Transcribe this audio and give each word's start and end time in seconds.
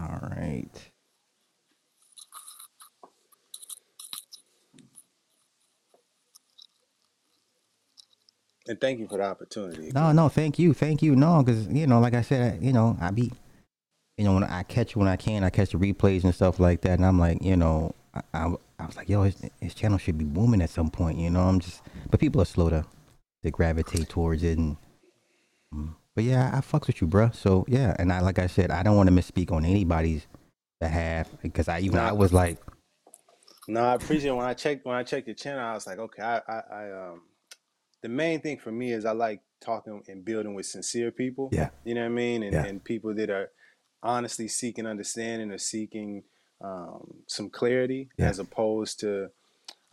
All 0.00 0.20
right. 0.36 0.70
And 8.68 8.80
thank 8.80 9.00
you 9.00 9.08
for 9.08 9.18
the 9.18 9.24
opportunity. 9.24 9.92
No, 9.94 10.12
no, 10.12 10.28
thank 10.30 10.58
you, 10.58 10.74
thank 10.74 11.02
you. 11.02 11.16
No, 11.16 11.42
because 11.42 11.66
you 11.68 11.86
know, 11.86 12.00
like 12.00 12.14
I 12.14 12.22
said, 12.22 12.62
you 12.62 12.72
know, 12.72 12.96
I 13.00 13.10
be, 13.10 13.32
you 14.18 14.24
know, 14.24 14.34
when 14.34 14.44
I 14.44 14.62
catch 14.64 14.96
when 14.96 15.08
I 15.08 15.16
can, 15.16 15.44
I 15.44 15.50
catch 15.50 15.72
the 15.72 15.78
replays 15.78 16.24
and 16.24 16.34
stuff 16.34 16.60
like 16.60 16.82
that, 16.82 16.92
and 16.92 17.06
I'm 17.06 17.18
like, 17.18 17.42
you 17.42 17.56
know, 17.56 17.94
I, 18.14 18.22
I, 18.34 18.54
I 18.78 18.86
was 18.86 18.96
like, 18.96 19.08
yo, 19.08 19.24
his, 19.24 19.36
his 19.60 19.74
channel 19.74 19.98
should 19.98 20.18
be 20.18 20.24
booming 20.24 20.62
at 20.62 20.70
some 20.70 20.90
point, 20.90 21.18
you 21.18 21.30
know. 21.30 21.42
I'm 21.42 21.60
just, 21.60 21.82
but 22.10 22.20
people 22.20 22.42
are 22.42 22.46
slow 22.46 22.70
to, 22.70 22.86
to 23.44 23.50
gravitate 23.50 24.08
towards 24.08 24.42
it, 24.44 24.58
and, 24.58 24.76
um, 25.72 25.96
but 26.20 26.26
yeah, 26.26 26.50
I 26.52 26.60
fucks 26.60 26.86
with 26.86 27.00
you, 27.00 27.06
bro. 27.06 27.30
So 27.30 27.64
yeah, 27.66 27.96
and 27.98 28.12
I, 28.12 28.20
like 28.20 28.38
I 28.38 28.46
said, 28.46 28.70
I 28.70 28.82
don't 28.82 28.94
want 28.94 29.08
to 29.08 29.14
misspeak 29.14 29.50
on 29.50 29.64
anybody's 29.64 30.26
behalf 30.78 31.30
because 31.40 31.66
I 31.66 31.80
even 31.80 31.98
I 31.98 32.12
was 32.12 32.30
like, 32.30 32.58
No, 33.66 33.80
I 33.80 33.94
appreciate 33.94 34.32
when 34.32 34.44
I 34.44 34.52
checked 34.52 34.84
when 34.84 34.96
I 34.96 35.02
checked 35.02 35.28
your 35.28 35.34
channel, 35.34 35.64
I 35.64 35.72
was 35.72 35.86
like, 35.86 35.98
okay, 35.98 36.22
I, 36.22 36.42
I, 36.46 36.60
I 36.70 36.92
um 37.08 37.22
the 38.02 38.10
main 38.10 38.42
thing 38.42 38.58
for 38.58 38.70
me 38.70 38.92
is 38.92 39.06
I 39.06 39.12
like 39.12 39.40
talking 39.62 40.02
and 40.08 40.22
building 40.22 40.52
with 40.52 40.66
sincere 40.66 41.10
people. 41.10 41.48
yeah, 41.52 41.70
You 41.84 41.94
know 41.94 42.02
what 42.02 42.08
I 42.08 42.10
mean? 42.10 42.42
And 42.42 42.52
Yeah. 42.52 42.66
and 42.66 42.84
people 42.84 43.14
that 43.14 43.30
are 43.30 43.48
honestly 44.02 44.46
seeking 44.48 44.86
understanding 44.86 45.50
or 45.50 45.58
seeking 45.58 46.24
um, 46.62 47.22
some 47.28 47.48
clarity 47.48 48.10
Yeah. 48.18 48.28
as 48.28 48.38
opposed 48.38 49.00
to 49.00 49.30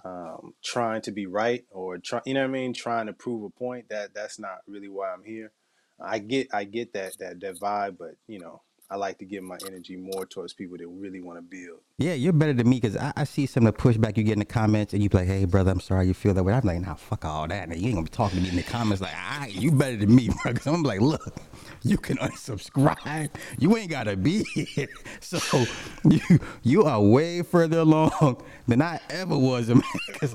um, 0.04 0.56
trying 0.62 1.02
to 1.04 1.12
be 1.12 1.26
right 1.26 1.66
or 1.72 1.98
try, 1.98 2.20
you 2.26 2.34
know 2.34 2.42
what 2.42 2.50
I 2.50 2.52
mean, 2.52 2.73
trying 2.73 3.08
to 3.08 3.14
prove 3.14 3.44
a 3.44 3.50
point. 3.50 3.88
That 3.90 4.14
that's 4.14 4.40
not 4.40 4.59
really 4.68 4.90
why 4.90 5.14
I'm 5.14 5.23
here. 5.23 5.54
I 6.00 6.20
get 6.20 6.48
I 6.54 6.64
get 6.64 6.94
that 6.94 7.18
that 7.20 7.40
that 7.42 7.60
vibe, 7.60 7.98
but 7.98 8.16
you 8.28 8.40
know, 8.40 8.62
I 8.90 8.96
like 8.96 9.18
to 9.18 9.26
give 9.26 9.44
my 9.44 9.58
energy 9.66 9.98
more 9.98 10.26
towards 10.26 10.54
people 10.54 10.78
that 10.78 10.88
really 10.88 11.20
want 11.20 11.38
to 11.38 11.42
build. 11.42 11.80
yeah, 11.98 12.14
you're 12.14 12.31
better 12.31 12.53
than 12.53 12.70
me 12.70 12.80
because 12.80 12.95
I, 12.95 13.12
I 13.17 13.23
see 13.26 13.45
some 13.45 13.67
of 13.67 13.76
the 13.76 13.81
pushback 13.81 14.16
you 14.16 14.23
get 14.23 14.34
in 14.34 14.40
the 14.40 14.45
comments, 14.45 14.94
and 14.94 15.03
you 15.03 15.09
be 15.09 15.18
like, 15.18 15.28
hey, 15.28 15.44
brother, 15.45 15.72
I'm 15.72 15.81
sorry 15.81 16.08
you 16.08 16.14
feel 16.14 16.34
that 16.34 16.44
way. 16.44 16.53
I'm 16.53 16.62
like, 16.66 16.80
nah, 16.80 16.94
fuck 16.94 17.25
all 17.25 17.48
that. 17.48 17.68
Now, 17.68 17.75
you 17.75 17.88
ain't 17.88 17.95
gonna 17.95 18.06
be 18.06 18.09
talking 18.12 18.38
to 18.38 18.44
me 18.44 18.50
in 18.50 18.56
the 18.56 18.64
comments 18.64 19.02
like, 19.02 19.14
right, 19.14 19.52
you 19.53 19.72
better 19.72 19.98
than 19.98 20.16
me, 20.16 20.30
bro. 20.44 20.53
Because 20.53 20.68
I'm 20.68 20.84
like, 20.84 21.02
look, 21.02 21.36
you 21.84 21.98
can 21.98 22.18
unsubscribe. 22.18 23.30
You 23.59 23.75
ain't 23.75 23.90
gotta 23.92 24.16
be 24.16 24.44
here. 24.44 24.88
So 25.20 25.66
you 26.09 26.22
you 26.64 26.84
are 26.84 27.02
way 27.02 27.42
further 27.42 27.80
along 27.80 28.44
than 28.68 28.81
I 28.81 29.00
ever 29.09 29.38
was, 29.38 29.68
man. 29.70 29.81
Because 30.08 30.34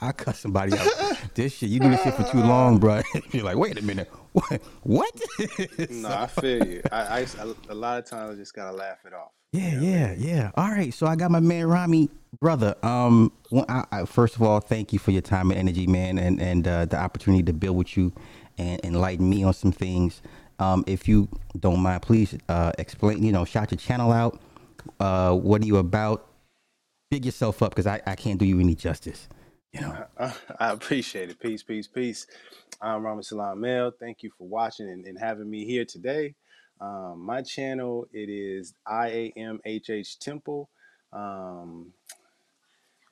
I, 0.00 0.08
I 0.08 0.12
cut 0.12 0.36
somebody 0.36 0.72
out. 0.78 0.88
This 1.34 1.54
shit, 1.56 1.68
you 1.68 1.80
do 1.80 1.90
this 1.90 2.02
shit 2.02 2.14
for 2.14 2.22
too 2.24 2.40
long, 2.40 2.78
bro. 2.78 3.02
You're 3.32 3.44
like, 3.44 3.56
wait 3.56 3.78
a 3.78 3.82
minute, 3.82 4.10
what? 4.32 4.62
What? 4.82 5.20
No, 5.90 6.08
I 6.08 6.26
feel 6.26 6.66
you. 6.66 6.82
I, 6.92 7.00
I, 7.00 7.18
I- 7.20 7.54
a 7.68 7.74
lot 7.74 7.98
of 7.98 8.04
times 8.04 8.32
I 8.32 8.34
just 8.38 8.54
gotta 8.54 8.76
laugh 8.76 8.98
it 9.04 9.12
off. 9.12 9.30
Yeah, 9.52 9.80
yeah, 9.80 10.14
yeah. 10.16 10.50
All 10.56 10.68
right, 10.70 10.94
so 10.94 11.06
I 11.06 11.16
got 11.16 11.30
my 11.32 11.40
man 11.40 11.66
Rami, 11.66 12.08
brother. 12.40 12.76
Um, 12.84 13.32
well, 13.50 13.64
I, 13.68 13.84
I, 13.90 14.04
first 14.04 14.36
of 14.36 14.42
all, 14.42 14.60
thank 14.60 14.92
you 14.92 15.00
for 15.00 15.10
your 15.10 15.22
time 15.22 15.50
and 15.50 15.58
energy, 15.58 15.86
man, 15.88 16.18
and 16.18 16.40
and 16.40 16.68
uh, 16.68 16.84
the 16.84 16.96
opportunity 16.98 17.42
to 17.44 17.52
build 17.52 17.76
with 17.76 17.96
you 17.96 18.12
and 18.58 18.80
enlighten 18.84 19.28
me 19.28 19.42
on 19.42 19.52
some 19.52 19.72
things. 19.72 20.22
Um, 20.60 20.84
if 20.86 21.08
you 21.08 21.28
don't 21.58 21.80
mind, 21.80 22.02
please 22.02 22.36
uh, 22.48 22.70
explain. 22.78 23.22
You 23.24 23.32
know, 23.32 23.44
shout 23.44 23.72
your 23.72 23.78
channel 23.78 24.12
out. 24.12 24.40
Uh, 25.00 25.34
what 25.34 25.62
are 25.62 25.66
you 25.66 25.78
about? 25.78 26.26
Big 27.10 27.24
yourself 27.24 27.60
up 27.62 27.70
because 27.70 27.88
I, 27.88 28.00
I 28.06 28.14
can't 28.14 28.38
do 28.38 28.44
you 28.44 28.60
any 28.60 28.76
justice. 28.76 29.28
You 29.72 29.80
know. 29.82 30.04
I, 30.18 30.34
I 30.58 30.70
appreciate 30.72 31.30
it. 31.30 31.40
Peace, 31.40 31.62
peace, 31.62 31.86
peace. 31.86 32.26
I'm 32.80 33.02
Rama 33.02 33.22
Salam 33.22 33.60
Mel. 33.60 33.92
Thank 33.98 34.22
you 34.22 34.30
for 34.36 34.46
watching 34.48 34.88
and, 34.88 35.06
and 35.06 35.18
having 35.18 35.48
me 35.48 35.64
here 35.64 35.84
today. 35.84 36.34
Um, 36.80 37.20
my 37.20 37.42
channel 37.42 38.08
it 38.12 38.28
is 38.30 38.74
IAMHH 38.88 40.18
Temple. 40.18 40.70
Um, 41.12 41.92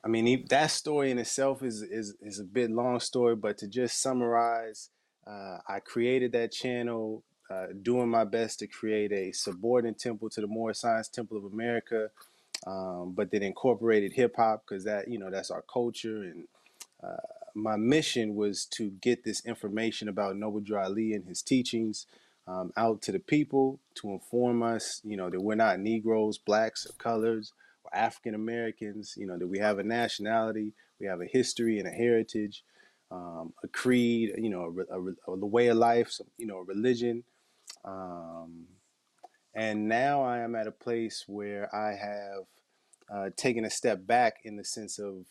I 0.03 0.07
mean 0.07 0.45
that 0.49 0.71
story 0.71 1.11
in 1.11 1.19
itself 1.19 1.63
is 1.63 1.81
is 1.81 2.15
is 2.21 2.39
a 2.39 2.43
bit 2.43 2.71
long 2.71 2.99
story, 2.99 3.35
but 3.35 3.57
to 3.59 3.67
just 3.67 4.01
summarize, 4.01 4.89
uh, 5.27 5.57
I 5.67 5.79
created 5.79 6.31
that 6.33 6.51
channel, 6.51 7.23
uh, 7.49 7.67
doing 7.81 8.09
my 8.09 8.23
best 8.23 8.59
to 8.59 8.67
create 8.67 9.11
a 9.11 9.31
subordinate 9.31 9.99
temple 9.99 10.29
to 10.31 10.41
the 10.41 10.47
Moor 10.47 10.73
Science 10.73 11.09
Temple 11.09 11.37
of 11.37 11.45
America, 11.45 12.09
um, 12.67 13.13
but 13.15 13.31
then 13.31 13.43
incorporated 13.43 14.13
hip 14.13 14.35
hop 14.35 14.63
because 14.67 14.83
that 14.83 15.07
you 15.07 15.19
know 15.19 15.29
that's 15.29 15.51
our 15.51 15.63
culture 15.71 16.23
and 16.23 16.45
uh, 17.03 17.17
my 17.55 17.75
mission 17.75 18.35
was 18.35 18.65
to 18.65 18.91
get 19.01 19.23
this 19.23 19.45
information 19.45 20.07
about 20.07 20.35
Noble 20.37 20.61
Ali 20.77 21.13
and 21.13 21.25
his 21.25 21.41
teachings 21.41 22.05
um, 22.47 22.71
out 22.77 23.01
to 23.03 23.11
the 23.11 23.19
people 23.19 23.79
to 23.95 24.11
inform 24.11 24.63
us, 24.63 25.01
you 25.03 25.17
know, 25.17 25.29
that 25.29 25.41
we're 25.41 25.55
not 25.55 25.79
Negroes, 25.79 26.37
blacks, 26.37 26.85
or 26.85 26.93
colors, 26.93 27.53
or 27.83 27.95
African 27.95 28.35
Americans, 28.35 29.15
you 29.17 29.27
know, 29.27 29.37
that 29.37 29.47
we 29.47 29.59
have 29.59 29.79
a 29.79 29.83
nationality, 29.83 30.73
we 30.99 31.05
have 31.05 31.21
a 31.21 31.25
history 31.25 31.79
and 31.79 31.87
a 31.87 31.91
heritage, 31.91 32.63
um, 33.11 33.53
a 33.63 33.67
creed, 33.67 34.33
you 34.37 34.49
know, 34.49 34.73
a, 34.91 35.31
a, 35.31 35.33
a 35.33 35.45
way 35.45 35.67
of 35.67 35.77
life, 35.77 36.19
you 36.37 36.47
know, 36.47 36.57
a 36.57 36.63
religion. 36.63 37.23
Um, 37.85 38.65
and 39.53 39.87
now 39.87 40.21
I 40.23 40.39
am 40.39 40.55
at 40.55 40.67
a 40.67 40.71
place 40.71 41.25
where 41.27 41.73
I 41.73 41.95
have 41.95 42.45
uh, 43.11 43.29
taken 43.35 43.65
a 43.65 43.69
step 43.69 44.05
back 44.05 44.37
in 44.43 44.55
the 44.57 44.63
sense 44.63 44.99
of 44.99 45.25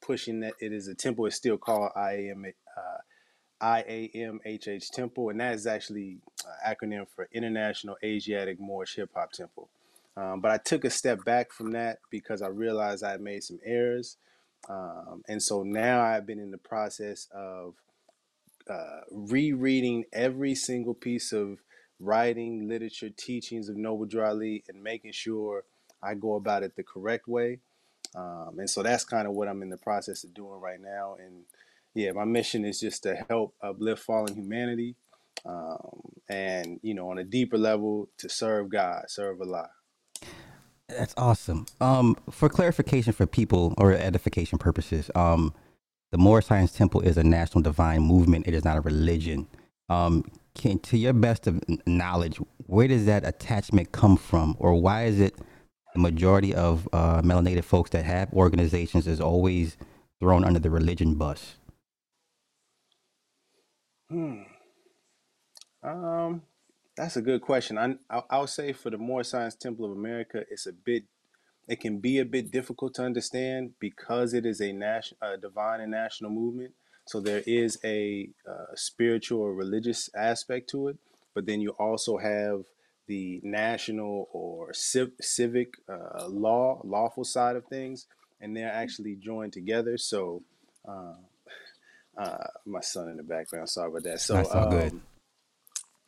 pushing 0.00 0.40
that 0.40 0.54
it 0.60 0.72
is 0.72 0.88
a 0.88 0.94
temple. 0.94 1.26
It's 1.26 1.36
still 1.36 1.56
called 1.56 1.92
IAM, 1.96 2.44
uh, 2.76 3.64
IAMHH 3.64 4.90
Temple, 4.90 5.30
and 5.30 5.40
that 5.40 5.54
is 5.54 5.66
actually 5.66 6.18
an 6.44 6.74
acronym 6.74 7.06
for 7.14 7.28
International 7.32 7.96
Asiatic 8.02 8.58
Moorish 8.60 8.96
Hip 8.96 9.10
Hop 9.14 9.32
Temple. 9.32 9.68
Um, 10.16 10.40
but 10.40 10.50
I 10.50 10.58
took 10.58 10.84
a 10.84 10.90
step 10.90 11.24
back 11.24 11.52
from 11.52 11.72
that 11.72 12.00
because 12.10 12.42
I 12.42 12.48
realized 12.48 13.04
I 13.04 13.12
had 13.12 13.20
made 13.20 13.44
some 13.44 13.60
errors. 13.64 14.16
Um, 14.68 15.22
and 15.28 15.42
so 15.42 15.62
now 15.62 16.02
I've 16.02 16.26
been 16.26 16.38
in 16.38 16.50
the 16.50 16.58
process 16.58 17.28
of 17.32 17.74
uh, 18.68 19.00
rereading 19.10 20.04
every 20.12 20.54
single 20.54 20.94
piece 20.94 21.32
of 21.32 21.58
writing, 22.02 22.68
literature, 22.68 23.10
teachings 23.10 23.68
of 23.68 23.76
Noble 23.76 24.06
Drew 24.06 24.24
and 24.24 24.82
making 24.82 25.12
sure 25.12 25.64
I 26.02 26.14
go 26.14 26.34
about 26.34 26.62
it 26.62 26.76
the 26.76 26.82
correct 26.82 27.28
way. 27.28 27.60
Um, 28.14 28.58
and 28.58 28.68
so 28.68 28.82
that's 28.82 29.04
kind 29.04 29.26
of 29.26 29.34
what 29.34 29.48
I'm 29.48 29.62
in 29.62 29.70
the 29.70 29.78
process 29.78 30.24
of 30.24 30.34
doing 30.34 30.60
right 30.60 30.80
now. 30.80 31.16
And 31.18 31.44
yeah, 31.94 32.12
my 32.12 32.24
mission 32.24 32.64
is 32.64 32.80
just 32.80 33.04
to 33.04 33.14
help 33.28 33.54
uplift 33.62 34.02
fallen 34.02 34.34
humanity 34.34 34.96
um, 35.46 36.00
and, 36.28 36.80
you 36.82 36.94
know, 36.94 37.10
on 37.10 37.18
a 37.18 37.24
deeper 37.24 37.58
level, 37.58 38.08
to 38.18 38.28
serve 38.28 38.68
God, 38.68 39.04
serve 39.08 39.40
Allah. 39.40 39.70
That's 40.88 41.14
awesome. 41.16 41.66
Um, 41.80 42.16
for 42.30 42.48
clarification 42.48 43.12
for 43.12 43.26
people 43.26 43.74
or 43.78 43.92
edification 43.92 44.58
purposes, 44.58 45.10
um, 45.14 45.54
the 46.10 46.18
Moor 46.18 46.42
Science 46.42 46.72
Temple 46.72 47.00
is 47.00 47.16
a 47.16 47.24
national 47.24 47.62
divine 47.62 48.02
movement. 48.02 48.46
It 48.46 48.54
is 48.54 48.64
not 48.64 48.76
a 48.76 48.82
religion. 48.82 49.46
Um, 49.88 50.30
can, 50.54 50.78
to 50.80 50.96
your 50.98 51.12
best 51.12 51.46
of 51.46 51.60
knowledge, 51.86 52.38
where 52.66 52.88
does 52.88 53.06
that 53.06 53.26
attachment 53.26 53.92
come 53.92 54.16
from, 54.16 54.56
or 54.58 54.80
why 54.80 55.04
is 55.04 55.20
it 55.20 55.34
the 55.94 56.00
majority 56.00 56.54
of 56.54 56.88
uh, 56.92 57.22
melanated 57.22 57.64
folks 57.64 57.90
that 57.90 58.04
have 58.04 58.32
organizations 58.32 59.06
is 59.06 59.20
always 59.20 59.76
thrown 60.20 60.44
under 60.44 60.58
the 60.58 60.70
religion 60.70 61.14
bus? 61.14 61.56
Hmm. 64.08 64.42
Um, 65.82 66.42
that's 66.96 67.16
a 67.16 67.22
good 67.22 67.40
question. 67.40 67.78
I, 67.78 67.94
I 68.10 68.22
I'll 68.30 68.46
say 68.46 68.72
for 68.72 68.90
the 68.90 68.98
Moor 68.98 69.24
Science 69.24 69.54
Temple 69.54 69.84
of 69.86 69.92
America, 69.92 70.44
it's 70.50 70.66
a 70.66 70.72
bit, 70.72 71.04
it 71.66 71.80
can 71.80 71.98
be 71.98 72.18
a 72.18 72.24
bit 72.24 72.50
difficult 72.50 72.94
to 72.94 73.04
understand 73.04 73.72
because 73.80 74.34
it 74.34 74.46
is 74.46 74.60
a 74.60 74.72
national, 74.72 75.18
divine 75.40 75.80
and 75.80 75.90
national 75.90 76.30
movement. 76.30 76.74
So 77.04 77.20
there 77.20 77.42
is 77.46 77.78
a 77.84 78.28
uh, 78.48 78.74
spiritual 78.74 79.40
or 79.40 79.54
religious 79.54 80.08
aspect 80.14 80.70
to 80.70 80.88
it, 80.88 80.96
but 81.34 81.46
then 81.46 81.60
you 81.60 81.70
also 81.70 82.16
have 82.18 82.62
the 83.06 83.40
national 83.42 84.28
or 84.32 84.72
civ- 84.72 85.12
civic 85.20 85.74
uh, 85.88 86.26
law, 86.28 86.80
lawful 86.84 87.24
side 87.24 87.56
of 87.56 87.64
things, 87.66 88.06
and 88.40 88.56
they're 88.56 88.72
actually 88.72 89.16
joined 89.16 89.52
together. 89.52 89.98
So, 89.98 90.42
uh, 90.88 91.14
uh, 92.16 92.46
my 92.64 92.80
son 92.80 93.08
in 93.08 93.16
the 93.16 93.22
background, 93.22 93.68
sorry 93.68 93.90
about 93.90 94.04
that. 94.04 94.20
So, 94.20 94.34
That's 94.34 94.50
all 94.50 94.70
good. 94.70 94.92
um, 94.92 95.02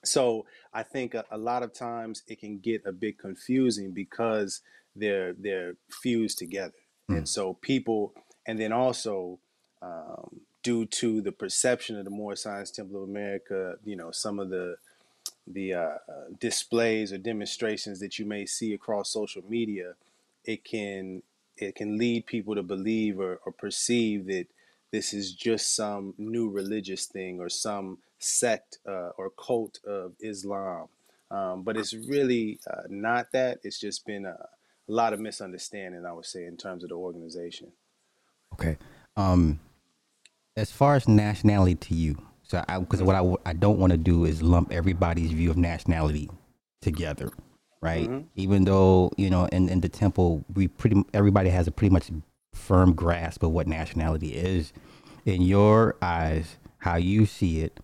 so 0.05 0.47
I 0.73 0.83
think 0.83 1.15
a, 1.15 1.25
a 1.31 1.39
lot 1.39 1.63
of 1.63 1.73
times 1.73 2.23
it 2.29 2.41
can 2.41 2.59
get 2.59 2.83
a 2.87 2.93
bit 2.93 3.19
confusing 3.19 3.93
because 3.93 4.61
they're 4.95 5.33
they're 5.33 5.75
fused 5.91 6.39
together, 6.39 6.75
and 7.09 7.25
Mm. 7.25 7.29
so 7.29 7.55
people, 7.55 8.15
and 8.47 8.59
then 8.61 8.73
also 8.73 9.39
um, 9.83 10.41
due 10.65 10.87
to 10.87 11.21
the 11.21 11.31
perception 11.31 11.97
of 11.97 12.05
the 12.05 12.11
Moor 12.11 12.35
Science 12.35 12.73
Temple 12.73 12.97
of 12.97 13.09
America, 13.09 13.77
you 13.85 13.95
know, 13.95 14.11
some 14.11 14.41
of 14.41 14.51
the 14.51 14.77
the 15.47 15.75
uh, 15.75 15.79
uh, 15.79 15.99
displays 16.41 17.13
or 17.13 17.19
demonstrations 17.19 18.01
that 18.01 18.19
you 18.19 18.25
may 18.25 18.47
see 18.47 18.73
across 18.73 19.11
social 19.11 19.43
media, 19.49 19.93
it 20.45 20.65
can 20.65 21.23
it 21.57 21.77
can 21.77 21.99
lead 21.99 22.27
people 22.27 22.55
to 22.57 22.63
believe 22.63 23.21
or, 23.21 23.39
or 23.47 23.53
perceive 23.53 24.27
that 24.27 24.47
this 24.91 25.13
is 25.13 25.33
just 25.33 25.77
some 25.77 26.15
new 26.19 26.49
religious 26.49 27.07
thing 27.07 27.41
or 27.41 27.49
some 27.49 27.99
sect 28.19 28.79
uh, 28.89 29.11
or 29.19 29.31
cult 29.31 29.79
of 29.87 30.13
Islam. 30.21 30.89
Um, 31.31 31.63
but 31.63 31.77
it's 31.77 31.95
really 31.95 32.59
uh, 32.69 32.83
not 32.89 33.33
that. 33.33 33.59
It's 33.63 33.79
just 33.79 34.07
been 34.07 34.25
a, 34.25 34.31
a 34.89 34.93
lot 34.93 35.13
of 35.13 35.21
misunderstanding, 35.21 36.05
I 36.07 36.13
would 36.13 36.27
say, 36.27 36.45
in 36.45 36.57
terms 36.57 36.83
of 36.83 36.89
the 36.89 36.97
organization. 36.97 37.73
Okay. 38.55 38.77
Um, 39.17 39.61
as 40.57 40.71
far 40.71 40.95
as 40.95 41.09
nationality 41.09 41.75
to 41.75 41.95
you, 41.95 42.17
so 42.43 42.65
I 42.69 42.79
because 42.79 43.03
what 43.03 43.17
I, 43.17 43.35
I 43.47 43.53
don't 43.53 43.79
want 43.79 43.93
to 43.93 43.97
do 43.97 44.25
is 44.25 44.43
lump 44.43 44.73
everybody's 44.73 45.33
view 45.33 45.51
of 45.51 45.57
nationality 45.57 46.31
together, 46.81 47.31
right? 47.81 48.09
Mm-hmm. 48.09 48.27
Even 48.37 48.65
though 48.65 49.11
you 49.17 49.31
know, 49.31 49.47
in, 49.47 49.69
in 49.69 49.81
the 49.81 49.89
temple, 49.89 50.45
we 50.55 50.69
pretty 50.69 51.03
everybody 51.13 51.51
has 51.51 51.67
a 51.67 51.73
pretty 51.73 51.93
much 51.93 52.11
firm 52.53 52.93
grasp 52.93 53.43
of 53.43 53.51
what 53.51 53.67
nationality 53.67 54.35
is. 54.35 54.73
In 55.25 55.41
your 55.41 55.97
eyes, 56.03 56.59
how 56.79 56.97
you 56.97 57.25
see 57.25 57.61
it, 57.61 57.81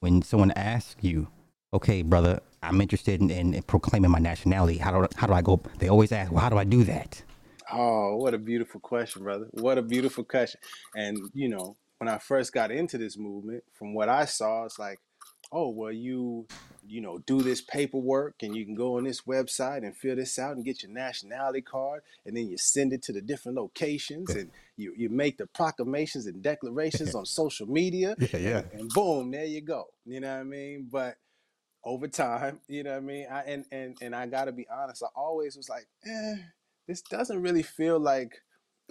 when 0.00 0.22
someone 0.22 0.50
asks 0.52 0.96
you, 1.00 1.28
"Okay, 1.72 2.02
brother, 2.02 2.40
I'm 2.62 2.80
interested 2.80 3.20
in, 3.20 3.30
in 3.30 3.62
proclaiming 3.62 4.10
my 4.10 4.18
nationality. 4.18 4.78
How 4.78 4.92
do 4.92 5.08
how 5.16 5.26
do 5.26 5.32
I 5.32 5.42
go?" 5.42 5.60
They 5.78 5.88
always 5.88 6.12
ask, 6.12 6.30
"Well, 6.30 6.42
how 6.42 6.50
do 6.50 6.58
I 6.58 6.64
do 6.64 6.84
that?" 6.84 7.22
Oh, 7.72 8.16
what 8.16 8.34
a 8.34 8.38
beautiful 8.38 8.78
question, 8.80 9.22
brother. 9.22 9.46
What 9.52 9.78
a 9.78 9.82
beautiful 9.82 10.22
question. 10.22 10.60
And, 10.94 11.18
you 11.32 11.48
know, 11.48 11.76
when 11.98 12.08
I 12.08 12.18
first 12.18 12.52
got 12.52 12.70
into 12.70 12.98
this 12.98 13.16
movement, 13.16 13.64
from 13.72 13.94
what 13.94 14.08
I 14.08 14.24
saw, 14.24 14.64
it's 14.64 14.78
like, 14.78 15.00
oh, 15.52 15.68
well, 15.68 15.92
you, 15.92 16.46
you 16.86 17.00
know, 17.00 17.18
do 17.18 17.42
this 17.42 17.60
paperwork 17.60 18.36
and 18.42 18.56
you 18.56 18.64
can 18.64 18.74
go 18.74 18.96
on 18.96 19.04
this 19.04 19.22
website 19.22 19.78
and 19.78 19.96
fill 19.96 20.16
this 20.16 20.38
out 20.38 20.56
and 20.56 20.64
get 20.64 20.82
your 20.82 20.90
nationality 20.90 21.60
card. 21.60 22.02
And 22.26 22.36
then 22.36 22.48
you 22.48 22.58
send 22.58 22.92
it 22.92 23.02
to 23.02 23.12
the 23.12 23.20
different 23.20 23.56
locations 23.56 24.30
and 24.30 24.50
you, 24.76 24.92
you 24.96 25.08
make 25.08 25.38
the 25.38 25.46
proclamations 25.46 26.26
and 26.26 26.42
declarations 26.42 27.14
on 27.14 27.26
social 27.26 27.66
media. 27.66 28.16
Yeah, 28.18 28.36
yeah. 28.38 28.58
And, 28.72 28.80
and 28.80 28.88
boom, 28.90 29.30
there 29.30 29.44
you 29.44 29.60
go. 29.60 29.84
You 30.04 30.20
know 30.20 30.32
what 30.32 30.40
I 30.40 30.44
mean? 30.44 30.88
But 30.90 31.16
over 31.84 32.08
time, 32.08 32.60
you 32.66 32.82
know 32.82 32.92
what 32.92 32.96
I 32.96 33.00
mean? 33.00 33.26
I, 33.30 33.40
and, 33.42 33.64
and, 33.70 33.96
and 34.00 34.14
I 34.14 34.26
got 34.26 34.46
to 34.46 34.52
be 34.52 34.66
honest, 34.68 35.02
I 35.02 35.08
always 35.14 35.56
was 35.56 35.68
like, 35.68 35.86
eh 36.06 36.36
this 36.86 37.02
doesn't 37.02 37.42
really 37.42 37.62
feel 37.62 37.98
like 37.98 38.42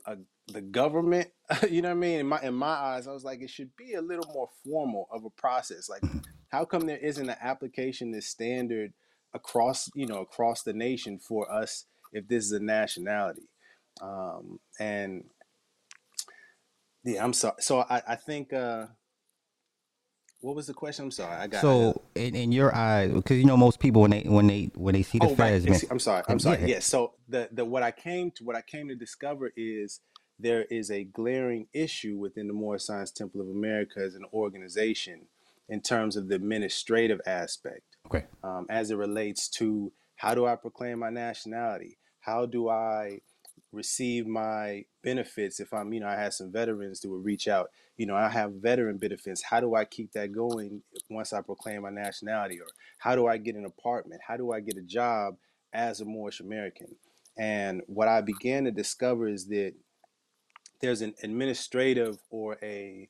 a, 0.06 0.18
the 0.48 0.62
government. 0.62 1.30
you 1.70 1.82
know 1.82 1.90
what 1.90 1.98
I 1.98 2.00
mean? 2.00 2.20
In 2.20 2.28
my 2.28 2.42
in 2.42 2.54
my 2.54 2.68
eyes, 2.68 3.08
I 3.08 3.12
was 3.12 3.24
like, 3.24 3.42
it 3.42 3.50
should 3.50 3.76
be 3.76 3.94
a 3.94 4.02
little 4.02 4.32
more 4.34 4.50
formal 4.66 5.08
of 5.12 5.26
a 5.26 5.30
process. 5.30 5.90
Like, 5.90 6.04
how 6.50 6.66
come 6.66 6.86
there 6.86 6.98
isn't 6.98 7.30
an 7.30 7.38
application 7.42 8.12
that's 8.12 8.28
standard 8.28 8.94
across 9.34 9.90
you 9.96 10.06
know 10.06 10.22
across 10.22 10.64
the 10.64 10.74
nation 10.74 11.20
for 11.20 11.52
us 11.52 11.86
if 12.12 12.28
this 12.28 12.46
is 12.46 12.52
a 12.52 12.60
nationality? 12.60 13.50
Um, 14.02 14.60
and 14.80 15.26
yeah, 17.04 17.24
I'm 17.24 17.34
sorry. 17.34 17.56
So 17.60 17.80
I 17.82 18.02
I 18.08 18.16
think. 18.16 18.54
Uh, 18.54 18.88
what 20.44 20.58
was 20.58 20.68
the 20.68 20.74
question? 20.74 21.06
I'm 21.06 21.12
sorry. 21.12 21.38
I 21.38 21.48
got. 21.48 21.62
So 21.62 22.02
in, 22.16 22.36
in 22.36 22.52
your 22.52 22.76
eyes, 22.76 23.14
because 23.14 23.38
you 23.38 23.46
know 23.46 23.56
most 23.56 23.80
people 23.80 24.02
when 24.02 24.12
they 24.12 24.24
when 24.24 24.46
they 24.48 24.70
when 24.76 24.94
they 24.94 25.02
see 25.02 25.18
the 25.18 25.28
oh, 25.28 25.36
fez, 25.36 25.66
Ex- 25.66 25.86
I'm 25.90 26.00
sorry. 26.00 26.22
I'm 26.28 26.38
sorry. 26.38 26.60
yeah. 26.60 26.68
Yes. 26.68 26.86
So 26.86 27.14
the 27.30 27.48
the 27.54 27.64
what 27.64 27.82
I 27.82 27.92
came 27.92 28.30
to 28.32 28.44
what 28.44 28.58
I 28.58 28.62
came 28.62 28.90
to 28.90 28.96
discover 28.96 29.54
is 29.56 30.02
there 30.40 30.64
is 30.64 30.90
a 30.92 31.04
glaring 31.04 31.68
issue 31.74 32.18
within 32.18 32.48
the 32.48 32.54
Moorish 32.54 32.84
Science 32.84 33.12
Temple 33.12 33.42
of 33.42 33.50
America 33.50 34.00
as 34.00 34.16
an 34.16 34.26
organization 34.34 35.28
in 35.70 35.82
terms 35.82 36.16
of 36.16 36.28
the 36.28 36.36
administrative 36.36 37.22
aspect, 37.26 37.98
Okay. 38.08 38.26
um, 38.44 38.66
as 38.70 38.92
it 38.92 38.96
relates 38.96 39.48
to 39.50 39.92
how 40.16 40.36
do 40.36 40.46
I 40.46 40.56
proclaim 40.56 41.00
my 41.00 41.10
nationality? 41.10 41.98
How 42.20 42.46
do 42.46 42.70
I 42.70 43.22
receive 43.72 44.28
my 44.28 44.86
benefits 45.04 45.60
if 45.60 45.74
I'm, 45.74 45.92
you 45.94 46.00
know, 46.00 46.08
I 46.08 46.16
had 46.16 46.34
some 46.34 46.52
veterans 46.52 47.02
that 47.02 47.10
would 47.10 47.26
reach 47.26 47.48
out. 47.48 47.72
You 47.98 48.06
know, 48.06 48.16
I 48.16 48.30
have 48.30 48.54
veteran 48.54 48.98
benefits. 48.98 49.44
How 49.44 49.60
do 49.60 49.76
I 49.76 49.86
keep 49.86 50.12
that 50.14 50.32
going 50.32 50.84
once 51.10 51.34
I 51.34 51.42
proclaim 51.42 51.82
my 51.82 51.90
nationality? 51.90 52.60
Or 52.60 52.68
how 53.00 53.16
do 53.16 53.28
I 53.28 53.38
get 53.38 53.56
an 53.56 53.66
apartment? 53.66 54.22
How 54.26 54.38
do 54.38 54.52
I 54.52 54.60
get 54.60 54.78
a 54.78 54.82
job 54.82 55.38
as 55.74 56.02
a 56.02 56.06
Moorish 56.06 56.40
American? 56.40 56.96
And 57.38 57.82
what 57.88 58.08
I 58.08 58.22
began 58.22 58.66
to 58.66 58.72
discover 58.72 59.28
is 59.28 59.48
that 59.48 59.74
there's 60.84 61.02
an 61.02 61.16
administrative 61.24 62.18
or 62.30 62.58
a 62.62 63.08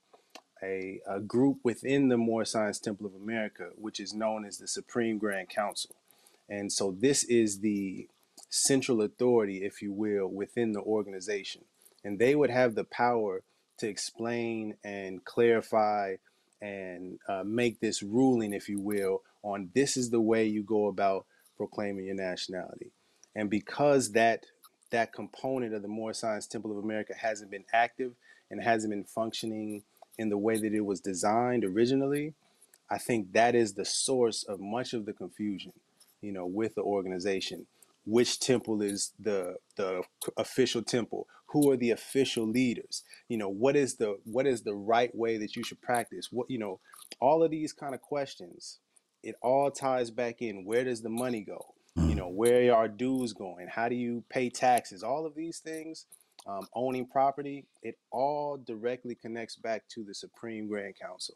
a, 0.61 1.01
a 1.09 1.19
group 1.19 1.57
within 1.63 2.07
the 2.07 2.15
Moorish 2.15 2.51
Science 2.51 2.79
Temple 2.79 3.07
of 3.07 3.15
America, 3.15 3.71
which 3.75 3.99
is 3.99 4.13
known 4.13 4.45
as 4.45 4.59
the 4.59 4.67
Supreme 4.67 5.17
Grand 5.17 5.49
Council. 5.49 5.93
And 6.47 6.71
so 6.71 6.95
this 6.97 7.25
is 7.25 7.59
the 7.59 8.07
central 8.49 9.01
authority, 9.01 9.65
if 9.65 9.81
you 9.81 9.91
will, 9.91 10.27
within 10.27 10.71
the 10.71 10.79
organization. 10.79 11.65
And 12.05 12.17
they 12.17 12.33
would 12.35 12.51
have 12.51 12.75
the 12.75 12.85
power 12.85 13.41
to 13.79 13.89
explain 13.89 14.75
and 14.85 15.25
clarify 15.25 16.15
and 16.61 17.19
uh, 17.27 17.43
make 17.43 17.81
this 17.81 18.01
ruling, 18.01 18.53
if 18.53 18.69
you 18.69 18.79
will, 18.79 19.23
on 19.41 19.71
this 19.75 19.97
is 19.97 20.11
the 20.11 20.21
way 20.21 20.45
you 20.45 20.63
go 20.63 20.87
about 20.87 21.25
proclaiming 21.57 22.05
your 22.05 22.15
nationality. 22.15 22.93
And 23.35 23.49
because 23.49 24.11
that 24.11 24.45
that 24.93 25.11
component 25.11 25.73
of 25.73 25.81
the 25.81 25.87
Moorish 25.87 26.19
Science 26.19 26.45
Temple 26.45 26.71
of 26.71 26.77
America 26.77 27.13
hasn't 27.19 27.49
been 27.49 27.65
active 27.73 28.13
and 28.51 28.63
hasn't 28.63 28.91
been 28.91 29.03
functioning 29.03 29.81
in 30.19 30.29
the 30.29 30.37
way 30.37 30.55
that 30.55 30.73
it 30.73 30.85
was 30.85 31.01
designed 31.01 31.65
originally, 31.65 32.35
I 32.91 32.99
think 32.99 33.33
that 33.33 33.55
is 33.55 33.73
the 33.73 33.85
source 33.85 34.43
of 34.43 34.59
much 34.59 34.93
of 34.93 35.07
the 35.07 35.13
confusion, 35.13 35.73
you 36.21 36.31
know, 36.31 36.45
with 36.45 36.75
the 36.75 36.83
organization. 36.83 37.65
Which 38.05 38.39
temple 38.39 38.83
is 38.83 39.13
the 39.19 39.55
the 39.77 40.03
official 40.37 40.83
temple? 40.83 41.25
Who 41.47 41.71
are 41.71 41.77
the 41.77 41.89
official 41.89 42.45
leaders? 42.45 43.03
You 43.29 43.37
know, 43.37 43.49
what 43.49 43.75
is 43.75 43.95
the 43.95 44.19
what 44.25 44.45
is 44.45 44.61
the 44.61 44.75
right 44.75 45.15
way 45.15 45.37
that 45.37 45.55
you 45.55 45.63
should 45.63 45.81
practice? 45.81 46.27
What 46.31 46.51
you 46.51 46.59
know, 46.59 46.79
all 47.19 47.41
of 47.41 47.49
these 47.49 47.73
kind 47.73 47.95
of 47.95 48.01
questions, 48.01 48.77
it 49.23 49.35
all 49.41 49.71
ties 49.71 50.11
back 50.11 50.41
in. 50.41 50.65
Where 50.65 50.83
does 50.83 51.01
the 51.01 51.09
money 51.09 51.41
go? 51.41 51.73
You 51.95 52.15
know, 52.15 52.27
where 52.27 52.75
are 52.75 52.87
dues 52.87 53.33
going? 53.33 53.67
How 53.67 53.87
do 53.87 53.95
you 53.95 54.23
pay 54.29 54.49
taxes? 54.49 55.03
All 55.03 55.25
of 55.25 55.35
these 55.35 55.59
things, 55.59 56.05
um, 56.47 56.67
owning 56.75 57.05
property, 57.05 57.65
it 57.81 57.95
all 58.11 58.57
directly 58.57 59.15
connects 59.15 59.55
back 59.55 59.83
to 59.89 60.03
the 60.03 60.13
Supreme 60.13 60.67
Grand 60.67 60.95
Council. 60.99 61.35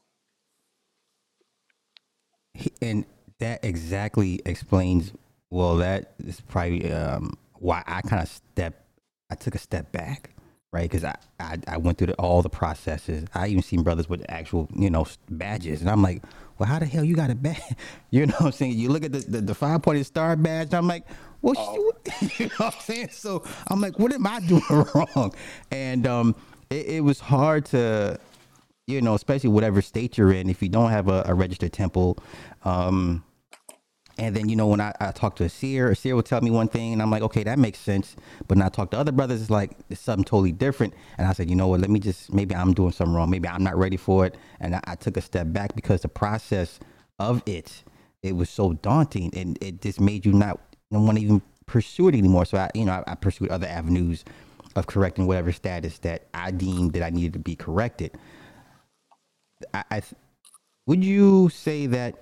And 2.81 3.05
that 3.39 3.63
exactly 3.63 4.41
explains 4.45 5.13
well 5.49 5.77
that 5.77 6.13
is 6.19 6.41
probably 6.41 6.91
um, 6.91 7.37
why 7.59 7.83
i 7.85 8.01
kind 8.01 8.21
of 8.21 8.27
step 8.27 8.85
i 9.29 9.35
took 9.35 9.55
a 9.55 9.59
step 9.59 9.91
back 9.91 10.31
right? 10.71 10.89
Because 10.89 11.03
I, 11.03 11.15
I 11.39 11.57
i 11.67 11.77
went 11.77 11.97
through 11.97 12.07
the, 12.07 12.13
all 12.15 12.41
the 12.41 12.49
processes. 12.49 13.25
I 13.33 13.47
even 13.47 13.63
seen 13.63 13.83
brothers 13.83 14.09
with 14.09 14.25
actual 14.29 14.69
you 14.75 14.89
know 14.89 15.05
badges. 15.29 15.81
And 15.81 15.89
i'm 15.89 16.01
like 16.01 16.23
well 16.57 16.67
how 16.67 16.79
the 16.79 16.85
hell 16.85 17.03
you 17.03 17.15
got 17.15 17.29
a 17.29 17.35
badge 17.35 17.61
you 18.11 18.25
know 18.25 18.33
what 18.37 18.47
i'm 18.47 18.51
saying? 18.51 18.73
You 18.73 18.89
look 18.89 19.03
at 19.05 19.11
the 19.11 19.19
the, 19.19 19.41
the 19.41 19.55
five 19.55 19.81
pointed 19.81 20.05
star 20.05 20.35
badge 20.35 20.67
and 20.67 20.75
i'm 20.75 20.87
like 20.87 21.05
well 21.41 21.53
sh- 21.53 22.39
you 22.39 22.47
know 22.47 22.53
what 22.57 22.75
i'm 22.75 22.81
saying? 22.81 23.09
So 23.11 23.43
i'm 23.67 23.81
like 23.81 23.97
what 23.99 24.13
am 24.13 24.27
i 24.27 24.39
doing 24.47 24.63
wrong? 24.69 25.33
And 25.71 26.05
um 26.05 26.35
it, 26.69 26.87
it 26.87 27.03
was 27.03 27.19
hard 27.19 27.65
to 27.67 28.19
you 28.87 29.01
know, 29.01 29.15
especially 29.15 29.49
whatever 29.49 29.81
state 29.81 30.17
you're 30.17 30.31
in, 30.31 30.49
if 30.49 30.63
you 30.63 30.69
don't 30.69 30.91
have 30.91 31.09
a, 31.09 31.23
a 31.25 31.33
registered 31.33 31.73
temple, 31.73 32.17
um, 32.63 33.21
and 34.17 34.35
then 34.35 34.49
you 34.49 34.55
know 34.55 34.67
when 34.67 34.81
I, 34.81 34.93
I 34.99 35.11
talk 35.11 35.35
to 35.37 35.43
a 35.43 35.49
seer, 35.49 35.91
a 35.91 35.95
seer 35.95 36.15
will 36.15 36.23
tell 36.23 36.41
me 36.41 36.49
one 36.51 36.67
thing, 36.67 36.93
and 36.93 37.01
I'm 37.01 37.11
like, 37.11 37.21
okay, 37.23 37.43
that 37.43 37.59
makes 37.59 37.79
sense. 37.79 38.15
But 38.47 38.57
when 38.57 38.65
I 38.65 38.69
talk 38.69 38.91
to 38.91 38.97
other 38.97 39.11
brothers, 39.11 39.41
it's 39.41 39.49
like 39.49 39.71
it's 39.89 40.01
something 40.01 40.23
totally 40.23 40.51
different. 40.51 40.93
And 41.17 41.27
I 41.27 41.33
said, 41.33 41.49
you 41.49 41.55
know 41.55 41.67
what? 41.67 41.81
Let 41.81 41.89
me 41.89 41.99
just 41.99 42.33
maybe 42.33 42.55
I'm 42.55 42.73
doing 42.73 42.91
something 42.91 43.15
wrong. 43.15 43.29
Maybe 43.29 43.47
I'm 43.47 43.63
not 43.63 43.77
ready 43.77 43.97
for 43.97 44.25
it. 44.25 44.35
And 44.59 44.75
I, 44.75 44.81
I 44.87 44.95
took 44.95 45.17
a 45.17 45.21
step 45.21 45.47
back 45.51 45.75
because 45.75 46.01
the 46.01 46.09
process 46.09 46.79
of 47.19 47.43
it, 47.45 47.83
it 48.23 48.35
was 48.35 48.49
so 48.49 48.73
daunting, 48.73 49.33
and 49.35 49.57
it 49.61 49.81
just 49.81 50.01
made 50.01 50.25
you 50.25 50.33
not 50.33 50.59
want 50.89 51.17
to 51.17 51.23
even 51.23 51.41
pursue 51.67 52.07
it 52.07 52.15
anymore. 52.15 52.45
So 52.45 52.57
I, 52.57 52.69
you 52.73 52.85
know, 52.85 52.93
I, 52.93 53.11
I 53.11 53.15
pursued 53.15 53.49
other 53.49 53.67
avenues 53.67 54.25
of 54.75 54.87
correcting 54.87 55.27
whatever 55.27 55.51
status 55.51 55.99
that 55.99 56.27
I 56.33 56.51
deemed 56.51 56.93
that 56.93 57.03
I 57.03 57.09
needed 57.09 57.33
to 57.33 57.39
be 57.39 57.55
corrected. 57.55 58.17
I, 59.73 59.83
I 59.91 60.01
would 60.87 61.03
you 61.03 61.49
say 61.49 61.87
that 61.87 62.15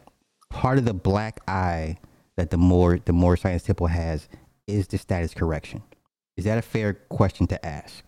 part 0.55 0.77
of 0.77 0.85
the 0.85 0.93
black 0.93 1.41
eye 1.49 1.97
that 2.37 2.49
the 2.49 2.57
more 2.57 2.97
the 2.97 3.11
more 3.11 3.35
science 3.35 3.63
temple 3.63 3.87
has 3.87 4.29
is 4.67 4.87
the 4.87 4.97
status 4.97 5.33
correction? 5.33 5.83
Is 6.37 6.45
that 6.45 6.57
a 6.57 6.61
fair 6.61 6.93
question 6.93 7.45
to 7.47 7.65
ask? 7.65 8.03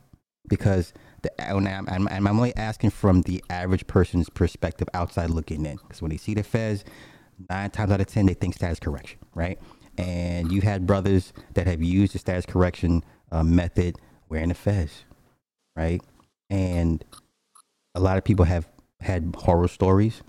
Because 0.48 0.94
the 1.24 1.30
I'm, 1.42 1.68
I'm, 1.68 2.08
I'm 2.08 2.28
only 2.28 2.56
asking 2.56 2.92
from 2.92 3.24
the 3.24 3.44
average 3.50 3.86
person's 3.86 4.30
perspective, 4.30 4.88
outside 4.94 5.30
looking 5.30 5.66
in. 5.66 5.76
Because 5.76 6.02
when 6.02 6.10
they 6.10 6.18
see 6.18 6.34
the 6.34 6.44
Fez, 6.44 6.86
nine 7.50 7.70
times 7.70 7.92
out 7.92 8.00
of 8.00 8.08
ten 8.08 8.26
they 8.26 8.34
think 8.34 8.56
status 8.56 8.80
correction, 8.80 9.20
right? 9.36 9.60
And 9.98 10.50
you 10.50 10.62
had 10.62 10.88
brothers 10.88 11.34
that 11.56 11.68
have 11.68 11.82
used 11.82 12.14
the 12.14 12.20
status 12.20 12.46
correction 12.46 13.04
uh, 13.30 13.44
method 13.44 13.98
wearing 14.30 14.50
the 14.50 14.56
fez, 14.56 15.04
right? 15.76 16.02
And 16.50 17.04
a 17.94 18.00
lot 18.00 18.18
of 18.18 18.24
people 18.24 18.46
have 18.46 18.68
had 19.02 19.36
horror 19.38 19.68
stories, 19.68 20.22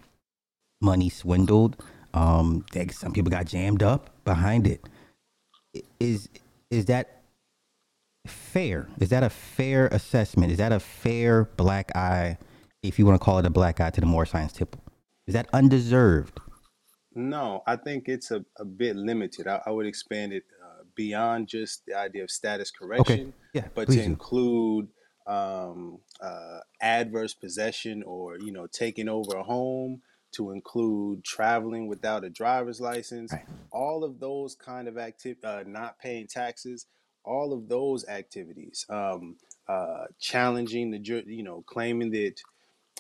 money 0.81 1.11
swindled. 1.11 1.81
Um, 2.15 2.65
they, 2.73 2.89
some 2.89 3.13
people 3.13 3.31
got 3.31 3.47
jammed 3.47 3.83
up 3.83 4.11
behind 4.25 4.67
it. 4.67 4.83
Is 6.01 6.29
Is 6.71 6.87
that 6.87 7.23
fair? 8.27 8.89
Is 9.01 9.11
that 9.11 9.23
a 9.23 9.31
fair 9.31 9.89
assessment? 9.89 10.53
Is 10.53 10.59
that 10.59 10.73
a 10.73 10.81
fair 10.81 11.45
black 11.57 11.95
eye, 11.97 12.39
if 12.83 12.99
you 12.99 13.07
want 13.07 13.21
to 13.21 13.25
call 13.25 13.39
it 13.39 13.47
a 13.47 13.51
black 13.51 13.81
eye, 13.81 13.91
to 13.91 14.01
the 14.01 14.07
more 14.07 14.27
science 14.27 14.53
temple? 14.53 14.83
Is 15.27 15.35
that 15.35 15.49
undeserved? 15.53 16.41
No, 17.15 17.63
I 17.67 17.77
think 17.77 18.09
it's 18.09 18.31
a, 18.31 18.45
a 18.59 18.65
bit 18.65 18.97
limited. 18.97 19.47
I, 19.49 19.61
I 19.67 19.71
would 19.71 19.87
expand 19.87 20.33
it 20.33 20.45
uh, 20.63 20.85
beyond 20.95 21.49
just 21.49 21.85
the 21.87 21.95
idea 21.95 22.23
of 22.23 22.31
status 22.31 22.71
Okay. 22.71 22.79
correction, 22.79 23.35
Yeah, 23.55 23.69
but 23.75 23.91
to 23.91 24.03
include 24.03 24.89
um, 25.27 25.99
uh, 26.21 26.61
adverse 26.81 27.35
possession 27.35 28.03
or 28.05 28.39
you 28.39 28.53
know 28.53 28.67
taking 28.67 29.09
over 29.09 29.37
a 29.37 29.43
home, 29.43 30.03
to 30.39 30.53
include 30.53 31.25
traveling 31.25 31.89
without 31.89 32.25
a 32.25 32.31
driver's 32.31 32.81
license, 32.81 33.33
Right. 33.33 33.47
all 33.73 34.05
of 34.05 34.21
those 34.21 34.57
kind 34.57 34.89
of 34.89 34.99
active, 34.99 35.39
uh, 35.45 35.65
not 35.67 35.99
paying 36.01 36.27
taxes, 36.29 36.87
all 37.25 37.53
of 37.53 37.69
those 37.69 38.09
activities, 38.09 38.87
um, 38.91 39.37
uh, 39.69 40.07
challenging 40.21 40.91
the 40.93 40.99
you 41.29 41.45
know 41.45 41.63
claiming 41.67 42.11
that 42.13 42.37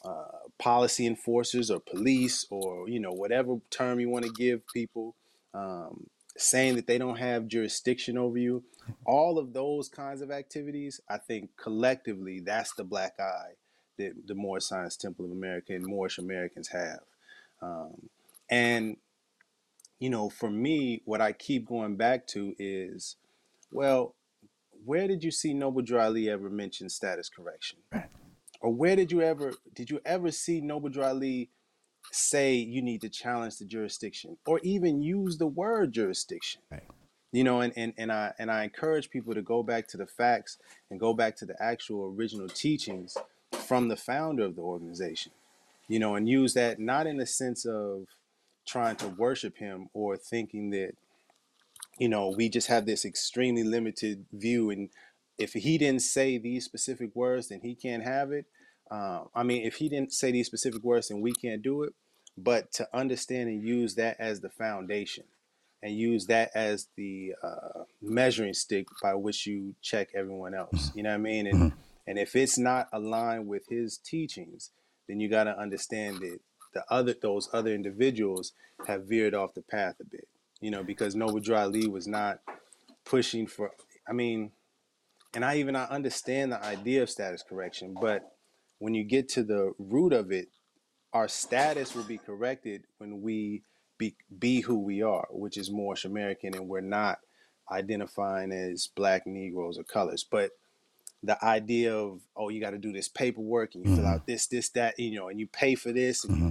uh, 0.05 0.49
policy 0.59 1.07
enforcers 1.07 1.71
or 1.71 1.81
police 1.81 2.47
or 2.51 2.89
you 2.89 3.01
know 3.01 3.13
whatever 3.13 3.57
term 3.71 4.01
you 4.01 4.09
want 4.09 4.25
to 4.25 4.33
give 4.33 4.67
people 4.69 5.15
um, 5.55 6.07
saying 6.37 6.77
that 6.77 6.87
they 6.87 6.99
don't 6.99 7.19
have 7.19 7.49
jurisdiction 7.49 8.19
over 8.19 8.39
you 8.39 8.63
all 9.07 9.39
of 9.39 9.53
those 9.53 9.89
kinds 9.89 10.23
of 10.23 10.31
activities 10.31 11.01
i 11.11 11.19
think 11.19 11.51
collectively 11.57 12.41
that's 12.41 12.75
the 12.75 12.85
black 12.85 13.15
eye 13.21 13.53
that 13.99 14.13
the 14.27 14.35
moorish 14.35 14.65
science 14.65 14.97
temple 14.97 15.25
of 15.25 15.33
america 15.33 15.75
and 15.75 15.85
moorish 15.87 16.19
americans 16.19 16.69
have 16.69 17.01
um, 17.63 18.09
and 18.51 18.97
you 19.99 20.11
know 20.11 20.29
for 20.31 20.51
me 20.51 21.03
what 21.05 21.21
i 21.21 21.33
keep 21.33 21.67
going 21.67 21.97
back 21.97 22.27
to 22.27 22.55
is 22.59 23.17
well 23.73 24.15
where 24.85 25.09
did 25.09 25.25
you 25.25 25.31
see 25.31 25.53
noble 25.55 25.83
ali 25.99 26.29
ever 26.31 26.49
mention 26.51 26.89
status 26.89 27.29
correction 27.29 27.79
Right. 27.93 28.09
or 28.61 28.73
where 28.73 28.97
did 28.97 29.13
you 29.13 29.23
ever 29.23 29.53
did 29.75 29.91
you 29.91 30.01
ever 30.05 30.31
see 30.31 30.61
Noble 30.61 31.03
Ali 31.03 31.51
say 32.13 32.55
you 32.55 32.83
need 32.83 33.01
to 33.03 33.09
challenge 33.09 33.59
the 33.59 33.65
jurisdiction 33.67 34.37
or 34.47 34.61
even 34.63 35.03
use 35.03 35.39
the 35.39 35.47
word 35.47 35.93
jurisdiction? 35.93 36.63
Right. 36.71 36.85
You 37.33 37.45
know, 37.45 37.61
and, 37.61 37.73
and, 37.77 37.93
and 37.99 38.11
I 38.13 38.33
and 38.39 38.51
I 38.51 38.65
encourage 38.65 39.11
people 39.11 39.35
to 39.35 39.43
go 39.43 39.63
back 39.63 39.87
to 39.89 39.97
the 39.97 40.07
facts 40.07 40.59
and 40.91 40.99
go 40.99 41.13
back 41.15 41.37
to 41.37 41.47
the 41.47 41.61
actual 41.63 42.15
original 42.17 42.49
teachings 42.49 43.17
from 43.53 43.89
the 43.89 43.97
founder 43.97 44.45
of 44.45 44.57
the 44.57 44.63
organization. 44.63 45.33
You 45.89 45.99
know, 45.99 46.15
and 46.15 46.29
use 46.29 46.55
that 46.55 46.79
not 46.79 47.07
in 47.07 47.17
the 47.17 47.27
sense 47.27 47.65
of 47.67 48.07
trying 48.67 48.97
to 48.97 49.09
worship 49.09 49.57
him 49.57 49.89
or 49.95 50.17
thinking 50.17 50.71
that 50.71 50.93
you 51.99 52.09
know, 52.09 52.29
we 52.37 52.49
just 52.49 52.69
have 52.69 52.87
this 52.87 53.05
extremely 53.05 53.65
limited 53.65 54.27
view. 54.33 54.71
And 54.71 54.91
if 55.37 55.53
he 55.53 55.79
didn't 55.79 56.03
say 56.03 56.39
these 56.39 56.65
specific 56.65 57.15
words, 57.15 57.49
then 57.49 57.61
he 57.63 57.75
can't 57.75 58.05
have 58.05 58.33
it. 58.33 58.47
Um, 58.91 59.29
I 59.35 59.43
mean, 59.43 59.67
if 59.67 59.77
he 59.77 59.89
didn't 59.89 60.13
say 60.13 60.31
these 60.33 60.47
specific 60.47 60.83
words, 60.83 61.09
then 61.09 61.21
we 61.21 61.33
can't 61.33 61.63
do 61.63 61.83
it. 61.83 61.95
But 62.37 62.73
to 62.75 62.89
understand 62.97 63.49
and 63.49 63.63
use 63.63 63.97
that 63.97 64.17
as 64.21 64.41
the 64.41 64.49
foundation 64.49 65.25
and 65.83 65.95
use 65.97 66.27
that 66.27 66.51
as 66.55 66.89
the 66.97 67.35
uh, 67.43 67.85
measuring 68.01 68.55
stick 68.55 68.87
by 69.03 69.15
which 69.15 69.47
you 69.47 69.75
check 69.83 70.09
everyone 70.15 70.55
else. 70.55 70.93
You 70.95 71.03
know 71.03 71.11
what 71.11 71.17
I 71.17 71.19
mean? 71.19 71.47
And 71.47 71.73
Mhm. 71.73 71.73
and 72.07 72.19
if 72.19 72.35
it's 72.35 72.57
not 72.57 72.89
aligned 72.93 73.49
with 73.49 73.67
his 73.69 73.99
teachings, 73.99 74.71
then 75.09 75.21
you 75.21 75.29
got 75.29 75.45
to 75.45 75.59
understand 75.59 76.19
that 76.19 76.39
the 76.75 76.85
other 76.91 77.15
those 77.21 77.49
other 77.53 77.75
individuals 77.75 78.53
have 78.87 79.05
veered 79.05 79.35
off 79.35 79.55
the 79.55 79.63
path 79.63 79.97
a 80.01 80.05
bit. 80.05 80.29
You 80.61 80.71
know, 80.71 80.83
because 80.83 81.15
Noble 81.15 81.41
Drew 81.41 81.57
Ali 81.57 81.89
was 81.89 82.07
not 82.07 82.41
pushing 83.05 83.47
for. 83.47 83.73
I 84.09 84.13
mean, 84.13 84.53
and 85.35 85.45
I 85.45 85.57
even 85.57 85.77
I 85.77 85.85
understand 85.85 86.53
the 86.53 86.65
idea 86.65 87.03
of 87.03 87.11
status 87.11 87.43
correction, 87.43 87.95
but 88.01 88.23
when 88.79 88.95
you 88.95 89.05
get 89.05 89.29
to 89.31 89.43
the 89.43 89.73
root 89.79 90.13
of 90.13 90.31
it, 90.31 90.49
our 91.13 91.29
status 91.29 91.95
will 91.95 92.05
be 92.05 92.19
corrected 92.19 92.85
when 92.99 93.23
we 93.23 93.63
be 93.99 94.15
be 94.39 94.61
who 94.61 94.79
we 94.79 95.03
are, 95.03 95.27
which 95.31 95.57
is 95.57 95.71
Moorish 95.71 96.05
American, 96.05 96.55
and 96.55 96.69
we're 96.69 96.81
not 96.81 97.19
identifying 97.71 98.53
as 98.53 98.89
black 98.95 99.27
Negroes 99.27 99.79
or 99.79 99.85
colors. 99.85 100.25
But 100.29 100.53
the 101.23 101.43
idea 101.45 101.97
of 101.97 102.21
oh, 102.37 102.49
you 102.49 102.61
got 102.61 102.71
to 102.71 102.79
do 102.79 102.93
this 102.93 103.09
paperwork 103.09 103.75
and 103.75 103.83
you 103.85 103.89
fill 103.89 104.07
hmm 104.07 104.15
out 104.15 104.27
this, 104.27 104.47
this, 104.49 104.71
that, 104.71 104.99
you 104.99 105.19
know, 105.19 105.29
and 105.29 105.41
you 105.41 105.47
pay 105.49 105.75
for 105.75 105.93
this, 105.93 106.25
and 106.25 106.35
hmm 106.35 106.51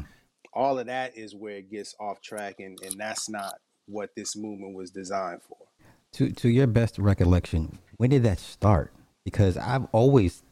all 0.53 0.79
of 0.79 0.87
that 0.87 1.17
is 1.17 1.35
where 1.35 1.57
it 1.57 1.71
gets 1.71 1.95
off 1.99 2.21
track, 2.21 2.55
and 2.59 2.81
and 2.81 2.99
that's 2.99 3.29
not 3.29 3.55
what 3.87 4.11
this 4.15 4.35
movement 4.35 4.75
was 4.75 4.91
designed 4.91 5.41
for. 5.43 5.57
To 6.13 6.31
to 6.31 6.49
your 6.49 6.67
best 6.67 6.99
recollection, 6.99 7.79
when 7.97 8.09
did 8.11 8.23
that 8.23 8.39
start? 8.39 8.93
Because 9.25 9.57
I've 9.57 9.85
always, 9.91 10.43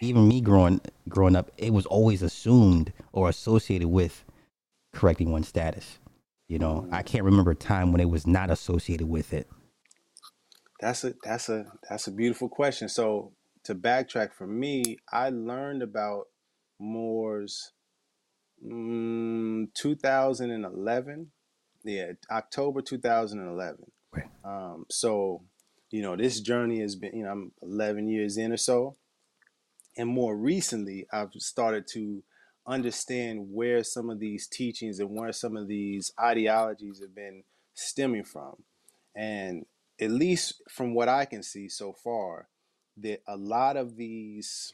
even 0.00 0.28
me 0.28 0.40
growing 0.40 0.80
growing 1.08 1.36
up, 1.36 1.50
it 1.58 1.72
was 1.72 1.86
always 1.86 2.22
assumed 2.22 2.92
or 3.12 3.28
associated 3.28 3.88
with 3.88 4.24
correcting 4.94 5.32
one's 5.32 5.48
status. 5.48 5.98
You 6.48 6.58
know, 6.58 6.86
I 6.92 7.02
Mm. 7.02 7.04
can't 7.04 7.24
remember 7.24 7.52
a 7.52 7.56
time 7.56 7.92
when 7.92 8.00
it 8.00 8.10
was 8.10 8.26
not 8.26 8.50
associated 8.50 9.08
with 9.08 9.32
it. 9.32 9.48
That's 10.80 11.04
a 11.04 11.14
that's 11.24 11.48
a 11.48 11.66
that's 11.88 12.06
a 12.08 12.12
beautiful 12.12 12.48
question. 12.48 12.88
So 12.88 13.32
to 13.64 13.74
backtrack 13.74 14.32
for 14.32 14.46
me, 14.46 14.98
I 15.12 15.30
learned 15.30 15.82
about 15.82 16.26
Moors 16.78 17.72
mm, 18.64 19.66
2011. 19.74 21.30
Yeah, 21.84 22.12
October 22.30 22.82
2011. 22.82 23.78
Right. 24.12 24.24
Um, 24.44 24.86
so, 24.90 25.44
you 25.90 26.02
know, 26.02 26.16
this 26.16 26.40
journey 26.40 26.80
has 26.80 26.96
been, 26.96 27.16
you 27.16 27.24
know, 27.24 27.30
I'm 27.30 27.52
11 27.62 28.08
years 28.08 28.36
in 28.36 28.52
or 28.52 28.56
so. 28.56 28.96
And 29.96 30.08
more 30.08 30.36
recently, 30.36 31.06
I've 31.12 31.32
started 31.34 31.86
to 31.92 32.22
understand 32.66 33.48
where 33.50 33.82
some 33.82 34.10
of 34.10 34.20
these 34.20 34.46
teachings 34.46 35.00
and 35.00 35.10
where 35.10 35.32
some 35.32 35.56
of 35.56 35.68
these 35.68 36.12
ideologies 36.20 37.00
have 37.00 37.14
been 37.14 37.44
stemming 37.74 38.24
from. 38.24 38.62
And 39.16 39.64
at 40.00 40.10
least 40.10 40.62
from 40.70 40.94
what 40.94 41.08
I 41.08 41.24
can 41.24 41.42
see 41.42 41.68
so 41.68 41.92
far, 41.92 42.48
that 43.02 43.22
a 43.26 43.36
lot 43.36 43.76
of 43.76 43.96
these, 43.96 44.72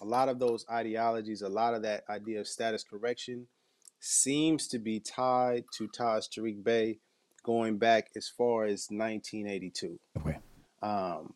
a 0.00 0.04
lot 0.04 0.28
of 0.28 0.38
those 0.38 0.64
ideologies, 0.70 1.42
a 1.42 1.48
lot 1.48 1.74
of 1.74 1.82
that 1.82 2.04
idea 2.08 2.40
of 2.40 2.46
status 2.46 2.84
correction 2.84 3.46
seems 4.00 4.68
to 4.68 4.78
be 4.78 5.00
tied 5.00 5.64
to 5.76 5.88
Taj 5.88 6.26
Tariq 6.26 6.62
Bey 6.62 6.98
going 7.42 7.78
back 7.78 8.10
as 8.16 8.28
far 8.28 8.64
as 8.64 8.88
1982. 8.90 9.98
Okay. 10.18 10.38
Um, 10.82 11.34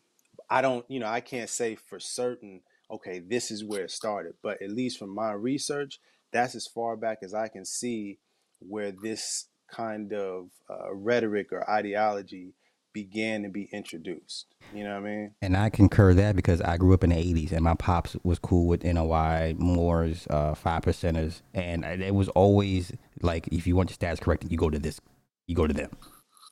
I 0.49 0.61
don't, 0.61 0.85
you 0.89 1.01
know, 1.01 1.07
I 1.07 1.21
can't 1.21 1.49
say 1.49 1.77
for 1.77 2.01
certain, 2.01 2.61
okay, 2.91 3.21
this 3.21 3.51
is 3.51 3.65
where 3.65 3.85
it 3.85 3.91
started, 3.91 4.35
but 4.43 4.61
at 4.61 4.71
least 4.71 4.99
from 4.99 5.15
my 5.15 5.33
research, 5.33 6.01
that's 6.33 6.55
as 6.55 6.67
far 6.67 6.97
back 6.97 7.19
as 7.23 7.35
I 7.35 7.49
can 7.49 7.65
see 7.65 8.19
where 8.59 8.93
this 8.93 9.47
kind 9.69 10.13
of 10.13 10.51
uh, 10.69 10.93
rhetoric 10.93 11.53
or 11.53 11.69
ideology 11.71 12.55
began 12.93 13.43
to 13.43 13.49
be 13.49 13.69
introduced. 13.73 14.55
You 14.73 14.85
know 14.85 15.01
what 15.01 15.09
I 15.09 15.11
mean? 15.11 15.35
And 15.43 15.57
I 15.57 15.69
concur 15.71 16.15
that 16.15 16.37
because 16.37 16.61
I 16.61 16.77
grew 16.77 16.95
up 16.95 17.03
in 17.05 17.11
the 17.11 17.17
'80s, 17.17 17.53
and 17.53 17.63
my 17.63 17.75
pops 17.75 18.17
was 18.23 18.39
cool 18.39 18.67
with 18.67 18.85
NOI, 18.85 19.55
Moors, 19.59 20.27
uh, 20.31 20.55
five 20.55 20.83
percenters, 20.83 21.43
and 21.55 21.85
it 21.85 22.15
was 22.15 22.29
always 22.31 22.93
like, 23.23 23.49
if 23.49 23.67
you 23.67 23.75
want 23.77 23.91
your 23.91 23.97
stats 23.97 24.21
corrected, 24.21 24.53
you 24.53 24.59
go 24.59 24.71
to 24.71 24.79
this, 24.79 25.01
you 25.47 25.55
go 25.57 25.67
to 25.67 25.75
them. 25.75 25.91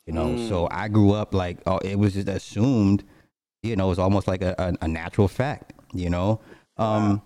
You 0.07 0.15
know, 0.15 0.37
so 0.37 0.65
Mm, 0.67 0.69
I 0.73 0.89
grew 0.89 1.13
up 1.13 1.35
like, 1.35 1.59
oh, 1.67 1.79
it 1.79 1.97
was 1.99 2.15
just 2.15 2.29
assumed. 2.29 3.05
You 3.63 3.77
know, 3.77 3.91
it's 3.91 3.99
almost 4.01 4.27
like 4.27 4.41
a, 4.43 4.55
a, 4.59 4.85
a 4.85 4.89
natural 4.89 5.29
fact. 5.29 5.75
You 5.93 6.11
know, 6.11 6.41
um, 6.77 7.11
wow. 7.17 7.23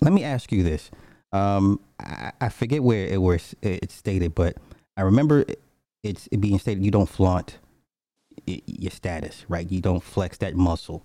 let 0.00 0.12
me 0.12 0.24
ask 0.24 0.52
you 0.52 0.62
this. 0.62 0.90
Um, 1.32 1.80
I, 1.98 2.32
I 2.40 2.48
forget 2.50 2.82
where 2.82 3.06
it 3.06 3.20
was 3.20 3.54
it's 3.62 3.94
stated, 3.94 4.34
but 4.34 4.56
I 4.96 5.02
remember 5.02 5.40
it- 5.40 5.60
it's 6.02 6.28
it 6.32 6.40
being 6.40 6.58
stated 6.58 6.84
you 6.84 6.90
don't 6.90 7.08
flaunt 7.08 7.58
your 8.46 8.90
status, 8.90 9.44
right? 9.48 9.70
You 9.70 9.80
don't 9.80 10.02
flex 10.02 10.38
that 10.38 10.54
muscle. 10.54 11.04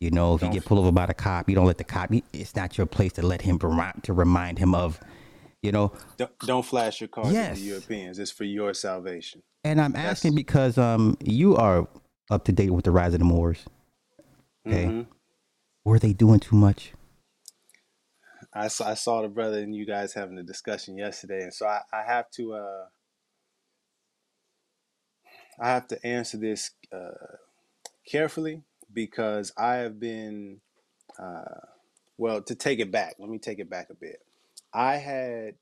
You 0.00 0.10
know, 0.12 0.34
if 0.34 0.42
you 0.42 0.46
Don't. 0.46 0.54
get 0.54 0.64
pulled 0.64 0.80
over 0.80 0.92
by 0.92 1.06
the 1.06 1.14
cop, 1.14 1.48
you 1.48 1.56
don't 1.56 1.66
let 1.66 1.78
the 1.78 1.84
cop. 1.84 2.12
It's 2.32 2.54
not 2.54 2.78
your 2.78 2.86
place 2.86 3.12
to 3.14 3.22
let 3.22 3.42
him 3.42 3.58
to 3.58 4.12
remind 4.12 4.58
him 4.58 4.74
of, 4.74 5.00
you 5.60 5.72
know. 5.72 5.92
Don't, 6.16 6.38
don't 6.40 6.64
flash 6.64 7.00
your 7.00 7.08
cards 7.08 7.34
at 7.34 7.54
the 7.54 7.60
Europeans. 7.60 8.18
It's 8.20 8.30
for 8.30 8.44
your 8.44 8.74
salvation. 8.74 9.42
and 9.64 9.80
I'm 9.80 9.96
asking 9.96 10.32
That's 10.32 10.44
because 10.44 10.78
um 10.78 11.16
you 11.20 11.56
are 11.56 11.88
up 12.30 12.44
to 12.44 12.52
date 12.52 12.70
with 12.70 12.84
the 12.84 12.92
rise 12.92 13.12
of 13.14 13.18
the 13.18 13.24
Moors. 13.24 13.64
Okay, 14.66 14.86
hmm 14.86 15.02
were 15.84 15.98
they 15.98 16.12
doing 16.12 16.38
too 16.38 16.54
much? 16.54 16.92
I 18.52 18.68
saw, 18.68 18.90
I 18.90 18.94
saw 18.94 19.22
the 19.22 19.28
brother 19.28 19.58
and 19.58 19.74
you 19.74 19.86
guys 19.86 20.12
having 20.12 20.38
a 20.38 20.42
discussion 20.42 20.96
yesterday, 20.96 21.42
and 21.42 21.52
so 21.52 21.66
I, 21.66 21.80
I 21.92 22.02
have 22.06 22.30
to 22.32 22.54
uh, 22.54 22.84
I 25.60 25.68
have 25.68 25.88
to 25.88 26.06
answer 26.06 26.36
this 26.36 26.70
uh, 26.92 27.36
carefully 28.06 28.62
because 28.92 29.52
I 29.56 29.76
have 29.76 29.98
been 29.98 30.60
uh, 31.18 31.66
well 32.16 32.42
to 32.42 32.54
take 32.54 32.80
it 32.80 32.90
back. 32.90 33.16
Let 33.18 33.28
me 33.28 33.38
take 33.38 33.58
it 33.58 33.68
back 33.68 33.90
a 33.90 33.94
bit. 33.94 34.22
I 34.72 34.96
had 34.96 35.54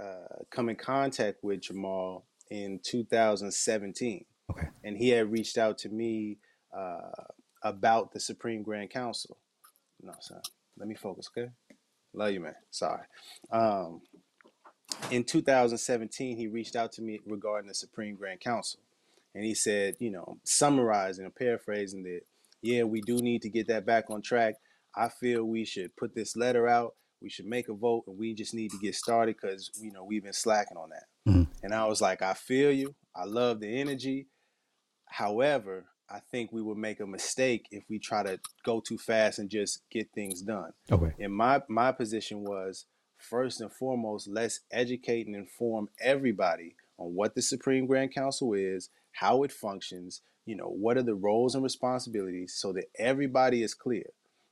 uh, 0.00 0.42
come 0.50 0.68
in 0.68 0.76
contact 0.76 1.42
with 1.42 1.62
Jamal 1.62 2.24
in 2.50 2.80
2017, 2.82 4.24
Okay, 4.50 4.68
and 4.84 4.96
he 4.96 5.10
had 5.10 5.30
reached 5.30 5.56
out 5.56 5.78
to 5.78 5.88
me 5.88 6.38
uh, 6.76 7.24
about 7.62 8.12
the 8.12 8.20
Supreme 8.20 8.62
Grand 8.62 8.90
Council. 8.90 9.38
No, 10.02 10.12
son, 10.20 10.40
let 10.76 10.88
me 10.88 10.94
focus, 10.94 11.30
okay? 11.36 11.50
Love 12.12 12.32
you, 12.32 12.40
man. 12.40 12.54
Sorry. 12.70 13.02
Um, 13.50 14.02
in 15.10 15.24
2017, 15.24 16.36
he 16.36 16.46
reached 16.46 16.76
out 16.76 16.92
to 16.92 17.02
me 17.02 17.20
regarding 17.26 17.68
the 17.68 17.74
Supreme 17.74 18.16
Grand 18.16 18.40
Council. 18.40 18.80
And 19.34 19.44
he 19.44 19.54
said, 19.54 19.94
you 19.98 20.10
know, 20.10 20.38
summarizing 20.44 21.24
and 21.24 21.34
paraphrasing 21.34 22.02
that, 22.04 22.20
yeah, 22.60 22.82
we 22.84 23.00
do 23.00 23.16
need 23.16 23.42
to 23.42 23.50
get 23.50 23.68
that 23.68 23.86
back 23.86 24.10
on 24.10 24.22
track. 24.22 24.54
I 24.94 25.08
feel 25.08 25.44
we 25.44 25.64
should 25.64 25.96
put 25.96 26.14
this 26.14 26.36
letter 26.36 26.68
out. 26.68 26.94
We 27.20 27.30
should 27.30 27.46
make 27.46 27.68
a 27.68 27.74
vote, 27.74 28.04
and 28.06 28.18
we 28.18 28.34
just 28.34 28.52
need 28.52 28.72
to 28.72 28.78
get 28.78 28.94
started 28.94 29.36
because 29.40 29.70
you 29.80 29.92
know 29.92 30.04
we've 30.04 30.24
been 30.24 30.32
slacking 30.32 30.76
on 30.76 30.90
that. 30.90 31.04
Mhm. 31.30 31.48
And 31.62 31.72
I 31.72 31.86
was 31.86 32.00
like, 32.00 32.20
I 32.20 32.34
feel 32.34 32.72
you. 32.72 32.94
I 33.14 33.24
love 33.24 33.60
the 33.60 33.80
energy. 33.80 34.26
However, 35.06 35.86
I 36.10 36.20
think 36.20 36.52
we 36.52 36.62
would 36.62 36.78
make 36.78 37.00
a 37.00 37.06
mistake 37.06 37.68
if 37.70 37.84
we 37.88 37.98
try 37.98 38.22
to 38.22 38.40
go 38.64 38.80
too 38.80 38.98
fast 38.98 39.38
and 39.38 39.48
just 39.48 39.82
get 39.90 40.10
things 40.14 40.42
done. 40.42 40.72
Okay. 40.90 41.12
And 41.18 41.32
my 41.32 41.62
my 41.68 41.92
position 41.92 42.42
was 42.42 42.86
first 43.18 43.60
and 43.60 43.72
foremost, 43.72 44.28
let's 44.28 44.60
educate 44.70 45.26
and 45.26 45.36
inform 45.36 45.88
everybody 46.00 46.74
on 46.98 47.14
what 47.14 47.34
the 47.34 47.42
Supreme 47.42 47.86
Grand 47.86 48.12
Council 48.12 48.52
is, 48.52 48.90
how 49.12 49.42
it 49.42 49.52
functions, 49.52 50.22
you 50.46 50.56
know, 50.56 50.66
what 50.66 50.96
are 50.96 51.02
the 51.02 51.14
roles 51.14 51.54
and 51.54 51.62
responsibilities 51.62 52.54
so 52.56 52.72
that 52.72 52.86
everybody 52.98 53.62
is 53.62 53.74
clear, 53.74 54.06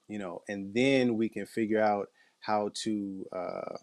you 0.08 0.18
know, 0.18 0.42
and 0.48 0.74
then 0.74 1.16
we 1.16 1.28
can 1.28 1.46
figure 1.46 1.80
out 1.80 2.08
how 2.40 2.70
to 2.74 3.26
uh, 3.32 3.76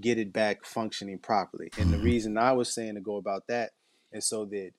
get 0.00 0.18
it 0.18 0.32
back 0.32 0.64
functioning 0.64 1.18
properly. 1.18 1.70
And 1.78 1.92
the 1.92 1.98
reason 1.98 2.36
I 2.38 2.52
was 2.52 2.72
saying 2.72 2.94
to 2.94 3.00
go 3.00 3.16
about 3.16 3.46
that 3.48 3.70
is 4.12 4.26
so 4.26 4.44
that 4.46 4.72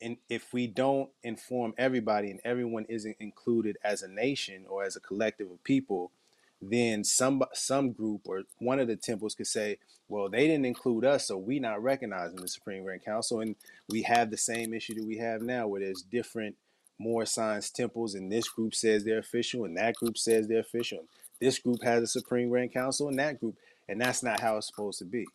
and 0.00 0.16
if 0.28 0.52
we 0.52 0.66
don't 0.66 1.10
inform 1.22 1.74
everybody 1.76 2.30
and 2.30 2.40
everyone 2.44 2.86
isn't 2.88 3.16
included 3.18 3.76
as 3.82 4.02
a 4.02 4.08
nation 4.08 4.64
or 4.68 4.84
as 4.84 4.94
a 4.94 5.00
collective 5.00 5.50
of 5.50 5.62
people, 5.64 6.12
then 6.60 7.04
some 7.04 7.42
some 7.54 7.92
group 7.92 8.22
or 8.26 8.42
one 8.58 8.80
of 8.80 8.88
the 8.88 8.96
temples 8.96 9.34
could 9.34 9.46
say, 9.46 9.78
well, 10.08 10.28
they 10.28 10.46
didn't 10.46 10.64
include 10.64 11.04
us, 11.04 11.26
so 11.26 11.36
we 11.36 11.58
not 11.58 11.82
recognizing 11.82 12.36
the 12.40 12.48
Supreme 12.48 12.82
Grand 12.84 13.04
Council, 13.04 13.40
and 13.40 13.54
we 13.88 14.02
have 14.02 14.30
the 14.30 14.36
same 14.38 14.72
issue 14.72 14.94
that 14.94 15.04
we 15.06 15.18
have 15.18 15.42
now, 15.42 15.68
where 15.68 15.80
there's 15.82 16.02
different 16.02 16.56
more 16.98 17.26
science 17.26 17.70
temples, 17.70 18.14
and 18.14 18.32
this 18.32 18.48
group 18.48 18.74
says 18.74 19.04
they're 19.04 19.18
official, 19.18 19.64
and 19.64 19.76
that 19.76 19.94
group 19.96 20.16
says 20.18 20.48
they're 20.48 20.60
official. 20.60 21.04
This 21.40 21.58
group 21.58 21.82
has 21.84 22.02
a 22.02 22.06
Supreme 22.06 22.48
Grand 22.48 22.72
Council, 22.72 23.08
and 23.08 23.18
that 23.18 23.38
group, 23.38 23.56
and 23.88 24.00
that's 24.00 24.22
not 24.22 24.40
how 24.40 24.56
it's 24.56 24.66
supposed 24.66 24.98
to 25.00 25.04
be. 25.04 25.26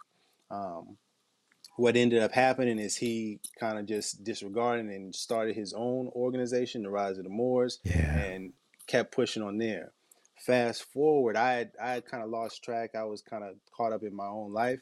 Um, 0.51 0.97
what 1.77 1.95
ended 1.95 2.21
up 2.21 2.31
happening 2.33 2.79
is 2.79 2.97
he 2.97 3.39
kind 3.59 3.79
of 3.79 3.85
just 3.85 4.23
disregarded 4.23 4.87
and 4.87 5.15
started 5.15 5.55
his 5.55 5.73
own 5.73 6.07
organization, 6.15 6.83
the 6.83 6.89
Rise 6.89 7.17
of 7.17 7.23
the 7.23 7.29
Moors, 7.29 7.79
Yeah. 7.83 8.19
and 8.19 8.53
kept 8.87 9.11
pushing 9.11 9.41
on 9.43 9.57
there. 9.57 9.91
Fast 10.45 10.83
forward, 10.91 11.37
I 11.37 11.53
had 11.53 11.71
I 11.81 11.91
had 11.93 12.05
kind 12.05 12.21
of 12.21 12.29
lost 12.29 12.63
track. 12.63 12.95
I 12.95 13.05
was 13.05 13.21
kind 13.21 13.43
of 13.43 13.55
caught 13.71 13.93
up 13.93 14.03
in 14.03 14.13
my 14.13 14.27
own 14.27 14.51
life, 14.51 14.81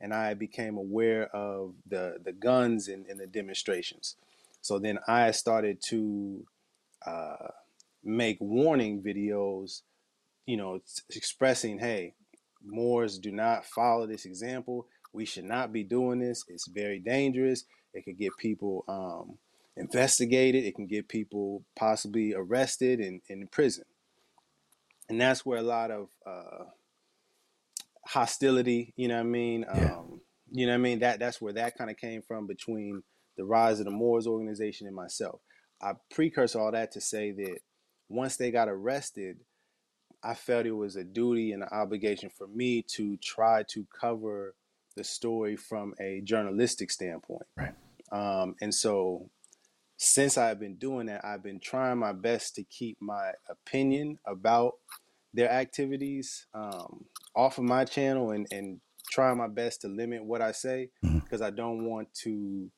and 0.00 0.12
I 0.12 0.34
became 0.34 0.76
aware 0.76 1.26
of 1.34 1.74
the 1.86 2.16
the 2.24 2.32
guns 2.32 2.88
in, 2.88 3.06
in 3.08 3.16
the 3.18 3.26
demonstrations. 3.26 4.16
So 4.62 4.78
then 4.78 4.98
I 5.06 5.30
started 5.30 5.80
to 5.90 6.44
uh, 7.06 7.48
make 8.02 8.38
warning 8.40 9.00
videos, 9.02 9.82
you 10.44 10.56
know, 10.56 10.80
expressing, 11.10 11.78
hey, 11.78 12.14
Moors 12.62 13.18
do 13.18 13.30
not 13.30 13.64
follow 13.64 14.06
this 14.06 14.24
example. 14.26 14.86
We 15.12 15.24
should 15.24 15.44
not 15.44 15.72
be 15.72 15.82
doing 15.82 16.18
this. 16.18 16.44
It's 16.48 16.68
very 16.68 16.98
dangerous. 16.98 17.64
It 17.94 18.04
could 18.04 18.18
get 18.18 18.36
people 18.36 18.84
um, 18.86 19.38
investigated. 19.76 20.64
It 20.64 20.74
can 20.74 20.86
get 20.86 21.08
people 21.08 21.64
possibly 21.74 22.34
arrested 22.34 23.00
and, 23.00 23.22
and 23.28 23.42
in 23.42 23.48
prison. 23.48 23.84
And 25.10 25.20
that's 25.20 25.44
where 25.44 25.58
a 25.58 25.62
lot 25.62 25.90
of 25.90 26.08
uh, 26.24 26.64
hostility, 28.06 28.94
you 28.96 29.08
know 29.08 29.16
what 29.16 29.20
I 29.20 29.24
mean? 29.24 29.66
Yeah. 29.74 29.96
Um, 29.96 30.20
you 30.52 30.66
know 30.66 30.72
what 30.72 30.78
I 30.78 30.82
mean? 30.82 30.98
That 31.00 31.18
that's 31.18 31.40
where 31.40 31.52
that 31.52 31.76
kind 31.76 31.90
of 31.90 31.96
came 31.96 32.22
from 32.22 32.46
between 32.46 33.02
the 33.36 33.44
Rise 33.44 33.80
of 33.80 33.84
the 33.84 33.90
Moors 33.90 34.26
organization 34.26 34.86
and 34.86 34.96
myself. 34.96 35.40
I 35.82 35.92
precursor 36.10 36.60
all 36.60 36.72
that 36.72 36.92
to 36.92 37.00
say 37.00 37.32
that 37.32 37.58
once 38.08 38.36
they 38.36 38.50
got 38.50 38.68
arrested, 38.68 39.38
I 40.22 40.34
felt 40.34 40.66
it 40.66 40.72
was 40.72 40.96
a 40.96 41.04
duty 41.04 41.52
and 41.52 41.62
an 41.62 41.68
obligation 41.72 42.30
for 42.30 42.46
me 42.46 42.84
to 42.94 43.16
try 43.16 43.64
to 43.70 43.86
cover 43.98 44.54
the 44.96 45.04
story 45.04 45.56
from 45.56 45.94
a 46.00 46.20
journalistic 46.22 46.90
standpoint. 46.90 47.46
Right. 47.56 47.74
Um, 48.12 48.56
and 48.60 48.74
so 48.74 49.30
since 50.02 50.38
I've 50.38 50.58
been 50.58 50.76
doing 50.76 51.06
that, 51.06 51.22
I've 51.26 51.42
been 51.42 51.60
trying 51.60 51.98
my 51.98 52.14
best 52.14 52.54
to 52.54 52.64
keep 52.64 52.96
my 53.02 53.32
opinion 53.50 54.18
about 54.26 54.76
their 55.34 55.52
activities 55.52 56.46
um, 56.54 57.04
off 57.36 57.58
of 57.58 57.64
my 57.64 57.84
channel 57.84 58.30
and, 58.30 58.46
and 58.50 58.80
trying 59.10 59.36
my 59.36 59.46
best 59.46 59.82
to 59.82 59.88
limit 59.88 60.24
what 60.24 60.40
I 60.40 60.52
say 60.52 60.88
because 61.02 61.42
I 61.42 61.50
don't 61.50 61.84
want 61.84 62.08
to 62.22 62.70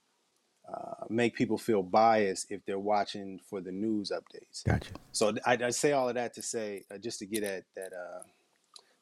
uh, 0.68 1.04
make 1.10 1.36
people 1.36 1.58
feel 1.58 1.84
biased 1.84 2.50
if 2.50 2.64
they're 2.66 2.76
watching 2.76 3.38
for 3.48 3.60
the 3.60 3.70
news 3.70 4.10
updates. 4.10 4.64
Gotcha. 4.66 4.90
So 5.12 5.32
I, 5.46 5.56
I 5.62 5.70
say 5.70 5.92
all 5.92 6.08
of 6.08 6.16
that 6.16 6.34
to 6.34 6.42
say, 6.42 6.82
uh, 6.92 6.98
just 6.98 7.20
to 7.20 7.26
get 7.26 7.44
at 7.44 7.62
that 7.76 7.92
uh, 7.92 8.22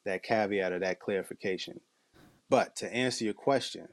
that 0.05 0.23
caveat 0.23 0.73
or 0.73 0.79
that 0.81 1.01
clarification. 1.01 1.81
But 2.51 2.77
to 2.77 2.95
answer 2.95 3.25
your 3.25 3.35
question, 3.35 3.89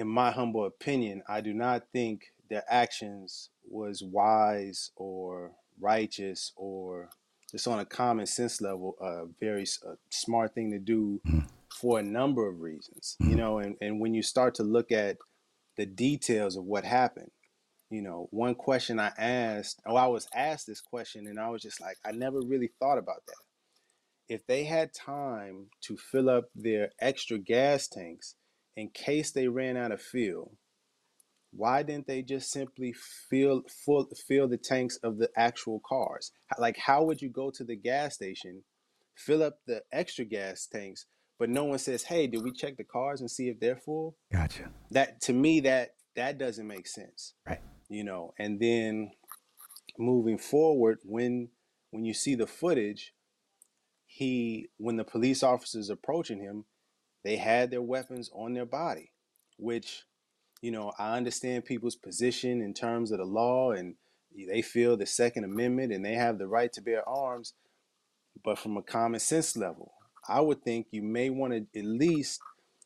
in 0.00 0.08
my 0.08 0.30
humble 0.30 0.64
opinion, 0.64 1.22
I 1.28 1.42
do 1.42 1.52
not 1.52 1.84
think 1.92 2.32
their 2.48 2.64
actions 2.70 3.50
was 3.68 4.02
wise 4.02 4.92
or 4.96 5.52
righteous 5.78 6.52
or 6.56 7.10
just 7.50 7.68
on 7.68 7.80
a 7.80 7.84
common 7.84 8.24
sense 8.24 8.62
level, 8.62 8.96
a 8.98 9.26
very 9.38 9.64
a 9.84 9.96
smart 10.08 10.54
thing 10.54 10.70
to 10.70 10.78
do 10.78 11.20
Mhm. 11.26 11.46
for 11.78 11.98
a 11.98 12.02
number 12.02 12.48
of 12.48 12.60
reasons. 12.62 13.18
You 13.20 13.34
Mhm. 13.34 13.36
know, 13.36 13.58
and, 13.58 13.76
and 13.82 14.00
when 14.00 14.14
you 14.14 14.22
start 14.22 14.54
to 14.54 14.62
look 14.62 14.90
at 14.90 15.18
the 15.76 15.84
details 15.84 16.56
of 16.56 16.64
what 16.64 16.84
happened, 16.84 17.30
you 17.90 18.00
know, 18.00 18.28
one 18.30 18.54
question 18.54 18.98
I 18.98 19.12
asked, 19.18 19.82
oh, 19.84 19.96
I 19.96 20.06
was 20.06 20.28
asked 20.34 20.66
this 20.66 20.80
question, 20.80 21.26
and 21.26 21.38
I 21.38 21.50
was 21.50 21.60
just 21.60 21.80
like, 21.80 21.98
I 22.06 22.12
never 22.12 22.40
really 22.40 22.72
thought 22.78 22.96
about 22.98 23.26
that. 23.26 23.36
If 24.28 24.46
they 24.46 24.64
had 24.64 24.94
time 24.94 25.70
to 25.82 25.98
fill 25.98 26.30
up 26.30 26.50
their 26.54 26.92
extra 27.00 27.38
gas 27.38 27.86
tanks 27.86 28.36
in 28.80 28.88
case 28.88 29.30
they 29.30 29.46
ran 29.48 29.76
out 29.76 29.92
of 29.92 30.00
fuel, 30.00 30.56
why 31.52 31.82
didn't 31.82 32.06
they 32.06 32.22
just 32.22 32.50
simply 32.50 32.92
fill 32.92 33.62
full 33.84 34.08
fill 34.26 34.48
the 34.48 34.56
tanks 34.56 34.96
of 35.02 35.18
the 35.18 35.28
actual 35.36 35.80
cars? 35.86 36.32
Like, 36.58 36.78
how 36.78 37.04
would 37.04 37.20
you 37.20 37.28
go 37.28 37.50
to 37.50 37.64
the 37.64 37.76
gas 37.76 38.14
station, 38.14 38.62
fill 39.14 39.42
up 39.42 39.58
the 39.66 39.82
extra 39.92 40.24
gas 40.24 40.66
tanks, 40.66 41.06
but 41.38 41.50
no 41.50 41.64
one 41.64 41.78
says, 41.78 42.04
"Hey, 42.04 42.26
did 42.26 42.42
we 42.42 42.52
check 42.52 42.76
the 42.76 42.84
cars 42.84 43.20
and 43.20 43.30
see 43.30 43.48
if 43.48 43.60
they're 43.60 43.76
full?" 43.76 44.16
Gotcha. 44.32 44.70
That 44.90 45.20
to 45.22 45.32
me, 45.32 45.60
that 45.60 45.94
that 46.16 46.38
doesn't 46.38 46.66
make 46.66 46.86
sense 46.88 47.34
Right. 47.46 47.60
you 47.88 48.02
know 48.02 48.34
and 48.36 48.58
then 48.58 49.12
moving 49.96 50.38
forward 50.38 50.98
when 51.04 51.50
when 51.90 52.04
you 52.04 52.12
see 52.12 52.34
the 52.34 52.48
footage 52.48 53.14
he 54.06 54.68
when 54.76 54.96
the 54.96 55.04
police 55.04 55.42
officers 55.44 55.88
approaching 55.88 56.40
him 56.40 56.64
they 57.24 57.36
had 57.36 57.70
their 57.70 57.82
weapons 57.82 58.30
on 58.34 58.52
their 58.54 58.66
body 58.66 59.10
which 59.58 60.04
you 60.62 60.70
know 60.70 60.92
i 60.98 61.16
understand 61.16 61.64
people's 61.64 61.96
position 61.96 62.60
in 62.62 62.74
terms 62.74 63.10
of 63.12 63.18
the 63.18 63.24
law 63.24 63.72
and 63.72 63.94
they 64.48 64.62
feel 64.62 64.96
the 64.96 65.06
second 65.06 65.44
amendment 65.44 65.92
and 65.92 66.04
they 66.04 66.14
have 66.14 66.38
the 66.38 66.46
right 66.46 66.72
to 66.72 66.80
bear 66.80 67.06
arms 67.08 67.54
but 68.44 68.58
from 68.58 68.76
a 68.76 68.82
common 68.82 69.20
sense 69.20 69.56
level 69.56 69.92
i 70.28 70.40
would 70.40 70.62
think 70.62 70.86
you 70.90 71.02
may 71.02 71.30
want 71.30 71.52
to 71.52 71.78
at 71.80 71.84
least 71.86 72.40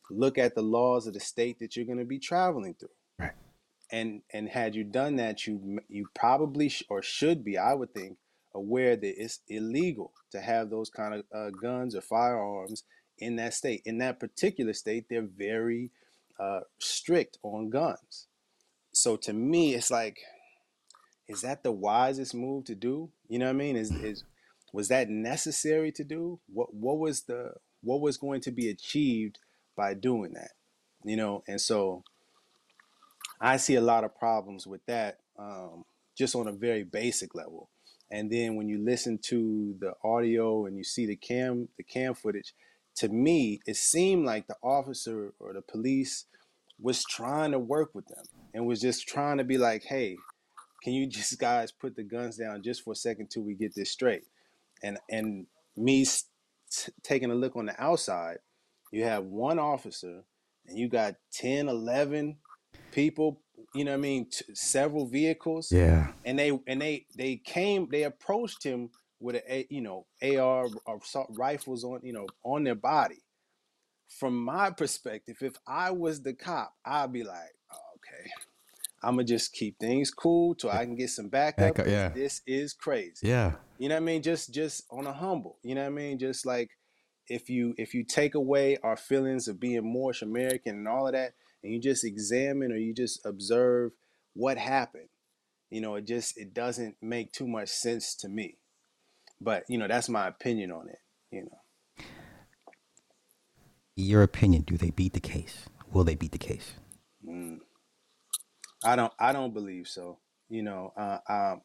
look 0.09 0.37
at 0.37 0.55
the 0.55 0.61
laws 0.61 1.07
of 1.07 1.13
the 1.13 1.19
state 1.19 1.59
that 1.59 1.75
you're 1.75 1.85
going 1.85 1.97
to 1.97 2.05
be 2.05 2.19
traveling 2.19 2.73
through 2.73 2.89
Right. 3.19 3.31
and 3.91 4.21
and 4.33 4.49
had 4.49 4.75
you 4.75 4.83
done 4.83 5.15
that 5.17 5.47
you 5.47 5.79
you 5.87 6.07
probably 6.13 6.69
sh- 6.69 6.83
or 6.89 7.01
should 7.01 7.43
be 7.43 7.57
i 7.57 7.73
would 7.73 7.93
think 7.93 8.17
aware 8.53 8.95
that 8.95 9.21
it's 9.21 9.39
illegal 9.49 10.13
to 10.31 10.39
have 10.41 10.69
those 10.69 10.89
kind 10.89 11.13
of 11.13 11.23
uh, 11.35 11.49
guns 11.61 11.95
or 11.95 12.01
firearms 12.01 12.83
in 13.17 13.35
that 13.37 13.53
state. 13.53 13.81
In 13.85 13.97
that 13.99 14.19
particular 14.19 14.73
state 14.73 15.05
they're 15.09 15.21
very 15.21 15.91
uh, 16.39 16.61
strict 16.79 17.37
on 17.43 17.69
guns. 17.69 18.27
So 18.91 19.15
to 19.17 19.33
me 19.33 19.73
it's 19.73 19.91
like 19.91 20.19
is 21.27 21.41
that 21.41 21.63
the 21.63 21.71
wisest 21.71 22.35
move 22.35 22.65
to 22.65 22.75
do? 22.75 23.09
You 23.27 23.39
know 23.39 23.45
what 23.45 23.55
i 23.55 23.57
mean? 23.57 23.75
Is 23.75 23.91
is 23.91 24.23
was 24.73 24.89
that 24.89 25.09
necessary 25.09 25.91
to 25.93 26.03
do? 26.03 26.39
What 26.53 26.73
what 26.73 26.97
was 26.97 27.23
the 27.23 27.53
what 27.81 28.01
was 28.01 28.17
going 28.17 28.41
to 28.41 28.51
be 28.51 28.69
achieved 28.69 29.39
by 29.75 29.93
doing 29.93 30.33
that? 30.33 30.51
You 31.03 31.15
know 31.15 31.43
and 31.47 31.59
so 31.59 32.03
I 33.39 33.57
see 33.57 33.75
a 33.75 33.81
lot 33.81 34.03
of 34.03 34.17
problems 34.17 34.65
with 34.65 34.85
that, 34.85 35.19
um, 35.37 35.83
just 36.17 36.35
on 36.35 36.47
a 36.47 36.51
very 36.51 36.83
basic 36.83 37.35
level. 37.35 37.69
And 38.11 38.31
then 38.31 38.55
when 38.55 38.69
you 38.69 38.77
listen 38.77 39.17
to 39.25 39.75
the 39.79 39.93
audio 40.03 40.65
and 40.65 40.77
you 40.77 40.83
see 40.83 41.05
the 41.05 41.15
cam 41.15 41.67
the 41.77 41.83
cam 41.83 42.13
footage, 42.13 42.53
to 42.95 43.09
me 43.09 43.59
it 43.65 43.75
seemed 43.75 44.25
like 44.25 44.47
the 44.47 44.57
officer 44.63 45.33
or 45.39 45.53
the 45.53 45.61
police 45.61 46.25
was 46.79 47.03
trying 47.03 47.51
to 47.51 47.59
work 47.59 47.93
with 47.93 48.05
them 48.07 48.25
and 48.53 48.65
was 48.65 48.81
just 48.81 49.07
trying 49.07 49.37
to 49.37 49.43
be 49.43 49.57
like, 49.57 49.83
"Hey, 49.83 50.17
can 50.83 50.93
you 50.93 51.07
just 51.09 51.39
guys 51.39 51.71
put 51.71 51.95
the 51.95 52.03
guns 52.03 52.37
down 52.37 52.63
just 52.63 52.83
for 52.83 52.93
a 52.93 52.95
second 52.95 53.29
till 53.29 53.43
we 53.43 53.55
get 53.55 53.75
this 53.75 53.91
straight?" 53.91 54.23
And 54.83 54.97
and 55.09 55.47
me 55.77 56.05
t- 56.05 56.91
taking 57.03 57.31
a 57.31 57.35
look 57.35 57.55
on 57.55 57.67
the 57.67 57.81
outside, 57.81 58.37
you 58.91 59.03
have 59.03 59.25
one 59.25 59.59
officer 59.59 60.23
and 60.67 60.77
you 60.77 60.89
got 60.89 61.15
10, 61.33 61.67
11 61.67 62.37
people, 62.91 63.41
you 63.73 63.85
know 63.85 63.91
what 63.91 63.97
I 63.97 64.01
mean, 64.01 64.29
t- 64.29 64.45
several 64.53 65.07
vehicles. 65.07 65.71
Yeah. 65.71 66.07
And 66.23 66.39
they 66.39 66.57
and 66.67 66.81
they 66.81 67.05
they 67.15 67.37
came, 67.37 67.89
they 67.91 68.03
approached 68.03 68.63
him 68.63 68.89
with 69.19 69.35
a 69.35 69.67
you 69.69 69.81
know 69.81 70.05
AR 70.21 70.67
or 70.85 70.97
assault 70.97 71.31
rifles 71.37 71.83
on 71.83 71.99
you 72.03 72.13
know 72.13 72.27
on 72.43 72.63
their 72.63 72.75
body. 72.75 73.21
From 74.07 74.37
my 74.43 74.69
perspective, 74.69 75.37
if 75.41 75.55
I 75.67 75.91
was 75.91 76.21
the 76.21 76.33
cop, 76.33 76.73
I'd 76.85 77.11
be 77.11 77.23
like, 77.23 77.55
oh, 77.71 77.97
okay, 77.97 78.29
I'm 79.01 79.15
gonna 79.15 79.23
just 79.23 79.53
keep 79.53 79.79
things 79.79 80.11
cool 80.11 80.55
till 80.55 80.69
I 80.69 80.85
can 80.85 80.95
get 80.95 81.09
some 81.09 81.29
backup. 81.29 81.75
Backup, 81.75 81.87
yeah. 81.87 82.09
This 82.09 82.41
is 82.45 82.73
crazy. 82.73 83.27
Yeah. 83.27 83.53
You 83.77 83.89
know 83.89 83.95
what 83.95 84.01
I 84.01 84.05
mean? 84.05 84.21
Just 84.21 84.53
just 84.53 84.83
on 84.91 85.07
a 85.07 85.13
humble. 85.13 85.57
You 85.63 85.75
know 85.75 85.81
what 85.81 85.87
I 85.87 85.91
mean? 85.91 86.19
Just 86.19 86.45
like 86.45 86.69
if 87.27 87.49
you 87.49 87.73
if 87.77 87.93
you 87.93 88.03
take 88.03 88.35
away 88.35 88.77
our 88.83 88.95
feelings 88.95 89.47
of 89.47 89.59
being 89.59 89.83
Moorish 89.83 90.21
American 90.21 90.75
and 90.75 90.87
all 90.87 91.07
of 91.07 91.13
that, 91.13 91.33
and 91.63 91.73
you 91.73 91.79
just 91.79 92.05
examine 92.05 92.71
or 92.71 92.77
you 92.77 92.93
just 92.93 93.25
observe 93.25 93.91
what 94.33 94.57
happened, 94.57 95.09
you 95.69 95.81
know, 95.81 95.95
it 95.95 96.05
just 96.05 96.37
it 96.37 96.53
doesn't 96.53 96.95
make 97.01 97.31
too 97.31 97.47
much 97.47 97.69
sense 97.69 98.15
to 98.15 98.29
me. 98.29 98.57
But 99.41 99.65
you 99.69 99.77
know, 99.77 99.87
that's 99.87 100.09
my 100.09 100.27
opinion 100.27 100.71
on 100.71 100.89
it. 100.89 100.99
You 101.31 101.43
know, 101.43 101.59
Your 103.95 104.23
opinion, 104.23 104.63
do 104.63 104.77
they 104.77 104.91
beat 104.91 105.13
the 105.13 105.19
case? 105.21 105.65
Will 105.91 106.03
they 106.03 106.15
beat 106.15 106.31
the 106.33 106.37
case? 106.37 106.73
mm, 107.27 107.59
I 108.83 108.95
don't 108.95 109.13
I 109.19 109.33
don't 109.33 109.53
believe 109.53 109.87
so. 109.87 110.19
You 110.49 110.63
know, 110.63 110.93
uh, 110.97 111.19
um, 111.29 111.61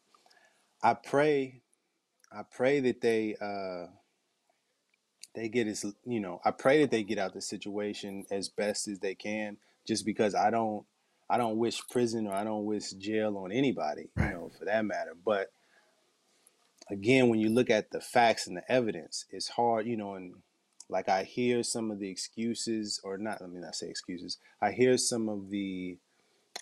I 0.83 0.93
pray 0.95 1.61
I 2.31 2.43
pray 2.51 2.79
that 2.81 3.01
they 3.01 3.35
uh, 3.41 3.87
they 5.35 5.49
get 5.49 5.67
as 5.67 5.85
you 6.05 6.19
know 6.21 6.41
I 6.45 6.51
pray 6.51 6.81
that 6.81 6.91
they 6.91 7.03
get 7.03 7.19
out 7.19 7.33
the 7.33 7.41
situation 7.41 8.25
as 8.31 8.49
best 8.49 8.87
as 8.87 8.99
they 8.99 9.15
can. 9.15 9.57
Just 9.87 10.05
because 10.05 10.35
I 10.35 10.49
don't 10.51 10.85
I 11.29 11.37
don't 11.37 11.57
wish 11.57 11.81
prison 11.89 12.27
or 12.27 12.33
I 12.33 12.43
don't 12.43 12.65
wish 12.65 12.91
jail 12.91 13.37
on 13.37 13.51
anybody, 13.51 14.11
you 14.17 14.29
know, 14.29 14.51
for 14.59 14.65
that 14.65 14.85
matter. 14.85 15.15
But 15.25 15.47
again, 16.91 17.29
when 17.29 17.39
you 17.39 17.49
look 17.49 17.69
at 17.69 17.91
the 17.91 18.01
facts 18.01 18.45
and 18.45 18.57
the 18.57 18.69
evidence, 18.71 19.25
it's 19.31 19.47
hard, 19.47 19.87
you 19.87 19.95
know, 19.95 20.15
and 20.15 20.35
like 20.89 21.07
I 21.07 21.23
hear 21.23 21.63
some 21.63 21.89
of 21.89 21.99
the 21.99 22.09
excuses, 22.09 22.99
or 23.03 23.17
not, 23.17 23.39
let 23.39 23.49
me 23.49 23.61
not 23.61 23.75
say 23.75 23.87
excuses. 23.89 24.37
I 24.61 24.71
hear 24.71 24.97
some 24.97 25.29
of 25.29 25.49
the 25.49 25.97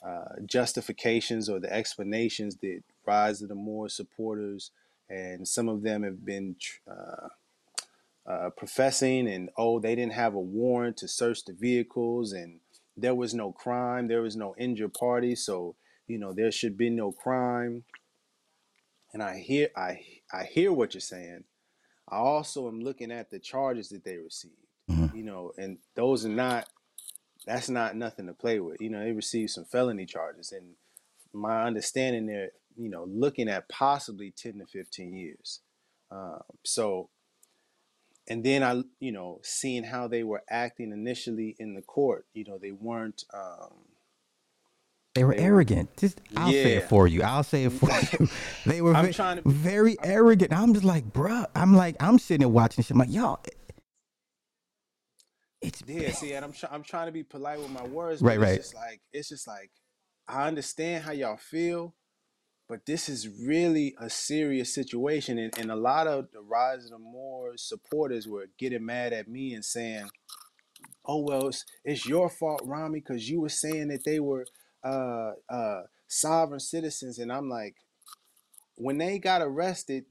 uh, 0.06 0.36
justifications 0.46 1.50
or 1.50 1.60
the 1.60 1.74
explanations 1.74 2.58
that 2.58 2.84
Rise 3.06 3.42
of 3.42 3.50
the 3.50 3.56
Moor 3.56 3.90
supporters, 3.90 4.70
and 5.10 5.48
some 5.48 5.68
of 5.68 5.82
them 5.82 6.04
have 6.04 6.24
been 6.24 6.56
uh, 6.88 7.30
uh, 8.30 8.50
professing, 8.52 9.28
and 9.28 9.50
oh, 9.58 9.80
they 9.80 9.96
didn't 9.96 10.14
have 10.14 10.36
a 10.36 10.40
warrant 10.40 10.98
to 10.98 11.08
search 11.08 11.44
the 11.44 11.54
vehicles, 11.54 12.32
and 12.32 12.60
there 12.96 13.16
was 13.16 13.34
no 13.34 13.52
crime, 13.52 14.08
there 14.08 14.22
was 14.22 14.36
no 14.36 14.54
injured 14.60 14.94
party, 14.94 15.34
so 15.34 15.76
you 16.08 16.20
know 16.20 16.34
there 16.34 16.52
should 16.52 16.78
be 16.78 16.92
no 16.92 17.12
crime. 17.12 17.84
And 19.12 19.24
I 19.24 19.40
hear, 19.40 19.70
I, 19.76 20.19
I 20.32 20.44
hear 20.44 20.72
what 20.72 20.94
you're 20.94 21.02
saying. 21.02 21.44
I 22.08 22.18
also 22.18 22.68
am 22.68 22.80
looking 22.82 23.12
at 23.12 23.30
the 23.30 23.40
charges 23.40 23.90
that 23.90 24.04
they 24.04 24.18
received, 24.18 24.68
Mhm. 24.90 25.16
you 25.16 25.24
know, 25.24 25.54
and 25.58 25.80
those 25.96 26.26
are 26.26 26.30
not 26.30 26.70
that's 27.46 27.70
not 27.70 27.96
nothing 27.96 28.28
to 28.28 28.34
play 28.34 28.60
with. 28.60 28.82
You 28.82 28.90
know, 28.90 29.04
they 29.04 29.12
received 29.14 29.52
some 29.52 29.66
felony 29.66 30.06
charges, 30.06 30.52
and 30.52 30.76
my 31.34 31.64
understanding 31.66 32.26
they're 32.26 32.52
you 32.76 32.90
know 32.90 33.06
looking 33.06 33.50
at 33.50 33.70
possibly 33.70 34.32
ten 34.32 34.60
to 34.60 34.66
fifteen 34.66 35.14
years. 35.16 35.62
Um, 36.12 36.42
so, 36.64 37.10
and 38.28 38.44
then 38.44 38.64
I 38.64 38.84
you 39.00 39.12
know 39.12 39.40
seeing 39.44 39.84
how 39.84 40.08
they 40.08 40.24
were 40.24 40.44
acting 40.50 40.92
initially 40.92 41.56
in 41.60 41.74
the 41.76 41.82
court, 41.82 42.28
you 42.34 42.44
know, 42.44 42.58
they 42.58 42.72
weren't. 42.72 43.24
Um, 43.34 43.86
They 45.16 45.24
were 45.24 45.36
arrogant. 45.36 45.98
Just 45.98 46.22
I'll 46.38 46.52
say 46.52 46.74
it 46.76 46.84
for 46.84 47.08
you. 47.08 47.24
I'll 47.24 47.44
say 47.44 47.66
it 47.66 47.72
for 47.72 47.90
you. 47.90 48.30
They 48.66 48.82
were 48.82 48.94
I'm 48.94 49.08
ve- 49.08 49.14
trying 49.14 49.42
to 49.42 49.50
very 49.50 49.98
arrogant. 50.04 50.54
I'm 50.54 50.74
just 50.74 50.86
like, 50.86 51.12
bruh. 51.12 51.48
I'm 51.56 51.76
like, 51.76 51.96
I'm 52.00 52.20
sitting 52.20 52.40
there 52.42 52.50
watching 52.50 52.84
shit. 52.84 52.92
I'm 52.92 53.00
like, 53.00 53.12
y'all. 53.12 53.40
It's 55.62 55.84
Yeah, 55.88 56.12
see, 56.12 56.34
and 56.34 56.46
I'm 56.46 56.54
I'm 56.72 56.84
trying 56.84 57.08
to 57.08 57.12
be 57.12 57.24
polite 57.24 57.60
with 57.60 57.72
my 57.72 57.84
words, 57.84 58.22
Right, 58.22 58.40
but 58.40 58.48
right. 58.48 58.60
it's 58.60 58.70
just 58.70 58.76
like 58.76 59.02
it's 59.12 59.30
just 59.30 59.48
like 59.48 59.72
I 60.28 60.48
understand 60.48 61.04
how 61.04 61.12
y'all 61.12 61.38
feel, 61.38 61.96
but 62.70 62.86
this 62.86 63.10
is 63.10 63.28
really 63.28 63.96
a 64.00 64.10
serious 64.10 64.74
situation, 64.74 65.38
and, 65.38 65.58
and 65.58 65.72
a 65.72 65.76
lot 65.76 66.08
of 66.08 66.32
the 66.32 66.42
Rise 66.42 66.86
of 66.86 66.92
the 66.92 67.00
more 67.00 67.54
supporters 67.58 68.28
were 68.28 68.48
getting 68.58 68.86
mad 68.86 69.12
at 69.12 69.28
me 69.28 69.54
and 69.54 69.66
saying, 69.66 70.10
"Oh 71.06 71.24
well, 71.24 71.48
it's, 71.50 71.66
it's 71.84 72.06
your 72.08 72.30
fault, 72.30 72.62
Rami, 72.64 73.00
because 73.00 73.30
you 73.30 73.42
were 73.42 73.50
saying 73.50 73.90
that 73.90 74.06
they 74.06 74.20
were 74.20 74.46
uh, 74.84 75.32
uh, 75.50 75.82
sovereign 76.08 76.60
citizens," 76.60 77.20
and 77.20 77.32
I'm 77.32 77.50
like, 77.50 77.76
when 78.76 78.98
they 78.98 79.20
got 79.20 79.42
arrested 79.42 80.06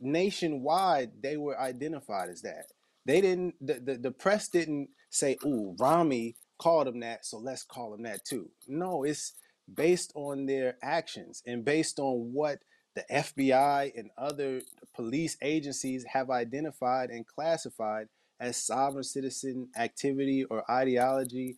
nationwide, 0.00 1.22
they 1.22 1.36
were 1.36 1.58
identified 1.58 2.28
as 2.28 2.42
that. 2.42 2.66
They 3.06 3.20
didn't. 3.20 3.54
The, 3.60 3.80
the, 3.80 3.98
the 3.98 4.10
press 4.10 4.48
didn't 4.48 4.88
say, 5.10 5.36
"Ooh, 5.44 5.76
Rami 5.78 6.36
called 6.58 6.86
them 6.86 7.00
that, 7.00 7.26
so 7.26 7.38
let's 7.38 7.62
call 7.64 7.90
them 7.90 8.02
that 8.04 8.24
too." 8.24 8.50
No, 8.66 9.04
it's 9.04 9.34
based 9.72 10.12
on 10.14 10.46
their 10.46 10.76
actions 10.82 11.42
and 11.46 11.64
based 11.64 11.98
on 11.98 12.32
what 12.32 12.60
the 12.94 13.04
FBI 13.10 13.92
and 13.98 14.10
other 14.16 14.60
police 14.94 15.36
agencies 15.42 16.04
have 16.12 16.30
identified 16.30 17.10
and 17.10 17.26
classified 17.26 18.08
as 18.40 18.56
sovereign 18.56 19.04
citizen 19.04 19.68
activity 19.76 20.44
or 20.44 20.70
ideology. 20.70 21.56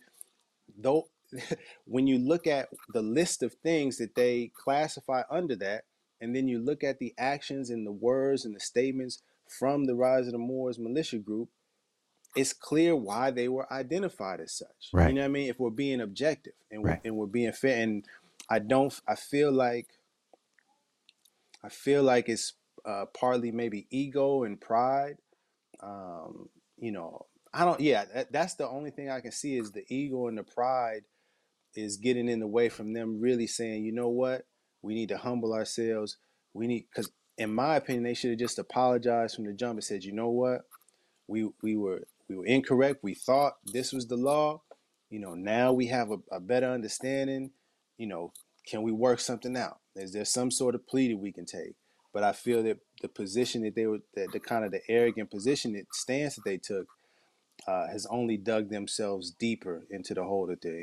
Though, 0.77 1.09
when 1.85 2.07
you 2.07 2.17
look 2.17 2.47
at 2.47 2.69
the 2.93 3.01
list 3.01 3.43
of 3.43 3.53
things 3.53 3.97
that 3.97 4.15
they 4.15 4.51
classify 4.55 5.23
under 5.29 5.55
that, 5.57 5.83
and 6.21 6.35
then 6.35 6.47
you 6.47 6.59
look 6.59 6.83
at 6.83 6.99
the 6.99 7.13
actions 7.17 7.69
and 7.69 7.85
the 7.85 7.91
words 7.91 8.45
and 8.45 8.55
the 8.55 8.59
statements 8.59 9.21
from 9.59 9.85
the 9.85 9.95
Rise 9.95 10.25
of 10.27 10.33
the 10.33 10.39
Moors 10.39 10.79
militia 10.79 11.17
group, 11.19 11.49
it's 12.35 12.53
clear 12.53 12.95
why 12.95 13.31
they 13.31 13.47
were 13.47 13.71
identified 13.71 14.39
as 14.39 14.51
such. 14.53 14.89
Right. 14.93 15.09
You 15.09 15.15
know 15.15 15.21
what 15.21 15.25
I 15.25 15.31
mean? 15.31 15.49
If 15.49 15.59
we're 15.59 15.69
being 15.69 16.01
objective 16.01 16.53
and 16.71 16.83
we're, 16.83 16.89
Right. 16.91 17.01
and 17.03 17.15
we're 17.15 17.25
being 17.27 17.51
fair, 17.51 17.81
and 17.81 18.05
I 18.49 18.59
don't, 18.59 18.93
I 19.07 19.15
feel 19.15 19.51
like, 19.51 19.87
I 21.63 21.69
feel 21.69 22.03
like 22.03 22.29
it's 22.29 22.53
uh, 22.85 23.05
partly 23.17 23.51
maybe 23.51 23.87
ego 23.89 24.43
and 24.43 24.59
pride. 24.59 25.17
Um, 25.81 26.49
you 26.77 26.91
know, 26.91 27.25
I 27.53 27.65
don't. 27.65 27.79
Yeah, 27.79 28.05
that, 28.13 28.31
that's 28.31 28.53
the 28.55 28.67
only 28.67 28.91
thing 28.91 29.09
I 29.09 29.19
can 29.21 29.31
see 29.31 29.57
is 29.57 29.71
the 29.71 29.83
ego 29.89 30.27
and 30.27 30.37
the 30.37 30.43
pride 30.43 31.03
is 31.75 31.97
getting 31.97 32.27
in 32.27 32.39
the 32.39 32.47
way 32.47 32.69
from 32.69 32.93
them 32.93 33.19
really 33.19 33.47
saying, 33.47 33.83
you 33.83 33.91
know 33.91 34.09
what, 34.09 34.45
we 34.81 34.93
need 34.93 35.09
to 35.09 35.17
humble 35.17 35.53
ourselves. 35.53 36.17
We 36.53 36.67
need 36.67 36.85
because, 36.91 37.11
in 37.37 37.53
my 37.53 37.75
opinion, 37.75 38.03
they 38.03 38.13
should 38.13 38.31
have 38.31 38.39
just 38.39 38.59
apologized 38.59 39.35
from 39.35 39.45
the 39.45 39.53
jump 39.53 39.73
and 39.73 39.83
said, 39.83 40.03
you 40.03 40.13
know 40.13 40.29
what, 40.29 40.61
we 41.27 41.49
we 41.61 41.75
were 41.75 42.03
we 42.29 42.35
were 42.35 42.45
incorrect. 42.45 43.03
We 43.03 43.13
thought 43.13 43.53
this 43.65 43.93
was 43.93 44.07
the 44.07 44.17
law. 44.17 44.61
You 45.09 45.19
know, 45.19 45.35
now 45.35 45.71
we 45.71 45.87
have 45.87 46.11
a, 46.11 46.17
a 46.31 46.39
better 46.39 46.67
understanding. 46.67 47.51
You 47.97 48.07
know, 48.07 48.33
can 48.67 48.81
we 48.81 48.91
work 48.91 49.19
something 49.19 49.55
out? 49.55 49.79
Is 49.95 50.13
there 50.13 50.25
some 50.25 50.51
sort 50.51 50.75
of 50.75 50.87
plea 50.87 51.09
that 51.09 51.17
we 51.17 51.31
can 51.31 51.45
take? 51.45 51.75
But 52.13 52.23
I 52.23 52.33
feel 52.33 52.63
that 52.63 52.79
the 53.01 53.07
position 53.07 53.63
that 53.63 53.75
they 53.75 53.85
were, 53.85 53.99
that 54.15 54.31
the 54.31 54.39
kind 54.39 54.65
of 54.65 54.71
the 54.71 54.81
arrogant 54.89 55.31
position, 55.31 55.73
that 55.73 55.93
stance 55.93 56.35
that 56.35 56.45
they 56.45 56.57
took, 56.57 56.87
uh, 57.67 57.87
has 57.87 58.05
only 58.09 58.37
dug 58.37 58.69
themselves 58.69 59.31
deeper 59.31 59.83
into 59.89 60.13
the 60.13 60.23
hole 60.23 60.47
that 60.47 60.61
they're 60.61 60.77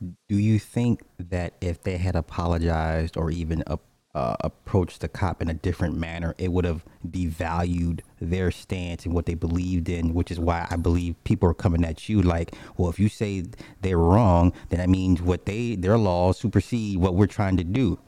in. 0.00 0.16
Do 0.28 0.36
you 0.38 0.58
think 0.58 1.02
that 1.18 1.54
if 1.60 1.82
they 1.82 1.96
had 1.98 2.16
apologized 2.16 3.16
or 3.16 3.30
even 3.30 3.62
uh, 3.66 3.76
uh, 4.14 4.36
approached 4.40 5.00
the 5.02 5.08
cop 5.08 5.42
in 5.42 5.48
a 5.50 5.54
different 5.54 5.96
manner, 5.96 6.34
it 6.38 6.50
would 6.52 6.64
have 6.64 6.84
devalued 7.06 8.00
their 8.20 8.50
stance 8.50 9.04
and 9.04 9.14
what 9.14 9.26
they 9.26 9.34
believed 9.34 9.88
in? 9.88 10.14
Which 10.14 10.30
is 10.30 10.40
why 10.40 10.66
I 10.70 10.76
believe 10.76 11.22
people 11.24 11.48
are 11.48 11.54
coming 11.54 11.84
at 11.84 12.08
you 12.08 12.22
like, 12.22 12.54
well, 12.76 12.88
if 12.90 12.98
you 12.98 13.08
say 13.08 13.44
they're 13.82 13.98
wrong, 13.98 14.52
then 14.70 14.80
that 14.80 14.88
means 14.88 15.20
what 15.22 15.44
they 15.46 15.74
their 15.76 15.98
laws 15.98 16.38
supersede 16.38 16.98
what 16.98 17.14
we're 17.14 17.26
trying 17.26 17.56
to 17.58 17.64
do. 17.64 17.98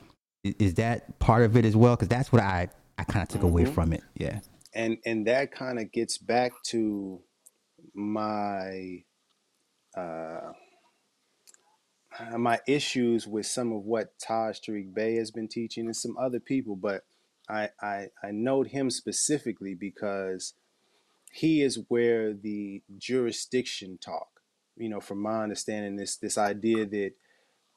I- 0.47 0.55
Is 0.59 0.75
that 0.75 1.19
part 1.19 1.43
of 1.45 1.57
it 1.57 1.65
as 1.65 1.77
well? 1.77 1.95
Because 1.97 2.09
that's 2.09 2.33
what 2.33 2.43
I 2.43 2.69
I 2.99 3.05
kind 3.05 3.23
of 3.23 3.29
took 3.29 3.43
away 3.45 3.65
Mhm. 3.65 3.75
from 3.75 3.93
it. 3.93 4.03
Yeah. 4.17 4.41
and 4.75 4.99
and 5.07 5.27
that 5.27 5.51
kind 5.53 5.79
of 5.79 5.91
gets 5.93 6.19
back 6.19 6.53
to 6.63 7.21
my 7.99 9.05
uh 9.97 10.53
my 12.37 12.59
issues 12.67 13.27
with 13.27 13.47
some 13.47 13.73
of 13.73 13.85
what 13.85 14.19
Taj 14.19 14.59
Tariq 14.61 14.95
Bey 14.95 15.17
has 15.17 15.31
been 15.31 15.49
teaching 15.49 15.87
and 15.87 15.97
some 15.97 16.17
other 16.19 16.41
people, 16.41 16.77
but 16.77 17.05
I, 17.49 17.71
I 17.81 18.09
I 18.23 18.31
note 18.33 18.69
him 18.69 18.91
specifically 18.91 19.75
because 19.75 20.55
he 21.33 21.63
is 21.63 21.81
where 21.89 22.35
the 22.35 22.83
jurisdiction 22.99 23.99
talk, 23.99 24.41
you 24.77 24.89
know, 24.89 25.01
from 25.01 25.23
my 25.23 25.43
understanding, 25.43 25.97
this 25.97 26.17
this 26.17 26.39
idea 26.39 26.87
that 26.87 27.13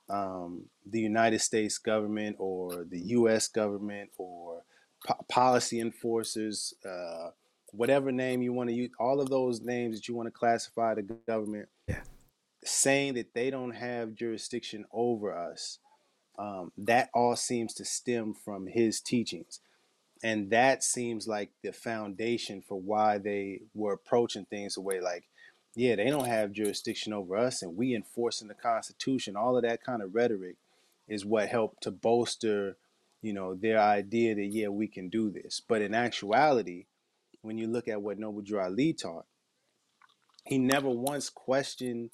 um, 0.10 0.66
the 0.86 1.00
United 1.00 1.40
States 1.40 1.78
government 1.78 2.36
or 2.40 2.86
the 2.90 3.00
U.S. 3.00 3.48
government 3.48 4.10
or 4.18 4.64
po- 5.08 5.26
policy 5.30 5.80
enforcers, 5.80 6.74
uh, 6.86 7.30
whatever 7.72 8.12
name 8.12 8.42
you 8.42 8.54
want 8.54 8.70
to 8.70 8.76
use, 8.76 8.92
all 9.00 9.22
of 9.22 9.30
those 9.30 9.62
names 9.62 9.98
that 9.98 10.08
you 10.08 10.16
want 10.16 10.28
to 10.28 10.32
classify 10.32 10.94
the 10.94 11.04
government, 11.04 11.70
Yeah. 11.88 12.04
saying 12.64 13.16
that 13.16 13.34
they 13.34 13.50
don't 13.50 13.72
have 13.76 14.14
jurisdiction 14.16 14.86
over 14.92 15.34
us, 15.34 15.80
um, 16.38 16.72
that 16.78 17.10
all 17.14 17.36
seems 17.36 17.74
to 17.76 17.86
stem 17.86 18.34
from 18.34 18.68
his 18.68 19.02
teachings. 19.02 19.60
And 20.24 20.52
that 20.52 20.84
seems 20.84 21.28
like 21.28 21.52
the 21.64 21.74
foundation 21.74 22.62
for 22.62 22.80
why 22.80 23.18
they 23.18 23.64
were 23.74 23.94
approaching 23.94 24.46
things 24.46 24.76
the 24.76 24.82
way 24.82 25.00
like, 25.00 25.28
yeah, 25.74 25.96
they 25.96 26.10
don't 26.10 26.26
have 26.28 26.52
jurisdiction 26.52 27.14
over 27.14 27.38
us 27.38 27.62
and 27.62 27.76
we 27.78 27.96
enforcing 27.96 28.48
the 28.48 28.54
Constitution. 28.54 29.36
All 29.36 29.56
of 29.56 29.64
that 29.64 29.84
kind 29.84 30.02
of 30.02 30.14
rhetoric 30.14 30.58
is 31.08 31.26
what 31.26 31.50
helped 31.50 31.84
to 31.84 31.92
bolster, 31.92 32.78
you 33.22 33.34
know, 33.34 33.56
their 33.56 33.80
idea 33.80 34.36
that, 34.36 34.46
yeah, 34.48 34.68
we 34.68 34.88
can 34.88 35.10
do 35.10 35.30
this. 35.32 35.62
But 35.66 35.82
in 35.82 35.96
actuality, 35.96 36.86
when 37.42 37.58
you 37.58 37.68
look 37.68 37.88
at 37.88 38.02
what 38.02 38.20
Noble 38.20 38.42
Drew 38.42 38.60
Ali 38.60 38.94
taught, 38.94 39.26
he 40.46 40.58
never 40.58 40.90
once 40.90 41.30
questioned 41.30 42.10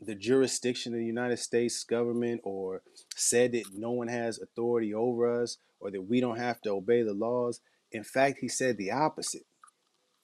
the 0.00 0.14
jurisdiction 0.14 0.92
of 0.92 1.00
the 1.00 1.06
United 1.06 1.38
States 1.38 1.82
government 1.84 2.40
or 2.44 2.82
said 3.16 3.52
that 3.52 3.64
no 3.74 3.90
one 3.90 4.08
has 4.08 4.38
authority 4.38 4.94
over 4.94 5.42
us 5.42 5.58
or 5.80 5.90
that 5.90 6.02
we 6.02 6.20
don't 6.20 6.38
have 6.38 6.60
to 6.62 6.70
obey 6.70 7.02
the 7.02 7.12
laws. 7.12 7.60
In 7.90 8.04
fact, 8.04 8.38
he 8.40 8.48
said 8.48 8.76
the 8.76 8.90
opposite. 8.90 9.44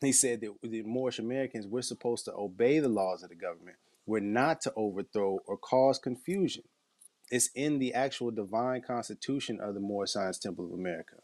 He 0.01 0.13
said 0.13 0.43
that 0.43 0.53
the 0.63 0.83
Moorish 0.83 1.19
Americans, 1.19 1.67
we're 1.67 1.83
supposed 1.83 2.25
to 2.27 2.35
obey 2.35 2.79
the 2.79 2.89
laws 2.89 3.23
of 3.23 3.31
the 3.31 3.35
government. 3.35 3.79
We're 4.07 4.21
not 4.21 4.61
to 4.63 4.73
overthrow 4.77 5.39
or 5.47 5.57
cause 5.57 5.99
confusion. 5.99 6.65
It's 7.31 7.49
in 7.55 7.79
the 7.79 7.95
actual 7.95 8.31
divine 8.31 8.83
constitution 8.83 9.61
of 9.61 9.75
the 9.75 9.81
Moorish 9.81 10.13
Science 10.13 10.39
Temple 10.39 10.67
of 10.67 10.73
America. 10.73 11.17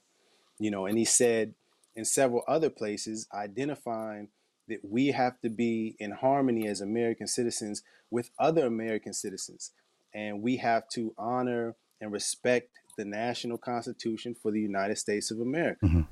You 0.59 0.71
know, 0.71 0.87
and 0.87 0.99
he 0.99 1.05
said 1.05 1.55
in 1.95 2.05
several 2.05 2.43
other 2.47 2.71
places, 2.71 3.27
identifying 3.33 4.29
that 4.69 4.81
we 4.85 5.09
have 5.09 5.41
to 5.41 5.51
be 5.51 5.97
in 5.99 6.13
harmony 6.13 6.67
as 6.69 6.81
American 6.81 7.27
citizens 7.27 7.83
with 8.11 8.31
other 8.39 8.67
American 8.67 9.13
citizens. 9.13 9.73
And 10.15 10.43
we 10.43 10.57
have 10.59 10.89
to 10.95 11.15
honor 11.19 11.77
and 12.01 12.13
respect 12.13 12.71
the 12.97 13.05
national 13.05 13.59
constitution 13.59 14.35
for 14.35 14.51
the 14.51 14.61
United 14.61 14.97
States 14.99 15.31
of 15.31 15.41
America. 15.41 15.87
Mhm. 15.87 16.07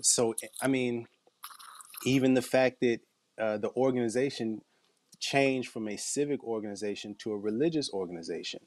So, 0.00 0.34
I 0.60 0.68
mean, 0.68 1.06
even 2.04 2.34
the 2.34 2.42
fact 2.42 2.80
that 2.80 3.00
uh, 3.38 3.58
the 3.58 3.70
organization 3.76 4.62
changed 5.18 5.70
from 5.70 5.88
a 5.88 5.96
civic 5.96 6.42
organization 6.44 7.14
to 7.18 7.32
a 7.32 7.38
religious 7.38 7.90
organization 7.92 8.60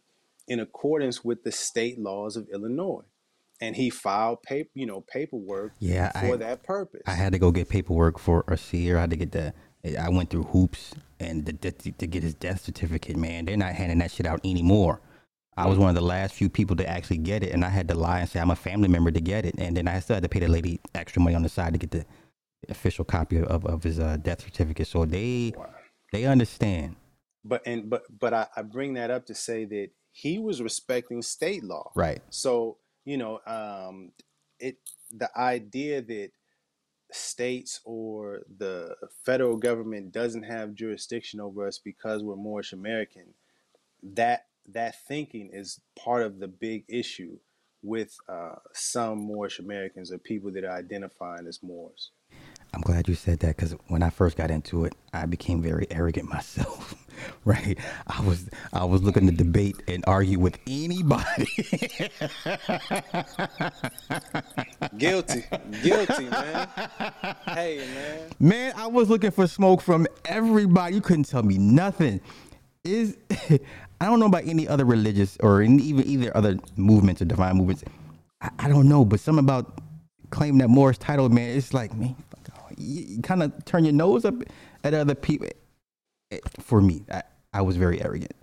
in 0.48 0.60
accordance 0.60 1.24
with 1.24 1.44
the 1.44 1.52
state 1.52 2.00
laws 2.00 2.36
of 2.36 2.48
Illinois. 2.52 3.04
And 3.62 3.76
he 3.76 3.90
filed 3.90 4.42
paper, 4.44 4.70
you 4.74 4.86
know, 4.86 5.02
paperwork 5.12 5.74
Yeah, 5.80 6.12
for 6.14 6.36
I 6.36 6.38
that 6.38 6.64
purpose. 6.64 7.02
I 7.08 7.12
had 7.12 7.34
to 7.34 7.40
go 7.40 7.52
get 7.52 7.70
paperwork 7.70 8.20
for 8.20 8.46
a 8.48 8.58
seer. 8.58 8.98
I 8.98 9.02
had 9.02 9.10
to 9.12 9.18
get 9.18 9.32
the. 9.34 9.54
I 10.00 10.10
went 10.10 10.30
through 10.30 10.44
hoops 10.44 10.94
and 11.20 11.46
the, 11.46 11.54
the, 11.54 11.72
to 11.94 12.08
get 12.08 12.24
his 12.24 12.34
death 12.34 12.62
certificate. 12.62 13.18
Man, 13.18 13.46
they're 13.46 13.58
not 13.58 13.74
handing 13.74 14.00
that 14.00 14.12
shit 14.12 14.26
out 14.26 14.42
anymore. 14.46 15.02
I 15.58 15.68
was 15.68 15.78
one 15.78 15.90
of 15.90 15.96
the 15.96 16.02
last 16.02 16.34
few 16.36 16.50
people 16.50 16.76
to 16.78 16.90
actually 16.90 17.18
get 17.18 17.44
it, 17.44 17.52
and 17.54 17.66
I 17.66 17.70
had 17.70 17.88
to 17.90 17.96
lie 17.96 18.22
and 18.22 18.30
say 18.30 18.40
I'm 18.40 18.52
a 18.52 18.56
family 18.56 18.88
member 18.88 19.12
to 19.12 19.22
get 19.22 19.46
it, 19.46 19.56
and 19.58 19.76
then 19.76 19.88
I 19.90 20.00
still 20.00 20.16
had 20.16 20.24
to 20.24 20.30
pay 20.30 20.40
the 20.40 20.48
lady 20.48 20.80
extra 20.96 21.22
money 21.22 21.36
on 21.36 21.44
the 21.44 21.50
side 21.50 21.74
to 21.74 21.80
get 21.80 21.92
the 21.92 22.06
official 22.70 23.06
copy 23.06 23.40
of, 23.40 23.66
of 23.66 23.84
his 23.84 24.00
uh, 24.00 24.18
death 24.22 24.42
certificate. 24.44 24.88
So 24.88 25.06
they 25.06 25.54
they 26.14 26.26
understand. 26.26 26.96
but 27.44 27.62
and 27.66 27.90
but 27.90 28.04
but 28.20 28.34
I, 28.34 28.48
I 28.56 28.62
bring 28.64 28.94
that 28.96 29.12
up 29.12 29.26
to 29.28 29.36
say 29.36 29.66
that 29.66 29.90
he 30.12 30.40
was 30.40 30.62
respecting 30.62 31.22
state 31.22 31.64
law. 31.64 31.92
Right. 31.96 32.22
So 32.30 32.78
you 33.10 33.18
know, 33.18 33.40
um, 33.48 34.12
it 34.60 34.78
the 35.12 35.36
idea 35.36 36.00
that 36.00 36.30
states 37.12 37.80
or 37.84 38.42
the 38.60 38.96
federal 39.26 39.58
government 39.58 40.12
doesn't 40.12 40.44
have 40.44 40.76
jurisdiction 40.76 41.40
over 41.40 41.66
us 41.66 41.80
because 41.80 42.22
we're 42.22 42.36
Moorish 42.36 42.72
American, 42.72 43.34
that 44.04 44.46
that 44.72 45.04
thinking 45.08 45.50
is 45.52 45.80
part 45.98 46.22
of 46.22 46.38
the 46.38 46.48
big 46.48 46.84
issue 46.88 47.40
with 47.82 48.16
uh, 48.28 48.58
some 48.74 49.18
Moorish 49.18 49.58
Americans 49.58 50.12
or 50.12 50.20
people 50.20 50.52
that 50.52 50.64
are 50.64 50.78
identifying 50.78 51.48
as 51.48 51.64
Moors. 51.64 52.12
I'm 52.74 52.82
glad 52.82 53.08
you 53.08 53.16
said 53.16 53.40
that 53.40 53.56
because 53.58 53.76
when 53.88 54.04
I 54.04 54.10
first 54.10 54.38
got 54.38 54.52
into 54.52 54.86
it, 54.86 54.94
I 55.14 55.26
became 55.26 55.62
very 55.62 55.88
arrogant 55.90 56.30
myself. 56.34 56.96
right? 57.46 57.78
I 58.08 58.22
was 58.22 58.50
I 58.72 58.86
was 58.86 59.02
looking 59.04 59.26
to 59.26 59.34
debate 59.36 59.76
and 59.88 60.04
argue 60.08 60.40
with 60.40 60.58
anybody. 60.68 61.48
Guilty, 64.98 65.44
guilty, 65.84 66.30
man. 66.30 66.68
Hey, 67.46 67.78
man. 67.94 68.20
Man, 68.40 68.74
I 68.78 68.88
was 68.88 69.10
looking 69.10 69.32
for 69.32 69.48
smoke 69.48 69.82
from 69.82 70.08
everybody. 70.26 70.96
You 70.96 71.02
couldn't 71.02 71.26
tell 71.26 71.44
me 71.44 71.58
nothing. 71.58 72.22
Is 72.86 73.18
I 74.02 74.06
don't 74.06 74.20
know 74.22 74.28
about 74.28 74.46
any 74.46 74.68
other 74.68 74.86
religious 74.86 75.38
or 75.42 75.62
any, 75.62 75.84
even 75.84 76.08
either 76.08 76.36
other 76.36 76.58
movements 76.78 77.22
or 77.22 77.26
divine 77.26 77.58
movements. 77.58 77.84
I, 78.42 78.50
I 78.60 78.70
don't 78.70 78.88
know, 78.88 79.04
but 79.04 79.20
something 79.20 79.44
about 79.44 79.80
claiming 80.30 80.60
that 80.60 80.70
Moorish 80.70 81.00
title, 81.00 81.28
man, 81.28 81.58
it's 81.58 81.74
like, 81.74 81.94
man, 81.94 82.16
off. 82.16 82.29
You, 82.80 83.04
you 83.16 83.22
kind 83.22 83.44
of 83.44 83.66
turn 83.66 83.84
your 83.86 83.94
nose 83.94 84.26
up 84.26 84.36
at 84.84 84.94
other 84.94 85.16
people. 85.16 85.48
For 86.60 86.80
me, 86.82 87.06
I, 87.12 87.24
I 87.54 87.62
was 87.62 87.76
very 87.76 88.02
arrogant. 88.02 88.34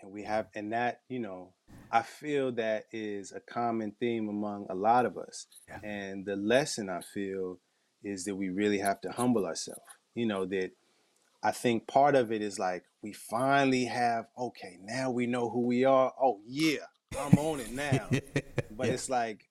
and 0.00 0.12
we 0.12 0.24
have 0.24 0.46
and 0.54 0.72
that 0.72 1.02
you 1.08 1.20
know 1.20 1.52
i 1.92 2.02
feel 2.02 2.50
that 2.52 2.84
is 2.90 3.30
a 3.32 3.38
common 3.40 3.92
theme 4.00 4.28
among 4.28 4.66
a 4.68 4.74
lot 4.74 5.06
of 5.06 5.16
us 5.16 5.46
Yeah. 5.68 5.78
and 5.84 6.26
the 6.26 6.34
lesson 6.36 6.88
i 6.88 7.00
feel 7.00 7.58
is 8.02 8.24
that 8.24 8.34
we 8.34 8.48
really 8.48 8.78
have 8.78 9.00
to 9.02 9.12
humble 9.12 9.46
ourselves 9.46 9.80
you 10.14 10.26
know 10.26 10.44
that 10.46 10.70
i 11.42 11.52
think 11.52 11.86
part 11.86 12.14
of 12.16 12.32
it 12.32 12.42
is 12.42 12.58
like 12.58 12.82
we 13.02 13.12
finally 13.12 13.84
have 13.84 14.26
okay 14.36 14.78
now 14.82 15.10
we 15.10 15.26
know 15.28 15.48
who 15.50 15.60
we 15.60 15.84
are 15.84 16.12
oh 16.20 16.40
yeah 16.46 16.86
i'm 17.20 17.38
on 17.38 17.60
it 17.60 17.70
now 17.70 18.08
but 18.76 18.88
Yeah. 18.88 18.94
it's 18.94 19.08
like 19.08 19.48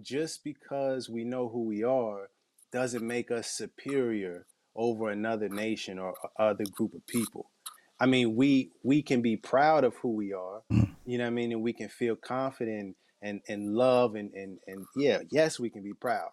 just 0.00 0.42
because 0.44 1.10
we 1.10 1.24
know 1.24 1.48
who 1.48 1.64
we 1.64 1.82
are 1.84 2.30
doesn't 2.72 3.06
make 3.06 3.30
us 3.30 3.50
superior 3.50 4.46
over 4.76 5.10
another 5.10 5.48
nation 5.48 5.98
or 5.98 6.14
other 6.38 6.64
group 6.64 6.94
of 6.94 7.06
people. 7.06 7.50
I 7.98 8.06
mean, 8.06 8.34
we 8.36 8.70
we 8.82 9.02
can 9.02 9.20
be 9.22 9.36
proud 9.36 9.84
of 9.84 9.94
who 9.96 10.14
we 10.14 10.32
are, 10.32 10.62
Mm. 10.70 10.94
you 11.04 11.18
know 11.18 11.24
what 11.24 11.30
I 11.30 11.34
mean, 11.34 11.52
and 11.52 11.62
we 11.62 11.72
can 11.72 11.88
feel 11.88 12.16
confident 12.16 12.96
and 13.22 13.42
and 13.48 13.74
love 13.74 14.14
and 14.14 14.32
and 14.34 14.58
and 14.66 14.86
yeah, 14.96 15.18
yes, 15.30 15.58
we 15.60 15.70
can 15.70 15.82
be 15.82 15.92
proud. 15.92 16.30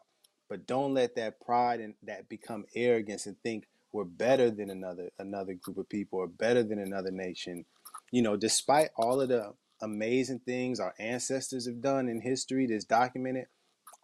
But 0.49 0.65
don't 0.65 0.93
let 0.93 1.15
that 1.15 1.41
pride 1.41 1.81
and 1.81 1.95
that 2.03 2.29
become 2.29 2.65
arrogance 2.75 3.25
and 3.25 3.35
think 3.43 3.65
we're 3.91 4.05
better 4.05 4.49
than 4.49 4.69
another 4.69 5.09
another 5.19 5.55
group 5.55 5.77
of 5.77 5.89
people 5.89 6.19
or 6.19 6.27
better 6.27 6.63
than 6.63 6.79
another 6.79 7.11
nation. 7.11 7.65
You 8.11 8.21
know, 8.21 8.37
despite 8.37 8.89
all 8.95 9.19
of 9.19 9.27
the 9.29 9.53
amazing 9.81 10.39
things 10.45 10.79
our 10.79 10.93
ancestors 10.99 11.67
have 11.67 11.81
done 11.81 12.07
in 12.07 12.21
history 12.21 12.65
that's 12.67 12.85
documented, 12.85 13.47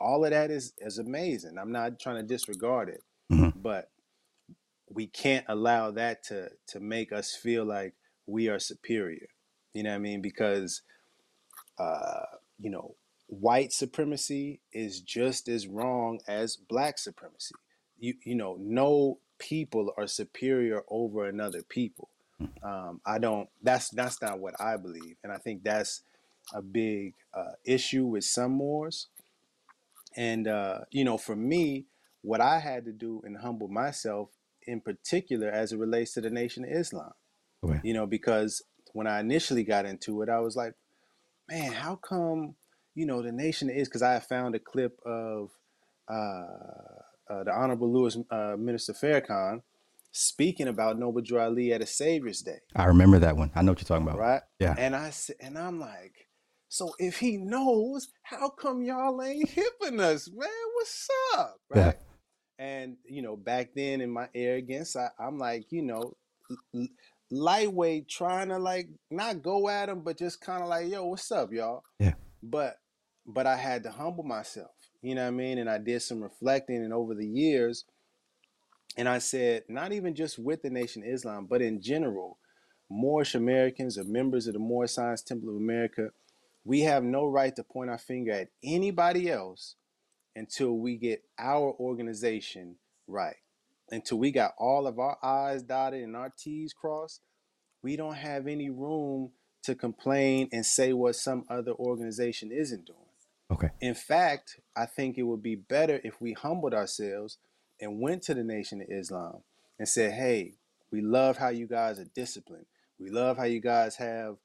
all 0.04 0.26
of 0.26 0.32
that 0.32 0.52
is 0.52 0.74
is 0.80 1.00
amazing. 1.00 1.58
I'm 1.58 1.72
not 1.72 2.00
trying 2.00 2.18
to 2.18 2.24
disregard 2.24 2.90
it, 2.90 3.04
Mhm. 3.32 3.62
but 3.62 3.90
we 4.90 5.08
can't 5.08 5.46
allow 5.48 5.92
that 5.92 6.24
to 6.26 6.52
to 6.68 6.80
make 6.80 7.12
us 7.12 7.36
feel 7.36 7.66
like 7.66 7.96
we 8.28 8.50
are 8.50 8.60
superior. 8.60 9.28
You 9.74 9.84
know 9.84 9.92
what 9.92 9.96
I 9.98 10.00
mean? 10.00 10.22
Because 10.22 10.82
uh, 11.78 12.26
you 12.60 12.70
know, 12.70 12.96
white 13.28 13.74
supremacy 13.74 14.60
is 14.72 15.02
just 15.02 15.48
as 15.50 15.68
wrong 15.68 16.20
as 16.28 16.56
black 16.56 16.98
supremacy. 17.00 17.56
You 18.00 18.16
you 18.24 18.36
know, 18.36 18.58
no 18.60 19.20
people 19.40 19.94
are 19.98 20.08
superior 20.08 20.84
over 20.90 21.26
another 21.26 21.64
people. 21.64 22.10
Um, 22.62 23.02
I 23.06 23.20
don't. 23.20 23.50
That's 23.62 23.90
that's 23.90 24.22
not 24.22 24.40
what 24.40 24.60
I 24.60 24.78
believe, 24.78 25.16
and 25.24 25.32
I 25.32 25.38
think 25.38 25.64
that's 25.64 26.04
a 26.54 26.62
big 26.62 27.14
uh, 27.34 27.54
issue 27.66 28.06
with 28.06 28.26
some 28.26 28.52
Moors. 28.54 29.08
And 30.16 30.48
uh, 30.48 30.80
you 30.92 31.04
know, 31.04 31.18
for 31.18 31.36
me, 31.36 31.86
what 32.22 32.42
I 32.42 32.60
had 32.60 32.86
to 32.86 32.92
do 32.92 33.22
and 33.26 33.38
humble 33.38 33.68
myself, 33.68 34.30
in 34.66 34.82
particular, 34.82 35.50
as 35.50 35.72
it 35.72 35.80
relates 35.80 36.14
to 36.14 36.22
the 36.22 36.30
Nation 36.30 36.64
of 36.64 36.72
Islam. 36.72 37.12
Okay. 37.64 37.80
You 37.84 37.94
know, 37.94 38.06
because 38.06 38.64
when 38.94 39.08
I 39.08 39.20
initially 39.20 39.64
got 39.64 39.86
into 39.86 40.22
it, 40.22 40.30
I 40.30 40.40
was 40.40 40.56
like, 40.56 40.74
man, 41.50 41.72
how 41.72 41.96
come, 41.96 42.56
you 42.96 43.06
know, 43.06 43.22
the 43.22 43.32
Nation 43.32 43.70
is? 43.70 43.88
Because 43.88 44.02
I 44.02 44.20
found 44.20 44.56
a 44.56 44.60
clip 44.60 45.00
of 45.06 45.52
uh, 46.10 46.14
uh, 47.30 47.44
the 47.44 47.52
Honorable 47.54 47.92
Louis 47.92 48.18
uh, 48.30 48.56
Minister 48.58 48.94
Farrakhan 48.94 49.62
speaking 50.12 50.68
about 50.68 51.00
Noble 51.00 51.22
Drew 51.22 51.40
Ali 51.40 51.74
at 51.74 51.82
a 51.82 51.88
Savior's 51.88 52.42
Day 52.42 52.60
I 52.76 52.86
remember 52.86 53.18
that 53.20 53.36
one. 53.36 53.52
I 53.56 53.64
know 53.64 53.72
what 53.72 53.80
you're 53.80 53.88
talking 53.88 54.08
about. 54.08 54.20
right? 54.20 54.42
Yeah. 54.60 54.76
And 54.78 54.96
I 54.96 55.12
and 55.40 55.58
I'm 55.58 55.80
like, 55.80 56.28
so 56.74 56.96
if 57.00 57.20
he 57.20 57.38
knows, 57.38 58.08
how 58.24 58.50
come 58.50 58.84
y'all 58.84 59.22
ain't 59.24 59.50
hipping 59.50 60.00
us, 60.02 60.30
man? 60.34 60.50
What's 60.76 61.10
up, 61.38 61.58
Yeah. 61.76 61.86
right? 61.88 61.98
And 62.60 62.98
you 63.06 63.22
know, 63.22 63.38
back 63.38 63.72
then 63.76 64.02
in 64.02 64.12
my 64.12 64.30
arrogance, 64.36 64.96
I, 64.96 65.10
I'm 65.20 65.38
like, 65.40 65.68
you 65.72 65.84
know, 65.84 66.14
lightweight, 67.32 68.10
trying 68.10 68.50
to 68.50 68.60
like 68.60 68.90
not 69.12 69.44
go 69.44 69.70
at 69.70 69.90
him, 69.90 70.02
but 70.04 70.18
just 70.20 70.42
kind 70.42 70.64
of 70.64 70.70
like, 70.70 70.90
yo, 70.90 71.06
what's 71.06 71.32
up, 71.32 71.52
y'all? 71.54 71.84
Yeah. 72.00 72.16
But 72.44 72.78
but 73.28 73.48
I 73.48 73.58
had 73.58 73.84
to 73.84 73.92
humble 73.92 74.24
myself, 74.24 74.72
you 75.02 75.16
know 75.16 75.24
what 75.24 75.30
I 75.30 75.32
mean? 75.32 75.60
And 75.60 75.70
I 75.70 75.80
did 75.80 76.02
some 76.04 76.24
reflecting, 76.24 76.84
and 76.84 76.94
over 76.94 77.16
the 77.16 77.28
years, 77.28 77.86
And 78.98 79.10
I 79.10 79.20
said, 79.20 79.64
not 79.70 79.92
even 79.94 80.16
just 80.16 80.40
with 80.40 80.62
the 80.64 80.70
Nation 80.70 81.04
of 81.04 81.10
Islam, 81.10 81.48
but 81.50 81.62
in 81.62 81.82
general, 81.82 82.38
Moorish 82.90 83.36
Americans 83.36 83.98
or 83.98 84.04
members 84.06 84.48
of 84.48 84.54
the 84.54 84.60
Moorish 84.60 84.92
Science 84.94 85.24
Temple 85.24 85.50
of 85.50 85.56
America, 85.56 86.10
we 86.66 86.82
have 86.82 87.04
no 87.04 87.26
right 87.26 87.56
to 87.56 87.64
point 87.64 87.90
our 87.90 87.98
finger 87.98 88.32
at 88.32 88.50
anybody 88.64 89.30
else 89.30 89.76
until 90.36 90.78
we 90.78 90.98
get 90.98 91.24
our 91.38 91.74
organization 91.80 92.76
right. 93.08 93.36
Until 93.92 94.18
we 94.18 94.32
got 94.32 94.54
all 94.58 94.88
of 94.88 94.98
our 94.98 95.18
I's 95.22 95.62
dotted 95.62 96.04
and 96.04 96.16
our 96.16 96.32
T's 96.38 96.74
crossed, 96.74 97.22
we 97.82 97.96
don't 97.96 98.16
have 98.16 98.48
any 98.48 98.70
room 98.70 99.32
to 99.64 99.76
complain 99.76 100.50
and 100.52 100.66
say 100.66 100.94
what 100.94 101.16
some 101.16 101.44
other 101.50 101.74
organization 101.74 102.52
isn't 102.52 102.86
doing. 102.86 102.98
Okay. 103.52 103.70
In 103.82 103.94
fact, 103.94 104.60
I 104.76 104.86
think 104.86 105.18
it 105.18 105.24
would 105.24 105.44
be 105.44 105.56
better 105.56 106.00
if 106.04 106.20
we 106.20 106.34
humbled 106.34 106.74
ourselves 106.74 107.38
and 107.80 108.00
went 108.00 108.24
to 108.24 108.34
the 108.34 108.44
Nation 108.44 108.82
of 108.82 108.88
Islam 108.90 109.44
and 109.78 109.88
said, 109.88 110.14
hey, 110.14 110.54
we 110.92 111.02
love 111.02 111.38
how 111.38 111.50
you 111.50 111.68
guys 111.68 112.00
are 112.00 112.08
disciplined. 112.16 112.66
We 113.00 113.10
love 113.10 113.38
how 113.38 113.44
you 113.44 113.60
guys 113.60 113.98
have 113.98 114.38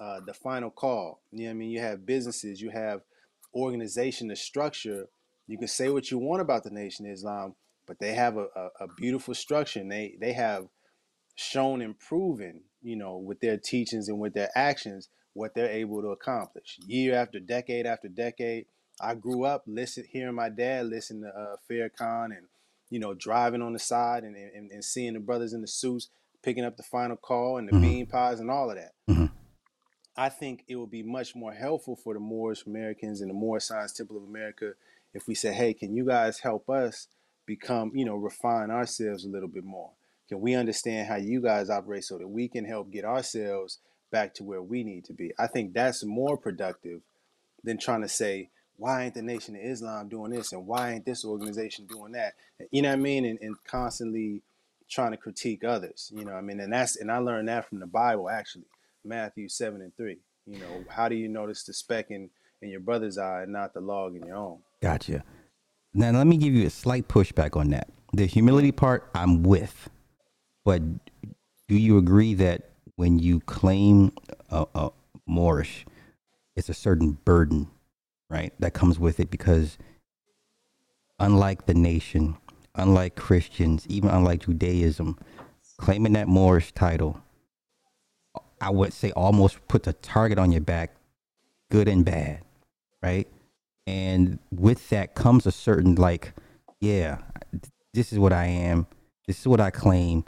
uh, 0.00 0.20
the 0.26 0.34
final 0.34 0.70
call. 0.70 1.20
You 1.32 1.40
know 1.40 1.44
what 1.46 1.50
I 1.50 1.54
mean? 1.54 1.70
You 1.70 1.80
have 1.80 2.06
businesses, 2.06 2.60
you 2.60 2.70
have 2.70 3.02
organization, 3.54 4.28
the 4.28 4.36
structure. 4.36 5.06
You 5.46 5.58
can 5.58 5.68
say 5.68 5.88
what 5.90 6.10
you 6.10 6.18
want 6.18 6.42
about 6.42 6.64
the 6.64 6.70
Nation 6.70 7.06
of 7.06 7.12
Islam, 7.12 7.54
but 7.86 7.98
they 8.00 8.14
have 8.14 8.36
a, 8.36 8.46
a, 8.56 8.68
a 8.84 8.88
beautiful 8.96 9.34
structure 9.34 9.80
and 9.80 9.90
they, 9.90 10.16
they 10.20 10.32
have 10.32 10.66
shown 11.36 11.82
and 11.82 11.98
proven, 11.98 12.62
you 12.82 12.96
know, 12.96 13.16
with 13.16 13.40
their 13.40 13.56
teachings 13.56 14.08
and 14.08 14.18
with 14.18 14.34
their 14.34 14.50
actions, 14.56 15.08
what 15.34 15.54
they're 15.54 15.70
able 15.70 16.00
to 16.02 16.08
accomplish 16.08 16.78
year 16.86 17.14
after 17.14 17.38
decade 17.38 17.86
after 17.86 18.08
decade. 18.08 18.66
I 19.00 19.14
grew 19.14 19.44
up 19.44 19.64
listen 19.66 20.04
hearing 20.10 20.34
my 20.34 20.48
dad 20.48 20.86
listen 20.86 21.20
to 21.20 21.28
uh, 21.28 21.56
Farrakhan 21.70 22.26
and 22.26 22.46
you 22.88 22.98
know 22.98 23.12
driving 23.12 23.60
on 23.60 23.74
the 23.74 23.78
side 23.78 24.24
and, 24.24 24.34
and, 24.34 24.70
and 24.70 24.82
seeing 24.82 25.12
the 25.12 25.20
brothers 25.20 25.52
in 25.52 25.60
the 25.60 25.68
suits 25.68 26.08
picking 26.42 26.64
up 26.64 26.78
the 26.78 26.82
final 26.82 27.16
call 27.16 27.58
and 27.58 27.68
the 27.68 27.72
hmm 27.72 27.82
bean 27.82 28.06
pies 28.06 28.40
and 28.40 28.50
all 28.50 28.70
of 28.70 28.76
that. 28.76 28.92
hmm 29.06 29.25
I 30.16 30.28
think 30.30 30.64
it 30.68 30.76
would 30.76 30.90
be 30.90 31.02
much 31.02 31.34
more 31.34 31.52
helpful 31.52 31.96
for 31.96 32.14
the 32.14 32.20
Moorish 32.20 32.64
Americans 32.66 33.20
and 33.20 33.30
the 33.30 33.34
Moorish 33.34 33.64
Science 33.64 33.92
Temple 33.92 34.16
of 34.16 34.24
America 34.24 34.72
if 35.12 35.26
we 35.26 35.34
said, 35.34 35.54
hey, 35.54 35.74
can 35.74 35.94
you 35.94 36.06
guys 36.06 36.38
help 36.38 36.68
us 36.70 37.08
become, 37.44 37.92
you 37.94 38.04
know, 38.04 38.16
refine 38.16 38.70
ourselves 38.70 39.24
a 39.24 39.28
little 39.28 39.48
bit 39.48 39.64
more? 39.64 39.90
Can 40.28 40.40
we 40.40 40.54
understand 40.54 41.06
how 41.06 41.16
you 41.16 41.40
guys 41.40 41.70
operate 41.70 42.04
so 42.04 42.18
that 42.18 42.28
we 42.28 42.48
can 42.48 42.64
help 42.64 42.90
get 42.90 43.04
ourselves 43.04 43.78
back 44.10 44.34
to 44.34 44.44
where 44.44 44.62
we 44.62 44.82
need 44.82 45.04
to 45.04 45.12
be? 45.12 45.32
I 45.38 45.46
think 45.46 45.72
that's 45.72 46.04
more 46.04 46.36
productive 46.36 47.02
than 47.62 47.78
trying 47.78 48.02
to 48.02 48.08
say, 48.08 48.50
why 48.76 49.04
ain't 49.04 49.14
the 49.14 49.22
Nation 49.22 49.54
of 49.54 49.62
Islam 49.62 50.08
doing 50.08 50.32
this 50.32 50.52
and 50.52 50.66
why 50.66 50.92
ain't 50.92 51.06
this 51.06 51.24
organization 51.24 51.86
doing 51.86 52.12
that? 52.12 52.34
You 52.70 52.82
know 52.82 52.90
what 52.90 52.98
I 52.98 53.02
mean? 53.02 53.24
And, 53.24 53.38
and 53.40 53.56
constantly 53.64 54.42
trying 54.88 55.12
to 55.12 55.16
critique 55.16 55.64
others. 55.64 56.10
You 56.14 56.24
know 56.24 56.32
I 56.32 56.40
mean? 56.40 56.60
And 56.60 56.72
that's 56.72 56.96
and 56.96 57.10
I 57.10 57.18
learned 57.18 57.48
that 57.48 57.68
from 57.68 57.80
the 57.80 57.86
Bible 57.86 58.28
actually. 58.28 58.66
Matthew 59.06 59.48
seven 59.48 59.80
and 59.82 59.94
three. 59.96 60.18
You 60.46 60.58
know, 60.58 60.84
how 60.88 61.08
do 61.08 61.14
you 61.16 61.28
notice 61.28 61.64
the 61.64 61.72
speck 61.72 62.10
in, 62.10 62.30
in 62.62 62.70
your 62.70 62.80
brother's 62.80 63.18
eye 63.18 63.42
and 63.42 63.52
not 63.52 63.74
the 63.74 63.80
log 63.80 64.14
in 64.14 64.26
your 64.26 64.36
own? 64.36 64.58
Gotcha. 64.80 65.24
Now 65.94 66.10
let 66.12 66.26
me 66.26 66.36
give 66.36 66.54
you 66.54 66.66
a 66.66 66.70
slight 66.70 67.08
pushback 67.08 67.56
on 67.56 67.70
that. 67.70 67.88
The 68.12 68.26
humility 68.26 68.70
part, 68.72 69.10
I'm 69.14 69.42
with, 69.42 69.90
but 70.64 70.82
do 71.68 71.76
you 71.76 71.98
agree 71.98 72.34
that 72.34 72.70
when 72.96 73.18
you 73.18 73.40
claim 73.40 74.12
uh, 74.50 74.62
uh, 74.62 74.66
a, 74.74 74.86
a 74.86 74.90
Moorish, 75.26 75.84
it's 76.54 76.68
a 76.68 76.74
certain 76.74 77.18
burden, 77.24 77.68
right, 78.30 78.52
that 78.58 78.72
comes 78.72 78.98
with 78.98 79.20
it 79.20 79.30
because 79.30 79.76
unlike 81.18 81.66
the 81.66 81.74
nation, 81.74 82.36
unlike 82.74 83.16
Christians, 83.16 83.86
even 83.88 84.10
unlike 84.10 84.46
Judaism, 84.46 85.18
claiming 85.78 86.12
that 86.14 86.28
Moorish 86.28 86.72
title, 86.72 87.20
I 88.60 88.70
would 88.70 88.92
say 88.92 89.12
almost 89.12 89.66
puts 89.68 89.86
a 89.86 89.92
target 89.92 90.38
on 90.38 90.52
your 90.52 90.60
back, 90.60 90.96
good 91.70 91.88
and 91.88 92.04
bad, 92.04 92.42
right? 93.02 93.28
And 93.86 94.38
with 94.50 94.88
that 94.90 95.14
comes 95.14 95.46
a 95.46 95.52
certain 95.52 95.94
like, 95.94 96.32
yeah, 96.80 97.18
this 97.94 98.12
is 98.12 98.18
what 98.18 98.32
I 98.32 98.46
am, 98.46 98.86
this 99.26 99.40
is 99.40 99.46
what 99.46 99.60
I 99.60 99.70
claim. 99.70 100.24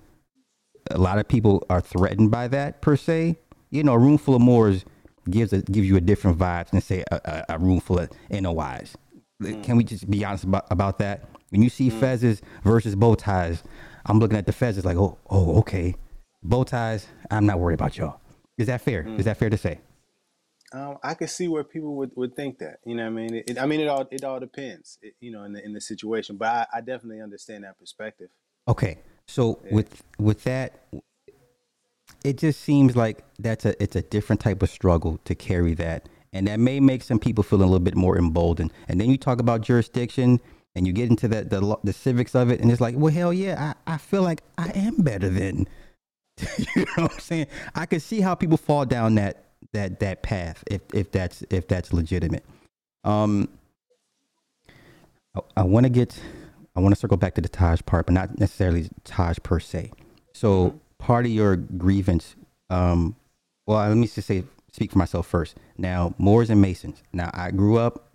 A 0.91 0.99
lot 0.99 1.19
of 1.19 1.29
people 1.29 1.67
are 1.69 1.81
threatened 1.81 2.31
by 2.31 2.49
that 2.49 2.81
per 2.81 2.97
se. 2.97 3.37
You 3.71 3.83
know, 3.83 3.93
a 3.93 3.99
room 3.99 4.17
full 4.17 4.35
of 4.35 4.41
Moors 4.41 4.85
gives 5.29 5.53
a, 5.53 5.61
gives 5.63 5.87
you 5.87 5.97
a 5.97 6.01
different 6.01 6.39
vibe 6.39 6.71
than 6.71 6.81
say 6.81 7.05
a, 7.11 7.21
a, 7.25 7.55
a 7.55 7.59
room 7.59 7.81
full 7.81 7.99
of 7.99 8.11
NOIs. 8.31 8.95
Mm. 9.43 9.63
Can 9.63 9.77
we 9.77 9.85
just 9.85 10.11
be 10.11 10.25
honest 10.25 10.45
about, 10.45 10.67
about 10.71 10.99
that? 10.99 11.29
When 11.51 11.63
you 11.63 11.69
see 11.69 11.91
mm. 11.91 11.99
fezzes 11.99 12.41
versus 12.65 12.95
bow 12.95 13.15
ties, 13.15 13.63
I'm 14.07 14.19
looking 14.19 14.39
at 14.39 14.47
the 14.47 14.53
fezzes 14.53 14.85
like, 14.85 14.97
oh, 14.97 15.19
oh, 15.29 15.59
okay. 15.59 15.95
Bow 16.43 16.65
ties, 16.65 17.07
I'm 17.31 17.47
not 17.47 17.59
worried 17.59 17.75
about 17.75 17.97
y'all. 17.97 18.21
Is 18.57 18.67
that 18.67 18.81
fair? 18.81 19.07
Is 19.19 19.25
that 19.25 19.37
fair 19.37 19.51
to 19.51 19.59
say? 19.59 19.81
Um, 20.73 20.99
I 21.03 21.15
could 21.15 21.31
see 21.31 21.49
where 21.49 21.65
people 21.65 21.97
would, 21.97 22.11
would 22.15 22.37
think 22.37 22.59
that. 22.59 22.81
You 22.85 22.95
know 22.95 23.05
what 23.05 23.11
I 23.11 23.13
mean? 23.13 23.35
It, 23.47 23.59
I 23.59 23.67
mean, 23.67 23.81
it 23.81 23.89
all 23.89 24.07
it 24.11 24.25
all 24.25 24.39
depends. 24.39 24.99
It, 25.01 25.15
you 25.21 25.31
know, 25.33 25.45
in 25.45 25.53
the 25.53 25.65
in 25.65 25.73
the 25.73 25.81
situation. 25.81 26.37
But 26.37 26.49
I, 26.49 26.67
I 26.75 26.81
definitely 26.81 27.23
understand 27.23 27.65
that 27.65 27.79
perspective. 27.79 28.29
Okay. 28.67 28.99
So 29.27 29.61
with 29.71 30.03
with 30.19 30.45
that, 30.45 30.89
it 32.25 32.39
just 32.39 32.61
seems 32.61 32.97
like 32.97 33.25
that's 33.39 33.65
a 33.65 33.81
it's 33.83 33.97
a 33.97 34.03
different 34.03 34.41
type 34.41 34.63
of 34.63 34.71
struggle 34.71 35.19
to 35.25 35.35
carry 35.35 35.75
that, 35.75 36.09
and 36.33 36.47
that 36.49 36.61
may 36.61 36.81
make 36.81 37.03
some 37.03 37.19
people 37.19 37.45
feel 37.45 37.61
a 37.61 37.65
little 37.65 37.79
bit 37.79 37.97
more 37.97 38.19
emboldened. 38.19 38.73
And 38.89 39.01
then 39.01 39.11
you 39.11 39.17
talk 39.17 39.41
about 39.41 39.63
jurisdiction, 39.63 40.41
and 40.75 40.87
you 40.87 40.93
get 40.93 41.11
into 41.11 41.29
the 41.29 41.45
the, 41.45 41.79
the 41.85 41.93
civics 41.93 42.35
of 42.35 42.51
it, 42.51 42.61
and 42.61 42.71
it's 42.71 42.81
like, 42.81 42.95
well, 42.97 43.13
hell 43.13 43.33
yeah, 43.33 43.75
I, 43.87 43.95
I 43.95 43.99
feel 43.99 44.23
like 44.23 44.43
I 44.57 44.71
am 44.71 44.97
better 44.97 45.29
than. 45.29 45.69
you 46.77 46.85
know 46.97 47.05
what 47.05 47.13
I'm 47.13 47.19
saying? 47.19 47.47
I 47.75 47.87
can 47.87 48.01
see 48.01 48.21
how 48.21 48.35
people 48.35 48.57
fall 48.57 48.85
down 48.85 49.17
that 49.17 49.45
that 49.73 50.01
that 50.01 50.23
path 50.23 50.65
if 50.71 50.83
if 50.95 51.11
that's 51.11 51.43
if 51.51 51.69
that's 51.69 51.93
legitimate. 51.93 52.45
Um, 53.05 53.49
I, 55.35 55.41
I 55.59 55.63
want 55.63 55.85
to 55.85 55.91
get, 55.91 56.19
I 56.77 56.81
want 56.81 56.95
to 56.95 57.01
circle 57.01 57.17
back 57.17 57.35
to 57.35 57.41
the 57.41 57.49
Taj 57.49 57.81
part, 57.87 58.07
but 58.07 58.13
not 58.13 58.39
necessarily 58.39 58.89
Taj 59.05 59.39
per 59.43 59.61
se. 59.61 59.93
So 60.35 60.81
part 60.99 61.27
of 61.27 61.33
your 61.33 61.57
grievance, 61.57 62.37
um, 62.71 63.17
well, 63.67 63.87
let 63.87 63.97
me 63.97 64.07
just 64.07 64.27
say, 64.27 64.45
speak 64.73 64.93
for 64.93 64.99
myself 64.99 65.27
first. 65.27 65.57
Now, 65.77 66.15
Moors 66.19 66.51
and 66.51 66.61
Masons. 66.61 67.03
Now, 67.13 67.31
I 67.35 67.51
grew 67.51 67.79
up, 67.79 68.11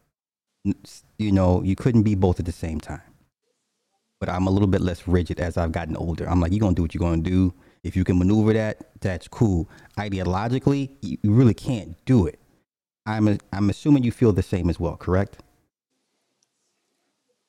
you 0.63 1.31
know, 1.31 1.61
you 1.63 1.75
couldn't 1.75 2.03
be 2.03 2.15
both 2.15 2.39
at 2.39 2.45
the 2.45 2.51
same 2.51 2.79
time. 2.79 3.01
But 4.19 4.29
I'm 4.29 4.47
a 4.47 4.51
little 4.51 4.67
bit 4.67 4.81
less 4.81 5.07
rigid 5.07 5.39
as 5.39 5.57
I've 5.57 5.73
gotten 5.73 5.97
older. 5.97 6.29
I'm 6.29 6.39
like, 6.39 6.53
you're 6.53 6.61
gonna 6.61 6.75
do 6.75 6.83
what 6.83 6.93
you're 6.93 6.99
gonna 6.99 7.21
do. 7.21 7.53
If 7.83 7.95
you 7.97 8.03
can 8.03 8.17
maneuver 8.17 8.53
that, 8.53 8.99
that's 9.01 9.27
cool. 9.27 9.69
Ideologically, 9.97 10.91
you 11.01 11.17
really 11.23 11.53
can't 11.53 11.97
do 12.05 12.25
it. 12.27 12.39
I'm 13.05 13.27
a, 13.27 13.37
I'm 13.51 13.69
assuming 13.69 14.03
you 14.03 14.11
feel 14.11 14.31
the 14.31 14.41
same 14.41 14.69
as 14.69 14.79
well, 14.79 14.95
correct? 14.95 15.37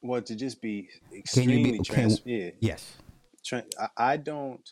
Well, 0.03 0.21
to 0.23 0.35
just 0.35 0.61
be 0.61 0.89
Can 1.09 1.13
you 1.13 1.19
extremely 1.21 1.63
be? 1.63 1.77
Can, 1.79 1.85
trans, 1.85 2.23
yeah. 2.25 2.51
yes. 2.61 2.97
I 3.97 4.17
don't. 4.17 4.69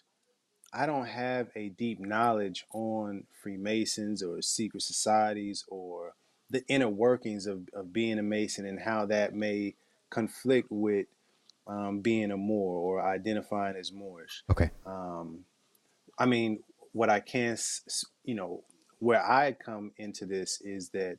I 0.75 0.87
don't 0.87 1.07
have 1.07 1.49
a 1.55 1.69
deep 1.69 2.01
knowledge 2.01 2.65
on 2.73 3.25
Freemasons 3.43 4.23
or 4.23 4.41
secret 4.41 4.83
societies 4.83 5.67
or 5.69 6.15
the 6.49 6.65
inner 6.67 6.89
workings 6.89 7.47
of, 7.47 7.69
of 7.75 7.93
being 7.93 8.19
a 8.19 8.23
Mason 8.23 8.65
and 8.65 8.81
how 8.81 9.05
that 9.07 9.35
may 9.35 9.75
conflict 10.09 10.69
with 10.71 11.07
um, 11.67 12.01
being 12.01 12.31
a 12.31 12.39
Moor 12.39 12.79
or 12.79 13.07
identifying 13.07 13.77
as 13.77 13.93
Moorish. 13.93 14.45
Okay. 14.51 14.71
Um, 14.87 15.45
I 16.23 16.27
mean, 16.27 16.61
what 16.93 17.11
I 17.11 17.19
can, 17.21 17.55
s- 17.55 18.05
you 18.25 18.37
know, 18.37 18.63
where 19.01 19.21
I 19.25 19.53
come 19.53 19.91
into 19.97 20.25
this 20.25 20.61
is 20.61 20.91
that 20.91 21.19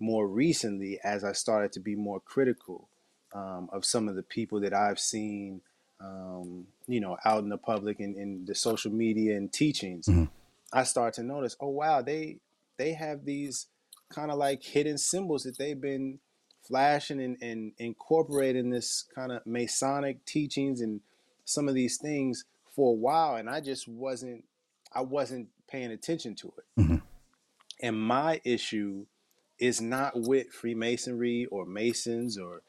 more 0.00 0.26
recently, 0.26 0.98
as 1.04 1.22
I 1.22 1.32
started 1.32 1.72
to 1.74 1.80
be 1.80 1.94
more 1.94 2.18
critical 2.20 2.88
um, 3.32 3.68
of 3.72 3.84
some 3.84 4.08
of 4.08 4.16
the 4.16 4.24
people 4.24 4.60
that 4.62 4.74
I've 4.74 4.98
seen, 4.98 5.60
um, 6.00 6.66
you 6.88 7.00
know, 7.00 7.16
out 7.24 7.44
in 7.44 7.48
the 7.48 7.58
public 7.58 8.00
and 8.00 8.16
in 8.16 8.44
the 8.46 8.56
social 8.56 8.90
media 8.92 9.36
and 9.36 9.52
teachings, 9.52 10.06
hmm 10.06 10.24
I 10.72 10.84
start 10.84 11.14
to 11.14 11.22
notice, 11.22 11.56
oh 11.60 11.68
wow, 11.68 12.02
they 12.02 12.38
they 12.76 12.92
have 12.94 13.24
these 13.24 13.66
kind 14.08 14.30
of 14.32 14.38
like 14.38 14.62
hidden 14.64 14.98
symbols 14.98 15.44
that 15.44 15.58
they've 15.58 15.80
been 15.80 16.20
flashing 16.62 17.20
and, 17.20 17.36
and 17.40 17.72
incorporating 17.78 18.70
this 18.70 19.04
kind 19.14 19.32
of 19.32 19.46
Masonic 19.46 20.24
teachings 20.24 20.80
and 20.80 21.00
some 21.44 21.68
of 21.68 21.74
these 21.74 21.98
things 21.98 22.44
for 22.74 22.92
a 22.92 22.96
while, 22.96 23.36
and 23.36 23.50
I 23.50 23.60
just 23.60 23.88
wasn't 23.88 24.44
I 24.92 25.02
wasn't 25.02 25.48
paying 25.70 25.90
attention 25.92 26.34
to 26.36 26.52
it. 26.58 26.64
hmm 26.76 26.96
And 27.82 28.00
my 28.00 28.40
issue 28.44 29.06
is 29.58 29.80
not 29.80 30.12
with 30.14 30.48
Freemasonry 30.48 31.46
or 31.46 31.66
Masons 31.66 32.38
or 32.38 32.62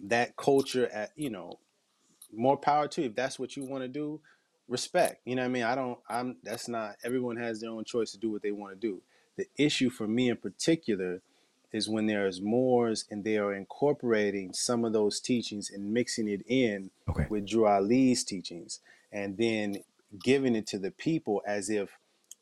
that 0.00 0.36
culture 0.36 0.88
at 0.88 1.12
you 1.16 1.30
know 1.30 1.58
more 2.32 2.56
power 2.56 2.88
to 2.88 3.02
you. 3.02 3.08
If 3.08 3.14
that's 3.16 3.38
what 3.38 3.56
you 3.56 3.64
want 3.64 3.84
to 3.84 3.88
do, 3.88 4.20
respect. 4.68 5.20
You 5.24 5.36
know 5.36 5.42
what 5.42 5.46
I 5.46 5.50
mean? 5.52 5.62
I 5.64 5.74
don't 5.74 5.98
I'm 6.08 6.36
that's 6.42 6.68
not 6.68 6.96
everyone 7.04 7.36
has 7.36 7.60
their 7.60 7.70
own 7.70 7.84
choice 7.84 8.12
to 8.12 8.18
do 8.18 8.30
what 8.30 8.42
they 8.42 8.52
want 8.52 8.74
to 8.74 8.80
do. 8.80 9.02
The 9.36 9.46
issue 9.56 9.90
for 9.90 10.06
me 10.06 10.28
in 10.28 10.36
particular 10.36 11.22
is 11.72 11.88
when 11.88 12.06
there's 12.06 12.40
Moors 12.40 13.06
and 13.10 13.24
they 13.24 13.38
are 13.38 13.54
incorporating 13.54 14.52
some 14.52 14.84
of 14.84 14.92
those 14.92 15.20
teachings 15.20 15.70
and 15.70 15.92
mixing 15.92 16.28
it 16.28 16.42
in 16.46 16.90
Okay. 17.08 17.26
with 17.30 17.46
Drew 17.48 17.66
Ali's 17.66 18.24
teachings 18.24 18.80
and 19.10 19.36
then 19.38 19.76
giving 20.22 20.56
it 20.56 20.66
to 20.68 20.78
the 20.78 20.90
people 20.90 21.42
as 21.46 21.70
if 21.70 21.90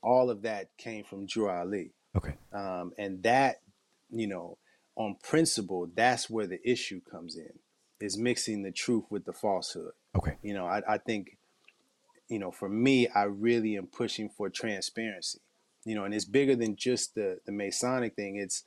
all 0.02 0.30
of 0.30 0.42
that 0.42 0.68
came 0.78 1.04
from 1.04 1.26
Drew 1.26 1.48
Ali. 1.48 1.92
Okay. 2.16 2.34
Um, 2.52 2.92
and 2.98 3.22
that, 3.22 3.60
you 4.10 4.26
know, 4.26 4.58
on 4.96 5.16
principle, 5.22 5.88
that's 5.94 6.28
where 6.28 6.46
the 6.46 6.60
issue 6.68 7.00
comes 7.10 7.36
in, 7.36 7.52
is 8.00 8.18
mixing 8.18 8.62
the 8.62 8.72
truth 8.72 9.04
with 9.10 9.24
the 9.24 9.32
falsehood. 9.32 9.92
Okay. 10.16 10.36
You 10.42 10.54
know, 10.54 10.66
I, 10.66 10.82
I 10.88 10.98
think, 10.98 11.36
you 12.28 12.38
know, 12.38 12.50
for 12.50 12.68
me, 12.68 13.08
I 13.08 13.24
really 13.24 13.76
am 13.76 13.86
pushing 13.86 14.28
for 14.28 14.48
transparency. 14.48 15.40
You 15.84 15.94
know, 15.94 16.04
and 16.04 16.12
it's 16.12 16.26
bigger 16.26 16.54
than 16.56 16.76
just 16.76 17.14
the 17.14 17.38
the 17.46 17.52
Masonic 17.52 18.14
thing. 18.14 18.36
It's 18.36 18.64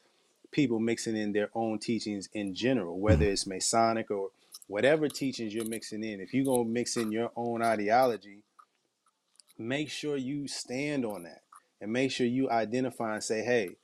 people 0.52 0.80
mixing 0.80 1.16
in 1.16 1.32
their 1.32 1.50
own 1.54 1.78
teachings 1.78 2.28
in 2.34 2.56
general, 2.56 3.00
whether 3.00 3.26
it's 3.26 3.46
Masonic 3.46 4.10
or 4.10 4.30
whatever 4.68 5.08
teachings 5.08 5.54
you're 5.54 5.66
mixing 5.66 6.04
in. 6.04 6.22
If 6.22 6.34
you're 6.34 6.46
gonna 6.46 6.68
mix 6.68 6.98
in 6.98 7.12
your 7.12 7.32
own 7.36 7.62
ideology, 7.62 8.40
make 9.68 9.90
sure 9.90 10.18
you 10.18 10.48
stand 10.48 11.06
on 11.06 11.24
that 11.24 11.42
and 11.82 11.92
make 11.92 12.12
sure 12.12 12.28
you 12.28 12.50
identify 12.50 13.14
and 13.14 13.24
say, 13.24 13.44
hey, 13.44 13.76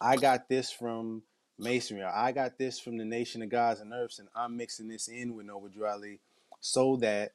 I 0.00 0.16
got 0.16 0.48
this 0.48 0.70
from 0.70 1.22
Masonry, 1.58 2.02
or 2.02 2.14
I 2.14 2.32
got 2.32 2.58
this 2.58 2.80
from 2.80 2.98
the 2.98 3.04
Nation 3.04 3.42
of 3.42 3.48
Gods 3.48 3.80
and 3.80 3.92
Earths, 3.92 4.18
and 4.18 4.28
I'm 4.34 4.56
mixing 4.56 4.88
this 4.88 5.08
in 5.08 5.34
with 5.34 5.46
Noble 5.46 5.68
Drew 5.68 5.86
Ali 5.86 6.20
so 6.60 6.96
that 6.96 7.32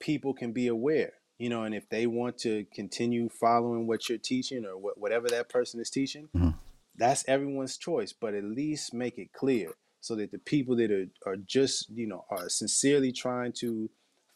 people 0.00 0.34
can 0.34 0.52
be 0.52 0.66
aware. 0.66 1.12
You 1.38 1.48
know, 1.48 1.62
and 1.62 1.74
if 1.74 1.88
they 1.88 2.06
want 2.06 2.36
to 2.38 2.66
continue 2.74 3.30
following 3.30 3.86
what 3.86 4.08
you're 4.08 4.18
teaching 4.18 4.66
or 4.66 4.76
what, 4.76 4.98
whatever 4.98 5.28
that 5.28 5.48
person 5.48 5.80
is 5.80 5.88
teaching, 5.88 6.28
Mhm. 6.34 6.54
that's 6.96 7.24
everyone's 7.26 7.78
choice. 7.78 8.12
But 8.12 8.34
at 8.34 8.44
least 8.44 8.92
make 8.92 9.16
it 9.16 9.32
clear 9.32 9.72
so 10.00 10.14
that 10.16 10.32
the 10.32 10.38
people 10.38 10.76
that 10.76 10.90
are, 10.90 11.06
are 11.24 11.36
just, 11.36 11.88
you 11.88 12.06
know, 12.06 12.26
are 12.28 12.50
sincerely 12.50 13.12
trying 13.12 13.52
to 13.52 13.88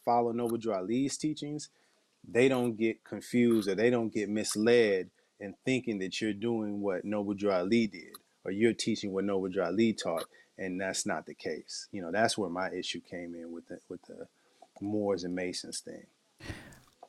follow 0.03 0.31
Noble 0.31 0.57
Drew 0.57 0.73
Ali's 0.73 1.17
teachings, 1.17 1.69
they 2.27 2.47
don't 2.47 2.77
get 2.77 3.03
confused 3.03 3.67
or 3.69 3.75
they 3.75 3.89
don't 3.89 4.13
get 4.13 4.29
misled 4.29 5.09
in 5.39 5.55
thinking 5.65 5.99
that 5.99 6.21
you're 6.21 6.33
doing 6.33 6.81
what 6.81 7.05
Noble 7.05 7.35
Ali 7.51 7.87
did 7.87 8.13
or 8.43 8.51
you're 8.51 8.73
teaching 8.73 9.11
what 9.11 9.25
Noble 9.25 9.49
Ali 9.61 9.93
taught, 9.93 10.25
and 10.57 10.79
that's 10.79 11.05
not 11.05 11.25
the 11.25 11.33
case. 11.33 11.87
You 11.91 12.01
know, 12.01 12.11
that's 12.11 12.37
where 12.37 12.49
my 12.49 12.71
issue 12.71 13.01
came 13.01 13.35
in 13.35 13.51
with 13.51 13.67
the 13.67 13.79
with 13.89 14.01
the 14.03 14.27
Moors 14.81 15.23
and 15.23 15.35
Masons 15.35 15.79
thing. 15.79 16.05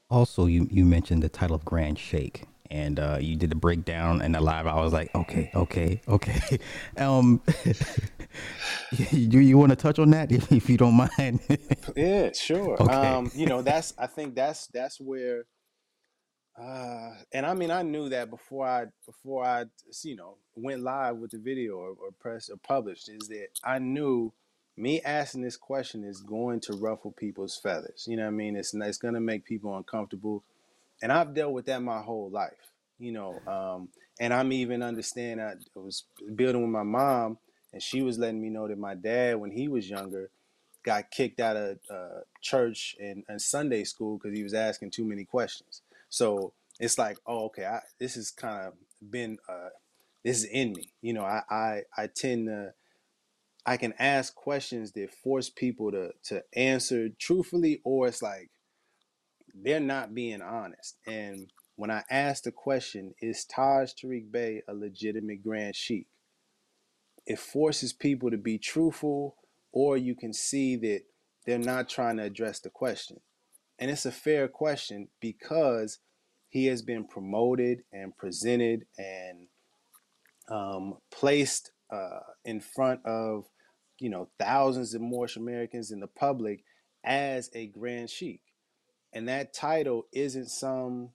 Also, 0.09 0.47
you 0.47 0.69
you 0.71 0.85
mentioned 0.85 1.23
the 1.23 1.29
title 1.29 1.57
of 1.57 1.65
Grand 1.65 1.99
Sheik, 1.99 2.45
and 2.71 2.99
uh, 2.99 3.19
you 3.21 3.37
did 3.37 3.51
the 3.51 3.57
breakdown 3.57 4.23
and 4.23 4.35
the 4.35 4.41
live. 4.41 4.67
I 4.67 4.81
was 4.81 4.93
like, 4.93 5.15
okay, 5.15 5.51
okay, 5.55 6.01
okay. 6.09 6.59
Um, 6.99 7.43
do 9.11 9.39
you 9.39 9.59
want 9.59 9.71
to 9.71 9.77
touch 9.77 9.99
on 9.99 10.11
that 10.11 10.33
if, 10.33 10.51
if 10.51 10.71
you 10.71 10.77
don't 10.77 10.95
mind? 10.95 11.41
Yeah, 11.95 12.31
sure. 12.33 12.81
Okay. 12.81 12.93
Um, 12.93 13.31
you 13.35 13.47
know, 13.47 13.63
that's 13.63 13.95
I 13.99 14.07
think 14.07 14.35
that's 14.35 14.67
that's 14.69 15.01
where 15.01 15.45
uh 16.59 17.11
and 17.33 17.45
I 17.45 17.53
mean 17.53 17.71
I 17.71 17.83
knew 17.83 18.09
that 18.09 18.31
before 18.31 18.67
I 18.67 18.87
before 19.05 19.45
I 19.45 19.67
you 20.03 20.17
know 20.17 20.39
went 20.55 20.81
live 20.81 21.17
with 21.17 21.33
the 21.33 21.39
video 21.39 21.75
or, 21.75 21.91
or 21.91 22.13
press 22.19 22.49
or 22.49 22.57
published 22.57 23.11
is 23.11 23.29
that 23.29 23.49
I 23.63 23.79
knew 23.79 24.33
me 24.77 25.01
asking 25.03 25.43
this 25.43 25.57
question 25.57 26.05
is 26.05 26.21
going 26.21 26.61
to 26.61 26.75
ruffle 26.75 27.13
people's 27.13 27.57
feathers. 27.57 28.05
You 28.07 28.17
know 28.17 28.25
what 28.25 28.29
I 28.29 28.33
mean? 28.33 28.57
It's 28.57 28.75
it's 28.75 28.99
going 28.99 29.15
to 29.15 29.21
make 29.21 29.45
people 29.45 29.77
uncomfortable. 29.77 30.45
And 31.03 31.13
I've 31.13 31.35
dealt 31.35 31.53
with 31.53 31.67
that 31.67 31.83
my 31.83 32.01
whole 32.01 32.31
life, 32.31 32.73
you 32.99 33.13
know. 33.13 33.39
Um 33.47 33.89
and 34.19 34.33
I'm 34.33 34.53
even 34.53 34.83
understand 34.83 35.41
I 35.41 35.55
was 35.75 36.05
building 36.35 36.63
with 36.63 36.71
my 36.71 36.83
mom 36.83 37.39
and 37.73 37.83
she 37.83 38.01
was 38.03 38.19
letting 38.19 38.41
me 38.41 38.49
know 38.49 38.67
that 38.69 38.79
my 38.79 38.95
dad 38.95 39.39
when 39.39 39.51
he 39.51 39.69
was 39.69 39.89
younger 39.89 40.31
got 40.87 41.11
kicked 41.11 41.41
out 41.41 41.57
of 41.57 41.79
uh, 41.91 42.21
church 42.41 42.97
and, 43.01 43.25
and 43.29 43.43
Sunday 43.43 43.83
school 43.85 44.17
because 44.17 44.35
he 44.35 44.45
was 44.45 44.55
asking 44.55 44.91
too 44.91 45.05
many 45.05 45.25
questions. 45.25 45.83
So 46.09 46.53
it's 46.79 46.97
like, 46.97 47.19
oh, 47.27 47.47
okay, 47.47 47.67
I, 47.67 47.81
this 47.99 48.15
has 48.15 48.31
kind 48.31 48.69
of 48.69 48.75
been, 49.11 49.39
uh, 49.49 49.71
this 50.25 50.39
is 50.39 50.45
in 50.45 50.73
me. 50.73 50.93
You 51.03 51.15
know, 51.15 51.25
I, 51.25 51.43
I, 51.51 51.83
I 51.99 52.07
tend 52.07 52.47
to, 52.47 52.73
I 53.67 53.77
can 53.77 53.95
ask 53.99 54.35
questions 54.37 54.93
that 54.93 55.13
force 55.13 55.51
people 55.51 55.91
to, 55.91 56.13
to 56.27 56.45
answer 56.55 57.09
truthfully, 57.19 57.81
or 57.83 58.07
it's 58.07 58.23
like 58.23 58.51
they're 59.63 59.81
not 59.81 60.15
being 60.15 60.43
honest. 60.43 60.99
And 61.07 61.51
when 61.77 61.91
I 61.91 62.05
ask 62.11 62.45
the 62.45 62.53
question, 62.53 63.15
is 63.21 63.45
Taj 63.45 63.93
Tariq 63.93 64.31
Bey 64.31 64.63
a 64.69 64.75
legitimate 64.75 65.43
Grand 65.43 65.77
Sheik? 65.77 66.07
It 67.27 67.39
forces 67.39 67.93
people 67.93 68.31
to 68.31 68.37
be 68.37 68.59
truthful, 68.59 69.37
or 69.73 69.97
you 69.97 70.15
can 70.15 70.33
see 70.33 70.77
that 70.77 71.03
they're 71.45 71.59
not 71.59 71.89
trying 71.89 72.17
to 72.19 72.23
address 72.23 72.61
the 72.61 72.71
question. 72.71 73.21
And 73.79 73.91
it's 73.91 74.07
a 74.07 74.13
fair 74.13 74.49
question 74.49 75.09
because 75.21 75.99
he 76.49 76.67
has 76.67 76.83
been 76.83 77.07
promoted 77.07 77.83
and 77.93 78.17
presented 78.17 78.87
and 78.97 79.49
um, 80.49 80.95
placed 81.13 81.73
uh, 81.93 82.21
in 82.45 82.61
front 82.61 83.01
of, 83.05 83.45
you 83.99 84.09
know, 84.09 84.29
thousands 84.39 84.95
of 84.95 85.03
Moorish 85.03 85.37
Americans 85.37 85.91
in 85.91 86.01
the 86.01 86.07
public 86.07 86.65
as 87.05 87.51
a 87.55 87.67
Grand 87.67 88.09
Sheik. 88.09 88.41
And 89.17 89.27
that 89.31 89.55
title 89.55 90.07
isn't 90.13 90.51
some, 90.51 91.09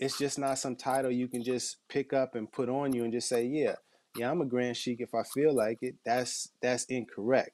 it's 0.00 0.18
just 0.18 0.36
not 0.36 0.58
some 0.58 0.74
title 0.74 1.12
you 1.12 1.28
can 1.28 1.44
just 1.44 1.76
pick 1.88 2.12
up 2.12 2.34
and 2.34 2.50
put 2.50 2.68
on 2.68 2.92
you 2.92 3.04
and 3.04 3.12
just 3.12 3.28
say, 3.28 3.46
yeah, 3.46 3.76
yeah, 4.16 4.32
I'm 4.32 4.40
a 4.40 4.44
Grand 4.44 4.76
Sheik 4.76 5.00
if 5.00 5.14
I 5.14 5.22
feel 5.22 5.54
like 5.54 5.78
it. 5.80 5.94
That's 6.04 6.48
that's 6.60 6.86
incorrect 6.86 7.52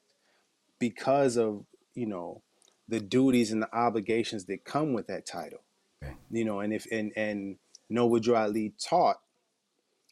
because 0.79 1.37
of, 1.37 1.65
you 1.93 2.07
know, 2.07 2.41
the 2.87 2.99
duties 2.99 3.51
and 3.51 3.61
the 3.61 3.71
obligations 3.71 4.45
that 4.45 4.65
come 4.65 4.93
with 4.93 5.05
that 5.05 5.27
title. 5.27 5.61
Okay. 6.03 6.15
You 6.31 6.43
know, 6.43 6.59
and 6.59 6.73
if 6.73 6.87
and 6.91 7.11
and 7.15 7.57
Noble 7.87 8.17
Drew 8.17 8.35
Ali 8.35 8.73
taught, 8.83 9.21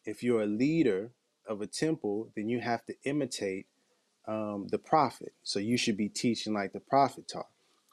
if 0.05 0.21
you're 0.21 0.43
a 0.43 0.45
leader 0.45 1.09
of 1.47 1.59
a 1.61 1.67
temple, 1.67 2.29
then 2.35 2.49
you 2.49 2.59
have 2.59 2.85
to 2.85 2.93
imitate 3.03 3.65
um, 4.27 4.67
the 4.69 4.77
prophet. 4.77 5.33
So 5.41 5.57
you 5.57 5.75
should 5.75 5.97
be 5.97 6.07
teaching 6.07 6.53
like 6.53 6.71
the 6.71 6.79
prophet 6.79 7.27
taught. 7.27 7.49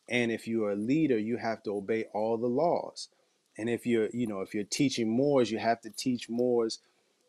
And 0.09 0.31
if 0.31 0.47
you're 0.47 0.71
a 0.71 0.77
leader, 0.77 1.19
you 1.19 1.37
have 1.37 1.63
to 1.65 1.73
obey 1.73 2.05
all 2.15 2.37
the 2.37 2.47
laws. 2.47 3.09
And 3.59 3.69
if 3.69 3.87
you're, 3.87 4.09
you 4.13 4.27
know, 4.27 4.41
if 4.41 4.55
you're 4.55 4.65
teaching 4.65 5.09
Moors, 5.17 5.51
you 5.51 5.59
have 5.59 5.81
to 5.83 5.91
teach 5.91 6.29
Moors. 6.29 6.79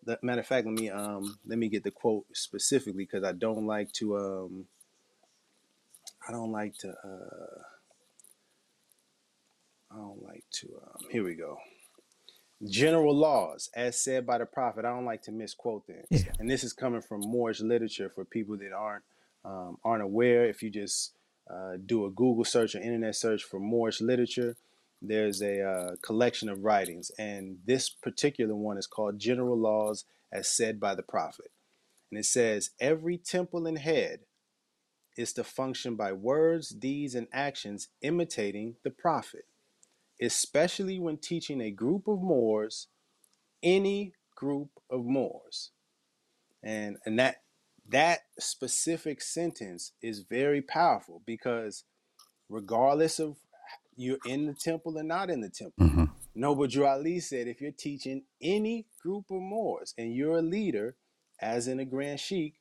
The, 0.03 0.19
matter 0.21 0.41
of 0.41 0.47
fact, 0.47 0.67
let 0.67 0.75
me 0.75 0.89
um 0.89 1.37
let 1.45 1.57
me 1.57 1.69
get 1.69 1.83
the 1.83 1.91
quote 1.91 2.25
specifically 2.33 3.05
because 3.05 3.23
I 3.23 3.31
don't 3.31 3.65
like 3.65 3.91
to 3.93 4.17
um 4.17 4.65
I 6.27 6.31
don't 6.31 6.51
like 6.51 6.77
to 6.79 6.89
uh 6.89 7.61
I 9.91 9.95
don't 9.95 10.23
like 10.23 10.43
to 10.51 10.67
um 10.83 11.05
here 11.09 11.23
we 11.23 11.35
go. 11.35 11.57
General 12.67 13.15
laws, 13.15 13.69
as 13.75 13.99
said 13.99 14.25
by 14.25 14.39
the 14.39 14.45
prophet. 14.45 14.83
I 14.83 14.89
don't 14.89 15.05
like 15.05 15.21
to 15.23 15.31
misquote 15.31 15.85
them. 15.87 16.03
Yeah. 16.09 16.31
And 16.39 16.49
this 16.49 16.63
is 16.63 16.73
coming 16.73 17.01
from 17.01 17.21
Moorish 17.21 17.59
literature 17.59 18.09
for 18.09 18.25
people 18.25 18.57
that 18.57 18.71
aren't 18.73 19.03
um, 19.45 19.77
aren't 19.83 20.03
aware. 20.03 20.45
If 20.45 20.63
you 20.63 20.69
just 20.69 21.13
uh, 21.49 21.77
do 21.85 22.05
a 22.05 22.09
Google 22.09 22.45
search 22.45 22.75
or 22.75 22.79
internet 22.79 23.15
search 23.15 23.43
for 23.43 23.59
Moorish 23.59 24.01
literature, 24.01 24.55
there's 25.01 25.41
a 25.41 25.61
uh, 25.61 25.95
collection 26.01 26.49
of 26.49 26.63
writings, 26.63 27.11
and 27.19 27.59
this 27.65 27.89
particular 27.89 28.55
one 28.55 28.77
is 28.77 28.87
called 28.87 29.19
General 29.19 29.57
Laws, 29.57 30.05
as 30.31 30.49
said 30.49 30.79
by 30.79 30.95
the 30.95 31.03
prophet. 31.03 31.51
And 32.09 32.19
it 32.19 32.25
says, 32.25 32.71
Every 32.79 33.17
temple 33.17 33.67
and 33.67 33.77
head 33.77 34.21
is 35.15 35.33
to 35.33 35.43
function 35.43 35.95
by 35.95 36.13
words, 36.13 36.69
deeds, 36.69 37.15
and 37.15 37.27
actions 37.31 37.89
imitating 38.01 38.75
the 38.83 38.89
prophet, 38.89 39.45
especially 40.21 40.99
when 40.99 41.17
teaching 41.17 41.61
a 41.61 41.71
group 41.71 42.07
of 42.07 42.21
Moors, 42.21 42.87
any 43.61 44.13
group 44.35 44.69
of 44.89 45.05
Moors. 45.05 45.71
And 46.63 46.97
and 47.05 47.19
that 47.19 47.41
that 47.89 48.21
specific 48.39 49.21
sentence 49.21 49.93
is 50.01 50.19
very 50.19 50.61
powerful 50.61 51.21
because 51.25 51.83
regardless 52.49 53.19
of 53.19 53.37
you're 53.95 54.19
in 54.25 54.45
the 54.47 54.53
temple 54.53 54.97
or 54.97 55.03
not 55.03 55.29
in 55.29 55.41
the 55.41 55.49
temple, 55.49 55.87
hmm 55.87 56.05
Noble 56.35 56.67
Drew 56.67 56.85
Ali 56.85 57.19
said 57.19 57.47
if 57.47 57.61
you're 57.61 57.71
teaching 57.71 58.23
any 58.39 58.85
group 59.01 59.25
of 59.31 59.41
Moors 59.41 59.95
and 59.97 60.13
you're 60.13 60.37
a 60.37 60.41
leader, 60.43 60.95
as 61.41 61.67
in 61.67 61.79
a 61.79 61.85
Grand 61.85 62.19
Sheik, 62.19 62.59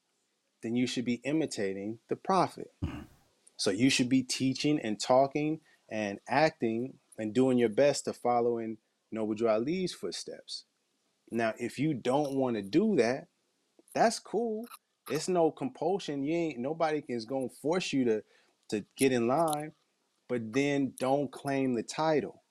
then 0.62 0.74
you 0.76 0.86
should 0.86 1.04
be 1.04 1.20
imitating 1.24 1.98
the 2.08 2.16
prophet. 2.16 2.72
So 3.56 3.70
you 3.70 3.90
should 3.90 4.08
be 4.08 4.22
teaching 4.22 4.80
and 4.80 4.98
talking 4.98 5.60
and 5.90 6.20
acting 6.28 6.94
and 7.18 7.34
doing 7.34 7.58
your 7.58 7.68
best 7.68 8.06
to 8.06 8.14
follow 8.14 8.58
in 8.58 8.78
Noble 9.12 9.34
Drew 9.34 9.48
Ali's 9.48 9.92
footsteps. 9.94 10.64
Now, 11.30 11.54
if 11.58 11.78
you 11.78 11.94
don't 11.94 12.34
want 12.34 12.56
to 12.56 12.62
do 12.62 12.96
that, 12.96 13.28
that's 13.94 14.18
cool. 14.18 14.66
It's 15.10 15.28
no 15.28 15.50
compulsion. 15.50 16.24
You 16.24 16.34
ain't 16.34 16.58
nobody 16.58 17.02
is 17.08 17.24
gonna 17.24 17.48
force 17.48 17.92
you 17.92 18.04
to 18.06 18.24
to 18.70 18.84
get 18.96 19.12
in 19.12 19.28
line, 19.28 19.72
but 20.28 20.52
then 20.52 20.94
don't 20.98 21.30
claim 21.30 21.74
the 21.74 21.82
title. 21.82 22.42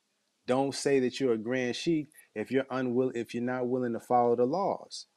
Don't 0.48 0.74
say 0.74 1.00
that 1.02 1.20
you're 1.20 1.34
a 1.34 1.38
grand 1.38 1.76
sheik 1.76 2.10
if 2.36 2.52
you're 2.52 2.68
unwilling 2.70 3.16
if 3.16 3.34
you're 3.34 3.44
not 3.44 3.68
willing 3.68 3.94
to 3.94 4.00
follow 4.00 4.36
the 4.36 4.46
laws. 4.46 5.08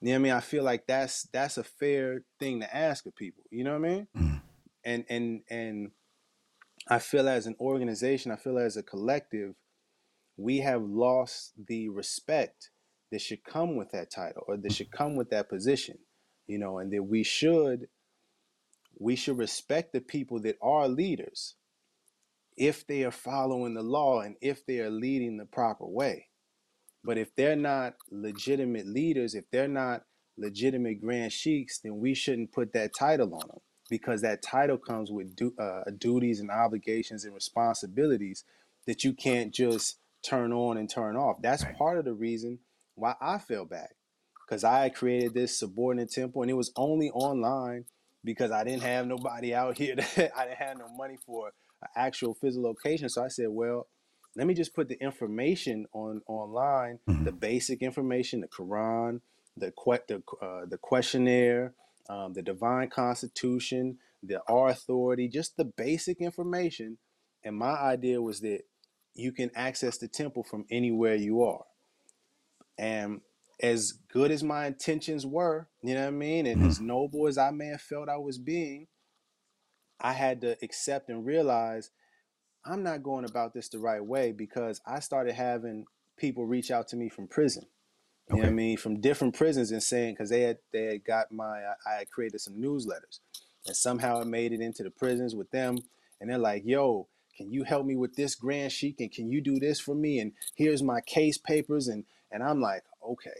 You 0.00 0.08
know 0.08 0.12
what 0.14 0.18
I 0.18 0.22
mean? 0.22 0.32
I 0.32 0.40
feel 0.40 0.62
like 0.64 0.86
that's 0.86 1.28
that's 1.32 1.58
a 1.58 1.64
fair 1.64 2.24
thing 2.38 2.60
to 2.60 2.76
ask 2.76 3.06
of 3.06 3.16
people. 3.16 3.44
You 3.50 3.64
know 3.64 3.78
what 3.78 3.88
I 3.88 3.92
mean? 3.92 4.08
Mhm. 4.16 4.42
And 4.84 5.04
and 5.08 5.42
and 5.48 5.90
I 6.88 6.98
feel 6.98 7.28
as 7.28 7.46
an 7.46 7.56
organization, 7.60 8.30
I 8.30 8.36
feel 8.36 8.58
as 8.58 8.76
a 8.76 8.82
collective, 8.82 9.54
we 10.36 10.58
have 10.58 10.82
lost 10.82 11.54
the 11.66 11.88
respect 11.88 12.70
that 13.10 13.20
should 13.22 13.44
come 13.44 13.76
with 13.76 13.90
that 13.92 14.10
title 14.10 14.44
or 14.46 14.56
that 14.58 14.72
should 14.72 14.90
come 14.90 15.16
with 15.16 15.30
that 15.30 15.48
position. 15.48 15.98
You 16.46 16.58
know, 16.58 16.78
and 16.78 16.92
that 16.92 17.02
we 17.02 17.22
should 17.22 17.88
we 18.98 19.16
should 19.16 19.38
respect 19.38 19.92
the 19.92 20.00
people 20.00 20.40
that 20.42 20.56
are 20.62 20.88
leaders 20.88 21.54
if 22.56 22.86
they 22.86 23.02
are 23.04 23.10
following 23.10 23.74
the 23.74 23.82
law 23.82 24.20
and 24.20 24.36
if 24.40 24.64
they 24.66 24.78
are 24.78 24.90
leading 24.90 25.36
the 25.36 25.46
proper 25.46 25.86
way. 25.86 26.28
But 27.04 27.18
if 27.18 27.34
they're 27.34 27.56
not 27.56 27.94
legitimate 28.10 28.86
leaders, 28.86 29.34
if 29.34 29.50
they're 29.50 29.68
not 29.68 30.02
legitimate 30.38 31.00
grand 31.00 31.32
sheiks, 31.32 31.80
then 31.80 31.98
we 31.98 32.14
shouldn't 32.14 32.52
put 32.52 32.72
that 32.72 32.92
title 32.98 33.34
on 33.34 33.48
them 33.48 33.58
because 33.90 34.22
that 34.22 34.42
title 34.42 34.78
comes 34.78 35.10
with 35.10 35.36
du- 35.36 35.54
uh, 35.58 35.90
duties 35.98 36.40
and 36.40 36.50
obligations 36.50 37.24
and 37.24 37.34
responsibilities 37.34 38.44
that 38.86 39.04
you 39.04 39.12
can't 39.12 39.52
just 39.52 39.98
turn 40.22 40.52
on 40.52 40.76
and 40.78 40.88
turn 40.88 41.16
off. 41.16 41.36
That's 41.42 41.64
Right. 41.64 41.76
part 41.76 41.98
of 41.98 42.04
the 42.04 42.14
reason 42.14 42.60
why 42.94 43.14
I 43.20 43.38
fell 43.38 43.66
back 43.66 43.96
because 44.46 44.64
I 44.64 44.82
had 44.84 44.94
created 44.94 45.34
this 45.34 45.58
subordinate 45.58 46.10
temple 46.10 46.42
and 46.42 46.50
it 46.50 46.54
was 46.54 46.72
only 46.76 47.10
online 47.10 47.86
because 48.22 48.50
I 48.50 48.64
didn't 48.64 48.82
have 48.82 49.06
nobody 49.06 49.54
out 49.54 49.78
here 49.78 49.96
that 50.16 50.32
I 50.36 50.44
didn't 50.44 50.58
have 50.58 50.78
no 50.78 50.88
money 50.88 51.16
for 51.24 51.52
an 51.82 51.88
actual 51.96 52.34
physical 52.34 52.64
location. 52.68 53.08
So 53.08 53.24
I 53.24 53.28
said, 53.28 53.48
well, 53.48 53.86
let 54.36 54.46
me 54.46 54.54
just 54.54 54.74
put 54.74 54.88
the 54.88 55.00
information 55.00 55.86
on 55.92 56.22
online, 56.26 56.98
Mhm. 57.08 57.24
the 57.24 57.32
basic 57.32 57.82
information, 57.82 58.40
the 58.40 58.48
Quran, 58.48 59.20
the 59.56 59.72
the, 60.08 60.22
uh, 60.42 60.64
the 60.66 60.78
questionnaire, 60.78 61.74
um, 62.08 62.32
the 62.32 62.42
divine 62.42 62.90
constitution, 62.90 63.98
the 64.22 64.42
our 64.48 64.68
authority, 64.70 65.28
just 65.28 65.56
the 65.56 65.64
basic 65.64 66.20
information. 66.20 66.98
And 67.44 67.56
my 67.56 67.74
idea 67.74 68.20
was 68.20 68.40
that 68.40 68.62
you 69.14 69.30
can 69.30 69.50
access 69.54 69.98
the 69.98 70.08
temple 70.08 70.42
from 70.42 70.64
anywhere 70.70 71.14
you 71.14 71.42
are. 71.42 71.64
And 72.76 73.20
as 73.60 73.92
good 74.08 74.30
as 74.30 74.42
my 74.42 74.66
intentions 74.66 75.24
were, 75.24 75.68
you 75.82 75.94
know 75.94 76.00
what 76.00 76.08
I 76.08 76.10
mean, 76.10 76.46
and 76.46 76.62
Mhm. 76.62 76.66
as 76.66 76.80
noble 76.80 77.26
as 77.26 77.38
I 77.38 77.50
may 77.50 77.66
have 77.66 77.80
felt 77.80 78.08
I 78.08 78.16
was 78.16 78.38
being, 78.38 78.88
I 80.00 80.12
had 80.12 80.40
to 80.42 80.56
accept 80.62 81.08
and 81.08 81.24
realize 81.24 81.90
I'm 82.64 82.82
not 82.82 83.02
going 83.02 83.24
about 83.24 83.52
this 83.52 83.68
the 83.68 83.78
right 83.78 84.04
way 84.04 84.32
because 84.32 84.80
I 84.86 85.00
started 85.00 85.34
having 85.34 85.86
people 86.16 86.46
reach 86.46 86.70
out 86.70 86.88
to 86.88 86.96
me 86.96 87.08
from 87.08 87.28
prison. 87.28 87.66
You 88.30 88.36
know 88.36 88.42
what 88.42 88.48
I 88.48 88.52
mean? 88.52 88.76
From 88.78 89.00
different 89.00 89.34
prisons 89.34 89.70
and 89.70 89.82
saying 89.82 90.14
because 90.14 90.30
they 90.30 90.40
had 90.40 90.58
they 90.72 90.84
had 90.84 91.04
got 91.04 91.30
my 91.30 91.60
I, 91.62 91.74
I 91.86 91.94
had 91.98 92.10
created 92.10 92.40
some 92.40 92.54
newsletters 92.54 93.20
and 93.66 93.76
somehow 93.76 94.20
it 94.20 94.26
made 94.26 94.52
it 94.52 94.60
into 94.60 94.82
the 94.82 94.90
prisons 94.90 95.34
with 95.34 95.50
them 95.50 95.76
and 96.20 96.30
they're 96.30 96.38
like, 96.38 96.62
yo, 96.64 97.08
can 97.36 97.52
you 97.52 97.64
help 97.64 97.84
me 97.84 97.96
with 97.96 98.16
this 98.16 98.34
grand 98.34 98.72
sheik 98.72 99.00
and 99.00 99.12
can 99.12 99.28
you 99.30 99.42
do 99.42 99.58
this 99.58 99.78
for 99.78 99.94
me? 99.94 100.18
And 100.20 100.32
here's 100.54 100.82
my 100.82 101.02
case 101.02 101.36
papers 101.36 101.86
and 101.86 102.04
and 102.34 102.42
I'm 102.42 102.60
like, 102.60 102.82
okay, 103.08 103.30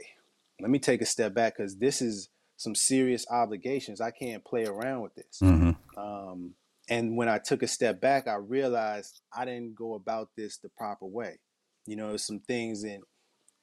let 0.60 0.70
me 0.70 0.78
take 0.78 1.02
a 1.02 1.06
step 1.06 1.34
back 1.34 1.56
because 1.58 1.76
this 1.76 2.00
is 2.00 2.30
some 2.56 2.76
serious 2.76 3.26
obligations. 3.28 4.00
I 4.00 4.12
can't 4.12 4.44
play 4.44 4.64
around 4.64 5.02
with 5.02 5.14
this. 5.16 5.40
hmm 5.40 5.72
Um, 5.98 6.54
and 6.88 7.16
when 7.16 7.28
I 7.28 7.38
took 7.38 7.62
a 7.62 7.66
step 7.66 8.00
back, 8.00 8.28
I 8.28 8.36
realized 8.36 9.20
I 9.36 9.44
didn't 9.44 9.74
go 9.74 9.94
about 9.94 10.30
this 10.36 10.58
the 10.58 10.68
proper 10.68 11.06
way. 11.06 11.40
You 11.86 11.96
know, 11.96 12.16
some 12.16 12.38
things 12.40 12.84
and 12.84 13.02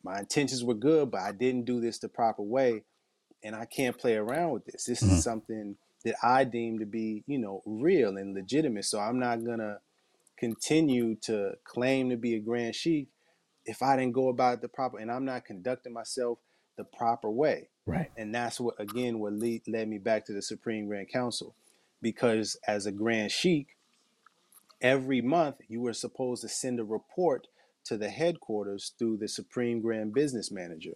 my 0.04 0.20
intentions 0.20 0.64
were 0.64 0.76
good, 0.76 1.12
but 1.12 1.22
I 1.22 1.32
didn't 1.32 1.66
do 1.66 1.80
this 1.80 2.00
the 2.00 2.10
proper 2.10 2.44
way. 2.44 2.84
And 3.44 3.56
I 3.56 3.66
can't 3.66 3.98
play 3.98 4.16
around 4.16 4.52
with 4.52 4.66
this. 4.66 4.86
This 4.86 5.02
Mhm. 5.02 5.18
is 5.18 5.24
something 5.24 5.78
that 6.04 6.16
I 6.24 6.44
deem 6.44 6.80
to 6.80 6.86
be, 6.86 7.24
you 7.26 7.40
know, 7.40 7.62
real 7.66 8.18
and 8.18 8.34
legitimate. 8.34 8.86
So 8.86 9.00
I'm 9.00 9.20
not 9.20 9.44
going 9.46 9.60
to 9.60 9.80
continue 10.38 11.16
to 11.16 11.58
claim 11.64 12.10
to 12.10 12.18
be 12.18 12.36
a 12.36 12.40
grand 12.40 12.76
sheik 12.76 13.08
if 13.66 13.82
I 13.82 13.96
didn't 13.98 14.14
go 14.14 14.30
about 14.30 14.56
it 14.56 14.62
the 14.62 14.68
proper 14.70 14.98
and 15.00 15.12
I'm 15.12 15.26
not 15.26 15.46
conducting 15.46 15.94
myself 15.94 16.40
the 16.78 16.84
proper 16.84 17.30
way 17.30 17.70
Right. 17.86 18.12
and 18.18 18.34
that's 18.34 18.60
what 18.60 18.76
again 18.80 19.20
what 19.20 19.34
lead, 19.34 19.64
led 19.68 19.88
me 19.88 19.98
back 19.98 20.26
to 20.26 20.34
the 20.34 20.42
supreme 20.42 20.88
grand 20.88 21.10
council 21.10 21.56
because 22.02 22.58
as 22.68 22.86
a 22.86 22.92
grand 22.92 23.32
sheik 23.32 23.76
every 24.82 25.22
month 25.22 25.56
you 25.68 25.82
were 25.82 25.94
supposed 25.94 26.42
to 26.42 26.50
send 26.50 26.80
a 26.80 26.84
report 26.84 27.48
to 27.84 27.98
the 27.98 28.10
headquarters 28.10 28.94
through 28.98 29.18
the 29.18 29.28
supreme 29.28 29.82
grand 29.82 30.14
business 30.14 30.52
manager 30.52 30.94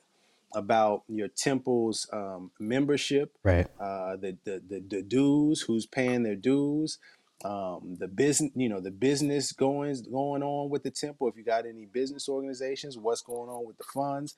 about 0.56 1.04
your 1.08 1.28
temple's 1.28 2.08
um, 2.14 2.52
membership 2.60 3.36
Right. 3.44 3.68
uh, 3.80 4.16
the, 4.16 4.38
the 4.46 4.62
the 4.68 4.80
the 4.88 5.02
dues, 5.02 5.62
who's 5.62 5.86
paying 5.86 6.24
their 6.24 6.36
dues, 6.36 6.98
um, 7.44 7.98
the 8.00 8.08
business, 8.08 8.52
you 8.56 8.70
know, 8.70 8.80
the 8.80 8.92
business 8.92 9.52
goings 9.52 10.02
going 10.02 10.42
on 10.42 10.70
with 10.70 10.84
the 10.84 10.92
temple. 10.92 11.28
If 11.28 11.36
you 11.36 11.44
got 11.44 11.66
any 11.66 11.86
business 11.86 12.30
organizations, 12.30 12.98
what's 12.98 13.22
going 13.22 13.50
on 13.50 13.66
with 13.66 13.78
the 13.78 13.84
funds? 13.94 14.36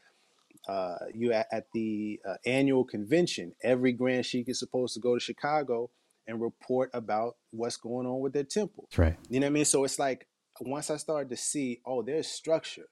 Uh, 0.67 0.95
you 1.13 1.31
at, 1.31 1.47
at 1.51 1.67
the 1.73 2.19
uh, 2.27 2.35
annual 2.45 2.83
convention, 2.83 3.53
every 3.63 3.93
Grand 3.93 4.25
Sheik 4.25 4.49
is 4.49 4.59
supposed 4.59 4.93
to 4.95 4.99
go 4.99 5.13
to 5.13 5.19
Chicago 5.19 5.91
and 6.25 6.41
report 6.41 6.89
about 6.93 7.35
what's 7.51 7.77
going 7.77 8.07
on 8.07 8.19
with 8.19 8.33
their 8.33 8.43
temple. 8.43 8.87
That's 8.89 8.97
right. 8.97 9.17
You 9.29 9.39
know 9.39 9.45
what 9.45 9.51
I 9.51 9.53
mean? 9.53 9.65
So 9.65 9.83
it's 9.83 9.99
like 9.99 10.27
once 10.59 10.89
I 10.89 10.97
started 10.97 11.29
to 11.29 11.37
see, 11.37 11.81
oh, 11.85 12.01
there's 12.01 12.27
structure. 12.27 12.87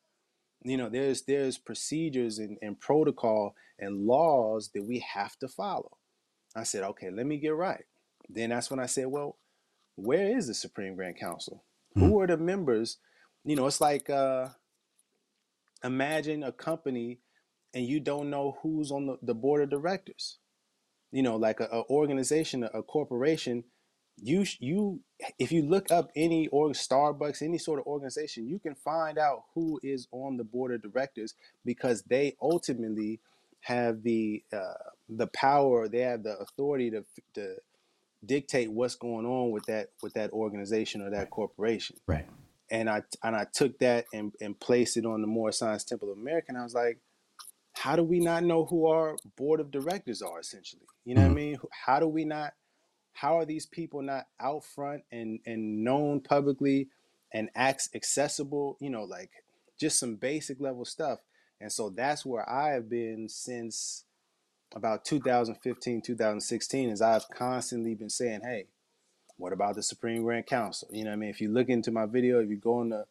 You 0.63 0.77
know, 0.77 0.89
there's 0.89 1.23
there's 1.23 1.57
procedures 1.57 2.39
and, 2.39 2.57
and 2.61 2.79
protocol 2.79 3.55
and 3.77 4.05
laws 4.05 4.69
that 4.73 4.83
we 4.83 4.99
have 5.13 5.37
to 5.39 5.47
follow. 5.47 5.97
I 6.55 6.63
said, 6.63 6.83
okay, 6.83 7.09
let 7.11 7.25
me 7.25 7.37
get 7.37 7.55
right. 7.55 7.83
Then 8.29 8.51
that's 8.51 8.71
when 8.71 8.79
I 8.79 8.85
said, 8.85 9.07
well, 9.07 9.37
where 9.95 10.37
is 10.37 10.47
the 10.47 10.53
Supreme 10.53 10.95
Grand 10.95 11.17
Council? 11.17 11.63
Who 11.95 12.19
are 12.19 12.27
the 12.27 12.37
members? 12.37 12.97
You 13.43 13.55
know, 13.55 13.67
it's 13.67 13.79
like 13.81 14.09
uh, 14.09 14.49
imagine 15.83 16.43
a 16.43 16.51
company 16.51 17.19
and 17.73 17.85
you 17.85 17.99
don't 17.99 18.29
know 18.29 18.57
who's 18.61 18.91
on 18.91 19.05
the, 19.05 19.17
the 19.21 19.35
board 19.35 19.61
of 19.61 19.69
directors. 19.69 20.37
You 21.11 21.23
know, 21.23 21.35
like 21.35 21.59
a, 21.59 21.65
a 21.65 21.83
organization, 21.89 22.63
a, 22.63 22.67
a 22.67 22.83
corporation. 22.83 23.63
You 24.17 24.45
you 24.59 25.01
if 25.39 25.51
you 25.51 25.61
look 25.61 25.91
up 25.91 26.09
any 26.15 26.47
or 26.47 26.69
Starbucks, 26.69 27.41
any 27.41 27.57
sort 27.57 27.79
of 27.79 27.85
organization, 27.85 28.47
you 28.47 28.59
can 28.59 28.75
find 28.75 29.17
out 29.17 29.43
who 29.53 29.79
is 29.83 30.07
on 30.11 30.37
the 30.37 30.43
board 30.43 30.73
of 30.73 30.81
directors 30.81 31.35
because 31.65 32.03
they 32.03 32.35
ultimately 32.41 33.19
have 33.61 34.03
the 34.03 34.43
uh, 34.53 34.91
the 35.09 35.27
power, 35.27 35.87
they 35.87 35.99
have 35.99 36.23
the 36.23 36.37
authority 36.37 36.91
to 36.91 37.05
to 37.35 37.55
dictate 38.25 38.71
what's 38.71 38.95
going 38.95 39.25
on 39.25 39.51
with 39.51 39.65
that 39.65 39.89
with 40.01 40.13
that 40.13 40.31
organization 40.31 41.01
or 41.01 41.09
that 41.11 41.29
corporation. 41.29 41.97
Right. 42.07 42.25
And 42.71 42.89
I 42.89 43.03
and 43.23 43.35
I 43.35 43.45
took 43.53 43.77
that 43.79 44.05
and, 44.13 44.33
and 44.41 44.59
placed 44.59 44.97
it 44.97 45.05
on 45.05 45.21
the 45.21 45.27
Moor 45.27 45.51
Science 45.51 45.83
Temple 45.83 46.11
of 46.11 46.17
America. 46.17 46.47
And 46.49 46.57
I 46.57 46.63
was 46.63 46.73
like, 46.73 46.99
how 47.73 47.95
do 47.95 48.03
we 48.03 48.19
not 48.19 48.43
know 48.43 48.65
who 48.65 48.87
our 48.87 49.15
board 49.37 49.59
of 49.59 49.71
directors 49.71 50.21
are 50.21 50.39
essentially? 50.39 50.85
You 51.03 51.15
know 51.15 51.21
what 51.21 51.27
I 51.27 51.33
Mhm. 51.33 51.35
mean? 51.35 51.57
How 51.85 51.99
do 51.99 52.07
we 52.07 52.25
not 52.25 52.53
how 53.13 53.37
are 53.39 53.45
these 53.45 53.65
people 53.65 54.01
not 54.01 54.25
out 54.39 54.65
front 54.65 55.03
and 55.11 55.39
and 55.45 55.83
known 55.83 56.19
publicly 56.21 56.89
and 57.33 57.49
acts 57.55 57.89
accessible, 57.95 58.77
you 58.79 58.89
know, 58.89 59.03
like 59.03 59.29
just 59.79 59.99
some 59.99 60.15
basic 60.15 60.59
level 60.59 60.85
stuff. 60.85 61.19
And 61.61 61.71
so 61.71 61.89
that's 61.89 62.25
where 62.25 62.47
I 62.49 62.69
have 62.73 62.89
been 62.89 63.29
since 63.29 64.05
about 64.75 65.05
2015, 65.05 66.01
2016, 66.01 66.89
is 66.89 67.01
I've 67.01 67.27
constantly 67.29 67.95
been 67.95 68.09
saying, 68.09 68.41
hey, 68.43 68.67
what 69.37 69.53
about 69.53 69.75
the 69.75 69.83
Supreme 69.83 70.23
Grand 70.23 70.45
Council? 70.45 70.89
You 70.91 71.05
know 71.05 71.11
what 71.11 71.15
I 71.15 71.19
mean? 71.19 71.29
If 71.29 71.41
you 71.41 71.51
look 71.51 71.69
into 71.69 71.91
my 71.91 72.05
video, 72.05 72.39
if 72.39 72.49
you 72.49 72.57
go 72.57 72.79
on 72.79 72.89
the 72.89 73.05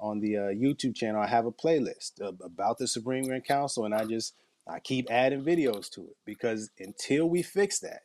on 0.00 0.18
the 0.18 0.36
uh, 0.36 0.40
YouTube 0.40 0.94
channel, 0.96 1.20
I 1.20 1.28
have 1.28 1.46
a 1.46 1.52
playlist 1.52 2.20
about 2.20 2.78
the 2.78 2.88
Supreme 2.88 3.24
Grand 3.24 3.44
Council, 3.44 3.84
and 3.84 3.94
I 3.94 4.04
just 4.04 4.34
I 4.68 4.80
keep 4.80 5.10
adding 5.10 5.44
videos 5.44 5.88
to 5.92 6.02
it 6.02 6.16
because 6.24 6.70
until 6.78 7.28
we 7.28 7.42
fix 7.42 7.80
that, 7.80 8.02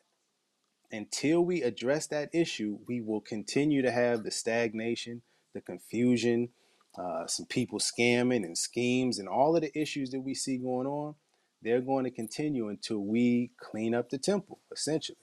until 0.91 1.41
we 1.41 1.61
address 1.63 2.07
that 2.07 2.29
issue, 2.33 2.79
we 2.87 3.01
will 3.01 3.21
continue 3.21 3.81
to 3.81 3.91
have 3.91 4.23
the 4.23 4.31
stagnation, 4.31 5.21
the 5.53 5.61
confusion, 5.61 6.49
uh, 6.97 7.27
some 7.27 7.45
people 7.45 7.79
scamming 7.79 8.43
and 8.43 8.57
schemes, 8.57 9.19
and 9.19 9.27
all 9.27 9.55
of 9.55 9.61
the 9.61 9.79
issues 9.79 10.11
that 10.11 10.21
we 10.21 10.33
see 10.33 10.57
going 10.57 10.87
on. 10.87 11.15
They're 11.61 11.81
going 11.81 12.05
to 12.05 12.11
continue 12.11 12.69
until 12.69 12.99
we 12.99 13.51
clean 13.59 13.93
up 13.93 14.09
the 14.09 14.17
temple, 14.17 14.59
essentially. 14.71 15.17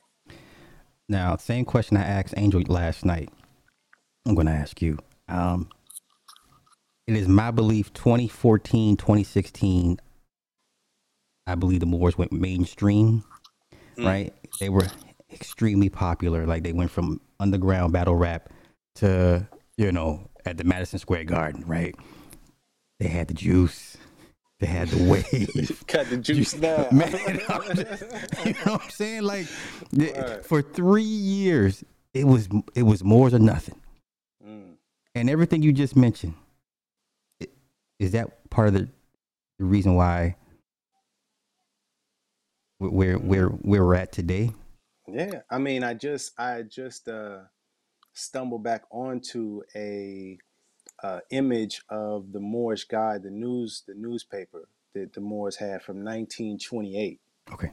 Now, 1.09 1.37
same 1.37 1.65
question 1.65 1.97
I 1.97 2.05
asked 2.05 2.35
Angel 2.37 2.63
last 2.69 3.05
night. 3.05 3.31
I'm 4.27 4.35
going 4.35 4.47
to 4.49 4.53
ask 4.53 4.83
you. 4.83 4.99
Um, 5.29 5.69
it 7.07 7.15
is 7.15 7.29
my 7.29 7.51
belief 7.53 7.93
2014, 7.95 8.97
2016, 8.97 9.99
I 11.47 11.55
believe 11.55 11.81
the 11.81 11.87
Moors 11.87 12.19
went 12.19 12.33
mainstream, 12.33 13.25
Mm. 13.97 14.05
right? 14.05 14.35
They 14.61 14.69
were 14.69 14.87
extremely 15.33 15.89
popular. 15.89 16.45
Like 16.45 16.65
they 16.65 16.73
went 16.73 16.91
from 16.91 17.21
underground 17.41 17.93
battle 17.93 18.17
rap 18.17 18.51
to, 18.97 19.49
you 19.79 19.93
know, 19.93 20.29
at 20.45 20.59
the 20.59 20.65
Madison 20.65 20.99
Square 20.99 21.25
Garden, 21.25 21.65
right? 21.67 21.95
They 22.99 23.09
had 23.09 23.29
the 23.29 23.35
juice. 23.35 23.97
They 24.61 24.67
had 24.67 24.89
to 24.89 25.03
wave. 25.11 25.85
Cut 25.87 26.09
the 26.09 26.17
juice 26.23 26.57
now. 26.57 26.89
Man, 26.91 27.11
just- 27.13 28.03
you 28.47 28.53
know 28.65 28.73
what 28.73 28.83
I'm 28.85 28.91
saying? 28.91 29.23
Like 29.23 29.47
Right. 29.93 30.45
for 30.45 30.63
three 30.63 31.03
years, 31.03 31.85
it 32.15 32.25
was 32.27 32.49
it 32.75 32.83
was 32.85 33.05
Moor 33.05 33.29
or 33.35 33.39
nothing. 33.39 33.79
Mm. 34.47 34.77
And 35.15 35.29
everything 35.31 35.63
you 35.63 35.73
just 35.73 35.95
mentioned, 35.97 36.35
i- 37.43 37.49
is 37.99 38.13
that 38.13 38.49
part 38.51 38.69
of 38.69 38.75
the, 38.75 38.89
the 39.59 39.65
reason 39.65 39.95
why 39.95 40.37
we're 42.81 42.89
where 42.91 43.19
where 43.19 43.47
where 43.49 43.85
we're 43.85 43.95
at 43.95 44.13
today? 44.13 44.53
Yeah, 45.07 45.41
I 45.51 45.59
mean, 45.59 45.85
I 45.85 45.95
just 45.95 46.33
I 46.39 46.63
just 46.63 47.09
uh, 47.09 47.41
stumbled 48.15 48.65
back 48.65 48.85
onto 48.91 49.63
a 49.75 50.39
uh, 51.03 51.21
image 51.31 51.83
of 51.89 52.33
the 52.33 52.41
Moorish 52.41 52.85
guide, 52.85 53.23
the 53.23 53.31
news, 53.31 53.83
the 53.87 53.95
newspaper 53.95 54.69
that 54.95 55.13
the 55.13 55.21
Moors 55.21 55.57
had 55.57 55.83
from 55.83 55.97
1928, 56.05 57.21
Okay. 57.53 57.73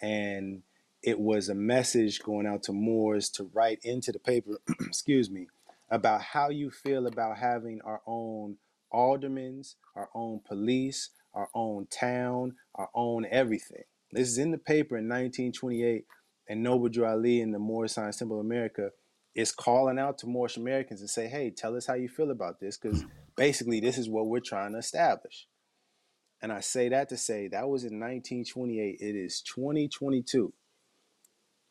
and 0.00 0.62
it 1.02 1.18
was 1.20 1.48
a 1.48 1.54
message 1.54 2.20
going 2.22 2.46
out 2.46 2.64
to 2.64 2.72
Moors 2.72 3.30
to 3.30 3.44
write 3.54 3.78
into 3.84 4.10
the 4.10 4.18
paper, 4.18 4.58
excuse 4.80 5.30
me, 5.30 5.46
about 5.90 6.20
how 6.20 6.48
you 6.50 6.70
feel 6.70 7.06
about 7.06 7.38
having 7.38 7.80
our 7.82 8.00
own 8.06 8.56
aldermans, 8.92 9.76
our 9.94 10.08
own 10.14 10.40
police, 10.40 11.10
our 11.34 11.48
own 11.54 11.86
town, 11.86 12.56
our 12.74 12.88
own 12.94 13.26
everything. 13.30 13.84
This 14.10 14.28
is 14.28 14.38
in 14.38 14.50
the 14.50 14.58
paper 14.58 14.96
in 14.96 15.04
1928, 15.08 16.04
and 16.48 16.62
Noble 16.62 16.88
Drew 16.88 17.04
Ali 17.04 17.40
and 17.40 17.54
the 17.54 17.58
Moorish 17.58 17.92
Science 17.92 18.16
Temple 18.16 18.40
of 18.40 18.46
America 18.46 18.90
is 19.36 19.52
calling 19.52 19.98
out 19.98 20.16
to 20.18 20.26
Moorish 20.26 20.56
Americans 20.56 21.00
and 21.00 21.10
say, 21.10 21.28
hey, 21.28 21.50
tell 21.50 21.76
us 21.76 21.86
how 21.86 21.94
you 21.94 22.08
feel 22.08 22.30
about 22.30 22.58
this, 22.58 22.78
because 22.78 23.04
mm. 23.04 23.10
basically 23.36 23.80
this 23.80 23.98
is 23.98 24.08
what 24.08 24.26
we're 24.26 24.40
trying 24.40 24.72
to 24.72 24.78
establish. 24.78 25.46
And 26.42 26.50
I 26.50 26.60
say 26.60 26.88
that 26.88 27.10
to 27.10 27.18
say 27.18 27.48
that 27.48 27.68
was 27.68 27.84
in 27.84 28.00
1928. 28.00 28.96
It 28.98 29.14
is 29.14 29.42
2022. 29.42 30.54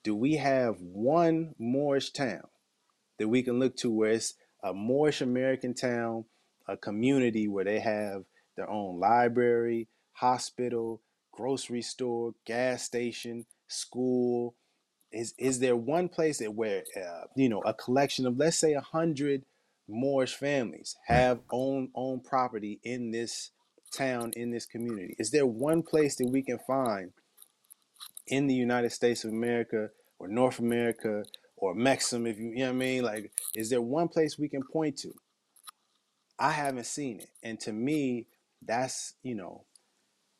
Do 0.04 0.16
we 0.16 0.36
have 0.36 0.76
one 0.80 1.56
Moorish 1.58 2.12
town 2.12 2.44
that 3.18 3.30
we 3.30 3.42
can 3.42 3.58
look 3.58 3.76
to 3.78 3.90
where 3.90 4.12
it's 4.12 4.36
a 4.64 4.72
Moorish 4.72 5.22
American 5.22 5.74
town, 5.74 6.26
a 6.68 6.78
community 6.78 7.48
where 7.48 7.66
they 7.66 7.80
have 7.80 8.26
their 8.56 8.70
own 8.70 9.00
library, 9.00 9.88
hospital, 10.14 11.02
grocery 11.32 11.82
store, 11.82 12.34
gas 12.46 12.84
station, 12.84 13.46
school? 13.68 14.56
Is 15.12 15.34
is 15.38 15.60
there 15.60 15.76
one 15.76 16.10
place 16.10 16.40
that 16.40 16.54
where 16.54 16.84
uh, 16.98 17.26
you 17.36 17.50
know 17.50 17.62
a 17.62 17.74
collection 17.74 18.26
of 18.26 18.38
let's 18.38 18.58
say 18.58 18.74
a 18.74 18.82
hundred 18.82 19.44
Moorish 19.88 20.36
families 20.36 20.96
have 21.08 21.40
own 21.52 21.90
own 21.96 22.20
property 22.20 22.80
in 22.84 23.12
this 23.12 23.52
town 23.94 24.34
in 24.36 24.52
this 24.52 24.66
community? 24.66 25.16
Is 25.18 25.32
there 25.32 25.46
one 25.46 25.84
place 25.84 26.16
that 26.18 26.30
we 26.30 26.42
can 26.42 26.60
find 26.60 27.12
in 28.28 28.48
the 28.48 28.54
United 28.54 28.92
States 28.92 29.24
of 29.24 29.32
America 29.32 29.90
or 30.20 30.28
North 30.28 30.60
America 30.60 31.24
or 31.58 31.76
Mexim, 31.76 32.28
if 32.28 32.38
you, 32.38 32.50
you 32.50 32.60
know 32.60 32.66
what 32.66 32.70
I 32.70 32.74
mean? 32.74 33.04
Like, 33.04 33.32
is 33.56 33.70
there 33.70 33.82
one 33.82 34.08
place 34.08 34.38
we 34.38 34.50
can 34.50 34.64
point 34.64 34.98
to? 34.98 35.14
I 36.38 36.52
haven't 36.52 36.86
seen 36.86 37.22
it. 37.22 37.30
And 37.44 37.60
to 37.62 37.72
me, 37.72 38.28
that's, 38.62 39.14
you 39.24 39.36
know, 39.36 39.64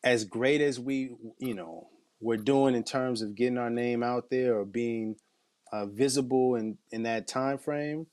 as 0.04 0.24
great 0.24 0.60
as 0.60 0.78
we, 0.78 1.10
you 1.38 1.54
know, 1.54 1.88
we're 2.20 2.36
doing 2.36 2.74
in 2.74 2.84
terms 2.84 3.22
of 3.22 3.34
getting 3.34 3.58
our 3.58 3.70
name 3.70 4.02
out 4.02 4.30
there 4.30 4.58
or 4.58 4.64
being 4.64 5.16
uh, 5.72 5.86
visible 5.86 6.54
in, 6.54 6.78
in 6.90 7.02
that 7.02 7.28
time 7.28 7.58
frame, 7.58 8.06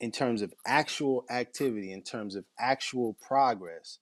in 0.00 0.10
terms 0.10 0.42
of 0.42 0.52
actual 0.66 1.24
activity, 1.30 1.92
in 1.92 2.02
terms 2.02 2.34
of 2.34 2.44
actual 2.58 3.16
progress, 3.26 3.98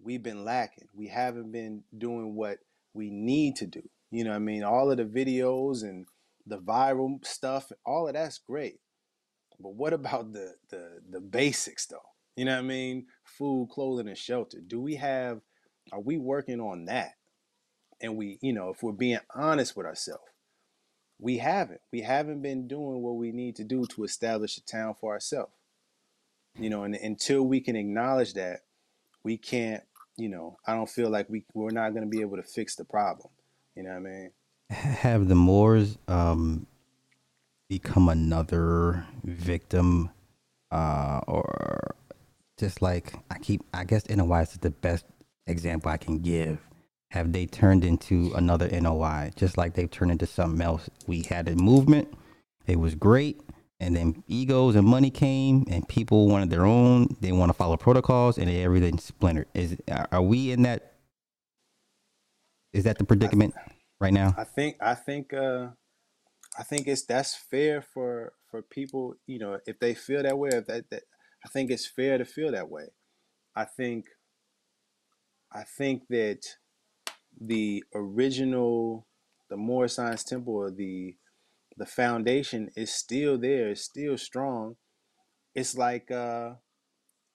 we've 0.00 0.22
been 0.22 0.44
lacking. 0.44 0.88
We 0.94 1.08
haven't 1.08 1.52
been 1.52 1.82
doing 1.96 2.34
what 2.34 2.58
we 2.94 3.10
need 3.10 3.56
to 3.56 3.66
do. 3.66 3.82
You 4.10 4.24
know 4.24 4.30
what 4.30 4.36
I 4.36 4.40
mean? 4.40 4.62
All 4.62 4.90
of 4.90 4.98
the 4.98 5.04
videos 5.04 5.82
and 5.82 6.06
the 6.46 6.58
viral 6.58 7.24
stuff, 7.24 7.70
all 7.84 8.08
of 8.08 8.14
that's 8.14 8.38
great. 8.38 8.78
But 9.60 9.74
what 9.74 9.92
about 9.92 10.32
the 10.32 10.54
the 10.70 11.00
the 11.08 11.20
basics 11.20 11.86
though? 11.86 11.98
You 12.36 12.46
know 12.46 12.52
what 12.52 12.64
I 12.64 12.68
mean? 12.68 13.06
Food, 13.24 13.68
clothing, 13.70 14.08
and 14.08 14.18
shelter. 14.18 14.58
Do 14.66 14.80
we 14.80 14.96
have 14.96 15.40
are 15.92 16.00
we 16.00 16.18
working 16.18 16.60
on 16.60 16.86
that? 16.86 17.12
And 18.02 18.16
we, 18.16 18.38
you 18.42 18.52
know, 18.52 18.70
if 18.70 18.82
we're 18.82 18.92
being 18.92 19.20
honest 19.34 19.76
with 19.76 19.86
ourselves, 19.86 20.24
we 21.20 21.38
haven't. 21.38 21.80
We 21.92 22.00
haven't 22.00 22.42
been 22.42 22.66
doing 22.66 23.00
what 23.00 23.16
we 23.16 23.30
need 23.30 23.54
to 23.56 23.64
do 23.64 23.86
to 23.86 24.02
establish 24.02 24.58
a 24.58 24.64
town 24.64 24.94
for 25.00 25.12
ourselves. 25.12 25.52
You 26.58 26.68
know, 26.68 26.82
and 26.82 26.96
until 26.96 27.44
we 27.44 27.60
can 27.60 27.76
acknowledge 27.76 28.34
that, 28.34 28.60
we 29.22 29.38
can't, 29.38 29.84
you 30.16 30.28
know, 30.28 30.58
I 30.66 30.74
don't 30.74 30.88
feel 30.88 31.08
like 31.08 31.28
we 31.30 31.44
we're 31.54 31.70
not 31.70 31.90
going 31.90 32.02
to 32.02 32.10
be 32.10 32.20
able 32.20 32.36
to 32.36 32.42
fix 32.42 32.74
the 32.74 32.84
problem. 32.84 33.30
You 33.74 33.84
know 33.84 33.90
what 33.90 33.96
I 33.96 34.00
mean? 34.00 34.30
Have 34.70 35.28
the 35.28 35.34
Moors 35.34 35.96
um, 36.08 36.66
become 37.70 38.08
another 38.08 39.06
victim, 39.24 40.10
uh, 40.70 41.20
or 41.26 41.94
just 42.58 42.82
like 42.82 43.14
I 43.30 43.38
keep? 43.38 43.62
I 43.72 43.84
guess 43.84 44.08
NOI 44.10 44.42
is 44.42 44.58
the 44.58 44.70
best 44.70 45.06
example 45.46 45.90
I 45.90 45.96
can 45.96 46.18
give. 46.18 46.58
Have 47.12 47.32
they 47.32 47.44
turned 47.44 47.84
into 47.84 48.32
another 48.34 48.70
NOI, 48.70 49.32
just 49.36 49.58
like 49.58 49.74
they've 49.74 49.90
turned 49.90 50.12
into 50.12 50.24
something 50.24 50.62
else? 50.62 50.88
We 51.06 51.20
had 51.20 51.46
a 51.46 51.54
movement, 51.54 52.08
it 52.66 52.78
was 52.78 52.94
great, 52.94 53.38
and 53.78 53.94
then 53.94 54.24
egos 54.28 54.76
and 54.76 54.86
money 54.86 55.10
came, 55.10 55.66
and 55.68 55.86
people 55.86 56.26
wanted 56.26 56.48
their 56.48 56.64
own. 56.64 57.14
They 57.20 57.30
want 57.32 57.50
to 57.50 57.52
follow 57.52 57.76
protocols, 57.76 58.38
and 58.38 58.48
everything 58.48 58.96
splintered. 58.96 59.48
Is 59.52 59.76
are 60.10 60.22
we 60.22 60.52
in 60.52 60.62
that? 60.62 60.94
Is 62.72 62.84
that 62.84 62.96
the 62.96 63.04
predicament 63.04 63.52
right 64.00 64.14
now? 64.14 64.34
I 64.38 64.44
think 64.44 64.76
I 64.80 64.94
think 64.94 65.34
uh 65.34 65.66
I 66.58 66.62
think 66.62 66.86
it's 66.86 67.04
that's 67.04 67.36
fair 67.36 67.82
for 67.82 68.32
for 68.50 68.62
people, 68.62 69.16
you 69.26 69.38
know, 69.38 69.58
if 69.66 69.78
they 69.80 69.92
feel 69.92 70.22
that 70.22 70.38
way, 70.38 70.48
if 70.54 70.66
that, 70.66 70.88
that 70.88 71.02
I 71.44 71.50
think 71.50 71.70
it's 71.70 71.86
fair 71.86 72.16
to 72.16 72.24
feel 72.24 72.52
that 72.52 72.70
way. 72.70 72.86
I 73.54 73.66
think 73.66 74.06
I 75.52 75.64
think 75.64 76.04
that 76.08 76.38
the 77.40 77.84
original 77.94 79.06
the 79.48 79.56
Moor 79.56 79.88
Science 79.88 80.24
Temple 80.24 80.54
or 80.54 80.70
the 80.70 81.16
the 81.76 81.86
foundation 81.86 82.70
is 82.76 82.92
still 82.92 83.38
there, 83.38 83.68
it's 83.70 83.82
still 83.82 84.16
strong. 84.18 84.76
It's 85.54 85.76
like 85.76 86.10
uh 86.10 86.54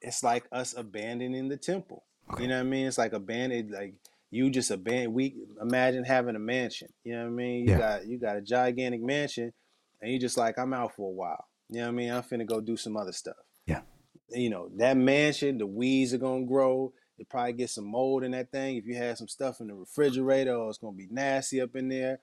it's 0.01 0.23
like 0.23 0.45
us 0.51 0.75
abandoning 0.77 1.49
the 1.49 1.57
temple. 1.57 2.03
Okay. 2.31 2.43
You 2.43 2.49
know 2.49 2.55
what 2.55 2.61
I 2.67 2.69
mean? 2.69 2.87
It's 2.87 2.97
like 2.97 3.13
abandoned 3.13 3.71
like 3.71 3.95
you 4.29 4.49
just 4.49 4.71
abandon 4.71 5.13
we 5.13 5.35
imagine 5.61 6.03
having 6.03 6.35
a 6.35 6.39
mansion. 6.39 6.89
You 7.03 7.13
know 7.15 7.23
what 7.23 7.27
I 7.27 7.31
mean? 7.31 7.65
You 7.65 7.71
Yeah. 7.71 7.77
got 7.77 8.07
you 8.07 8.19
got 8.19 8.37
a 8.37 8.41
gigantic 8.41 9.01
mansion 9.01 9.53
and 10.01 10.11
you 10.11 10.19
just 10.19 10.37
like 10.37 10.57
I'm 10.59 10.73
out 10.73 10.95
for 10.95 11.09
a 11.09 11.13
while. 11.13 11.45
You 11.69 11.79
know 11.79 11.85
what 11.87 11.89
I 11.89 11.95
mean? 11.95 12.11
I'm 12.11 12.23
finna 12.23 12.45
go 12.45 12.61
do 12.61 12.77
some 12.77 12.95
other 12.97 13.11
stuff. 13.11 13.35
Yeah. 13.65 13.81
You 14.29 14.49
know, 14.49 14.69
that 14.77 14.97
mansion, 14.97 15.57
the 15.57 15.67
weeds 15.67 16.13
are 16.13 16.17
gonna 16.19 16.45
grow. 16.45 16.93
You 17.17 17.25
probably 17.25 17.53
get 17.53 17.69
some 17.69 17.85
mold 17.89 18.23
in 18.23 18.31
that 18.31 18.51
thing. 18.51 18.77
If 18.77 18.85
you 18.85 18.95
had 18.95 19.17
some 19.17 19.27
stuff 19.27 19.59
in 19.59 19.67
the 19.67 19.73
refrigerator, 19.73 20.53
or 20.53 20.69
it's 20.69 20.77
gonna 20.77 20.95
be 20.95 21.07
nasty 21.09 21.61
up 21.61 21.75
in 21.75 21.89
there. 21.89 22.19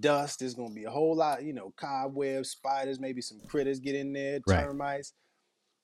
Dust 0.00 0.42
is 0.42 0.54
gonna 0.54 0.74
be 0.74 0.84
a 0.84 0.90
whole 0.90 1.16
lot, 1.16 1.42
you 1.42 1.52
know, 1.52 1.72
cobwebs, 1.76 2.50
spiders, 2.50 3.00
maybe 3.00 3.20
some 3.20 3.40
critters 3.48 3.80
get 3.80 3.94
in 3.94 4.12
there, 4.12 4.40
Right. 4.46 4.60
termites. 4.64 5.12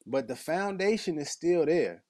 But 0.06 0.28
the 0.28 0.36
foundation 0.36 1.18
is 1.18 1.30
still 1.30 1.66
there. 1.66 2.02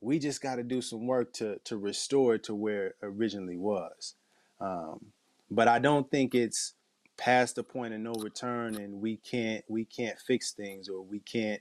We 0.00 0.18
just 0.18 0.40
got 0.40 0.56
to 0.56 0.62
do 0.62 0.80
some 0.80 1.06
work 1.06 1.32
to 1.34 1.58
to 1.64 1.76
restore 1.76 2.36
it 2.36 2.44
to 2.44 2.54
where 2.54 2.86
it 2.88 2.96
originally 3.02 3.58
was. 3.58 4.14
Um, 4.58 5.12
but 5.50 5.68
I 5.68 5.78
don't 5.78 6.10
think 6.10 6.34
it's 6.34 6.74
past 7.18 7.56
the 7.56 7.62
point 7.62 7.92
of 7.92 8.00
no 8.00 8.12
return, 8.12 8.76
and 8.76 9.02
we 9.02 9.16
can't 9.18 9.62
we 9.68 9.84
can't 9.84 10.18
fix 10.18 10.52
things 10.52 10.88
or 10.88 11.02
we 11.02 11.20
can't 11.20 11.60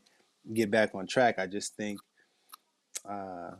get 0.53 0.71
back 0.71 0.95
on 0.95 1.05
track. 1.05 1.37
I 1.37 1.47
just 1.47 1.75
think 1.75 1.99
uh, 3.03 3.51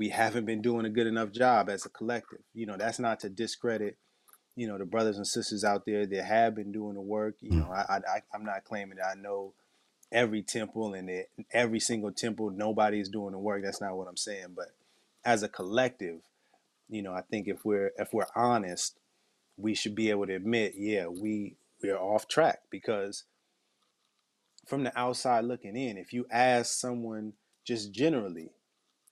we 0.00 0.08
haven't 0.08 0.46
been 0.46 0.62
doing 0.62 0.86
a 0.86 0.90
good 0.90 1.06
enough 1.06 1.30
job 1.30 1.68
as 1.68 1.84
a 1.84 1.90
collective. 1.90 2.40
You 2.54 2.64
know, 2.64 2.78
that's 2.78 2.98
not 2.98 3.20
to 3.20 3.28
discredit 3.28 3.98
you 4.56 4.66
know 4.66 4.78
the 4.78 4.84
brothers 4.84 5.18
and 5.18 5.26
sisters 5.26 5.62
out 5.62 5.84
there 5.84 6.06
that 6.06 6.24
have 6.24 6.54
been 6.54 6.72
doing 6.72 6.94
the 6.94 7.02
work. 7.02 7.36
You 7.40 7.50
mm. 7.50 7.58
know, 7.58 7.70
I, 7.70 8.00
I 8.06 8.22
I'm 8.34 8.44
not 8.44 8.64
claiming 8.64 8.96
that 8.96 9.16
I 9.16 9.20
know 9.20 9.52
every 10.10 10.42
temple 10.42 10.94
and 10.94 11.10
every 11.52 11.80
single 11.80 12.12
temple 12.12 12.50
nobody's 12.50 13.10
doing 13.10 13.32
the 13.32 13.38
work. 13.38 13.62
That's 13.62 13.82
not 13.82 13.94
what 13.94 14.08
I'm 14.08 14.16
saying. 14.16 14.54
But 14.56 14.68
as 15.22 15.42
a 15.42 15.48
collective, 15.48 16.20
you 16.88 17.02
know, 17.02 17.12
I 17.12 17.20
think 17.20 17.46
if 17.46 17.62
we're 17.62 17.92
if 17.98 18.08
we're 18.14 18.26
honest, 18.34 18.98
we 19.58 19.74
should 19.74 19.94
be 19.94 20.08
able 20.08 20.26
to 20.26 20.34
admit, 20.34 20.72
yeah, 20.76 21.08
we 21.08 21.56
we 21.82 21.90
are 21.90 22.00
off 22.00 22.26
track 22.26 22.60
because 22.70 23.24
from 24.66 24.82
the 24.82 24.98
outside 24.98 25.44
looking 25.44 25.76
in, 25.76 25.98
if 25.98 26.14
you 26.14 26.26
ask 26.30 26.78
someone 26.78 27.34
just 27.66 27.92
generally, 27.92 28.50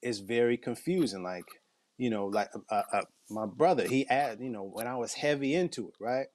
it's 0.03 0.21
very 0.21 0.57
confusing. 0.59 1.23
Like, 1.23 1.47
you 1.99 2.11
know, 2.11 2.27
like 2.27 2.51
uh, 2.71 2.83
uh, 2.93 3.03
my 3.31 3.47
brother, 3.47 3.87
he 3.87 4.09
asked, 4.09 4.41
you 4.41 4.51
know, 4.51 4.65
when 4.65 4.87
I 4.89 4.97
was 4.97 5.15
heavy 5.15 5.55
into 5.55 5.89
it, 5.89 5.95
right? 6.01 6.29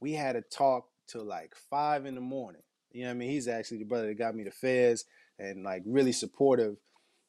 We 0.00 0.12
had 0.14 0.36
a 0.36 0.42
talk 0.42 0.86
till 1.08 1.24
like 1.26 1.54
five 1.70 2.06
in 2.06 2.14
the 2.16 2.22
morning. 2.22 2.62
You 2.92 3.02
know 3.02 3.08
what 3.08 3.14
I 3.14 3.18
mean? 3.18 3.30
He's 3.30 3.48
actually 3.48 3.78
the 3.78 3.84
brother 3.86 4.08
that 4.08 4.18
got 4.18 4.34
me 4.36 4.44
the 4.44 4.52
fez 4.52 5.04
and 5.38 5.64
like 5.64 5.82
really 5.86 6.12
supportive 6.12 6.76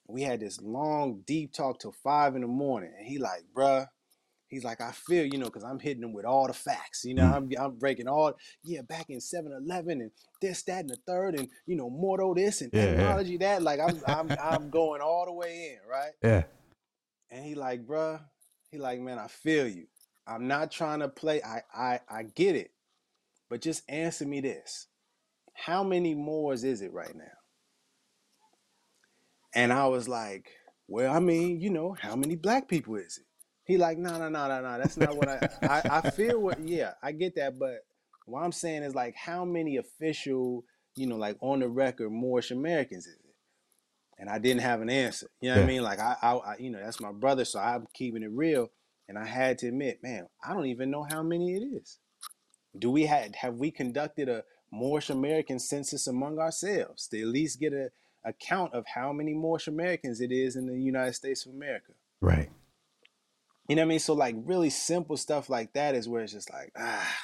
We 0.08 0.24
had 0.24 0.42
this 0.42 0.62
long, 0.62 1.24
deep 1.26 1.54
talk 1.54 1.80
till 1.80 1.94
five 1.94 2.36
in 2.36 2.42
the 2.42 2.48
morning. 2.48 2.94
And 2.98 3.08
he 3.08 3.18
like, 3.20 3.44
bruh, 3.56 3.88
he's 4.54 4.64
like, 4.64 4.82
I 4.82 4.92
feel, 4.92 5.26
you 5.26 5.38
know, 5.38 5.46
because 5.46 5.64
I'm 5.64 5.80
hitting 5.80 6.04
him 6.04 6.14
with 6.14 6.26
all 6.26 6.48
the 6.48 6.54
facts. 6.54 7.04
You 7.04 7.16
know, 7.16 7.24
Mm. 7.24 7.34
I'm, 7.36 7.66
I'm 7.66 7.76
breaking 7.78 8.08
all, 8.08 8.34
yeah, 8.64 8.82
back 8.82 9.10
in 9.10 9.20
7-Eleven 9.20 10.02
and 10.02 10.12
this, 10.42 10.64
that, 10.64 10.82
and 10.82 10.90
the 10.90 10.98
third, 11.08 11.36
and 11.40 11.50
you 11.66 11.76
know, 11.76 11.90
Morto 11.90 12.34
this 12.34 12.62
and 12.62 12.70
Yeah, 12.74 13.18
yeah. 13.24 13.38
that. 13.40 13.62
Like 13.64 13.80
I'm 13.80 14.00
I'm 14.08 14.32
I'm 14.42 14.70
going 14.70 15.02
all 15.02 15.26
the 15.26 15.34
way 15.34 15.72
in, 15.78 15.90
right? 15.90 16.12
Yeah. 16.24 16.44
And 17.32 17.46
he 17.46 17.56
like, 17.56 17.86
bruh, 17.86 18.22
he 18.72 18.78
like, 18.78 19.00
man, 19.00 19.20
I 19.20 19.28
feel 19.28 19.68
you. 19.68 19.88
I'm 20.28 20.48
not 20.48 20.72
trying 20.72 21.00
to 21.00 21.10
play. 21.10 21.42
I 21.44 21.62
I 21.74 22.00
I 22.10 22.24
get 22.24 22.56
it. 22.56 22.72
But 23.50 23.62
just 23.62 23.84
answer 23.90 24.26
me 24.26 24.42
this. 24.42 24.88
How 25.54 25.84
many 25.84 26.16
Moors 26.16 26.64
is 26.64 26.82
it 26.82 26.92
right 26.94 27.16
now? 27.16 27.24
And 29.54 29.72
I 29.72 29.88
was 29.88 30.08
like, 30.08 30.50
well, 30.88 31.14
I 31.14 31.20
mean, 31.20 31.60
you 31.62 31.70
know, 31.70 31.96
how 32.00 32.16
many 32.16 32.36
black 32.36 32.68
people 32.68 32.96
is 32.96 33.20
it? 33.20 33.26
He 33.66 33.78
like, 33.78 33.98
no, 33.98 34.18
no, 34.18 34.30
no, 34.30 34.48
no, 34.48 34.62
no. 34.62 34.78
That's 34.78 34.98
not 34.98 35.16
what 35.16 35.30
I, 35.30 35.50
I, 35.62 35.82
I 36.00 36.10
feel 36.12 36.40
what, 36.40 36.60
yeah, 36.68 36.94
I 37.02 37.12
get 37.12 37.36
that. 37.36 37.58
But 37.58 37.86
what 38.26 38.42
I'm 38.42 38.52
saying 38.52 38.84
is 38.84 38.94
like, 38.94 39.16
how 39.16 39.46
many 39.46 39.78
official, 39.78 40.66
you 40.96 41.08
know, 41.08 41.16
like 41.16 41.38
on 41.42 41.60
the 41.60 41.70
record 41.70 42.10
Moorish 42.12 42.52
Americans 42.52 43.08
is 43.08 43.14
it? 43.14 43.20
And 44.20 44.30
I 44.30 44.38
didn't 44.38 44.62
have 44.62 44.82
an 44.82 44.90
answer. 44.90 45.28
You 45.42 45.50
know 45.50 45.58
what 45.58 45.64
I 45.64 45.68
mean? 45.68 45.82
Like 45.82 46.00
I, 46.00 46.16
I, 46.22 46.34
I, 46.34 46.56
you 46.60 46.70
know, 46.70 46.80
that's 46.80 47.00
my 47.00 47.12
brother. 47.12 47.46
So 47.46 47.60
I'm 47.60 47.88
keeping 47.94 48.24
it 48.24 48.32
real. 48.32 48.70
And 49.10 49.18
I 49.18 49.26
had 49.26 49.58
to 49.60 49.68
admit, 49.68 50.00
man, 50.02 50.28
I 50.44 50.54
don't 50.54 50.68
even 50.68 50.92
know 50.92 51.06
how 51.10 51.24
many 51.24 51.56
it 51.56 51.64
is. 51.64 52.00
Do 52.78 52.90
we 52.90 53.06
had 53.06 53.36
have 53.36 53.56
we 53.56 53.70
conducted 53.70 54.30
a 54.30 54.44
Moorish 54.72 55.10
American 55.10 55.60
census 55.60 56.08
among 56.08 56.40
ourselves 56.40 57.08
to 57.10 57.22
at 57.22 57.28
least 57.28 57.60
get 57.60 57.74
a 57.74 57.90
account 58.26 58.74
of 58.74 58.86
how 58.88 59.12
many 59.12 59.34
Moorish 59.34 59.68
Americans 59.68 60.22
it 60.22 60.32
is 60.32 60.56
in 60.56 60.68
the 60.68 60.80
United 60.80 61.14
States 61.14 61.46
of 61.46 61.54
America? 61.54 61.92
Right. 62.22 62.50
You 63.68 63.76
know 63.76 63.82
what 63.84 63.88
I 63.88 63.90
mean? 63.90 64.00
So 64.00 64.14
like 64.14 64.36
really 64.40 64.70
simple 64.70 65.18
stuff 65.18 65.50
like 65.50 65.74
that 65.74 65.96
is 65.96 66.08
where 66.10 66.22
it's 66.24 66.34
just 66.34 66.52
like, 66.52 66.72
ah, 66.78 67.16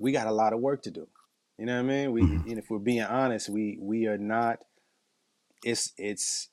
we 0.00 0.12
got 0.12 0.26
a 0.26 0.32
lot 0.32 0.52
of 0.52 0.60
work 0.60 0.82
to 0.82 0.90
do. 0.90 1.08
You 1.58 1.66
know 1.66 1.74
what 1.76 1.90
I 1.90 1.94
mean? 1.94 2.12
We 2.12 2.22
Mhm. 2.22 2.50
and 2.50 2.58
if 2.58 2.70
we're 2.70 2.78
being 2.78 3.02
honest, 3.02 3.48
we 3.48 3.78
we 3.80 4.06
are 4.06 4.18
not 4.18 4.60
it's 5.64 5.92
it's 5.96 6.48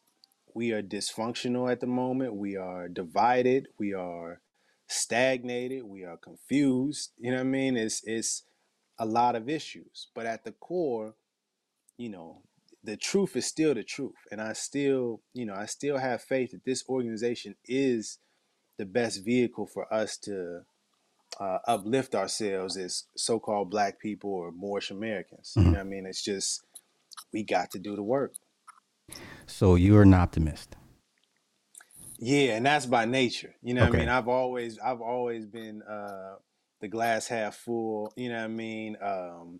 we 0.53 0.71
are 0.71 0.81
dysfunctional 0.81 1.71
at 1.71 1.79
the 1.79 1.87
moment. 1.87 2.35
We 2.35 2.55
are 2.57 2.87
divided. 2.89 3.67
We 3.77 3.93
are 3.93 4.41
stagnated. 4.87 5.83
We 5.83 6.03
are 6.03 6.17
confused. 6.17 7.11
You 7.17 7.31
know 7.31 7.37
what 7.37 7.47
I 7.47 7.49
mean? 7.49 7.77
It's 7.77 8.01
it's 8.05 8.43
a 8.97 9.05
lot 9.05 9.35
of 9.35 9.49
issues. 9.49 10.07
But 10.15 10.25
at 10.25 10.43
the 10.43 10.51
core, 10.53 11.15
you 11.97 12.09
know, 12.09 12.43
the 12.83 12.97
truth 12.97 13.35
is 13.35 13.45
still 13.45 13.73
the 13.73 13.83
truth. 13.83 14.15
And 14.31 14.41
I 14.41 14.53
still, 14.53 15.21
you 15.33 15.45
know, 15.45 15.55
I 15.55 15.65
still 15.65 15.97
have 15.97 16.21
faith 16.21 16.51
that 16.51 16.65
this 16.65 16.83
organization 16.89 17.55
is 17.65 18.19
the 18.77 18.85
best 18.85 19.23
vehicle 19.23 19.65
for 19.65 19.91
us 19.93 20.17
to 20.17 20.61
uh, 21.39 21.59
uplift 21.67 22.15
ourselves 22.15 22.77
as 22.77 23.03
so-called 23.15 23.69
black 23.69 23.99
people 23.99 24.31
or 24.31 24.51
Moorish 24.51 24.91
Americans. 24.91 25.53
You 25.55 25.63
know 25.63 25.79
I 25.79 25.83
mean? 25.83 26.05
It's 26.05 26.23
just 26.23 26.63
we 27.33 27.43
got 27.43 27.71
to 27.71 27.79
do 27.79 27.95
the 27.95 28.03
work. 28.03 28.33
So 29.45 29.75
you're 29.75 30.03
an 30.03 30.13
optimist. 30.13 30.75
Yeah, 32.19 32.55
and 32.55 32.65
that's 32.65 32.85
by 32.85 33.05
nature. 33.05 33.53
You 33.61 33.75
know 33.75 33.85
what 33.85 33.95
I 33.95 33.99
mean? 33.99 34.09
I've 34.09 34.27
always 34.27 34.79
I've 34.79 35.01
always 35.01 35.45
been 35.45 35.83
uh 35.83 36.35
the 36.81 36.87
glass 36.87 37.27
half 37.27 37.55
full, 37.55 38.11
you 38.15 38.29
know 38.29 38.37
what 38.37 38.43
I 38.43 38.47
mean? 38.47 38.97
Um 39.01 39.59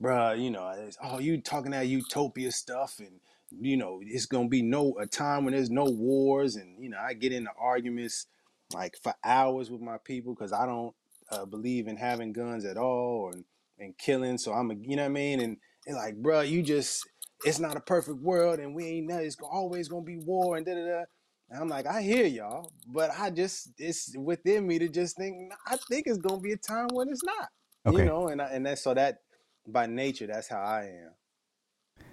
bruh, 0.00 0.40
you 0.40 0.50
know, 0.50 0.68
it's, 0.76 0.98
oh, 1.02 1.18
you 1.18 1.40
talking 1.40 1.72
that 1.72 1.86
utopia 1.86 2.52
stuff 2.52 2.98
and 2.98 3.20
you 3.50 3.78
know, 3.78 4.00
it's 4.04 4.26
gonna 4.26 4.48
be 4.48 4.62
no 4.62 4.94
a 5.00 5.06
time 5.06 5.44
when 5.44 5.54
there's 5.54 5.70
no 5.70 5.84
wars 5.84 6.56
and 6.56 6.82
you 6.82 6.90
know, 6.90 6.98
I 6.98 7.14
get 7.14 7.32
into 7.32 7.50
arguments 7.58 8.26
like 8.74 8.96
for 9.02 9.14
hours 9.24 9.70
with 9.70 9.80
my 9.80 9.98
people 10.04 10.34
because 10.34 10.52
I 10.52 10.66
don't 10.66 10.94
uh, 11.30 11.44
believe 11.44 11.88
in 11.88 11.96
having 11.96 12.32
guns 12.32 12.64
at 12.64 12.76
all 12.76 13.30
or 13.32 13.32
and 13.78 13.96
killing. 13.98 14.38
So 14.38 14.52
I'm 14.52 14.70
a 14.70 14.74
you 14.74 14.96
know 14.96 15.02
what 15.02 15.10
I 15.10 15.12
mean? 15.12 15.40
And 15.40 15.56
and 15.86 15.96
like, 15.96 16.16
bruh, 16.16 16.48
you 16.48 16.62
just 16.62 17.08
it's 17.44 17.58
not 17.58 17.76
a 17.76 17.80
perfect 17.80 18.18
world 18.18 18.58
and 18.58 18.74
we 18.74 18.84
ain't 18.86 19.06
know 19.06 19.18
it's 19.18 19.36
always 19.40 19.88
gonna 19.88 20.02
be 20.02 20.18
war 20.18 20.56
and 20.56 20.66
da 20.66 20.74
da 20.74 20.84
da. 20.84 21.04
And 21.50 21.62
I'm 21.62 21.68
like, 21.68 21.86
I 21.86 22.02
hear 22.02 22.26
y'all, 22.26 22.72
but 22.86 23.10
I 23.18 23.30
just 23.30 23.70
it's 23.78 24.14
within 24.16 24.66
me 24.66 24.78
to 24.78 24.88
just 24.88 25.16
think 25.16 25.52
I 25.66 25.76
think 25.88 26.06
it's 26.06 26.18
gonna 26.18 26.40
be 26.40 26.52
a 26.52 26.56
time 26.56 26.88
when 26.92 27.08
it's 27.08 27.24
not. 27.24 27.48
Okay. 27.86 27.98
You 27.98 28.04
know, 28.04 28.28
and 28.28 28.42
I, 28.42 28.46
and 28.46 28.66
that's 28.66 28.82
so 28.82 28.94
that 28.94 29.18
by 29.66 29.86
nature 29.86 30.26
that's 30.26 30.48
how 30.48 30.60
I 30.60 30.84
am. 30.84 32.04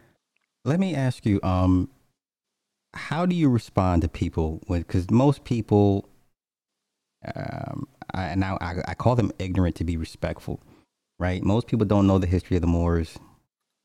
Let 0.64 0.80
me 0.80 0.96
ask 0.96 1.26
you, 1.26 1.40
um, 1.44 1.90
how 2.94 3.26
do 3.26 3.36
you 3.36 3.50
respond 3.50 4.02
to 4.02 4.08
people 4.08 4.62
when? 4.68 4.82
Because 4.82 5.12
most 5.12 5.44
people, 5.44 6.10
um, 7.36 7.88
I, 8.14 8.24
and 8.26 8.44
I, 8.44 8.58
I 8.62 8.76
I 8.90 8.94
call 8.94 9.16
them 9.16 9.32
ignorant 9.40 9.76
to 9.78 9.84
be 9.84 9.98
respectful, 9.98 10.62
right? 11.20 11.44
Most 11.44 11.68
people 11.68 11.86
don't 11.86 12.08
know 12.08 12.18
the 12.18 12.28
history 12.28 12.58
of 12.58 12.62
the 12.62 12.68
Moors, 12.68 13.18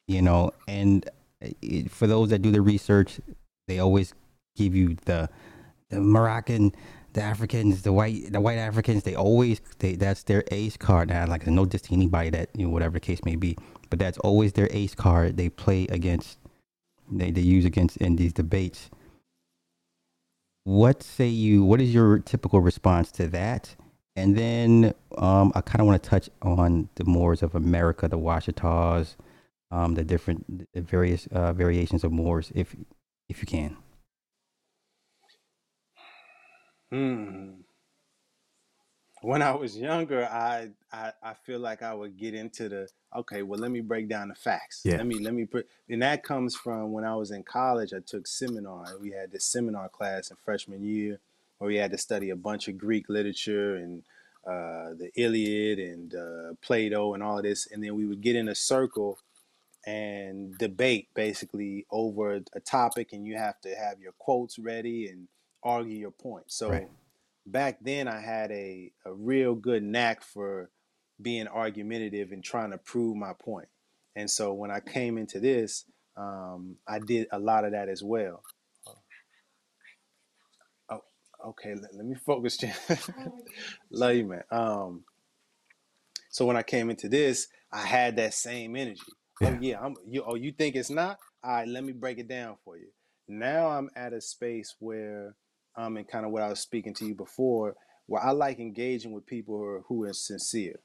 you 0.07 0.23
know, 0.23 0.53
and 0.69 1.09
it, 1.41 1.91
for 1.91 2.07
those 2.07 2.31
that 2.31 2.43
do 2.43 2.51
the 2.51 2.61
research, 2.61 3.21
they 3.69 3.79
always 3.79 4.15
give 4.57 4.75
you 4.75 4.97
the 5.05 5.29
the 5.89 6.01
Moroccan, 6.01 6.73
the 7.13 7.23
Africans, 7.23 7.83
the 7.83 7.93
white 7.93 8.33
the 8.33 8.41
white 8.41 8.59
Africans. 8.59 9.03
They 9.03 9.15
always 9.15 9.61
they 9.79 9.95
that's 9.95 10.23
their 10.25 10.45
ace 10.51 10.77
card. 10.77 11.09
Now, 11.09 11.27
like 11.27 11.47
no 11.47 11.65
diss 11.65 11.83
to 11.83 11.95
anybody 11.95 12.31
that 12.31 12.51
you 12.55 12.67
know 12.67 12.71
whatever 12.71 12.95
the 12.95 13.01
case 13.01 13.25
may 13.25 13.37
be, 13.37 13.57
but 13.89 13.99
that's 13.99 14.19
always 14.19 14.53
their 14.53 14.69
ace 14.71 14.95
card. 14.95 15.37
They 15.37 15.49
play 15.49 15.87
against 15.89 16.39
they, 17.11 17.31
they 17.31 17.41
use 17.41 17.65
against 17.65 17.97
in 17.99 18.17
these 18.17 18.33
debates. 18.33 18.91
What 20.65 21.03
say 21.03 21.27
you? 21.27 21.65
What 21.65 21.81
is 21.81 21.95
your 21.95 22.19
typical 22.19 22.61
response 22.61 23.11
to 23.13 23.27
that? 23.29 23.75
And 24.17 24.37
then 24.37 24.95
um, 25.17 25.53
I 25.55 25.61
kind 25.61 25.81
of 25.81 25.87
want 25.87 26.03
to 26.03 26.09
touch 26.09 26.29
on 26.43 26.89
the 26.97 27.05
Moors 27.05 27.43
of 27.43 27.55
America, 27.55 28.09
the 28.09 28.19
Washitas, 28.19 29.17
um, 29.71 29.95
the 29.95 30.05
different 30.05 30.69
the 30.75 30.83
various 30.83 31.27
uh, 31.29 31.53
variations 31.53 32.05
of 32.05 32.13
Moors, 32.13 32.53
if 32.55 32.77
if 33.29 33.41
you 33.41 33.47
can. 33.47 33.77
Hmm. 36.93 37.61
When 39.23 39.43
I 39.43 39.53
was 39.53 39.77
younger, 39.77 40.25
I, 40.25 40.71
I 40.93 41.13
I 41.23 41.35
feel 41.35 41.59
like 41.59 41.83
I 41.83 41.93
would 41.93 42.17
get 42.17 42.35
into 42.35 42.69
the 42.69 42.89
okay. 43.15 43.43
Well, 43.43 43.61
let 43.61 43.71
me 43.71 43.81
break 43.81 44.09
down 44.09 44.29
the 44.29 44.35
facts. 44.35 44.83
Yeah. 44.85 44.97
Let 44.97 45.07
me 45.07 45.19
let 45.19 45.35
me 45.35 45.45
put, 45.45 45.69
and 45.89 46.03
that 46.03 46.23
comes 46.23 46.57
from 46.57 46.93
when 46.93 47.05
I 47.05 47.15
was 47.15 47.31
in 47.31 47.43
college. 47.43 47.93
I 47.93 48.01
took 48.01 48.27
seminar. 48.27 48.87
We 49.01 49.11
had 49.11 49.31
this 49.31 49.45
seminar 49.45 49.89
class 49.89 50.31
in 50.31 50.37
freshman 50.45 50.83
year 50.83 51.21
where 51.59 51.69
we 51.69 51.77
had 51.77 51.91
to 51.91 51.99
study 51.99 52.31
a 52.31 52.37
bunch 52.37 52.69
of 52.69 52.79
Greek 52.79 53.11
literature 53.11 53.77
and 53.77 54.03
uh, 54.47 54.95
the 54.97 55.11
Iliad 55.17 55.79
and 55.79 56.15
uh, 56.15 56.55
Plato 56.63 57.13
and 57.13 57.23
all 57.23 57.37
of 57.37 57.45
this, 57.45 57.67
and 57.71 57.85
then 57.85 57.95
we 57.95 58.07
would 58.07 58.23
get 58.23 58.37
in 58.37 58.49
a 58.49 58.55
circle 58.55 59.19
and 59.87 60.57
debate 60.59 61.09
basically 61.15 61.87
over 61.91 62.41
a 62.55 62.61
topic, 62.61 63.13
and 63.13 63.27
you 63.27 63.37
have 63.37 63.61
to 63.61 63.75
have 63.75 64.01
your 64.01 64.13
quotes 64.13 64.59
ready 64.59 65.09
and 65.09 65.29
argue 65.63 65.97
your 65.97 66.11
point. 66.11 66.45
So 66.49 66.71
Right. 66.71 66.89
Back 67.53 67.79
then 67.83 68.09
I 68.09 68.21
had 68.21 68.51
a, 68.53 68.93
a 69.05 69.13
real 69.13 69.55
good 69.55 69.83
knack 69.83 70.23
for 70.23 70.71
being 71.21 71.49
argumentative 71.49 72.33
and 72.33 72.43
trying 72.43 72.71
to 72.71 72.79
prove 72.79 73.17
my 73.17 73.33
point. 73.39 73.69
And 74.17 74.31
so 74.31 74.53
when 74.53 74.71
I 74.71 74.81
came 74.81 75.19
into 75.19 75.41
this, 75.41 75.85
um, 76.17 76.77
I 76.89 76.99
did 76.99 77.29
a 77.33 77.39
lot 77.39 77.65
of 77.65 77.73
that 77.73 77.89
as 77.89 78.03
well. 78.03 78.43
Oh, 80.91 81.03
okay. 81.49 81.75
Let, 81.75 81.95
let 81.95 82.07
me 82.07 82.15
focus. 82.15 82.59
Love 83.91 84.15
you, 84.15 84.27
man. 84.27 84.43
Um, 84.51 85.05
so 86.31 86.47
when 86.47 86.57
I 86.57 86.63
came 86.63 86.91
into 86.91 87.09
this, 87.09 87.49
I 87.73 87.83
had 87.83 88.17
that 88.17 88.35
same 88.35 88.77
energy. 88.77 89.01
Yeah. 89.41 89.49
Oh 89.49 89.59
yeah, 89.61 89.81
I'm 89.81 89.95
you 90.07 90.25
oh 90.27 90.35
you 90.35 90.53
think 90.53 90.77
it's 90.77 90.91
not? 90.91 91.19
All 91.43 91.53
right, 91.53 91.69
let 91.69 91.85
me 91.85 91.93
break 91.93 92.19
it 92.19 92.29
down 92.29 92.57
for 92.65 92.77
you. 92.77 92.89
Now 93.29 93.69
I'm 93.69 93.91
at 93.97 94.13
a 94.13 94.21
space 94.21 94.75
where 94.81 95.35
um 95.77 95.97
and 95.97 96.09
kind 96.09 96.25
of 96.27 96.33
what 96.33 96.43
I 96.43 96.49
was 96.49 96.61
speaking 96.61 96.95
to 96.95 97.07
you 97.07 97.15
before, 97.15 97.77
where 98.07 98.23
I 98.23 98.31
like 98.33 98.59
engaging 98.59 99.13
with 99.13 99.27
people 99.27 99.57
who 99.57 99.65
are, 99.65 99.81
who 99.89 100.05
are 100.05 100.13
sincere. 100.13 100.81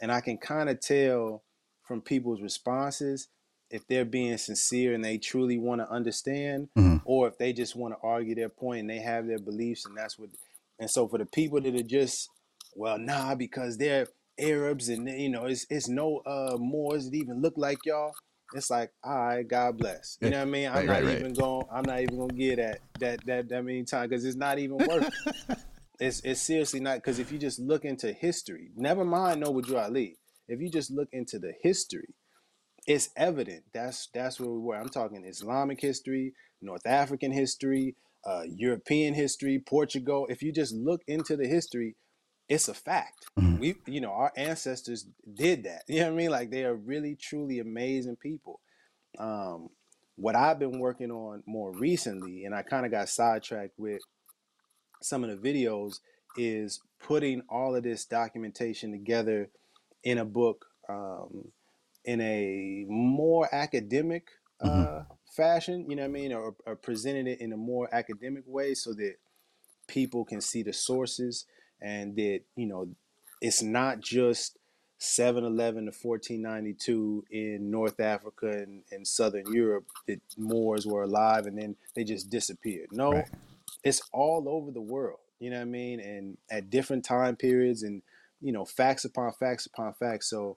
And 0.00 0.10
I 0.10 0.20
can 0.20 0.38
kind 0.38 0.68
of 0.68 0.80
tell 0.80 1.42
from 1.82 2.00
people's 2.00 2.40
responses 2.42 3.28
if 3.70 3.86
they're 3.86 4.04
being 4.04 4.36
sincere 4.38 4.94
and 4.94 5.04
they 5.04 5.18
truly 5.18 5.58
want 5.58 5.80
to 5.80 5.90
understand, 5.90 6.68
Mhm. 6.76 7.00
or 7.04 7.28
if 7.28 7.38
they 7.38 7.52
just 7.52 7.74
want 7.76 7.94
to 7.94 8.00
argue 8.02 8.34
their 8.34 8.48
point 8.48 8.80
and 8.80 8.90
they 8.90 8.98
have 8.98 9.26
their 9.26 9.38
beliefs 9.38 9.86
and 9.86 9.96
that's 9.96 10.18
what 10.18 10.30
and 10.78 10.90
so 10.90 11.06
for 11.06 11.18
the 11.18 11.26
people 11.26 11.60
that 11.60 11.74
are 11.74 11.82
just 11.82 12.28
well 12.74 12.98
nah 12.98 13.34
because 13.34 13.76
they're 13.78 14.08
Arabs 14.38 14.88
and 14.88 15.08
you 15.08 15.28
know 15.28 15.44
it's 15.44 15.66
it's 15.70 15.88
no 15.88 16.18
uh 16.26 16.56
Moors 16.58 17.04
that 17.10 17.14
even 17.16 17.40
look 17.40 17.54
like 17.56 17.78
y'all. 17.84 18.12
It's 18.54 18.70
like, 18.70 18.90
all 19.02 19.14
right, 19.16 19.46
God 19.48 19.78
bless. 19.78 20.18
You 20.20 20.30
know 20.30 20.38
what 20.38 20.48
I 20.48 20.50
mean? 20.50 20.68
I'm 20.68 20.74
Right, 20.74 20.86
not 20.86 21.02
right, 21.02 21.04
right. 21.04 21.16
even 21.16 21.34
going. 21.34 21.66
I'm 21.72 21.84
not 21.84 22.00
even 22.00 22.18
gonna 22.18 22.34
get 22.34 22.56
that 22.56 22.78
that 23.00 23.26
that 23.26 23.48
that 23.48 23.64
many 23.64 23.84
times 23.84 24.10
because 24.10 24.24
it's 24.24 24.36
not 24.36 24.58
even 24.58 24.76
worth. 24.78 25.08
it. 25.08 25.58
It's 26.00 26.20
it's 26.24 26.42
seriously 26.42 26.80
not 26.80 26.96
because 26.96 27.20
if 27.20 27.30
you 27.30 27.38
just 27.38 27.60
look 27.60 27.84
into 27.84 28.12
history, 28.12 28.70
never 28.74 29.04
mind 29.04 29.44
Drew 29.44 29.76
Ali. 29.76 30.16
If 30.48 30.60
you 30.60 30.68
just 30.68 30.90
look 30.90 31.08
into 31.12 31.38
the 31.38 31.52
history, 31.62 32.14
it's 32.86 33.10
evident 33.16 33.64
that's 33.72 34.08
that's 34.12 34.40
where 34.40 34.50
we 34.50 34.58
were. 34.58 34.76
I'm 34.76 34.88
talking 34.88 35.24
Islamic 35.24 35.80
history, 35.80 36.34
North 36.60 36.86
African 36.86 37.30
history, 37.32 37.94
uh, 38.26 38.42
European 38.48 39.14
history, 39.14 39.62
Portugal. 39.64 40.26
If 40.28 40.42
you 40.42 40.52
just 40.52 40.74
look 40.74 41.02
into 41.06 41.36
the 41.36 41.46
history, 41.46 41.94
it's 42.48 42.68
a 42.68 42.74
fact. 42.74 43.26
Mhm. 43.38 43.58
We, 43.60 43.76
you 43.86 44.00
know, 44.00 44.12
our 44.12 44.32
ancestors 44.36 45.06
did 45.34 45.64
that. 45.64 45.84
You 45.88 46.00
know 46.00 46.06
what 46.06 46.12
I 46.12 46.16
mean? 46.16 46.30
Like 46.30 46.50
they 46.50 46.64
are 46.64 46.74
really, 46.74 47.16
truly 47.16 47.58
amazing 47.60 48.16
people. 48.16 48.60
Um, 49.18 49.70
what 50.16 50.36
I've 50.36 50.58
been 50.58 50.78
working 50.78 51.10
on 51.10 51.42
more 51.46 51.72
recently, 51.72 52.44
and 52.44 52.54
I 52.54 52.62
kind 52.62 52.86
of 52.86 52.92
got 52.92 53.08
sidetracked 53.08 53.78
with 53.78 54.02
some 55.02 55.24
of 55.24 55.30
the 55.30 55.36
videos, 55.52 56.00
is 56.36 56.80
putting 57.00 57.42
all 57.48 57.74
of 57.76 57.82
this 57.82 58.06
documentation 58.06 58.92
together 58.92 59.50
in 60.04 60.18
a 60.18 60.24
book 60.24 60.66
um, 60.88 61.52
in 62.04 62.20
a 62.20 62.84
more 62.88 63.48
academic 63.54 64.28
Mhm. 64.62 64.68
uh, 64.68 65.04
fashion. 65.36 65.88
You 65.90 65.96
know 65.96 66.02
what 66.02 66.08
I 66.08 66.12
mean? 66.12 66.32
Or, 66.32 66.56
or 66.66 66.76
presenting 66.76 67.26
it 67.26 67.40
in 67.40 67.52
a 67.52 67.56
more 67.56 67.88
academic 67.92 68.44
way 68.46 68.74
so 68.74 68.94
that 68.94 69.16
people 69.88 70.24
can 70.24 70.40
see 70.40 70.62
the 70.62 70.72
sources 70.72 71.46
and 71.82 72.16
that 72.16 72.40
you 72.56 72.66
know 72.66 72.88
it's 73.40 73.62
not 73.62 74.00
just 74.00 74.56
711 74.98 75.86
to 75.86 75.90
1492 75.90 77.24
in 77.30 77.70
north 77.70 77.98
africa 78.00 78.48
and, 78.50 78.82
and 78.92 79.06
southern 79.06 79.52
europe 79.52 79.84
that 80.06 80.20
moors 80.38 80.86
were 80.86 81.02
alive 81.02 81.46
and 81.46 81.58
then 81.58 81.76
they 81.94 82.04
just 82.04 82.30
disappeared 82.30 82.88
no 82.92 83.10
Right. 83.12 83.28
it's 83.82 84.02
all 84.12 84.48
over 84.48 84.70
the 84.70 84.80
world 84.80 85.18
you 85.40 85.50
know 85.50 85.56
what 85.56 85.62
i 85.62 85.66
mean 85.66 85.98
and 86.00 86.38
at 86.50 86.70
different 86.70 87.04
time 87.04 87.34
periods 87.36 87.82
and 87.82 88.02
you 88.40 88.52
know 88.52 88.64
facts 88.64 89.04
upon 89.04 89.32
facts 89.32 89.66
upon 89.66 89.92
facts 89.94 90.30
so 90.30 90.56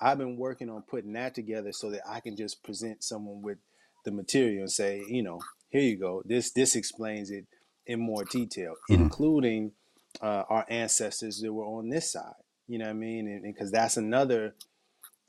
i've 0.00 0.18
been 0.18 0.36
working 0.36 0.70
on 0.70 0.82
putting 0.82 1.12
that 1.12 1.34
together 1.34 1.72
so 1.72 1.90
that 1.90 2.00
i 2.08 2.18
can 2.20 2.34
just 2.36 2.62
present 2.62 3.04
someone 3.04 3.42
with 3.42 3.58
the 4.06 4.10
material 4.10 4.60
and 4.62 4.72
say 4.72 5.02
you 5.06 5.22
know 5.22 5.38
here 5.68 5.82
you 5.82 5.98
go 5.98 6.22
this 6.24 6.50
this 6.52 6.74
explains 6.76 7.30
it 7.30 7.44
in 7.86 8.00
more 8.00 8.24
detail 8.24 8.74
Mhm. 8.90 9.04
including 9.04 9.72
uh, 10.20 10.44
our 10.48 10.66
ancestors 10.68 11.40
that 11.40 11.52
were 11.52 11.64
on 11.64 11.88
this 11.88 12.12
side 12.12 12.34
you 12.68 12.78
know 12.78 12.84
what 12.86 12.90
i 12.90 12.94
mean 12.94 13.26
and 13.26 13.42
because 13.42 13.70
that's 13.70 13.96
another 13.96 14.54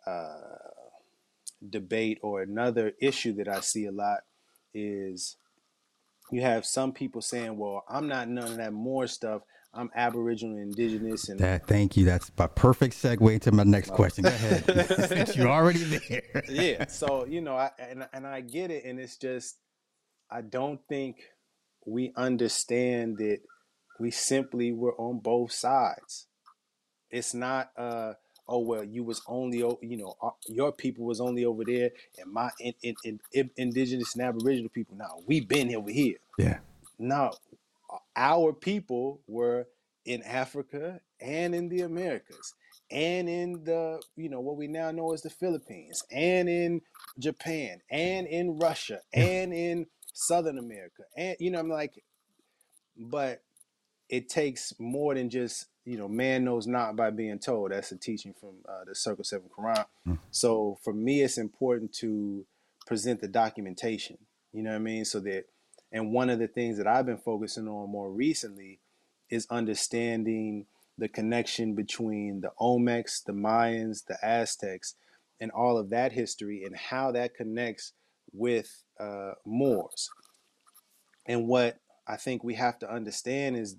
uh, 0.05 0.33
debate 1.69 2.19
or 2.21 2.41
another 2.41 2.91
issue 2.99 3.33
that 3.33 3.47
i 3.47 3.59
see 3.59 3.85
a 3.85 3.91
lot 3.91 4.19
is 4.73 5.37
you 6.31 6.41
have 6.41 6.65
some 6.65 6.91
people 6.91 7.21
saying, 7.21 7.57
"Well, 7.57 7.83
I'm 7.87 8.07
not 8.07 8.27
none 8.27 8.51
of 8.51 8.57
that 8.57 8.73
Moor 8.73 9.07
stuff. 9.07 9.43
I'm 9.73 9.89
Aboriginal, 9.95 10.57
Indigenous, 10.57 11.29
and 11.29 11.39
That 11.39 11.67
thank 11.67 11.97
you. 11.97 12.05
That's 12.05 12.31
a 12.37 12.47
perfect 12.47 12.95
segue 12.95 13.41
to 13.41 13.51
my 13.51 13.63
next 13.63 13.91
question. 13.91 14.23
Go 14.23 14.29
ahead. 14.33 15.09
Since 15.09 15.35
you're 15.35 15.49
already 15.49 15.83
there. 16.09 16.43
yeah." 16.49 16.87
So 16.87 17.25
you 17.25 17.41
know, 17.41 17.55
I 17.55 17.71
and 17.77 18.07
and 18.13 18.25
I 18.25 18.41
get 18.41 18.71
it, 18.71 18.85
and 18.85 18.99
it's 18.99 19.17
just 19.17 19.57
I 20.31 20.41
don't 20.41 20.79
think 20.87 21.17
we 21.85 22.13
understand 22.15 23.17
that 23.17 23.39
we 23.99 24.11
simply 24.11 24.71
were 24.73 24.95
on 24.95 25.19
both 25.19 25.51
sides. 25.51 26.27
It's 27.11 27.33
not 27.33 27.71
uh 27.77 28.13
oh 28.47 28.59
well 28.59 28.83
you 28.83 29.03
was 29.03 29.21
only 29.27 29.59
you 29.59 29.97
know 29.97 30.15
uh, 30.21 30.31
your 30.47 30.71
people 30.71 31.05
was 31.05 31.21
only 31.21 31.45
over 31.45 31.63
there 31.65 31.91
and 32.19 32.31
my 32.31 32.51
in, 32.59 32.73
in, 32.83 32.95
in, 33.05 33.19
in- 33.33 33.51
indigenous 33.57 34.15
and 34.15 34.23
aboriginal 34.25 34.69
people 34.69 34.97
now 34.97 35.19
we've 35.27 35.47
been 35.47 35.73
over 35.75 35.91
here 35.91 36.17
Yeah. 36.37 36.59
No, 36.99 37.33
our 38.15 38.53
people 38.53 39.21
were 39.27 39.67
in 40.05 40.23
Africa 40.23 41.01
and 41.21 41.55
in 41.55 41.69
the 41.69 41.81
Americas 41.81 42.55
and 42.91 43.29
in 43.29 43.63
the, 43.65 44.01
you 44.15 44.29
know, 44.29 44.41
what 44.41 44.57
we 44.57 44.67
now 44.67 44.91
know 44.91 45.13
as 45.13 45.21
the 45.23 45.29
Philippines 45.29 46.03
and 46.11 46.49
in 46.49 46.81
Japan 47.19 47.81
and 47.91 48.27
in 48.27 48.57
Russia 48.59 49.01
and 49.13 49.53
in 49.53 49.87
Southern 50.13 50.59
America. 50.59 51.03
And, 51.17 51.37
you 51.39 51.51
know, 51.51 51.59
I'm 51.59 51.69
like, 51.69 52.03
but 52.97 53.41
it 54.13 54.29
takes 54.29 54.75
more 54.77 55.15
than 55.15 55.27
just, 55.27 55.65
you 55.85 55.97
know, 55.97 56.07
man 56.07 56.43
knows 56.43 56.67
not 56.67 56.95
by 56.95 57.09
being 57.09 57.39
told. 57.39 57.71
That's 57.71 57.91
a 57.91 57.97
teaching 57.97 58.35
from 58.39 58.57
uh, 58.69 58.83
the 58.85 58.93
Circle 58.93 59.23
7 59.23 59.49
Quran. 59.49 59.85
Mm. 60.07 60.19
So 60.29 60.77
for 60.83 60.93
me, 60.93 61.23
it's 61.23 61.39
important 61.39 61.93
to 61.93 62.45
present 62.85 63.21
the 63.21 63.27
documentation, 63.27 64.19
you 64.51 64.61
know 64.61 64.69
what 64.69 64.75
I 64.75 64.79
mean? 64.79 65.03
So 65.03 65.19
that, 65.21 65.45
and 65.91 66.11
one 66.11 66.29
of 66.29 66.37
the 66.37 66.47
things 66.47 66.77
that 66.77 66.85
I've 66.85 67.07
been 67.07 67.17
focusing 67.17 67.67
on 67.67 67.89
more 67.89 68.11
recently 68.11 68.81
is 69.31 69.47
understanding 69.49 70.67
the 70.95 71.07
connection 71.07 71.73
between 71.73 72.41
the 72.41 72.51
Olmecs, 72.61 73.23
the 73.23 73.33
Mayans, 73.33 74.05
the 74.05 74.23
Aztecs, 74.23 74.93
and 75.41 75.49
all 75.49 75.75
of 75.75 75.89
that 75.89 76.11
history 76.11 76.63
and 76.63 76.77
how 76.77 77.11
that 77.13 77.33
connects 77.33 77.93
with 78.31 78.83
uh, 78.99 79.31
Moors. 79.43 80.11
And 81.25 81.47
what 81.47 81.79
I 82.07 82.17
think 82.17 82.43
we 82.43 82.53
have 82.53 82.77
to 82.77 82.93
understand 82.93 83.57
is 83.57 83.75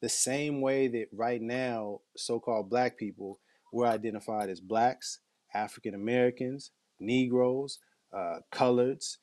the 0.00 0.08
same 0.08 0.60
way 0.60 0.88
that 0.88 1.06
right 1.12 1.40
now, 1.40 2.00
so 2.16 2.40
called 2.40 2.70
black 2.70 2.96
people, 2.96 3.40
we're 3.72 3.86
identified 3.86 4.48
as 4.48 4.60
blacks, 4.60 5.20
African 5.54 5.94
Americans, 5.94 6.70
Negroes, 7.00 7.78
uh, 8.12 8.40
coloreds, 8.52 9.16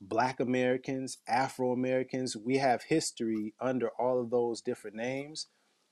Black 0.00 0.40
Americans, 0.40 1.18
Afro 1.28 1.72
Americans. 1.72 2.36
We 2.36 2.58
have 2.58 2.84
history 2.88 3.54
under 3.60 3.88
all 3.98 4.20
of 4.20 4.30
those 4.30 4.60
different 4.60 4.96
names, 4.96 5.48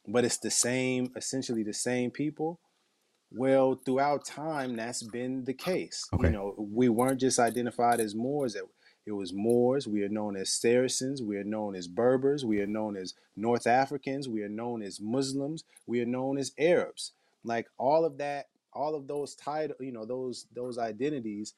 but 0.06 0.24
it's 0.24 0.38
the 0.38 0.50
same, 0.50 1.12
essentially 1.16 1.62
the 1.62 1.74
same 1.74 2.10
people. 2.10 2.60
Well, 3.30 3.80
throughout 3.84 4.26
time, 4.26 4.76
that's 4.76 5.02
been 5.02 5.44
the 5.44 5.54
case. 5.54 6.04
Okay. 6.12 6.26
You 6.26 6.32
know, 6.32 6.54
we 6.58 6.88
weren't 6.88 7.20
just 7.20 7.38
identified 7.38 8.00
as 8.00 8.14
Moors. 8.14 8.54
It, 8.54 8.64
it 9.06 9.12
was 9.12 9.32
Moors. 9.32 9.88
We 9.88 10.02
are 10.02 10.08
known 10.08 10.36
as 10.36 10.52
Saracens. 10.52 11.22
We 11.22 11.36
are 11.36 11.44
known 11.44 11.74
as 11.74 11.88
Berbers. 11.88 12.44
We 12.44 12.60
are 12.60 12.66
known 12.66 12.96
as 12.96 13.14
North 13.36 13.66
Africans. 13.66 14.28
We 14.28 14.42
are 14.42 14.48
known 14.48 14.82
as 14.82 15.00
Muslims. 15.00 15.64
We 15.86 16.00
are 16.00 16.06
known 16.06 16.38
as 16.38 16.52
Arabs. 16.58 17.12
Like 17.44 17.66
all 17.78 18.04
of 18.04 18.18
that, 18.18 18.46
all 18.72 18.94
of 18.94 19.08
those 19.08 19.34
title, 19.34 19.76
you 19.80 19.92
know, 19.92 20.04
those 20.04 20.46
those 20.54 20.78
identities, 20.78 21.54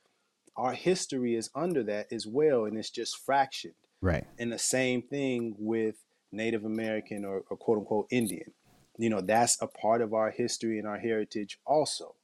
our 0.56 0.72
history 0.72 1.34
is 1.34 1.50
under 1.54 1.82
that 1.84 2.12
as 2.12 2.26
well, 2.26 2.64
and 2.64 2.78
it's 2.78 2.90
just 2.90 3.18
fractioned. 3.26 3.74
Right. 4.00 4.24
And 4.38 4.52
the 4.52 4.58
same 4.58 5.02
thing 5.02 5.54
with 5.58 5.96
Native 6.32 6.64
American 6.64 7.24
or, 7.24 7.44
or 7.48 7.56
quote 7.56 7.78
unquote 7.78 8.06
Indian. 8.10 8.52
You 8.96 9.10
know, 9.10 9.20
that's 9.20 9.60
a 9.60 9.66
part 9.66 10.02
of 10.02 10.14
our 10.14 10.30
history 10.30 10.78
and 10.78 10.86
our 10.86 10.98
heritage 10.98 11.58
also. 11.66 12.14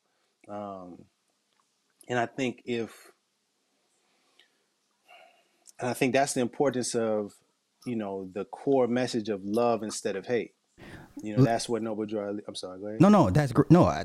Um, 0.49 1.05
and 2.09 2.19
I 2.19 2.27
think 2.27 2.63
if, 2.65 3.13
and 5.81 5.91
I 5.91 5.93
think 5.95 6.13
that's 6.13 6.35
the 6.35 6.41
importance 6.41 6.95
of, 6.95 7.33
you 7.87 7.97
know, 7.97 8.29
the 8.33 8.45
core 8.45 8.87
message 8.87 9.29
of 9.29 9.45
love 9.45 9.83
instead 9.83 10.17
of 10.17 10.27
hate. 10.27 10.53
You 11.23 11.37
know, 11.37 11.45
that's 11.45 11.69
what 11.69 11.83
Noble 11.83 12.07
Joy. 12.07 12.39
I'm 12.47 12.55
sorry. 12.55 12.81
Go 12.81 12.87
ahead. 12.87 13.01
No, 13.01 13.09
no, 13.09 13.31
that's 13.31 13.53
great. 13.53 13.71
No, 13.71 13.85
I, 13.85 14.05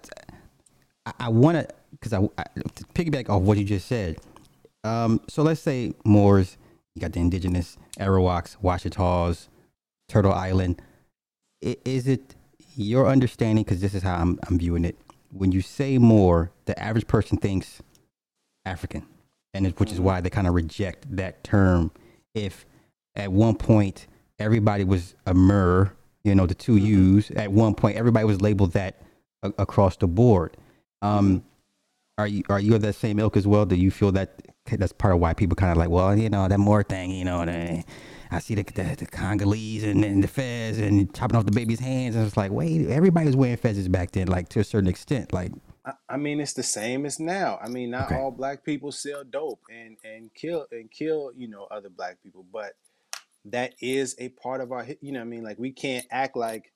I, 1.06 1.14
I 1.20 1.30
want 1.30 1.58
to 1.58 1.68
because 1.92 2.14
I, 2.14 2.20
I 2.38 2.44
to 2.76 2.84
piggyback 2.94 3.30
off 3.30 3.42
what 3.42 3.58
you 3.58 3.64
just 3.64 3.88
said. 3.88 4.18
Um, 4.84 5.22
so 5.28 5.42
let's 5.44 5.62
say 5.62 5.94
Moors, 6.04 6.58
you 6.94 7.02
got 7.02 7.14
the 7.14 7.20
indigenous 7.20 7.78
Arawaks, 8.00 8.58
Washitas, 8.62 9.48
Turtle 10.10 10.34
Island. 10.34 10.82
I, 11.64 11.78
is 11.86 12.08
it 12.08 12.36
your 12.76 13.08
understanding? 13.08 13.64
Because 13.64 13.82
this 13.82 13.94
is 13.94 14.04
how 14.04 14.16
I'm, 14.16 14.40
I'm 14.48 14.58
viewing 14.60 14.86
it. 14.86 14.98
When 15.32 15.52
you 15.52 15.62
say 15.62 15.98
Moor, 15.98 16.52
the 16.66 16.78
average 16.82 17.08
person 17.08 17.38
thinks 17.38 17.82
African, 18.66 19.06
and 19.56 19.66
it, 19.68 19.80
which 19.80 19.92
is 19.92 20.00
why 20.00 20.22
they 20.22 20.30
kind 20.30 20.48
of 20.48 20.54
reject 20.54 21.16
that 21.16 21.44
term. 21.44 21.92
If 22.34 22.66
at 23.16 23.32
one 23.32 23.56
point 23.56 24.08
everybody 24.38 24.84
was 24.84 25.16
a 25.26 25.34
Mer, 25.34 25.94
you 26.24 26.36
know, 26.36 26.46
the 26.46 26.54
2 26.56 26.74
Mhm. 26.76 26.82
U's. 26.82 27.32
At 27.32 27.52
one 27.52 27.74
point, 27.74 27.98
everybody 27.98 28.26
was 28.26 28.42
labeled 28.42 28.74
that 28.74 29.02
a- 29.44 29.54
across 29.58 29.96
the 29.96 30.08
board. 30.08 30.58
Um, 31.02 31.44
are 32.18 32.28
you 32.28 32.44
are 32.50 32.60
you 32.60 32.76
of 32.76 32.82
that 32.82 32.96
same 32.96 33.20
ilk 33.20 33.38
as 33.38 33.46
well? 33.48 33.66
Do 33.66 33.76
you 33.76 33.92
feel 33.92 34.12
that 34.14 34.42
that's 34.66 34.94
part 34.94 35.14
of 35.14 35.20
why 35.20 35.34
people 35.34 35.56
kind 35.56 35.72
of 35.72 35.78
like, 35.78 35.90
well, 35.90 36.18
you 36.18 36.30
know, 36.30 36.48
that 36.48 36.58
Moor 36.60 36.82
thing, 36.84 37.12
you 37.12 37.24
know, 37.26 37.46
the, 37.46 37.84
I 38.32 38.40
see 38.40 38.56
the, 38.56 38.64
the 38.64 38.96
the 38.98 39.06
Congolese 39.06 39.84
and, 39.84 40.04
and 40.04 40.24
the 40.24 40.28
fez 40.28 40.80
and 40.80 41.14
chopping 41.14 41.38
off 41.38 41.46
the 41.46 41.52
baby's 41.52 41.80
hands, 41.80 42.16
and 42.16 42.26
it's 42.26 42.36
like, 42.38 42.52
wait, 42.52 42.88
everybody 42.90 43.28
was 43.28 43.36
wearing 43.36 43.58
fezzes 43.58 43.92
back 43.92 44.12
then, 44.12 44.28
like 44.28 44.50
to 44.50 44.60
a 44.60 44.64
certain 44.64 44.90
extent, 44.90 45.32
like 45.34 45.52
I, 45.86 45.94
I 46.10 46.18
mean, 46.18 46.40
it's 46.42 46.54
the 46.54 46.64
same 46.64 47.06
as 47.06 47.20
now. 47.20 47.60
I 47.62 47.70
mean, 47.70 47.92
not 47.92 48.12
Okay. 48.12 48.16
all 48.16 48.32
black 48.32 48.64
people 48.66 48.92
sell 48.92 49.24
dope 49.24 49.62
and 49.70 49.98
and 50.04 50.34
kill 50.34 50.68
and 50.72 50.92
kill 50.92 51.32
you 51.36 51.48
know 51.48 51.66
other 51.72 51.90
black 51.90 52.22
people, 52.24 52.46
but 52.52 52.74
that 53.46 53.76
is 53.82 54.16
a 54.20 54.30
part 54.30 54.62
of 54.62 54.72
our. 54.72 54.86
hi- 54.86 54.98
You 55.02 55.14
know, 55.14 55.20
what 55.20 55.26
I 55.28 55.30
mean, 55.30 55.44
like 55.44 55.60
we 55.60 55.72
can't 55.72 56.06
act 56.12 56.38
like 56.38 56.74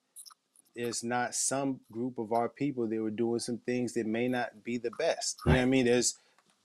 there's 0.76 1.04
not 1.04 1.36
some 1.36 1.82
group 1.92 2.18
of 2.20 2.34
our 2.34 2.50
people 2.50 2.88
that 2.88 3.02
were 3.02 3.12
doing 3.12 3.40
some 3.40 3.60
things 3.60 3.94
that 3.94 4.08
may 4.08 4.28
not 4.28 4.64
be 4.64 4.78
the 4.78 4.92
best. 4.92 5.42
You 5.46 5.54
know 5.54 5.60
what 5.60 5.64
I 5.64 5.66
Right. 5.66 5.70
mean? 5.70 5.86
There's 5.86 6.18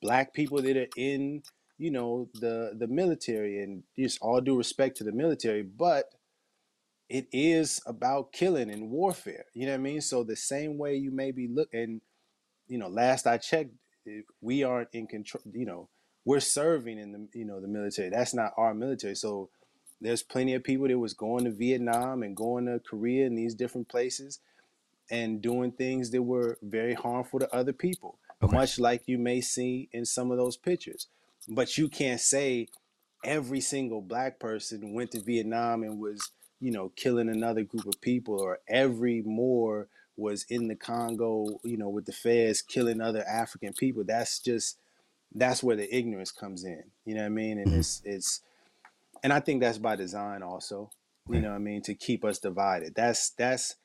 black 0.03 0.34
people 0.34 0.62
that 0.62 0.76
are 0.76 0.88
in 0.97 1.42
you 1.78 1.90
know 1.90 2.28
the 2.34 2.74
the 2.78 2.88
military, 2.88 3.62
and 3.62 3.84
just 3.99 4.18
all 4.22 4.40
due 4.40 4.57
respect 4.59 4.97
to 4.99 5.05
the 5.05 5.12
military, 5.12 5.62
but 5.62 6.11
it 7.09 7.28
is 7.32 7.80
about 7.86 8.32
killing 8.32 8.70
and 8.70 8.90
warfare. 8.90 9.47
You 9.55 9.66
know 9.66 9.72
what 9.72 9.78
I 9.80 9.82
mean? 9.82 10.01
So 10.01 10.24
the 10.24 10.36
same 10.36 10.78
way 10.78 10.97
you 10.97 11.11
may 11.11 11.30
be 11.32 11.49
look 11.49 11.68
and 11.72 12.01
you 12.68 12.78
know, 12.78 12.88
last 12.88 13.26
I 13.26 13.38
checked, 13.38 13.70
eh, 14.06 14.20
we 14.40 14.62
aren't 14.62 14.88
in 14.92 15.06
control. 15.06 15.42
You 15.52 15.66
know, 15.66 15.88
we're 16.24 16.40
serving 16.40 16.98
in 16.98 17.12
the 17.12 17.28
you 17.38 17.44
know 17.44 17.60
the 17.60 17.68
military. 17.68 18.10
That's 18.10 18.34
not 18.34 18.52
our 18.56 18.74
military. 18.74 19.14
So 19.14 19.50
there's 20.00 20.22
plenty 20.22 20.54
of 20.54 20.64
people 20.64 20.88
that 20.88 20.98
was 20.98 21.14
going 21.14 21.44
to 21.44 21.50
Vietnam 21.50 22.22
and 22.22 22.36
going 22.36 22.66
to 22.66 22.80
Korea 22.80 23.26
and 23.26 23.38
these 23.38 23.54
different 23.54 23.88
places 23.88 24.40
and 25.10 25.40
doing 25.42 25.72
things 25.72 26.10
that 26.10 26.22
were 26.22 26.58
very 26.62 26.94
harmful 26.94 27.38
to 27.40 27.54
other 27.54 27.72
people, 27.72 28.18
Okay. 28.42 28.54
much 28.56 28.78
like 28.78 29.02
you 29.06 29.18
may 29.18 29.40
see 29.40 29.88
in 29.92 30.04
some 30.04 30.30
of 30.30 30.38
those 30.38 30.56
pictures. 30.56 31.08
But 31.48 31.76
you 31.78 31.88
can't 31.88 32.20
say 32.20 32.68
every 33.24 33.60
single 33.60 34.00
black 34.02 34.38
person 34.40 34.92
went 34.94 35.10
to 35.12 35.22
Vietnam 35.22 35.82
and 35.82 35.98
was, 36.00 36.30
you 36.60 36.70
know, 36.72 36.90
killing 36.96 37.28
another 37.28 37.62
group 37.62 37.86
of 37.86 38.00
people, 38.00 38.40
or 38.40 38.60
every 38.68 39.22
Moor 39.24 39.88
was 40.16 40.44
in 40.48 40.68
the 40.68 40.76
Congo, 40.76 41.60
you 41.64 41.76
know, 41.76 41.88
with 41.88 42.06
the 42.06 42.12
fez 42.12 42.62
killing 42.62 43.00
other 43.00 43.24
African 43.24 43.72
people. 43.72 44.04
That's 44.06 44.40
just 44.40 44.78
that's 45.34 45.62
where 45.62 45.76
the 45.76 45.94
ignorance 45.94 46.32
comes 46.32 46.64
in. 46.64 46.84
You 47.04 47.14
know 47.14 47.22
what 47.22 47.26
I 47.26 47.30
mean? 47.30 47.58
And 47.58 47.72
Mhm. 47.72 47.78
it's 47.78 48.02
it's 48.04 48.40
and 49.22 49.32
I 49.32 49.40
think 49.40 49.60
that's 49.60 49.78
by 49.78 49.96
design 49.96 50.42
also. 50.42 50.90
You 51.28 51.40
know 51.40 51.50
what 51.50 51.56
I 51.56 51.60
mean? 51.60 51.82
To 51.82 51.94
keep 51.94 52.24
us 52.24 52.38
divided. 52.38 52.94
That's 52.94 53.30
that's 53.30 53.76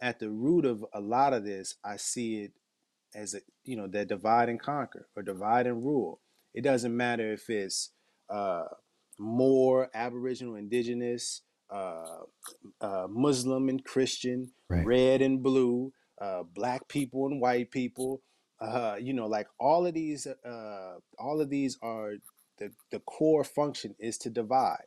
at 0.00 0.18
the 0.18 0.30
root 0.30 0.64
of 0.64 0.84
a 0.94 1.00
lot 1.00 1.32
of 1.34 1.44
this. 1.44 1.76
I 1.84 1.96
see 1.96 2.42
it 2.42 2.52
as 3.14 3.34
a 3.34 3.40
you 3.64 3.76
know 3.76 3.86
that 3.88 4.08
divide 4.08 4.48
and 4.48 4.60
conquer 4.60 5.08
or 5.16 5.22
divide 5.22 5.66
and 5.66 5.84
rule. 5.84 6.20
It 6.54 6.62
doesn't 6.62 6.96
matter 6.96 7.32
if 7.32 7.50
it's 7.50 7.90
uh, 8.30 8.64
Moor 9.18 9.90
Aboriginal, 9.94 10.56
Indigenous, 10.56 11.42
uh, 11.70 12.22
uh, 12.80 13.06
Muslim 13.10 13.68
and 13.68 13.84
Christian, 13.84 14.50
Right. 14.68 14.84
red 14.86 15.22
and 15.22 15.42
blue, 15.42 15.92
uh, 16.20 16.42
black 16.42 16.88
people 16.88 17.26
and 17.26 17.40
white 17.40 17.70
people. 17.70 18.22
Uh, 18.60 18.96
you 19.00 19.12
know, 19.12 19.26
like 19.26 19.48
all 19.60 19.86
of 19.86 19.94
these, 19.94 20.26
uh, 20.26 20.94
all 21.18 21.40
of 21.40 21.50
these 21.50 21.78
are 21.82 22.14
the 22.58 22.72
the 22.90 23.00
core 23.00 23.44
function 23.44 23.94
is 23.98 24.16
to 24.18 24.30
divide. 24.30 24.86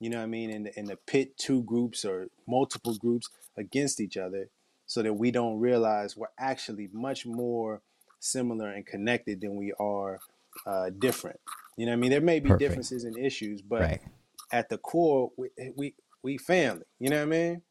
You 0.00 0.10
know 0.10 0.18
what 0.18 0.24
I 0.24 0.26
mean? 0.26 0.50
And 0.50 0.70
and 0.76 0.88
to 0.88 0.96
pit 0.96 1.38
two 1.38 1.62
groups 1.62 2.04
or 2.04 2.28
multiple 2.48 2.96
groups 2.96 3.28
against 3.56 4.00
each 4.00 4.16
other, 4.16 4.50
so 4.86 5.02
that 5.02 5.14
we 5.14 5.30
don't 5.30 5.58
realize 5.60 6.16
we're 6.16 6.26
actually 6.38 6.88
much 6.92 7.24
more 7.26 7.80
similar 8.18 8.70
and 8.70 8.84
connected 8.84 9.40
than 9.40 9.56
we 9.56 9.72
are 9.78 10.20
uh, 10.66 10.90
different. 10.98 11.38
You 11.76 11.86
know 11.86 11.92
what 11.92 11.98
I 11.98 12.00
mean? 12.00 12.10
There 12.10 12.20
may 12.20 12.40
be 12.40 12.48
Perfect. 12.50 12.60
differences 12.60 13.04
and 13.04 13.16
issues, 13.16 13.62
but 13.62 13.80
Right. 13.82 14.00
at 14.52 14.68
the 14.68 14.78
core, 14.78 15.30
we, 15.36 15.48
we 15.76 15.94
we 16.26 16.36
family. 16.38 16.84
You 16.98 17.08
know 17.10 17.18
what 17.18 17.34
I 17.34 17.38
mean? 17.38 17.62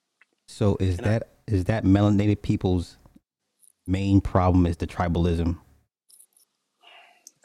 So 0.47 0.77
is 0.79 0.97
And 0.97 1.07
I- 1.07 1.09
that 1.09 1.29
is 1.45 1.65
that 1.65 1.83
melanated 1.83 2.41
people's 2.41 2.97
main 3.85 4.21
problem 4.21 4.65
is 4.65 4.77
the 4.77 4.87
tribalism? 4.87 5.59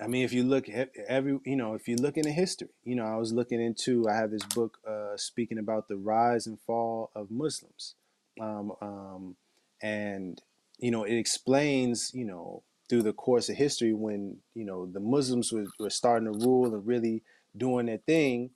I 0.00 0.06
mean, 0.06 0.24
if 0.24 0.32
you 0.32 0.44
look 0.44 0.68
at 0.70 0.90
every, 1.08 1.38
you 1.44 1.56
know, 1.56 1.74
if 1.74 1.86
you 1.86 1.96
look 1.96 2.16
into 2.16 2.30
history, 2.30 2.68
you 2.84 2.94
know, 2.94 3.04
I 3.04 3.16
was 3.16 3.34
looking 3.34 3.61
into, 3.61 4.08
I 4.08 4.14
have 4.14 4.30
this 4.30 4.44
book 4.44 4.78
uh, 4.88 5.16
speaking 5.16 5.58
about 5.58 5.88
the 5.88 5.96
rise 5.96 6.46
and 6.46 6.58
fall 6.58 7.11
of 7.14 7.30
Muslims, 7.30 7.96
um, 8.40 8.72
um, 8.80 9.36
and 9.82 10.40
you 10.78 10.90
know, 10.90 11.04
it 11.04 11.16
explains, 11.18 12.12
you 12.14 12.24
know, 12.24 12.62
through 12.88 13.02
the 13.02 13.12
course 13.12 13.50
of 13.50 13.56
history 13.56 13.92
when 13.92 14.38
you 14.54 14.64
know 14.64 14.86
the 14.86 15.00
Muslims 15.00 15.52
were, 15.52 15.66
were 15.78 15.90
starting 15.90 16.32
to 16.32 16.38
rule 16.46 16.72
and 16.72 16.86
really 16.86 17.22
doing 17.56 17.86
their 17.86 17.98
thing. 17.98 18.50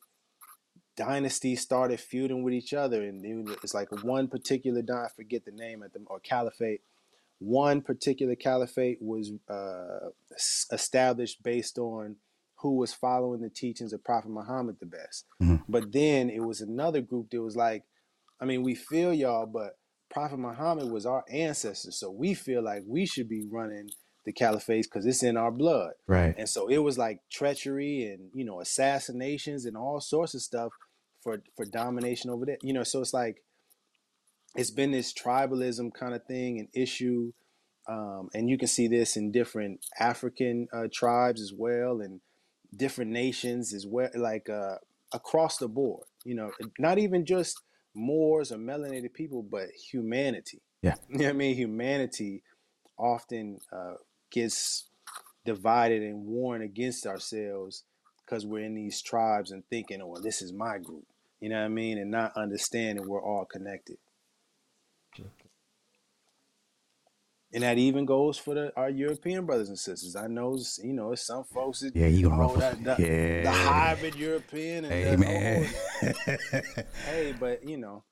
Dynasties 0.96 1.60
started 1.60 1.98
feuding 2.00 2.42
with 2.42 2.54
each 2.54 2.72
other, 2.72 3.02
and 3.02 3.24
it- 3.24 3.58
it's 3.62 3.74
like 3.74 3.90
one 4.04 4.28
particular, 4.28 4.82
I 4.92 5.08
forget 5.14 5.44
the 5.44 5.50
name 5.52 5.82
at 5.82 5.92
them 5.92 6.06
or 6.08 6.20
caliphate 6.20 6.82
one 7.40 7.82
particular 7.82 8.36
caliphate 8.36 9.02
was 9.02 9.32
uh, 9.50 10.08
established 10.72 11.42
based 11.42 11.78
on 11.78 12.16
who 12.60 12.76
was 12.76 12.94
following 12.94 13.40
the 13.42 13.50
teachings 13.50 13.92
of 13.92 14.02
Prophet 14.04 14.30
Muhammad 14.30 14.76
the 14.80 14.86
best. 14.86 15.26
Mhm. 15.42 15.64
But 15.68 15.92
then 15.92 16.30
it 16.30 16.40
was 16.44 16.60
another 16.60 17.00
group 17.02 17.30
that 17.30 17.42
was 17.42 17.56
like, 17.56 17.84
I 18.40 18.44
mean, 18.46 18.62
we 18.62 18.74
feel 18.74 19.12
y'all, 19.12 19.46
but 19.46 19.78
Prophet 20.08 20.38
Muhammad 20.38 20.90
was 20.90 21.04
our 21.06 21.24
ancestor, 21.28 21.90
so 21.90 22.10
we 22.10 22.34
feel 22.34 22.62
like 22.62 22.84
we 22.86 23.04
should 23.04 23.28
be 23.28 23.44
running 23.50 23.90
the 24.24 24.32
caliphates 24.32 24.84
because 24.84 25.04
it's 25.04 25.22
in 25.22 25.36
our 25.36 25.50
blood. 25.50 25.92
Right. 26.06 26.34
And 26.38 26.48
so 26.48 26.68
it 26.68 26.78
was 26.78 26.96
like 26.96 27.20
treachery 27.30 28.06
and 28.06 28.30
you 28.32 28.44
know 28.44 28.60
assassinations 28.60 29.66
and 29.66 29.76
all 29.76 30.00
sorts 30.00 30.34
of 30.34 30.40
stuff 30.40 30.72
for 31.24 31.42
for 31.56 31.64
domination 31.64 32.30
over 32.30 32.46
there. 32.46 32.58
You 32.62 32.72
know, 32.72 32.84
so 32.84 33.00
it's 33.00 33.12
like 33.12 33.42
it's 34.54 34.70
been 34.70 34.92
this 34.92 35.12
tribalism 35.12 35.92
kind 35.92 36.14
of 36.14 36.24
thing 36.26 36.60
and 36.60 36.68
issue, 36.72 37.32
um, 37.88 38.28
and 38.32 38.48
you 38.48 38.56
can 38.56 38.68
see 38.68 38.86
this 38.86 39.16
in 39.16 39.32
different 39.32 39.84
African 39.98 40.68
uh, 40.72 40.86
tribes 40.92 41.40
as 41.40 41.52
well, 41.52 42.00
and 42.00 42.20
different 42.76 43.10
nations 43.10 43.74
as 43.74 43.84
well, 43.84 44.10
like 44.14 44.48
uh, 44.48 44.76
across 45.12 45.56
the 45.56 45.68
board. 45.68 46.04
You 46.24 46.36
know, 46.36 46.52
not 46.78 46.98
even 46.98 47.26
just 47.26 47.60
Moors 47.94 48.50
or 48.50 48.56
melanated 48.56 49.12
people, 49.14 49.42
but 49.42 49.68
humanity. 49.70 50.60
Yeah. 50.82 50.96
you 51.08 51.18
know 51.18 51.24
what 51.26 51.30
I 51.30 51.34
mean. 51.34 51.54
Humanity 51.54 52.42
often 52.98 53.60
uh, 53.72 53.94
gets 54.32 54.88
divided 55.44 56.02
and 56.02 56.26
warring 56.26 56.62
against 56.62 57.06
ourselves 57.06 57.84
because 58.24 58.44
we're 58.44 58.64
in 58.64 58.74
these 58.74 59.00
tribes 59.00 59.52
and 59.52 59.62
thinking, 59.70 60.00
oh, 60.02 60.08
well, 60.08 60.22
this 60.22 60.42
is 60.42 60.52
my 60.52 60.78
group. 60.78 61.06
You 61.44 61.50
know 61.50 61.56
what 61.58 61.66
I 61.66 61.68
mean? 61.68 61.98
And 61.98 62.10
not 62.10 62.32
understanding 62.38 63.06
we're 63.06 63.22
all 63.22 63.44
connected. 63.44 63.96
And 67.52 67.62
that 67.62 67.76
even 67.76 68.06
goes 68.06 68.38
for 68.38 68.54
the, 68.54 68.72
our 68.78 68.88
European 68.88 69.44
brothers 69.44 69.68
and 69.68 69.78
sisters. 69.78 70.16
I 70.16 70.26
know, 70.26 70.58
you 70.82 70.94
know, 70.94 71.12
it's 71.12 71.26
some 71.26 71.44
folks 71.44 71.80
that, 71.80 71.94
Yeah, 71.94 72.06
you 72.06 72.30
gonna 72.30 72.36
oh, 72.36 72.46
ruffle 72.46 72.60
that, 72.60 72.82
that- 72.84 72.98
yeah. 72.98 73.42
the 73.42 73.50
hybrid 73.50 74.14
European. 74.14 74.86
And 74.86 74.92
Hey 74.94 75.16
man. 75.16 75.68
hey, 77.06 77.34
but 77.38 77.68
you 77.68 77.76
know, 77.76 78.04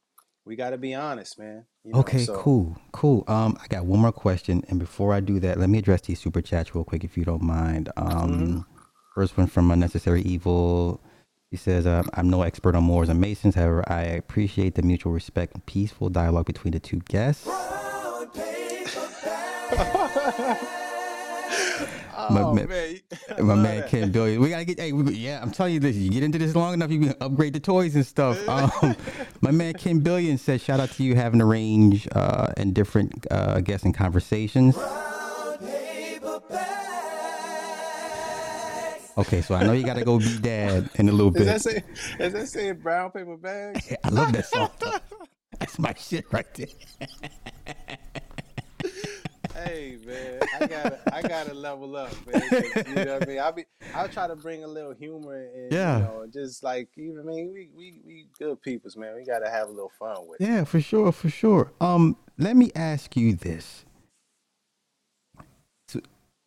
we 0.45 0.55
got 0.55 0.71
to 0.71 0.79
be 0.79 0.93
honest, 0.93 1.39
man. 1.39 1.65
You 1.85 1.93
know, 1.95 2.01
okay, 2.01 2.19
so- 2.27 2.37
cool, 2.37 2.77
cool. 2.93 3.25
Um, 3.29 3.57
I 3.63 3.67
got 3.69 3.87
one 3.87 4.01
more 4.01 4.13
question, 4.13 4.63
and 4.69 4.79
before 4.79 5.15
I 5.15 5.21
do 5.21 5.41
that, 5.41 5.59
let 5.59 5.71
me 5.71 5.79
address 5.79 6.03
these 6.03 6.21
super 6.21 6.43
chats 6.43 6.75
real 6.75 6.85
quick, 6.85 7.03
if 7.03 7.17
you 7.17 7.25
don't 7.25 7.43
mind. 7.43 7.89
Um, 7.97 8.09
Mm-hmm. 8.11 8.59
first 9.15 9.39
one 9.39 9.47
from 9.47 9.71
Unnecessary 9.71 10.21
Evil. 10.21 11.01
He 11.53 11.59
says, 11.59 11.87
um, 11.87 12.09
"I'm 12.15 12.31
no 12.31 12.41
expert 12.43 12.75
on 12.75 12.85
Moors 12.85 13.11
and 13.11 13.21
Masons. 13.21 13.55
However, 13.55 13.85
I 13.87 14.01
appreciate 14.05 14.75
the 14.75 14.81
mutual 14.83 15.13
respect 15.13 15.53
and 15.53 15.65
peaceful 15.67 16.09
dialogue 16.09 16.47
between 16.47 16.73
the 16.73 16.81
two 16.81 17.01
guests." 17.09 17.47
Oh, 22.25 22.55
man- 22.55 22.69
man. 22.69 23.47
My 23.47 23.55
man 23.57 23.89
Ken 23.89 24.11
Billion. 24.13 24.41
We 24.41 24.49
gotta 24.51 24.65
get. 24.65 24.79
Hey, 24.79 24.93
we, 24.93 25.13
yeah, 25.15 25.41
I'm 25.43 25.51
telling 25.51 25.75
you 25.75 25.81
this. 25.81 25.97
You 25.97 26.09
get 26.09 26.23
into 26.23 26.39
this 26.39 26.55
long 26.55 26.73
enough, 26.73 26.91
you 26.91 27.01
can 27.01 27.15
upgrade 27.21 27.53
the 27.53 27.61
toys 27.61 27.95
and 27.97 28.07
stuff. 28.07 28.39
Um, 28.49 28.97
my 29.41 29.51
man 29.51 29.75
Ken 29.75 29.99
Billion 30.01 30.39
says, 30.39 30.63
"Shout 30.63 30.79
out 30.79 30.91
to 30.93 31.03
you 31.03 31.17
having 31.17 31.41
a 31.41 31.45
range 31.45 32.07
uh, 32.13 32.53
and 32.57 32.73
different 32.75 33.27
uh, 33.31 33.61
guests 33.61 33.85
and 33.85 33.95
conversations." 33.95 34.77
Okay, 39.19 39.43
so 39.43 39.55
I 39.55 39.65
know 39.65 39.73
you 39.73 39.85
gotta 39.85 40.05
go 40.05 40.19
be 40.19 40.39
dad 40.39 40.89
in 40.95 41.09
a 41.09 41.13
little 41.13 41.37
Is 41.37 41.45
that 41.47 41.63
bit. 41.75 41.85
say, 41.97 42.25
is 42.25 42.33
that 42.33 42.49
saying 42.49 42.77
brown 42.77 43.11
paper 43.11 43.37
bags? 43.37 43.93
I 44.05 44.09
love 44.09 44.33
that 44.33 44.47
song. 44.47 44.71
That's 45.59 45.79
my 45.79 45.95
shit 45.95 46.25
right 46.33 46.47
there. 46.55 46.67
hey 49.55 49.99
man, 50.07 50.41
I 50.61 50.67
gotta 50.67 51.15
I 51.15 51.23
gotta 51.23 51.55
level 51.55 51.95
up, 51.97 52.13
man. 52.27 52.43
You 52.89 52.95
know 53.05 53.15
what 53.19 53.23
I 53.23 53.27
mean? 53.27 53.39
I'll 53.39 53.53
be 53.53 53.65
I'll 53.95 54.09
try 54.09 54.27
to 54.27 54.35
bring 54.35 54.65
a 54.65 54.67
little 54.67 54.95
humor 54.95 55.47
and 55.55 55.71
Yeah. 55.73 55.99
you 55.99 56.03
know, 56.05 56.27
just 56.33 56.63
like 56.65 56.89
you 56.97 57.15
know 57.15 57.23
what 57.23 57.33
I 57.33 57.37
mean, 57.37 57.53
we 57.53 57.69
we 57.77 58.01
we 58.05 58.27
good 58.39 58.61
peoples, 58.63 58.97
man. 58.97 59.15
We 59.15 59.25
gotta 59.25 59.51
have 59.51 59.69
a 59.69 59.73
little 59.73 59.93
fun 59.99 60.27
with 60.27 60.41
it. 60.41 60.45
Yeah, 60.47 60.65
for 60.65 60.81
sure, 60.81 61.13
for 61.13 61.29
sure. 61.29 61.71
Um, 61.81 62.17
let 62.39 62.57
me 62.57 62.73
ask 62.75 63.15
you 63.17 63.35
this: 63.35 63.85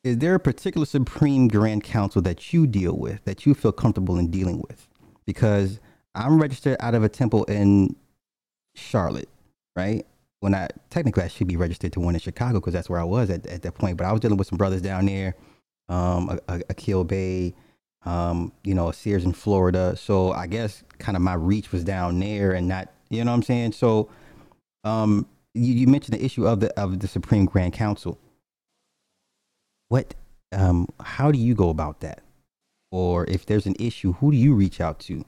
Is 0.06 0.20
there 0.20 0.36
a 0.36 0.40
particular 0.40 0.86
Supreme 0.86 1.48
Grand 1.48 1.84
Council 1.84 2.22
that 2.22 2.54
you 2.54 2.68
deal 2.68 2.96
with 2.96 3.26
that 3.26 3.48
you 3.48 3.56
feel 3.56 3.72
comfortable 3.72 4.20
in 4.20 4.30
dealing 4.30 4.64
with? 4.70 4.88
Because 5.26 5.80
I'm 6.14 6.40
registered 6.40 6.78
out 6.80 6.94
of 6.94 7.04
a 7.04 7.10
temple 7.10 7.44
in 7.46 7.96
Charlotte, 8.76 9.30
right? 9.76 10.06
When 10.42 10.54
I 10.54 10.68
technically 10.92 11.24
I 11.24 11.28
should 11.28 11.48
be 11.48 11.58
registered 11.58 11.92
to 11.94 12.00
one 12.00 12.14
in 12.14 12.20
Chicago 12.20 12.60
because 12.60 12.74
that's 12.74 12.88
where 12.88 13.00
I 13.00 13.04
was 13.04 13.32
at 13.32 13.48
at 13.48 13.64
that 13.64 13.74
point. 13.74 13.98
But 13.98 14.06
I 14.06 14.12
was 14.12 14.22
dealing 14.22 14.38
with 14.38 14.46
some 14.46 14.60
brothers 14.60 14.84
down 14.84 15.08
there, 15.08 15.34
um, 15.90 16.40
Akil 16.48 17.04
Bey, 17.04 17.56
um, 18.06 18.52
you 18.64 18.76
know, 18.76 18.92
Sears 18.92 19.26
in 19.26 19.34
Florida. 19.34 19.96
So 19.98 20.34
I 20.34 20.46
guess 20.46 20.84
kind 21.00 21.16
of 21.16 21.24
my 21.24 21.34
reach 21.34 21.72
was 21.72 21.84
down 21.84 22.20
there 22.20 22.52
and 22.52 22.68
not, 22.68 22.94
you 23.10 23.24
know 23.24 23.32
what 23.32 23.38
I'm 23.38 23.42
saying? 23.44 23.72
So, 23.72 24.12
um, 24.84 25.26
you, 25.56 25.74
you 25.74 25.88
mentioned 25.88 26.20
the 26.20 26.24
issue 26.24 26.46
of 26.46 26.60
the 26.60 26.80
of 26.80 27.00
the 27.00 27.08
Supreme 27.08 27.46
Grand 27.46 27.74
Council. 27.74 28.20
What, 29.90 30.16
um, 30.52 30.88
how 31.00 31.32
do 31.32 31.38
you 31.40 31.56
go 31.56 31.70
about 31.70 32.02
that? 32.02 32.22
Or 32.92 33.26
if 33.26 33.46
there's 33.46 33.66
an 33.66 33.76
issue, 33.80 34.14
who 34.14 34.32
do 34.32 34.38
you 34.38 34.54
reach 34.56 34.80
out 34.82 35.00
to? 35.02 35.26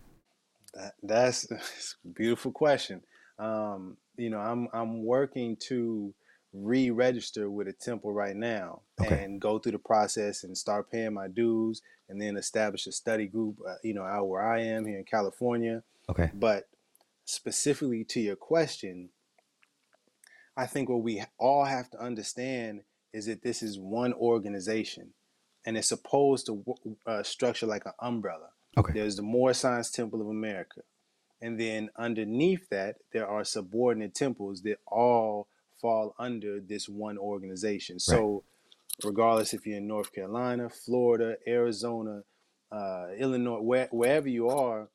That, 0.74 0.94
that's, 1.04 1.42
that's 1.48 1.96
a 2.06 2.08
beautiful 2.10 2.52
question. 2.52 3.02
Um, 3.40 3.98
you 4.18 4.30
know, 4.32 4.40
I'm 4.40 4.68
I'm 4.74 5.04
working 5.04 5.58
to 5.68 6.14
re-register 6.54 7.50
with 7.50 7.68
a 7.68 7.74
temple 7.74 8.12
right 8.12 8.36
now 8.36 8.82
Okay. 9.00 9.24
and 9.24 9.40
go 9.40 9.60
through 9.60 9.74
the 9.74 9.80
process 9.80 10.44
and 10.44 10.58
start 10.58 10.90
paying 10.90 11.14
my 11.14 11.28
dues 11.28 11.82
and 12.10 12.20
then 12.22 12.38
establish 12.38 12.88
a 12.88 12.92
study 12.92 13.28
group 13.28 13.60
uh, 13.68 13.76
you 13.84 13.94
know 13.94 14.04
out 14.04 14.28
where 14.28 14.42
i 14.42 14.60
am 14.62 14.86
here 14.86 14.98
in 14.98 15.04
california 15.04 15.84
Okay. 16.10 16.32
but 16.34 16.68
specifically 17.26 18.06
to 18.06 18.20
your 18.20 18.38
question 18.38 19.10
i 20.56 20.66
think 20.66 20.90
what 20.90 21.04
we 21.04 21.22
all 21.38 21.66
have 21.66 21.90
to 21.92 22.00
understand 22.00 22.82
is 23.14 23.26
that 23.26 23.42
this 23.44 23.64
is 23.64 23.80
one 23.80 24.14
organization 24.14 25.14
and 25.66 25.78
it's 25.78 25.90
supposed 25.90 26.46
to 26.46 26.64
uh, 27.06 27.24
structure 27.24 27.66
like 27.66 27.86
an 27.86 27.94
umbrella 28.02 28.50
Okay. 28.78 28.94
there's 28.94 29.16
the 29.16 29.24
Moorish 29.24 29.58
Science 29.58 29.90
Temple 29.90 30.22
of 30.22 30.28
America 30.28 30.82
and 31.42 31.60
then 31.60 31.90
underneath 31.96 32.70
that, 32.70 32.96
there 33.14 33.28
are 33.28 33.44
subordinate 33.44 34.16
temples 34.16 34.62
that 34.64 34.80
all 34.88 35.48
fall 35.80 36.16
under 36.18 36.60
this 36.60 36.90
one 36.90 37.18
organization. 37.18 38.00
So, 38.00 38.44
regardless 39.04 39.54
if 39.54 39.68
you're 39.68 39.78
in 39.78 39.88
North 39.88 40.12
Carolina, 40.12 40.70
Florida, 40.70 41.38
Arizona, 41.48 42.24
uh, 42.72 43.10
Illinois, 43.18 43.62
where, 43.62 43.88
wherever 43.92 44.28
you 44.28 44.50
are, 44.50 44.90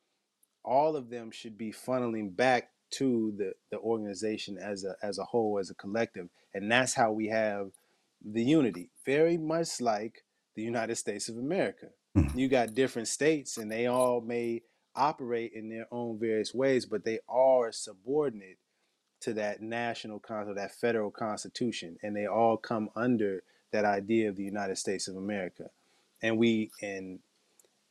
all 0.65 0.95
of 0.95 1.09
them 1.09 1.31
should 1.31 1.57
be 1.57 1.71
funneling 1.71 2.35
back 2.35 2.71
to 2.91 3.33
the, 3.37 3.53
the 3.71 3.79
organization 3.79 4.57
as 4.57 4.83
a, 4.83 4.95
as 5.01 5.17
a 5.17 5.23
whole, 5.23 5.57
as 5.59 5.69
a 5.69 5.75
collective. 5.75 6.27
And 6.53 6.69
that's 6.69 6.93
how 6.93 7.11
we 7.11 7.27
have 7.27 7.71
the 8.23 8.43
unity, 8.43 8.89
very 9.05 9.37
much 9.37 9.81
like 9.81 10.23
the 10.55 10.63
United 10.63 10.95
States 10.95 11.29
of 11.29 11.37
America. 11.37 11.89
Mhm. 12.15 12.35
You 12.35 12.47
got 12.47 12.73
different 12.73 13.07
states, 13.07 13.57
and 13.57 13.71
they 13.71 13.87
all 13.87 14.21
may 14.21 14.63
operate 14.95 15.53
in 15.53 15.69
their 15.69 15.87
own 15.91 16.19
various 16.19 16.53
ways, 16.53 16.85
but 16.85 17.03
they 17.03 17.19
are 17.27 17.71
subordinate 17.71 18.59
to 19.21 19.33
that 19.33 19.61
national 19.61 20.19
constitution, 20.19 20.55
that 20.55 20.75
federal 20.75 21.09
constitution, 21.09 21.97
and 22.03 22.15
they 22.15 22.27
all 22.27 22.57
come 22.57 22.89
under 22.95 23.43
that 23.71 23.85
idea 23.85 24.29
of 24.29 24.35
the 24.35 24.43
United 24.43 24.77
States 24.77 25.07
of 25.07 25.15
America. 25.15 25.71
And 26.21 26.37
we, 26.37 26.71
and 26.81 27.19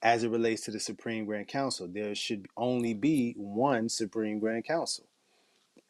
as 0.00 0.24
it 0.24 0.30
relates 0.30 0.62
to 0.62 0.70
the 0.70 0.80
Supreme 0.80 1.24
Grand 1.24 1.48
Council, 1.48 1.88
there 1.88 2.14
should 2.14 2.46
only 2.56 2.94
be 2.94 3.34
one 3.36 3.88
Supreme 3.88 4.38
Grand 4.38 4.64
Council. 4.64 5.06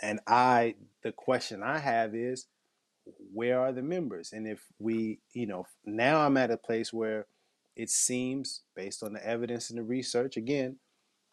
And 0.00 0.20
I, 0.26 0.76
the 1.02 1.12
question 1.12 1.62
I 1.62 1.78
have 1.78 2.14
is, 2.14 2.46
where 3.32 3.60
are 3.60 3.72
the 3.72 3.82
members? 3.82 4.32
And 4.32 4.46
if 4.46 4.60
we, 4.78 5.18
you 5.32 5.46
know, 5.46 5.66
now 5.84 6.20
I'm 6.20 6.36
at 6.36 6.50
a 6.50 6.56
place 6.56 6.92
where 6.92 7.26
it 7.76 7.90
seems, 7.90 8.62
based 8.74 9.02
on 9.02 9.12
the 9.14 9.26
evidence 9.26 9.70
and 9.70 9.78
the 9.78 9.82
research, 9.82 10.36
again, 10.36 10.76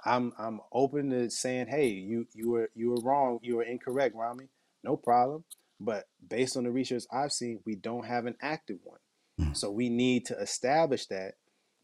I'm 0.05 0.31
I'm 0.37 0.61
open 0.71 1.09
to 1.09 1.29
saying, 1.29 1.67
hey, 1.67 1.87
you 1.89 2.27
you 2.33 2.49
were 2.51 2.69
you 2.73 2.91
were 2.91 3.01
wrong, 3.01 3.39
you 3.41 3.57
were 3.57 3.63
incorrect, 3.63 4.15
Rami. 4.15 4.47
No 4.83 4.95
problem. 4.95 5.43
But 5.79 6.07
based 6.27 6.55
on 6.55 6.63
the 6.63 6.71
research 6.71 7.03
I've 7.11 7.33
seen, 7.33 7.59
we 7.65 7.75
don't 7.75 8.05
have 8.05 8.25
an 8.25 8.35
active 8.41 8.79
one. 8.83 8.99
Mhm. 9.39 9.57
So 9.57 9.71
we 9.71 9.89
need 9.89 10.25
to 10.27 10.39
establish 10.39 11.05
that. 11.07 11.35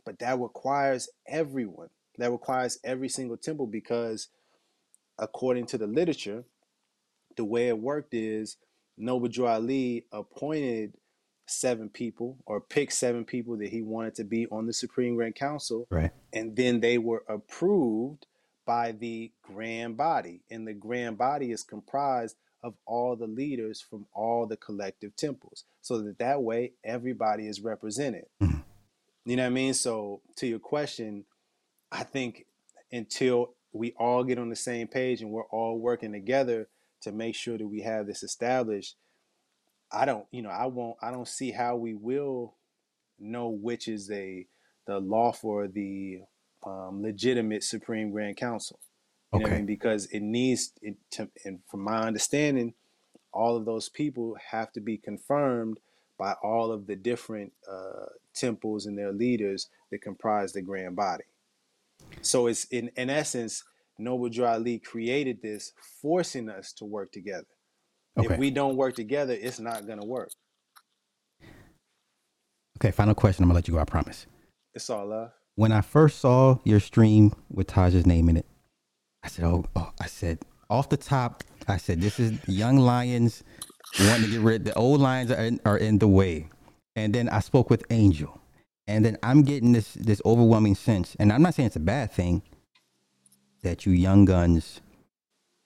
But 0.06 0.20
that 0.20 0.40
requires 0.40 1.10
everyone. 1.28 1.90
That 2.18 2.32
requires 2.32 2.80
every 2.84 3.10
single 3.10 3.38
temple 3.38 3.68
because 3.68 4.30
according 5.18 5.66
to 5.68 5.78
the 5.78 5.88
literature, 5.88 6.46
the 7.36 7.46
way 7.46 7.68
it 7.68 7.80
worked 7.80 8.14
is 8.14 8.58
Noble 8.98 9.28
Drew 9.28 9.48
Ali 9.48 10.06
appointed 10.12 10.94
seven 11.48 11.90
people 11.90 12.38
or 12.46 12.60
picked 12.60 12.94
seven 12.94 13.24
people 13.24 13.58
that 13.58 13.70
he 13.70 13.82
wanted 13.82 14.16
to 14.16 14.24
be 14.24 14.48
on 14.48 14.66
the 14.66 14.74
Supreme 14.74 15.16
Grand 15.16 15.36
Council 15.36 15.86
Right. 15.92 16.12
and 16.34 16.56
then 16.56 16.80
they 16.80 16.98
were 16.98 17.24
approved 17.30 18.26
by 18.66 18.94
the 18.94 19.32
grand 19.44 19.96
body 19.96 20.42
and 20.50 20.68
the 20.68 20.74
grand 20.74 21.18
body 21.20 21.52
is 21.52 21.62
comprised 21.64 22.36
of 22.64 22.74
all 22.88 23.16
the 23.16 23.28
leaders 23.28 23.80
from 23.80 24.08
all 24.12 24.48
the 24.48 24.58
collective 24.58 25.16
temples 25.16 25.66
so 25.82 26.02
that 26.02 26.18
that 26.18 26.42
way 26.42 26.72
everybody 26.84 27.46
is 27.48 27.62
represented 27.62 28.26
Mhm. 28.42 28.64
you 29.26 29.36
know 29.36 29.44
what 29.44 29.48
i 29.48 29.52
mean 29.52 29.76
so 29.76 30.24
to 30.38 30.48
your 30.48 30.58
question 30.58 31.26
i 31.92 32.02
think 32.04 32.48
until 32.92 33.54
we 33.72 33.92
all 34.00 34.24
get 34.24 34.40
on 34.40 34.50
the 34.50 34.56
same 34.56 34.88
page 34.88 35.22
and 35.22 35.30
we're 35.32 35.46
all 35.52 35.78
working 35.78 36.12
together 36.12 36.68
to 37.02 37.12
make 37.12 37.36
sure 37.36 37.58
that 37.58 37.68
we 37.68 37.82
have 37.82 38.08
this 38.08 38.24
established 38.24 38.96
i 39.92 40.06
don't 40.06 40.26
you 40.32 40.42
know 40.42 40.50
i 40.50 40.66
won't 40.66 40.98
i 41.02 41.12
don't 41.12 41.28
see 41.28 41.52
how 41.52 41.76
we 41.76 41.94
will 41.94 42.56
know 43.20 43.50
which 43.50 43.88
is 43.88 44.12
a 44.12 44.48
the 44.88 45.00
lawful 45.00 45.50
or 45.50 45.68
the 45.68 46.22
um, 46.66 47.02
legitimate 47.02 47.64
Supreme 47.64 48.12
Grand 48.12 48.38
Council. 48.38 48.80
You 49.34 49.42
know 49.42 49.48
I 49.48 49.50
Okay. 49.50 49.58
mean? 49.58 49.66
Because 49.66 50.06
it 50.08 50.22
needs 50.22 50.74
it 50.82 50.98
to, 51.12 51.30
and 51.44 51.60
from 51.70 51.82
my 51.82 52.04
understanding, 52.08 52.74
all 53.34 53.56
of 53.58 53.66
those 53.66 53.90
people 53.90 54.38
have 54.52 54.72
to 54.74 54.82
be 54.82 54.98
confirmed 54.98 55.80
by 56.18 56.34
all 56.44 56.72
of 56.72 56.88
the 56.88 56.96
different 56.96 57.54
uh, 57.70 58.08
temples 58.34 58.86
and 58.86 58.98
their 58.98 59.12
leaders 59.12 59.70
that 59.92 60.02
comprise 60.02 60.54
the 60.54 60.62
grand 60.62 60.96
body. 60.96 61.26
So 62.22 62.48
it's 62.48 62.66
in 62.66 62.92
in 62.96 63.10
essence, 63.10 63.64
Noble 63.98 64.30
Ali 64.46 64.80
created 64.80 65.42
this, 65.42 65.72
forcing 66.02 66.50
us 66.50 66.74
to 66.74 66.86
work 66.86 67.12
together. 67.12 67.46
Okay. 68.18 68.34
If 68.34 68.40
we 68.40 68.52
don't 68.52 68.76
work 68.76 68.96
together, 68.96 69.34
it's 69.34 69.60
not 69.60 69.88
gonna 69.88 70.06
work. 70.06 70.32
Okay. 72.78 72.92
Final 72.92 73.16
question. 73.16 73.44
I'm 73.44 73.50
gonna 73.50 73.56
let 73.56 73.68
you 73.68 73.76
go. 73.76 73.80
I 73.80 73.86
promise. 73.86 74.28
It's 74.74 74.90
all 74.90 75.08
love. 75.08 75.32
When 75.56 75.72
I 75.72 75.82
first 75.82 76.20
saw 76.20 76.60
your 76.66 76.82
stream 76.82 77.34
with 77.50 77.68
Taj's 77.68 78.06
name 78.06 78.28
in 78.28 78.38
it, 78.38 78.46
I 79.24 79.30
said, 79.30 79.46
"Oh, 79.46 79.66
oh," 79.76 79.92
I 80.02 80.08
said 80.08 80.40
off 80.70 80.90
the 80.90 80.98
top, 80.98 81.44
I 81.68 81.78
said, 81.78 82.02
"This 82.02 82.20
is 82.20 82.38
young 82.48 82.78
lions 82.78 83.44
wanting 84.00 84.26
to 84.26 84.32
get 84.32 84.42
rid. 84.42 84.66
The 84.66 84.74
old 84.74 85.00
lions 85.00 85.32
are 85.32 85.42
in, 85.42 85.60
are 85.66 85.78
in 85.78 86.00
the 86.00 86.08
way." 86.08 86.50
And 86.98 87.14
then 87.16 87.30
I 87.30 87.40
spoke 87.40 87.70
with 87.70 87.84
Angel, 87.90 88.42
and 88.88 89.06
then 89.06 89.18
I'm 89.24 89.44
getting 89.44 89.72
this 89.72 89.94
this 89.94 90.22
overwhelming 90.26 90.76
sense, 90.76 91.16
and 91.20 91.32
I'm 91.32 91.42
not 91.42 91.54
saying 91.54 91.68
it's 91.68 91.76
a 91.78 91.82
bad 91.82 92.12
thing 92.12 92.42
that 93.66 93.86
you 93.86 93.92
young 93.92 94.26
guns 94.26 94.80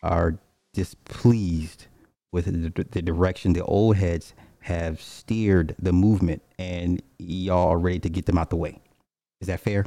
are 0.01 0.39
displeased 0.73 1.87
with 2.31 2.45
the, 2.45 2.83
the 2.91 3.01
direction 3.01 3.53
the 3.53 3.63
old 3.63 3.97
heads 3.97 4.33
have 4.61 5.01
steered 5.01 5.75
the 5.77 5.91
movement, 5.91 6.41
and 6.57 7.01
y'all 7.17 7.69
are 7.69 7.77
ready 7.77 7.99
to 7.99 8.09
get 8.09 8.25
them 8.25 8.37
out 8.37 8.49
the 8.49 8.55
way. 8.55 8.79
Is 9.41 9.47
that 9.47 9.59
fair? 9.59 9.85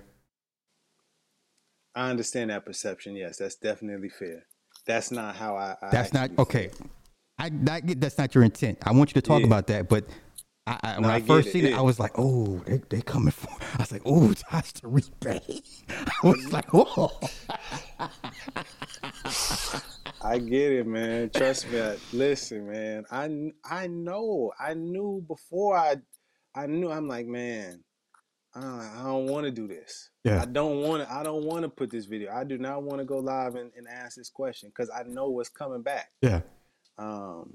I 1.94 2.10
understand 2.10 2.50
that 2.50 2.64
perception. 2.64 3.16
Yes, 3.16 3.38
that's 3.38 3.54
definitely 3.56 4.08
fair. 4.10 4.44
That's 4.86 5.10
not 5.10 5.36
how 5.36 5.56
I. 5.56 5.76
I 5.82 5.90
That's 5.90 6.12
not 6.12 6.30
okay. 6.38 6.70
I 7.38 7.50
that, 7.64 8.00
that's 8.00 8.18
not 8.18 8.34
your 8.34 8.44
intent. 8.44 8.78
I 8.82 8.92
want 8.92 9.10
you 9.10 9.20
to 9.20 9.26
talk 9.26 9.40
Yeah. 9.40 9.46
about 9.46 9.66
that, 9.68 9.88
but 9.88 10.04
I, 10.66 10.78
I, 10.82 10.92
when 10.94 11.02
No, 11.02 11.08
I, 11.08 11.14
I 11.16 11.20
first 11.22 11.48
it, 11.48 11.52
seen 11.52 11.64
it, 11.66 11.70
yeah. 11.70 11.78
I 11.78 11.82
was 11.82 11.98
like, 11.98 12.12
"Oh, 12.18 12.58
they 12.66 12.80
they 12.88 13.00
coming 13.02 13.32
for." 13.32 13.50
Me. 13.50 13.66
I 13.74 13.82
was 13.82 13.92
like, 13.92 14.02
"Oh, 14.04 14.32
Josh 14.32 14.72
to 14.74 14.88
repay." 14.88 15.40
I 15.88 16.10
was 16.22 16.52
like, 16.52 16.66
"Oh, 16.72 17.18
I 20.24 20.38
get 20.38 20.72
it, 20.72 20.86
man. 20.86 21.30
Trust 21.30 21.68
me. 21.70 21.80
I- 21.80 21.96
Listen, 22.12 22.68
man. 22.70 23.04
I 23.10 23.52
I 23.64 23.86
know. 23.88 24.52
I 24.58 24.74
knew 24.74 25.24
before 25.26 25.76
I 25.76 25.96
I 26.54 26.66
knew. 26.66 26.90
I'm 26.90 27.08
like, 27.08 27.26
man. 27.26 27.82
I 28.54 28.60
don't, 28.60 28.80
I 28.80 29.02
don't 29.04 29.26
want 29.26 29.44
to 29.46 29.50
do 29.50 29.66
this. 29.66 30.10
Yeah. 30.24 30.42
I 30.42 30.44
don't 30.44 30.82
want 30.82 31.02
to. 31.02 31.12
I 31.12 31.22
don't 31.22 31.44
want 31.44 31.62
to 31.62 31.68
put 31.70 31.90
this 31.90 32.04
video. 32.06 32.30
I 32.32 32.44
do 32.44 32.58
not 32.58 32.82
want 32.82 33.00
to 33.00 33.04
go 33.04 33.18
live 33.18 33.54
and, 33.56 33.72
and 33.76 33.88
ask 33.88 34.16
this 34.16 34.28
question 34.30 34.68
because 34.68 34.90
I 34.90 35.02
know 35.04 35.30
what's 35.30 35.48
coming 35.48 35.82
back. 35.82 36.10
yeah, 36.20 36.42
Um, 36.98 37.54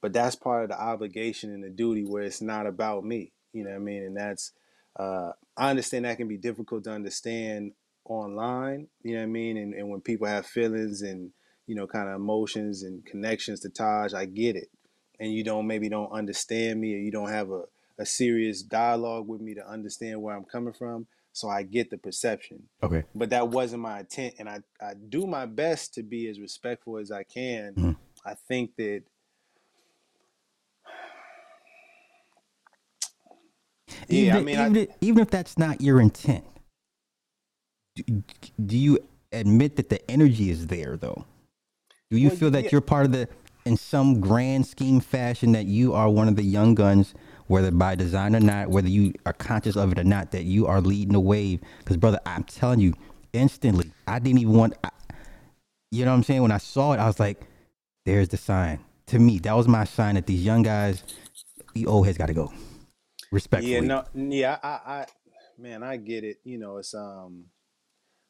but 0.00 0.12
that's 0.12 0.36
part 0.36 0.64
of 0.64 0.70
the 0.70 0.80
obligation 0.80 1.50
and 1.52 1.62
the 1.64 1.70
duty 1.70 2.04
where 2.04 2.22
it's 2.22 2.42
not 2.42 2.66
about 2.66 3.04
me. 3.04 3.32
You 3.52 3.64
know 3.64 3.70
what 3.70 3.76
I 3.76 3.80
mean? 3.80 4.02
And 4.04 4.16
that's 4.16 4.52
uh, 4.98 5.32
I 5.56 5.70
understand 5.70 6.04
that 6.04 6.16
can 6.16 6.28
be 6.28 6.36
difficult 6.36 6.84
to 6.84 6.92
understand 6.92 7.72
online. 8.04 8.88
You 9.02 9.14
know 9.14 9.20
what 9.20 9.24
I 9.24 9.26
mean? 9.26 9.56
And, 9.56 9.74
and 9.74 9.88
when 9.88 10.00
people 10.00 10.26
have 10.26 10.46
feelings 10.46 11.02
and 11.02 11.30
you 11.66 11.74
know 11.74 11.86
kind 11.86 12.08
of 12.08 12.16
emotions 12.16 12.82
and 12.82 13.04
connections 13.04 13.60
to 13.60 13.68
Taj, 13.70 14.14
I 14.14 14.24
get 14.24 14.56
it. 14.56 14.68
And 15.20 15.32
you 15.32 15.42
don't 15.44 15.66
maybe 15.66 15.88
don't 15.88 16.12
understand 16.12 16.80
me 16.80 16.94
or 16.94 16.98
you 16.98 17.10
don't 17.10 17.28
have 17.30 17.50
a, 17.50 17.62
a 17.98 18.06
serious 18.06 18.62
dialogue 18.62 19.26
with 19.26 19.40
me 19.40 19.54
to 19.54 19.68
understand 19.68 20.22
where 20.22 20.36
I'm 20.36 20.44
coming 20.44 20.72
from. 20.74 21.06
So 21.32 21.48
I 21.48 21.62
get 21.62 21.90
the 21.90 21.98
perception 21.98 22.64
okay, 22.82 23.04
but 23.14 23.30
that 23.30 23.48
wasn't 23.48 23.82
my 23.82 24.00
intent 24.00 24.34
and 24.40 24.48
I, 24.48 24.60
I 24.80 24.94
do 24.94 25.24
my 25.26 25.46
best 25.46 25.94
to 25.94 26.02
be 26.02 26.26
as 26.28 26.40
respectful 26.40 26.98
as 26.98 27.12
i 27.12 27.22
can 27.22 27.74
Mhm. 27.74 27.96
i 28.26 28.34
think 28.34 28.74
that 28.76 29.02
even 34.08 34.26
yeah 34.26 34.34
i 34.36 34.38
if- 34.38 34.44
mean 34.44 34.54
even, 34.58 34.76
I, 34.76 34.80
if, 34.80 34.88
even 35.00 35.22
if 35.22 35.30
that's 35.30 35.58
not 35.58 35.80
your 35.80 36.00
intent, 36.00 36.44
do, 37.96 38.22
do 38.64 38.76
you 38.76 38.98
admit 39.32 39.76
that 39.76 39.88
the 39.88 40.08
energy 40.10 40.50
is 40.50 40.66
there 40.68 40.96
though? 40.96 41.24
Do 42.10 42.16
you 42.18 42.28
Well, 42.28 42.36
feel 42.36 42.50
that 42.52 42.64
yeah. 42.64 42.68
you're 42.72 42.80
part 42.80 43.04
of 43.06 43.12
the, 43.12 43.28
in 43.66 43.76
some 43.76 44.20
grand 44.20 44.66
scheme 44.66 45.00
fashion, 45.00 45.52
that 45.52 45.66
you 45.66 45.92
are 45.92 46.08
one 46.08 46.26
of 46.28 46.36
the 46.36 46.42
young 46.42 46.74
guns, 46.74 47.12
whether 47.48 47.70
by 47.70 47.94
design 47.96 48.34
or 48.34 48.40
not, 48.40 48.68
whether 48.70 48.88
you 48.88 49.12
are 49.26 49.34
conscious 49.34 49.76
of 49.76 49.92
it 49.92 49.98
or 49.98 50.04
not, 50.04 50.30
that 50.32 50.44
you 50.44 50.66
are 50.66 50.80
leading 50.80 51.12
the 51.12 51.20
wave? 51.20 51.60
Because 51.80 51.98
brother, 51.98 52.18
I'm 52.24 52.44
telling 52.44 52.80
you, 52.80 52.94
instantly, 53.34 53.90
I 54.06 54.20
didn't 54.20 54.38
even 54.40 54.54
want. 54.54 54.74
I, 54.82 54.88
you 55.90 56.04
know 56.06 56.12
what 56.12 56.16
I'm 56.18 56.22
saying? 56.22 56.40
When 56.42 56.52
I 56.52 56.58
saw 56.58 56.92
it, 56.92 56.98
I 56.98 57.06
was 57.06 57.20
like, 57.20 57.42
"There's 58.06 58.28
the 58.28 58.36
sign. 58.38 58.78
to 59.08 59.18
me, 59.18 59.38
that 59.40 59.54
was 59.54 59.68
my 59.68 59.84
sign 59.84 60.14
that 60.14 60.26
these 60.26 60.44
young 60.44 60.62
guys, 60.62 61.02
the 61.74 61.84
old 61.86 62.06
heads 62.06 62.16
got 62.18 62.26
to 62.26 62.34
go. 62.34 62.52
Respectfully. 63.30 63.74
Yeah, 63.74 63.80
no, 63.80 64.04
yeah, 64.14 64.58
I, 64.62 64.68
I, 64.68 65.06
man, 65.58 65.82
I 65.82 65.96
get 65.96 66.24
it. 66.24 66.38
You 66.44 66.58
know, 66.58 66.78
it's 66.78 66.94
um, 66.94 67.46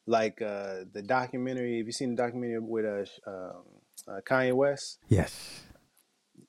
like 0.06 0.42
uh, 0.42 0.84
the 0.92 1.02
documentary. 1.02 1.78
Have 1.78 1.86
you 1.86 1.92
seen 1.92 2.14
the 2.14 2.22
documentary 2.22 2.58
with 2.60 2.84
uh, 3.26 3.30
um, 3.30 3.62
uh, 4.08 4.20
Kanye 4.28 4.52
West? 4.54 4.98
Yes. 5.08 5.62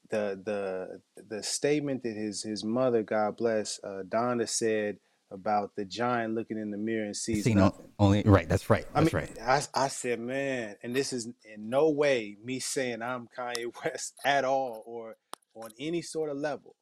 The 0.09 0.41
the 0.43 1.01
the 1.29 1.43
statement 1.43 2.01
that 2.03 2.15
his 2.15 2.41
his 2.43 2.63
mother, 2.63 3.03
God 3.03 3.37
bless, 3.37 3.79
uh, 3.83 4.01
Donda 4.07 4.49
said 4.49 4.97
about 5.31 5.75
the 5.75 5.85
giant 5.85 6.33
looking 6.33 6.57
in 6.57 6.71
the 6.71 6.77
mirror 6.77 7.05
and 7.05 7.15
sees 7.15 7.43
Seen 7.43 7.59
on, 7.59 7.65
nothing. 7.65 7.85
only 7.99 8.23
right. 8.23 8.49
That's 8.49 8.67
right. 8.71 8.85
I 8.95 9.03
That's 9.03 9.13
mean, 9.13 9.21
right. 9.21 9.37
I, 9.75 9.83
I 9.83 9.87
said, 9.89 10.19
man, 10.19 10.75
and 10.81 10.95
this 10.95 11.13
is 11.13 11.27
in 11.45 11.69
no 11.69 11.89
way 11.91 12.35
me 12.43 12.59
saying 12.59 13.03
I'm 13.03 13.27
Kanye 13.37 13.71
West 13.85 14.15
at 14.25 14.45
all 14.45 14.81
or 14.87 15.17
on 15.53 15.69
any 15.79 16.01
sort 16.01 16.31
of 16.31 16.37
level, 16.37 16.75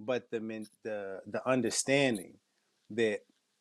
but 0.00 0.30
the 0.30 0.40
the 0.82 1.20
the 1.26 1.48
understanding 1.48 2.38
that 2.90 3.20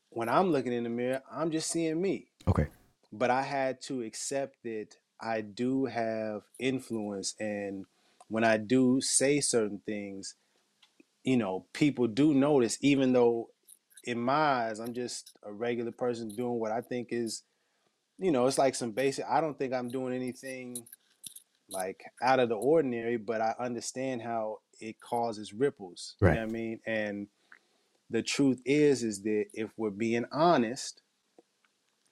when 0.10 0.30
I'm 0.30 0.52
looking 0.52 0.74
in 0.74 0.86
the 0.86 0.90
mirror, 0.90 1.22
I'm 1.32 1.52
just 1.52 1.70
seeing 1.70 2.02
me. 2.02 2.28
Okay. 2.48 2.68
But 3.12 3.30
I 3.30 3.44
had 3.44 3.82
to 3.84 4.02
accept 4.02 4.58
that 4.64 4.88
I 5.22 5.42
do 5.42 5.86
have 5.86 6.44
influence, 6.58 7.36
and 7.40 7.86
when 8.30 8.44
I 8.44 8.58
do 8.58 9.02
say 9.02 9.42
certain 9.42 9.82
things, 9.86 10.36
you 11.24 11.38
know, 11.38 11.66
people 11.74 12.08
do 12.08 12.34
notice, 12.34 12.78
even 12.82 13.14
though 13.14 13.50
in 14.06 14.20
my 14.20 14.34
eyes, 14.34 14.80
I'm 14.80 14.94
just 14.94 15.34
a 15.44 15.52
regular 15.52 15.92
person 15.92 16.30
doing 16.30 16.60
what 16.60 16.72
I 16.72 16.82
think 16.82 17.10
is 17.12 17.44
you 18.20 18.32
know, 18.32 18.46
it's 18.46 18.58
like 18.58 18.76
some 18.76 18.92
basic. 18.92 19.26
I 19.28 19.40
don't 19.40 19.58
think 19.58 19.74
I'm 19.74 19.88
doing 19.88 20.14
anything 20.14 20.86
like 21.70 22.04
out 22.22 22.40
of 22.40 22.50
the 22.50 22.56
ordinary, 22.56 23.18
but 23.18 23.42
I 23.42 23.56
understand 23.60 24.22
how 24.22 24.58
it 24.80 25.00
causes 25.00 25.54
ripples. 25.54 26.16
You 26.34 26.40
know 26.40 26.46
what 26.48 26.50
I 26.50 26.54
mean? 26.54 26.80
And 26.86 27.28
the 28.10 28.22
truth 28.24 28.62
is, 28.66 29.04
is 29.04 29.22
that 29.24 29.46
if 29.54 29.72
we're 29.78 29.90
being 29.90 30.26
honest, 30.32 31.02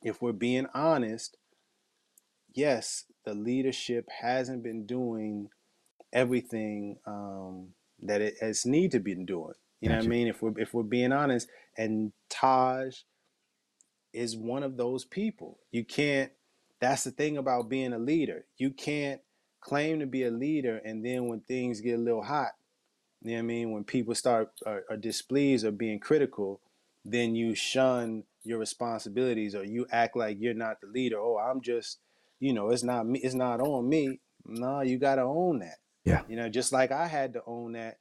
if 0.04 0.22
we're 0.22 0.32
being 0.32 0.68
honest, 0.74 1.38
yes, 2.54 3.06
the 3.26 3.34
leadership 3.34 4.08
hasn't 4.22 4.64
been 4.64 4.86
doing 4.86 5.50
everything 6.14 6.98
um, 7.06 7.70
that 8.02 8.22
it 8.22 8.36
has 8.42 8.66
need 8.66 8.92
to 8.92 9.00
be 9.00 9.16
doing. 9.16 9.54
You 9.82 9.90
know 9.90 9.98
what 9.98 10.06
I 10.06 10.08
mean? 10.08 10.28
If 10.28 10.42
we're 10.42 10.58
if 10.58 10.74
we're 10.74 10.84
being 10.84 11.12
honest, 11.12 11.48
and 11.78 12.12
Taj 12.30 13.02
is 14.14 14.36
one 14.36 14.64
of 14.64 14.78
those 14.78 15.06
people. 15.06 15.60
You 15.72 15.86
can't, 15.86 16.32
that's 16.80 17.04
the 17.04 17.12
thing 17.12 17.38
about 17.38 17.70
being 17.70 17.94
a 17.94 18.00
leader. 18.00 18.46
You 18.58 18.72
can't 18.72 19.22
claim 19.68 20.00
to 20.00 20.06
be 20.06 20.24
a 20.24 20.32
leader 20.32 20.78
and 20.86 21.06
then 21.06 21.28
when 21.28 21.42
things 21.42 21.82
get 21.82 22.00
a 22.00 22.02
little 22.02 22.24
hot, 22.24 22.52
you 23.22 23.32
know 23.32 23.38
what 23.38 23.40
I 23.40 23.44
mean? 23.44 23.72
When 23.72 23.84
people 23.84 24.16
start 24.16 24.50
are, 24.66 24.86
are 24.90 24.96
displeased 24.96 25.66
or 25.66 25.72
being 25.72 26.00
critical, 26.00 26.62
then 27.04 27.36
you 27.36 27.54
shun 27.54 28.24
your 28.44 28.60
responsibilities 28.60 29.56
or 29.56 29.66
you 29.66 29.86
act 29.92 30.16
like 30.16 30.38
you're 30.40 30.54
not 30.54 30.80
the 30.80 30.88
leader. 30.88 31.20
Oh, 31.20 31.38
I'm 31.38 31.60
just, 31.60 32.00
you 32.40 32.54
know, 32.54 32.70
it's 32.70 32.84
not 32.84 33.06
me, 33.06 33.20
it's 33.20 33.36
not 33.36 33.60
on 33.60 33.90
me. 33.90 34.22
No, 34.46 34.82
you 34.82 34.98
got 34.98 35.16
to 35.16 35.24
own 35.24 35.60
that. 35.60 35.80
Yeah. 36.06 36.22
You 36.30 36.38
know, 36.38 36.48
just 36.48 36.72
like 36.72 36.94
I 36.94 37.08
had 37.08 37.34
to 37.34 37.42
own 37.46 37.74
that 37.74 37.98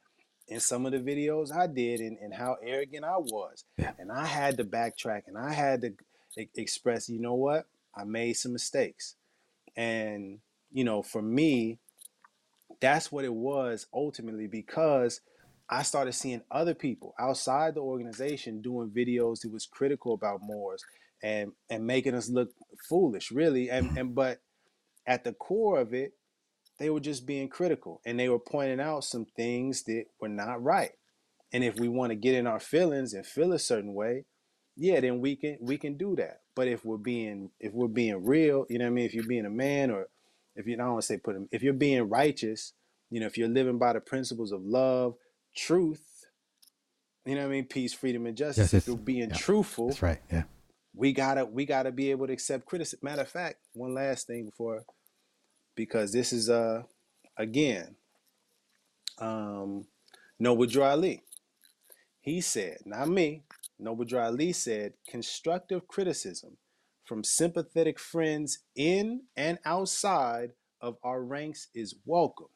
in 0.47 0.61
some 0.61 0.85
of 0.85 0.93
the 0.93 0.99
videos 0.99 1.53
I 1.53 1.67
did 1.67 1.99
and, 1.99 2.17
and 2.19 2.33
how 2.33 2.55
arrogant 2.63 3.03
I 3.03 3.17
was. 3.17 3.65
Yeah. 3.77 3.91
And 3.99 4.09
I 4.09 4.25
had 4.25 4.55
to 4.57 4.63
backtrack 4.63 5.23
and 5.27 5.37
I 5.37 5.51
had 5.51 5.81
to 5.81 5.93
e- 6.37 6.47
express, 6.55 7.09
you 7.09 7.19
know 7.19 7.33
what? 7.33 7.65
I 7.93 8.05
made 8.05 8.33
some 8.33 8.53
mistakes. 8.53 9.15
And, 9.75 10.39
you 10.71 10.83
know, 10.83 11.01
for 11.01 11.21
me, 11.21 11.79
that's 12.79 13.11
what 13.11 13.25
it 13.25 13.33
was 13.33 13.87
ultimately 13.93 14.47
because 14.47 15.21
I 15.69 15.83
started 15.83 16.13
seeing 16.13 16.41
other 16.49 16.73
people 16.73 17.13
outside 17.19 17.75
the 17.75 17.81
organization 17.81 18.61
doing 18.61 18.91
videos 18.95 19.41
that 19.41 19.51
was 19.51 19.65
critical 19.65 20.13
about 20.13 20.39
Moors 20.41 20.83
and 21.21 21.51
and 21.69 21.85
making 21.85 22.15
us 22.15 22.29
look 22.29 22.49
foolish, 22.87 23.31
really. 23.31 23.69
And 23.69 23.97
and 23.97 24.15
but 24.15 24.39
at 25.05 25.23
the 25.23 25.33
core 25.33 25.79
of 25.79 25.93
it, 25.93 26.13
they 26.79 26.89
were 26.89 26.99
just 26.99 27.25
being 27.25 27.49
critical 27.49 28.01
and 28.05 28.19
they 28.19 28.29
were 28.29 28.39
pointing 28.39 28.79
out 28.79 29.03
some 29.03 29.25
things 29.35 29.83
that 29.83 30.05
were 30.21 30.29
not 30.29 30.63
right. 30.63 30.91
And 31.51 31.63
if 31.63 31.79
we 31.79 31.87
want 31.87 32.11
to 32.11 32.15
get 32.15 32.35
in 32.35 32.45
our 32.45 32.59
feelings 32.59 33.13
and 33.13 33.25
feel 33.25 33.53
a 33.53 33.59
certain 33.59 33.93
way, 33.93 34.25
yeah, 34.75 34.99
then 34.99 35.19
we 35.21 35.35
can 35.35 35.57
we 35.59 35.77
can 35.77 35.97
do 35.97 36.15
that. 36.17 36.41
But 36.55 36.67
if 36.67 36.85
we're 36.85 36.97
being 36.97 37.49
if 37.59 37.73
we're 37.73 37.87
being 37.87 38.25
real, 38.25 38.65
you 38.69 38.77
know 38.77 38.85
what 38.85 38.91
I 38.91 38.93
mean? 38.93 39.05
If 39.05 39.13
you're 39.13 39.27
being 39.27 39.45
a 39.45 39.49
man 39.49 39.91
or 39.91 40.07
if 40.57 40.67
you 40.67 40.73
I 40.73 40.77
don't 40.79 40.93
want 40.93 41.01
to 41.03 41.07
say 41.07 41.17
put 41.17 41.35
him 41.35 41.47
if 41.51 41.63
you're 41.63 41.73
being 41.73 42.09
righteous, 42.09 42.73
you 43.09 43.21
know, 43.21 43.27
if 43.27 43.37
you're 43.37 43.47
living 43.47 43.77
by 43.77 43.93
the 43.93 44.01
principles 44.01 44.51
of 44.51 44.63
love, 44.63 45.15
truth, 45.55 46.25
you 47.25 47.35
know 47.35 47.41
what 47.41 47.47
I 47.47 47.51
mean, 47.51 47.65
peace, 47.65 47.93
freedom, 47.93 48.25
and 48.25 48.35
justice. 48.37 48.73
Yes, 48.73 48.87
you're 48.87 48.97
being 48.97 49.29
yeah. 49.29 49.35
truthful, 49.35 49.87
That's 49.87 50.01
right. 50.01 50.19
Yeah. 50.31 50.43
we 50.95 51.13
gotta 51.13 51.45
we 51.45 51.65
gotta 51.65 51.91
be 51.91 52.11
able 52.11 52.27
to 52.27 52.33
accept 52.33 52.65
criticism. 52.65 52.99
Matter 53.03 53.21
of 53.21 53.29
fact, 53.29 53.57
one 53.73 53.93
last 53.93 54.27
thing 54.27 54.45
before 54.45 54.83
because 55.75 56.11
this 56.11 56.33
is 56.33 56.49
uh 56.49 56.83
again 57.37 57.95
um 59.19 59.85
Noble 60.39 60.65
Drew 60.65 60.83
Ali. 60.83 61.23
He 62.21 62.41
said, 62.41 62.79
not 62.85 63.07
me, 63.07 63.43
Noble 63.79 64.05
Drew 64.05 64.19
Ali 64.19 64.51
said, 64.53 64.93
constructive 65.09 65.87
criticism 65.87 66.57
from 67.07 67.23
sympathetic 67.23 67.97
friends 67.97 68.59
in 68.75 69.21
and 69.35 69.57
outside 69.65 70.51
of 70.81 70.97
our 71.03 71.23
ranks 71.23 71.69
is 71.73 71.95
welcome. 72.05 72.47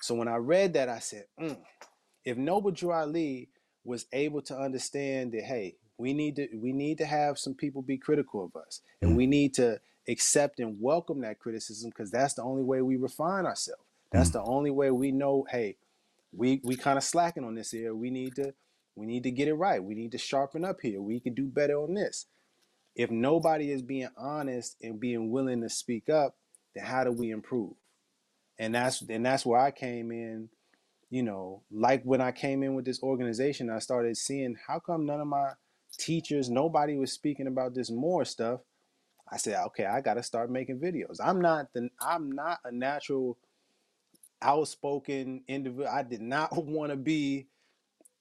So 0.00 0.14
when 0.14 0.28
I 0.28 0.36
read 0.36 0.74
that, 0.74 0.88
I 0.88 1.00
said, 1.00 1.26
mm, 1.38 1.58
if 2.24 2.36
Noble 2.36 2.70
Drew 2.70 2.92
Ali 2.92 3.48
was 3.84 4.06
able 4.12 4.42
to 4.42 4.56
understand 4.56 5.32
that, 5.32 5.42
hey, 5.42 5.76
we 5.98 6.12
need 6.12 6.36
to 6.36 6.48
we 6.56 6.72
need 6.72 6.98
to 6.98 7.04
have 7.04 7.38
some 7.38 7.54
people 7.54 7.82
be 7.82 7.98
critical 7.98 8.44
of 8.44 8.56
us, 8.60 8.80
and 9.02 9.16
we 9.16 9.26
need 9.26 9.54
to 9.54 9.80
accept 10.08 10.58
and 10.58 10.80
welcome 10.80 11.20
that 11.20 11.38
criticism 11.38 11.90
because 11.90 12.10
that's 12.10 12.34
the 12.34 12.42
only 12.42 12.62
way 12.62 12.82
we 12.82 12.96
refine 12.96 13.46
ourselves. 13.46 13.82
That's 14.10 14.30
the 14.30 14.42
only 14.42 14.70
way 14.70 14.90
we 14.90 15.12
know, 15.12 15.46
hey, 15.50 15.76
we 16.32 16.60
we 16.64 16.76
kind 16.76 16.98
of 16.98 17.04
slacking 17.04 17.44
on 17.44 17.54
this 17.54 17.70
here. 17.70 17.94
We 17.94 18.10
need 18.10 18.34
to 18.36 18.54
we 18.96 19.06
need 19.06 19.22
to 19.24 19.30
get 19.30 19.48
it 19.48 19.54
right. 19.54 19.82
We 19.82 19.94
need 19.94 20.12
to 20.12 20.18
sharpen 20.18 20.64
up 20.64 20.80
here. 20.80 21.00
We 21.00 21.20
can 21.20 21.34
do 21.34 21.46
better 21.46 21.74
on 21.74 21.94
this. 21.94 22.26
If 22.94 23.10
nobody 23.10 23.70
is 23.70 23.82
being 23.82 24.08
honest 24.16 24.76
and 24.82 25.00
being 25.00 25.30
willing 25.30 25.62
to 25.62 25.68
speak 25.68 26.08
up, 26.08 26.36
then 26.74 26.84
how 26.84 27.04
do 27.04 27.12
we 27.12 27.30
improve? 27.30 27.72
And 28.58 28.74
that's 28.74 29.02
and 29.08 29.24
that's 29.24 29.46
where 29.46 29.60
I 29.60 29.70
came 29.70 30.10
in. 30.10 30.50
You 31.10 31.22
know, 31.22 31.62
like 31.70 32.02
when 32.04 32.20
I 32.20 32.32
came 32.32 32.62
in 32.62 32.74
with 32.74 32.84
this 32.84 33.02
organization, 33.02 33.70
I 33.70 33.80
started 33.80 34.16
seeing 34.16 34.56
how 34.66 34.78
come 34.78 35.04
none 35.06 35.20
of 35.20 35.26
my 35.26 35.50
teachers, 35.98 36.50
nobody 36.50 36.96
was 36.96 37.12
speaking 37.12 37.46
about 37.46 37.74
this 37.74 37.90
more 37.90 38.24
stuff. 38.24 38.60
I 39.30 39.36
said, 39.36 39.62
okay, 39.66 39.86
I 39.86 40.00
got 40.00 40.14
to 40.14 40.22
start 40.22 40.50
making 40.50 40.80
videos. 40.80 41.16
I'm 41.22 41.40
not 41.40 41.72
the 41.74 41.88
I'm 42.00 42.32
not 42.32 42.58
a 42.64 42.72
natural 42.72 43.38
outspoken 44.42 45.44
individual. 45.48 45.88
I 45.88 46.02
did 46.02 46.20
not 46.20 46.52
want 46.64 46.90
to 46.90 46.96
be 46.96 47.48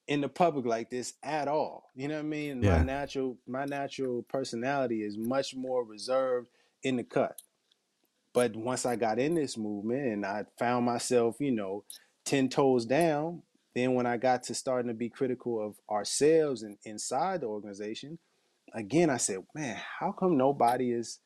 in 0.08 0.22
the 0.22 0.30
public 0.30 0.66
like 0.66 0.90
this 0.90 1.14
at 1.24 1.48
all. 1.48 1.90
You 1.96 2.08
know 2.08 2.16
what 2.16 2.26
I 2.26 2.28
mean? 2.28 2.64
Yeah. 2.64 2.78
My 2.78 2.84
natural 2.84 3.38
my 3.48 3.66
natural 3.66 4.24
personality 4.24 5.04
is 5.04 5.18
much 5.18 5.56
more 5.56 5.84
reserved 5.86 6.48
in 6.84 6.98
the 6.98 7.04
cut. 7.04 7.42
But 8.34 8.56
once 8.56 8.86
I 8.86 8.96
got 8.96 9.20
in 9.20 9.36
this 9.36 9.58
movement 9.58 10.06
and 10.06 10.26
I 10.26 10.46
found 10.58 10.86
myself, 10.86 11.36
you 11.40 11.52
know, 11.52 11.84
10 12.26 12.50
toes 12.50 12.86
down, 12.86 13.44
then 13.76 13.94
when 13.94 14.06
I 14.06 14.18
got 14.18 14.44
to 14.44 14.56
starting 14.56 14.88
to 14.88 14.94
be 14.94 15.10
critical 15.10 15.66
of 15.66 15.76
ourselves 15.90 16.64
and 16.64 16.78
inside 16.86 17.42
the 17.42 17.48
organization, 17.48 18.20
again 18.74 19.10
I 19.10 19.18
said, 19.18 19.40
man, 19.54 19.78
how 20.00 20.14
come 20.14 20.38
nobody 20.38 20.92
is 20.92 21.20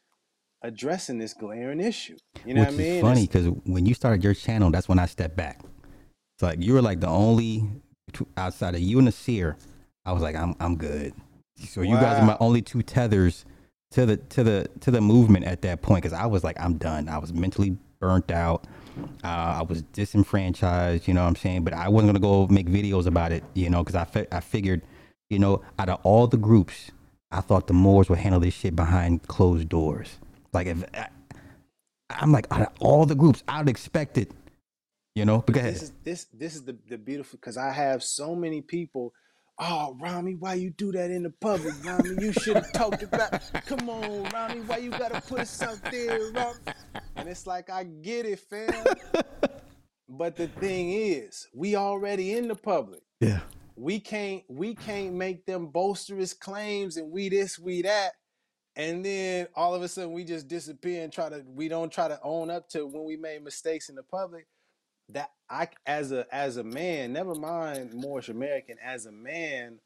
addressing 0.64 1.20
this 1.20 1.34
glaring 1.34 1.80
issue? 1.80 2.18
You 2.44 2.56
know 2.56 2.62
Which 2.62 2.70
what 2.70 2.74
I 2.74 2.78
mean? 2.78 2.96
is 2.96 3.02
funny 3.02 3.28
because 3.28 3.48
when 3.66 3.86
you 3.86 3.94
started 3.94 4.24
your 4.24 4.34
channel, 4.34 4.72
that's 4.72 4.90
when 4.90 5.00
I 5.00 5.06
stepped 5.06 5.36
back. 5.36 5.62
It's 6.36 6.44
like 6.44 6.62
you 6.62 6.74
were 6.74 6.82
like 6.82 7.00
the 7.00 7.08
only 7.08 7.64
two, 8.16 8.28
outside 8.38 8.76
of 8.76 8.82
you 8.82 8.98
and 8.98 9.08
the 9.08 9.12
seer. 9.12 9.58
I 10.06 10.12
was 10.12 10.22
like, 10.22 10.36
I'm 10.36 10.56
I'm 10.60 10.76
good. 10.76 11.14
So 11.58 11.82
you 11.82 11.96
guys 11.96 12.20
are 12.20 12.26
my 12.26 12.38
only 12.40 12.62
two 12.62 12.82
tethers 12.82 13.46
to 13.92 14.06
the 14.06 14.18
to 14.18 14.44
the 14.44 14.68
to 14.82 14.92
the 14.92 15.02
movement 15.02 15.46
at 15.46 15.62
that 15.62 15.82
point 15.82 16.04
because 16.04 16.18
I 16.18 16.26
was 16.26 16.44
like, 16.44 16.60
I'm 16.60 16.78
done. 16.78 17.08
I 17.10 17.18
was 17.18 17.34
mentally 17.34 17.78
burnt 18.00 18.32
out. 18.32 18.66
Uh, 19.24 19.28
I 19.28 19.62
was 19.68 19.82
disenfranchised. 19.94 21.08
You 21.08 21.14
know 21.14 21.24
what 21.24 21.30
I'm 21.30 21.36
saying? 21.36 21.64
But 21.64 21.74
I 21.74 21.90
wasn't 21.90 22.10
gonna 22.10 22.20
go 22.20 22.48
make 22.48 22.68
videos 22.68 23.06
about 23.06 23.32
it. 23.32 23.44
You 23.54 23.70
know, 23.70 23.84
because 23.84 23.96
I 23.96 24.06
fi- 24.06 24.28
I 24.32 24.40
figured, 24.40 24.82
you 25.30 25.40
know, 25.40 25.62
out 25.80 25.90
of 25.90 26.00
all 26.04 26.28
the 26.28 26.38
groups, 26.38 26.92
I 27.32 27.42
thought 27.42 27.68
the 27.68 27.74
Moors 27.74 28.10
would 28.10 28.20
handle 28.20 28.40
this 28.40 28.54
shit 28.54 28.76
behind 28.76 29.28
closed 29.28 29.70
doors. 29.70 30.18
Like 30.54 30.68
if 30.68 30.84
I, 30.94 31.08
I'm 32.10 32.32
like 32.32 32.48
out 32.52 32.62
of 32.62 32.70
all 32.80 33.06
the 33.06 33.16
groups, 33.16 33.44
I'd 33.48 33.70
expect 33.70 34.18
it. 34.18 34.32
You 35.16 35.24
know, 35.24 35.42
but 35.48 35.56
ahead. 35.56 35.76
this 35.76 35.82
is 35.82 35.92
this 36.04 36.26
this 36.34 36.56
is 36.56 36.66
the, 36.66 36.78
the 36.90 36.98
beautiful 36.98 37.40
because 37.40 37.56
I 37.56 37.72
have 37.72 38.04
so 38.04 38.36
many 38.36 38.62
people. 38.62 39.14
Oh, 39.58 39.96
Rami, 40.02 40.36
why 40.36 40.56
you 40.56 40.72
do 40.72 40.92
that 40.92 41.10
in 41.10 41.24
the 41.24 41.30
public, 41.30 41.74
Rami? 41.86 42.10
You 42.20 42.34
should 42.34 42.58
have 42.58 42.74
talked 42.74 43.02
about. 43.02 43.42
Come 43.66 43.90
on, 43.90 44.26
Rami, 44.26 44.60
why 44.62 44.78
you 44.78 44.90
gotta 44.92 45.22
put 45.22 45.40
us 45.40 45.62
out 45.62 45.80
there, 45.90 46.20
Rami? 46.34 46.60
And 47.16 47.30
it's 47.30 47.48
like 47.48 47.70
I 47.70 47.86
get 47.86 48.26
it, 48.26 48.42
fam. 48.42 48.84
but 50.10 50.36
the 50.36 50.50
thing 50.50 50.92
is, 50.92 51.48
we 51.54 51.78
already 51.78 52.34
in 52.34 52.50
the 52.50 52.56
public. 52.56 53.02
Yeah. 53.22 53.40
We 53.78 54.02
can't 54.02 54.44
we 54.50 54.76
can't 54.76 55.14
make 55.14 55.46
them 55.46 55.68
boisterous 55.68 56.34
claims 56.34 56.98
and 56.98 57.10
we 57.10 57.30
this, 57.30 57.58
we 57.58 57.84
that. 57.84 58.12
And 58.76 59.06
then 59.06 59.48
all 59.56 59.74
of 59.74 59.82
a 59.82 59.88
sudden 59.88 60.12
we 60.12 60.26
just 60.26 60.50
disappear 60.50 61.04
and 61.06 61.14
try 61.14 61.30
to 61.30 61.42
we 61.48 61.70
don't 61.70 61.92
try 61.92 62.10
to 62.10 62.20
own 62.22 62.50
up 62.50 62.68
to 62.72 62.86
when 62.86 63.06
we 63.06 63.16
made 63.16 63.46
mistakes 63.46 63.88
in 63.88 63.96
the 63.96 64.04
public. 64.04 64.48
That 65.10 65.30
I 65.50 65.70
as 65.86 66.12
a 66.12 66.26
as 66.32 66.58
a 66.58 66.64
man, 66.64 67.14
never 67.14 67.36
mind 67.36 67.94
Moorish 67.94 68.30
American, 68.30 68.78
as 68.84 69.06
a 69.06 69.12
man, 69.12 69.80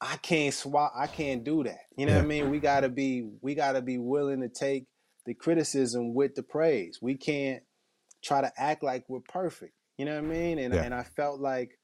I 0.00 0.16
can't 0.18 0.54
swap 0.54 0.92
I 0.96 1.06
can't 1.06 1.44
do 1.44 1.64
that. 1.64 1.80
You 1.96 2.06
know 2.06 2.14
what 2.14 2.24
I 2.24 2.26
mean? 2.26 2.50
We 2.50 2.60
gotta 2.60 2.88
be 2.88 3.28
we 3.40 3.54
gotta 3.54 3.80
be 3.80 3.98
willing 3.98 4.40
to 4.40 4.48
take 4.48 4.86
the 5.26 5.34
criticism 5.34 6.14
with 6.14 6.34
the 6.34 6.42
praise. 6.42 6.98
We 7.00 7.16
can't 7.16 7.62
try 8.22 8.40
to 8.40 8.52
act 8.56 8.82
like 8.82 9.04
we're 9.08 9.20
perfect. 9.20 9.74
You 9.96 10.04
know 10.04 10.14
what 10.14 10.24
I 10.24 10.28
mean? 10.28 10.58
And 10.58 10.74
Yeah. 10.74 10.82
and 10.82 10.94
I 10.94 11.02
felt 11.04 11.40
like 11.40 11.78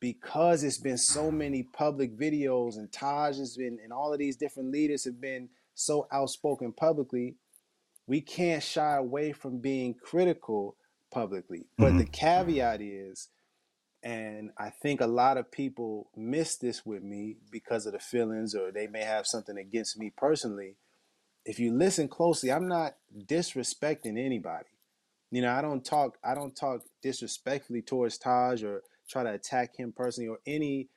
because 0.00 0.64
it's 0.64 0.78
been 0.78 0.98
so 0.98 1.30
many 1.30 1.62
public 1.62 2.16
videos 2.18 2.76
and 2.76 2.92
Taj 2.92 3.38
has 3.38 3.56
been 3.56 3.78
and 3.82 3.92
all 3.92 4.12
of 4.12 4.18
these 4.18 4.36
different 4.36 4.70
leaders 4.70 5.04
have 5.04 5.20
been 5.20 5.48
so 5.74 6.06
outspoken 6.12 6.72
publicly, 6.72 7.36
we 8.06 8.20
can't 8.20 8.62
shy 8.62 8.96
away 8.96 9.32
from 9.32 9.58
being 9.58 9.94
critical 9.94 10.76
publicly. 11.12 11.66
But 11.78 11.98
the 11.98 12.04
caveat 12.04 12.80
is, 12.80 13.28
and 14.02 14.50
I 14.58 14.70
think 14.70 15.00
a 15.00 15.06
lot 15.06 15.36
of 15.36 15.52
people 15.52 16.10
miss 16.16 16.56
this 16.56 16.84
with 16.84 17.02
me 17.02 17.36
because 17.50 17.86
of 17.86 17.92
the 17.92 18.00
feelings 18.00 18.54
or 18.54 18.72
they 18.72 18.88
may 18.88 19.04
have 19.04 19.26
something 19.26 19.56
against 19.56 19.98
me 19.98 20.12
personally. 20.16 20.76
If 21.44 21.60
you 21.60 21.72
listen 21.72 22.08
closely, 22.08 22.50
I'm 22.50 22.66
not 22.66 22.94
disrespecting 23.26 24.18
anybody. 24.18 24.68
You 25.30 25.42
know, 25.42 25.52
I 25.52 25.62
don't 25.62 25.84
talk 25.84 26.18
I 26.24 26.34
don't 26.34 26.54
talk 26.54 26.82
disrespectfully 27.02 27.82
towards 27.82 28.18
Taj 28.18 28.62
or 28.62 28.82
try 29.08 29.22
to 29.22 29.32
attack 29.32 29.76
him 29.76 29.92
personally 29.96 30.28
or 30.28 30.38
any 30.46 30.88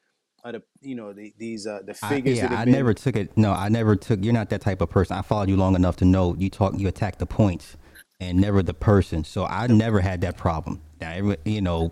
of 0.43 0.53
the 0.53 0.63
you 0.81 0.95
know 0.95 1.13
the, 1.13 1.33
these 1.37 1.65
uh 1.65 1.79
the 1.85 1.97
I, 2.03 2.09
figures 2.09 2.37
yeah, 2.37 2.43
that 2.43 2.51
have 2.51 2.59
I 2.59 2.65
been 2.65 2.73
never 2.73 2.93
took 2.93 3.15
it. 3.15 3.35
No, 3.37 3.53
I 3.53 3.69
never 3.69 3.95
took. 3.95 4.23
You're 4.23 4.33
not 4.33 4.49
that 4.49 4.61
type 4.61 4.81
of 4.81 4.89
person. 4.89 5.17
I 5.17 5.21
followed 5.21 5.49
you 5.49 5.57
long 5.57 5.75
enough 5.75 5.95
to 5.97 6.05
know 6.05 6.35
you 6.37 6.49
talk. 6.49 6.77
You 6.77 6.87
attack 6.87 7.17
the 7.17 7.25
points 7.25 7.77
and 8.19 8.39
never 8.39 8.63
the 8.63 8.73
person. 8.73 9.23
So 9.23 9.45
I 9.45 9.67
never 9.67 9.99
had 9.99 10.21
that 10.21 10.37
problem. 10.37 10.81
Now, 11.01 11.11
every- 11.11 11.37
you 11.45 11.61
know, 11.61 11.91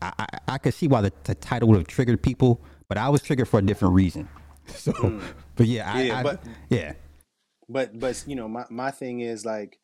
I 0.00 0.12
I, 0.18 0.26
I 0.48 0.58
could 0.58 0.74
see 0.74 0.88
why 0.88 1.00
the, 1.02 1.12
the 1.24 1.34
title 1.34 1.68
would 1.70 1.78
have 1.78 1.86
triggered 1.86 2.22
people, 2.22 2.60
but 2.88 2.98
I 2.98 3.08
was 3.08 3.22
triggered 3.22 3.48
for 3.48 3.58
a 3.58 3.62
different 3.62 3.94
reason. 3.94 4.28
So, 4.68 5.20
but 5.56 5.66
yeah, 5.66 5.92
I, 5.92 6.02
Yeah, 6.02 6.18
I, 6.18 6.22
but- 6.22 6.44
yeah, 6.70 6.92
but 7.68 7.98
but 7.98 8.22
you 8.28 8.36
know 8.36 8.46
my, 8.48 8.64
my 8.70 8.90
thing 8.92 9.18
is 9.20 9.44
like 9.44 9.78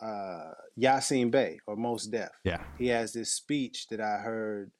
uh 0.00 0.50
Yasin 0.78 1.30
Bey 1.30 1.58
or 1.66 1.76
Mos 1.76 2.06
Def. 2.06 2.30
yeah, 2.44 2.60
He 2.76 2.88
has 2.88 3.12
this 3.12 3.32
speech 3.32 3.86
that 3.88 4.00
I 4.00 4.16
heard 4.18 4.72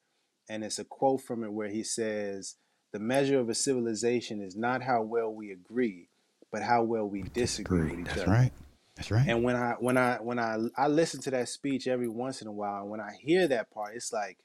and 0.49 0.63
it's 0.65 0.79
a 0.79 0.83
quote 0.83 1.21
from 1.21 1.43
it 1.45 1.51
where 1.53 1.69
he 1.69 1.81
says 1.83 2.55
the 2.93 2.99
measure 2.99 3.39
of 3.39 3.47
a 3.49 3.55
civilization 3.55 4.41
is 4.41 4.55
not 4.55 4.83
how 4.83 5.01
well 5.01 5.33
we 5.33 5.51
agree, 5.51 6.09
but 6.51 6.61
how 6.61 6.83
well 6.83 7.07
we 7.09 7.23
disagree 7.23 7.89
with 7.91 7.99
each 8.01 8.05
That's 8.07 8.21
other. 8.23 8.31
right. 8.31 8.51
That's 8.97 9.11
right. 9.11 9.27
And 9.27 9.43
when 9.43 9.55
I 9.55 9.75
when 9.79 9.95
I 9.95 10.15
when 10.15 10.39
I 10.39 10.57
I 10.75 10.87
listen 10.87 11.21
to 11.21 11.31
that 11.31 11.49
speech 11.49 11.87
every 11.87 12.09
once 12.09 12.41
in 12.41 12.47
a 12.47 12.51
while, 12.51 12.81
and 12.81 12.89
when 12.89 12.99
I 12.99 13.11
hear 13.21 13.47
that 13.47 13.69
part, 13.69 13.95
it's 13.95 14.11
like 14.11 14.39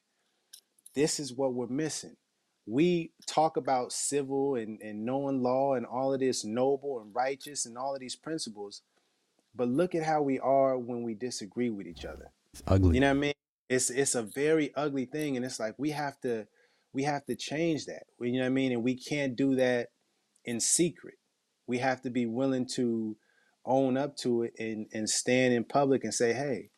this 0.94 1.18
is 1.18 1.32
what 1.32 1.54
we're 1.54 1.68
missing. 1.68 2.16
We 2.66 3.12
talk 3.26 3.56
about 3.56 3.92
civil 3.92 4.54
and, 4.54 4.78
and 4.82 5.04
knowing 5.04 5.42
law 5.42 5.74
and 5.74 5.86
all 5.86 6.12
of 6.12 6.20
this 6.20 6.44
noble 6.44 7.00
and 7.00 7.14
righteous 7.14 7.66
and 7.66 7.76
all 7.76 7.94
of 7.94 8.00
these 8.00 8.14
principles, 8.14 8.82
but 9.54 9.68
look 9.68 9.94
at 9.94 10.04
how 10.04 10.22
we 10.22 10.38
are 10.38 10.78
when 10.78 11.02
we 11.02 11.14
disagree 11.14 11.70
with 11.70 11.86
each 11.86 12.04
other. 12.04 12.30
it's 12.52 12.62
ugly. 12.66 12.94
You 12.94 13.00
know 13.00 13.08
what 13.08 13.16
I 13.16 13.20
mean? 13.20 13.32
It's 13.70 13.88
it's 13.88 14.14
a 14.14 14.22
very 14.22 14.70
ugly 14.76 15.06
thing, 15.06 15.36
and 15.36 15.46
it's 15.46 15.58
like 15.58 15.76
we 15.78 15.90
have 15.90 16.20
to 16.20 16.46
we 16.92 17.04
have 17.04 17.24
to 17.24 17.34
change 17.34 17.86
that. 17.86 18.02
You 18.20 18.32
know 18.32 18.40
what 18.40 18.46
I 18.46 18.50
mean? 18.50 18.72
And 18.72 18.84
we 18.84 18.96
can't 18.96 19.34
do 19.34 19.54
that 19.56 19.88
in 20.44 20.60
secret. 20.60 21.14
We 21.66 21.78
have 21.78 22.02
to 22.02 22.10
be 22.10 22.26
willing 22.26 22.66
to 22.74 23.16
own 23.64 23.96
up 23.96 24.16
to 24.18 24.42
it 24.42 24.54
and 24.58 24.86
and 24.92 25.08
stand 25.08 25.54
in 25.54 25.64
public 25.64 26.04
and 26.04 26.14
say, 26.14 26.32
hey, 26.32 26.70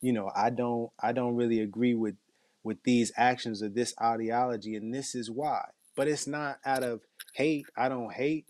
you 0.00 0.12
know, 0.12 0.30
I 0.34 0.50
don't 0.50 0.90
I 1.00 1.12
don't 1.12 1.36
really 1.36 1.60
agree 1.60 1.94
with 1.94 2.16
with 2.64 2.82
these 2.84 3.12
actions 3.16 3.62
or 3.62 3.68
this 3.68 3.94
ideology, 4.00 4.76
and 4.76 4.92
this 4.94 5.14
is 5.14 5.30
why. 5.30 5.64
But 5.96 6.08
it's 6.08 6.26
not 6.26 6.58
out 6.64 6.82
of 6.84 7.00
hate. 7.32 7.66
I 7.76 7.88
don't 7.88 8.12
hate 8.12 8.46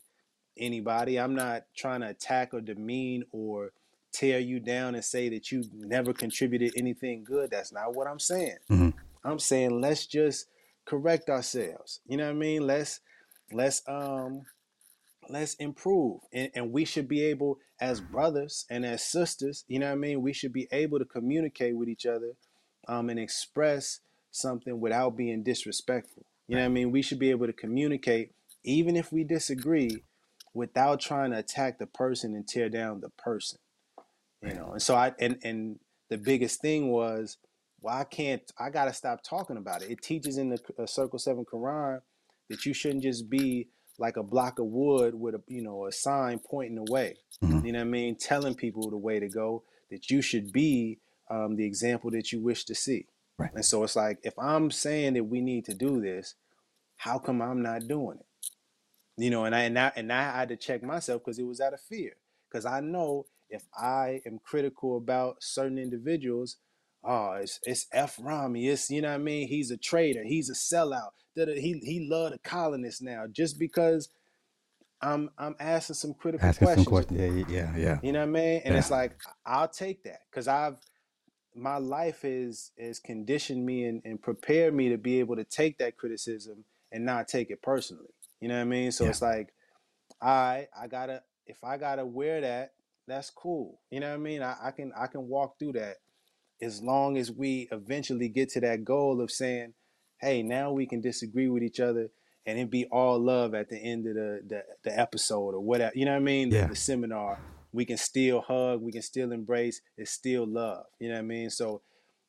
anybody. 0.57 1.19
I'm 1.19 1.35
not 1.35 1.65
trying 1.77 2.01
to 2.01 2.09
attack 2.09 2.53
or 2.53 2.61
demean 2.61 3.25
or 3.33 3.73
tear 4.13 4.39
you 4.39 4.59
down 4.61 4.95
and 4.95 5.05
say 5.05 5.29
that 5.29 5.53
you 5.53 5.65
never 5.73 6.13
contributed 6.13 6.73
anything 6.77 7.25
good. 7.25 7.51
That's 7.51 7.73
not 7.73 7.95
what 7.95 8.07
I'm 8.07 8.19
saying. 8.19 8.57
Mhm. 8.71 8.95
I'm 9.25 9.39
saying 9.39 9.81
let's 9.81 10.07
just 10.07 10.47
correct 10.85 11.29
ourselves. 11.29 12.01
You 12.07 12.17
know 12.17 12.25
what 12.25 12.37
I 12.37 12.39
mean? 12.39 12.67
Let's 12.67 13.01
let's 13.53 13.83
um 13.87 14.43
let's 15.31 15.55
improve. 15.55 16.21
And 16.33 16.51
and 16.55 16.73
we 16.73 16.85
should 16.85 17.09
be 17.09 17.25
able 17.25 17.59
as 17.81 18.01
brothers 18.01 18.67
and 18.71 18.85
as 18.85 19.03
sisters, 19.05 19.65
you 19.69 19.79
know 19.79 19.87
what 19.87 19.93
I 19.93 19.97
mean? 19.97 20.23
We 20.23 20.33
should 20.33 20.53
be 20.53 20.69
able 20.73 20.99
to 20.99 21.05
communicate 21.05 21.77
with 21.77 21.89
each 21.89 22.07
other 22.07 22.33
um 22.87 23.11
and 23.11 23.19
express 23.19 24.01
something 24.31 24.81
without 24.81 25.17
being 25.17 25.43
disrespectful. 25.43 26.25
You 26.47 26.57
know 26.57 26.63
what 26.63 26.67
I 26.67 26.73
mean? 26.73 26.91
We 26.91 27.03
should 27.03 27.19
be 27.19 27.31
able 27.31 27.47
to 27.47 27.53
communicate 27.53 28.33
even 28.65 28.97
if 28.97 29.13
we 29.13 29.25
disagree 29.25 30.03
without 30.55 31.01
trying 31.01 31.31
to 31.31 31.39
attack 31.39 31.79
the 31.79 31.87
person 31.87 32.35
and 32.35 32.47
tear 32.47 32.69
down 32.69 33.01
the 33.01 33.11
person 33.11 33.59
you 34.43 34.55
know 34.55 34.71
and 34.73 34.83
so 34.83 34.95
i 34.95 35.13
and 35.19 35.39
and 35.43 35.79
the 36.11 36.19
biggest 36.19 36.61
thing 36.61 36.91
was 36.91 37.39
well 37.81 37.95
i 37.95 38.05
can't 38.05 38.53
i 38.59 38.71
gotta 38.71 38.93
stop 38.93 39.23
talking 39.23 39.57
about 39.57 39.83
it 39.83 39.91
it 39.91 40.03
teaches 40.03 40.39
in 40.39 40.51
the 40.51 40.59
uh, 40.79 40.87
circle 40.87 41.19
7 41.19 41.45
quran 41.53 42.01
that 42.49 42.65
you 42.65 42.73
shouldn't 42.73 43.03
just 43.03 43.29
be 43.29 43.69
like 43.99 44.17
a 44.17 44.23
block 44.23 44.59
of 44.59 44.67
wood 44.67 45.15
with 45.15 45.35
a 45.35 45.43
you 45.49 45.63
know 45.63 45.87
a 45.87 45.93
sign 45.93 46.39
pointing 46.39 46.79
away 46.79 47.17
Mhm. 47.43 47.65
you 47.65 47.73
know 47.73 47.79
what 47.81 47.87
i 47.87 47.91
mean? 47.91 48.17
Telling 48.17 48.55
people 48.55 48.91
the 48.91 48.97
way 48.97 49.21
to 49.21 49.29
go 49.29 49.65
that 49.91 50.11
you 50.11 50.21
should 50.23 50.53
be 50.53 50.99
um, 51.31 51.57
the 51.57 51.65
example 51.65 52.11
that 52.13 52.33
you 52.33 52.41
wish 52.43 52.65
to 52.65 52.75
see. 52.75 53.07
Right. 53.39 53.53
and 53.55 53.65
so 53.65 53.85
it's 53.85 53.95
like 53.97 54.19
if 54.23 54.35
i'm 54.39 54.71
saying 54.71 55.15
that 55.15 55.25
we 55.25 55.41
need 55.41 55.65
to 55.67 55.75
do 55.75 56.01
this 56.01 56.35
how 56.97 57.19
come 57.19 57.41
i'm 57.43 57.63
not 57.63 57.87
doing 57.87 58.19
it? 58.19 58.27
You 59.17 59.31
know 59.31 59.45
and 59.45 59.55
i 59.55 59.63
and 59.63 59.79
I, 59.79 59.93
and 59.97 60.13
I 60.13 60.23
had 60.39 60.49
to 60.51 60.57
check 60.57 60.83
myself 60.83 61.23
because 61.25 61.39
it 61.39 61.47
was 61.47 61.61
out 61.61 61.75
of 61.75 61.81
fear. 61.81 62.13
Because 62.49 62.65
i 62.67 62.81
know 62.81 63.27
if 63.51 63.65
i 63.77 64.21
am 64.27 64.39
critical 64.45 64.97
about 64.97 65.37
certain 65.43 65.79
individuals 65.79 66.57
oh 67.05 67.33
it's 67.33 67.61
it's 67.65 67.87
f 67.93 68.19
rami 68.21 68.69
it's 68.69 68.91
you 68.91 69.01
know 69.01 69.09
what 69.09 69.15
i 69.15 69.19
mean 69.19 69.49
he's 69.49 69.71
a 69.71 69.77
traitor 69.77 70.25
he's 70.25 70.51
a 70.51 70.55
sellout 70.55 71.11
Da-da, 71.37 71.55
he 71.55 71.81
he 71.85 72.09
loved 72.11 72.35
the 72.35 72.39
colonists 72.39 73.01
now 73.01 73.27
just 73.31 73.59
because 73.59 74.09
i'm 75.01 75.31
i'm 75.39 75.55
asking 75.61 75.95
some 75.95 76.15
critical 76.15 76.49
Asking 76.49 76.67
some 76.67 76.85
questions 76.85 76.89
questions. 76.89 77.49
Yeah, 77.51 77.57
yeah, 77.57 77.77
yeah. 77.77 77.99
you 78.03 78.13
know 78.13 78.21
what 78.21 78.29
i 78.29 78.31
mean 78.31 78.63
and 78.65 78.75
it's 78.75 78.91
Yeah. 78.91 78.97
like 78.97 79.21
i'll 79.47 79.69
take 79.69 80.03
that 80.05 80.21
because 80.31 80.49
i've 80.49 80.79
my 81.55 81.77
life 81.79 82.25
is 82.25 82.71
is 82.77 82.99
conditioned 83.01 83.65
me 83.65 83.85
and, 83.85 84.01
and 84.05 84.21
prepared 84.23 84.75
me 84.75 84.89
to 84.91 84.99
be 84.99 85.19
able 85.21 85.37
to 85.37 85.45
take 85.45 85.79
that 85.79 85.97
criticism 85.97 86.65
and 86.93 87.05
not 87.05 87.27
take 87.29 87.51
it 87.51 87.61
personally. 87.63 88.15
You 88.41 88.49
know 88.49 88.55
what 88.55 88.61
I 88.63 88.65
mean? 88.65 88.93
So 88.93 89.05
Yeah. 89.05 89.11
it's 89.11 89.23
like, 89.23 89.53
I 90.23 90.69
I 90.79 90.87
gotta 90.87 91.23
if 91.47 91.63
I 91.65 91.77
gotta 91.77 92.07
wear 92.07 92.41
that, 92.43 92.73
that's 93.09 93.31
cool. 93.31 93.81
You 93.91 94.01
know 94.01 94.09
what 94.09 94.15
I 94.15 94.19
mean? 94.19 94.43
I, 94.43 94.57
I 94.63 94.71
can 94.71 94.93
I 94.97 95.07
can 95.09 95.27
walk 95.29 95.59
through 95.59 95.73
that 95.73 95.97
as 96.61 96.83
long 96.83 97.17
as 97.17 97.31
we 97.31 97.69
eventually 97.73 98.29
get 98.29 98.49
to 98.51 98.61
that 98.61 98.85
goal 98.85 99.21
of 99.21 99.31
saying, 99.31 99.75
hey, 100.21 100.43
now 100.43 100.73
we 100.73 100.87
can 100.87 101.01
disagree 101.01 101.49
with 101.49 101.63
each 101.63 101.81
other 101.81 102.11
and 102.47 102.59
it 102.59 102.71
be 102.71 102.87
all 102.87 103.19
love 103.19 103.55
at 103.55 103.69
the 103.69 103.77
end 103.79 104.07
of 104.07 104.15
the 104.15 104.41
the, 104.47 104.63
the 104.83 104.99
episode 104.99 105.55
or 105.55 105.61
whatever. 105.61 105.93
You 105.95 106.07
know 106.07 106.13
what 106.13 106.19
I 106.19 106.21
mean? 106.21 106.51
The, 106.51 106.57
Yeah. 106.57 106.67
the 106.67 106.77
seminar. 106.77 107.39
We 107.73 107.85
can 107.85 107.99
still 107.99 108.41
hug, 108.41 108.81
we 108.81 108.93
can 108.93 109.03
still 109.03 109.31
embrace, 109.31 109.83
it's 109.99 110.11
still 110.11 110.47
love. 110.47 110.87
You 110.99 111.09
know 111.09 111.17
what 111.17 111.21
I 111.21 111.23
mean? 111.23 111.51
So 111.51 111.83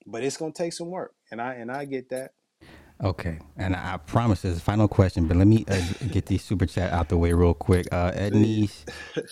but 0.05 0.23
it's 0.23 0.37
gonna 0.37 0.51
take 0.51 0.73
some 0.73 0.89
work. 0.89 1.13
And 1.31 1.41
I 1.41 1.53
and 1.55 1.71
I 1.71 1.85
get 1.85 2.09
that. 2.09 2.31
Okay, 3.01 3.39
and 3.55 3.77
I 3.77 3.95
promise 3.95 4.41
this 4.41 4.51
is 4.51 4.57
the 4.57 4.63
final 4.65 4.89
question, 4.89 5.25
but 5.25 5.37
let 5.37 5.47
me 5.47 5.63
uh, 5.69 5.81
get 6.11 6.25
these 6.25 6.43
super 6.43 6.65
chat 6.65 6.91
out 6.91 7.07
the 7.07 7.17
way 7.17 7.31
real 7.31 7.53
quick. 7.53 7.87
Uh, 7.93 8.11
Ednice, 8.11 8.83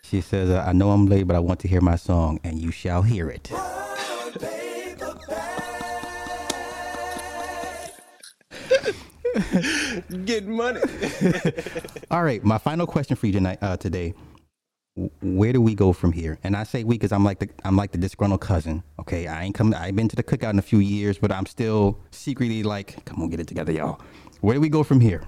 she 0.04 0.22
says, 0.22 0.50
uh, 0.50 0.64
"I 0.66 0.72
know 0.72 0.92
I'm 0.92 1.06
late, 1.06 1.24
but 1.28 1.36
I 1.36 1.40
want 1.40 1.60
to 1.62 1.68
hear 1.68 1.82
my 1.82 1.98
song, 1.98 2.40
and 2.46 2.58
you 2.58 2.72
shall 2.72 3.02
hear 3.02 3.30
it." 3.30 3.52
Getting 10.26 10.52
money. 10.52 10.82
All 12.12 12.24
right, 12.24 12.44
my 12.44 12.58
final 12.58 12.88
question 12.88 13.16
for 13.16 13.28
you 13.28 13.34
tonight, 13.34 13.60
uh, 13.62 13.78
today. 13.78 14.14
Where 15.22 15.54
do 15.54 15.62
we 15.62 15.76
go 15.76 15.94
from 15.94 16.12
here? 16.12 16.40
And 16.44 16.56
I 16.56 16.64
say 16.64 16.84
we 16.84 16.96
because 16.96 17.12
I'm 17.12 17.24
like 17.24 17.40
the 17.40 17.50
I'm 17.64 17.76
like 17.76 17.92
the 17.92 18.00
disgruntled 18.00 18.42
cousin. 18.42 18.84
Okay, 19.00 19.28
I 19.28 19.44
ain't 19.44 19.54
come. 19.54 19.76
I've 19.78 19.96
been 19.96 20.08
to 20.08 20.16
the 20.16 20.24
cookout 20.24 20.50
in 20.50 20.60
a 20.60 20.64
few 20.64 20.80
years, 20.80 21.20
but 21.20 21.32
I'm 21.32 21.46
still 21.46 22.00
secretly 22.10 22.64
like, 22.64 23.06
come 23.06 23.22
on, 23.22 23.30
get 23.30 23.40
it 23.40 23.48
together, 23.48 23.72
y'all. 23.72 24.02
Where 24.42 24.56
do 24.56 24.62
we 24.62 24.70
go 24.70 24.82
from 24.82 25.00
here? 25.00 25.24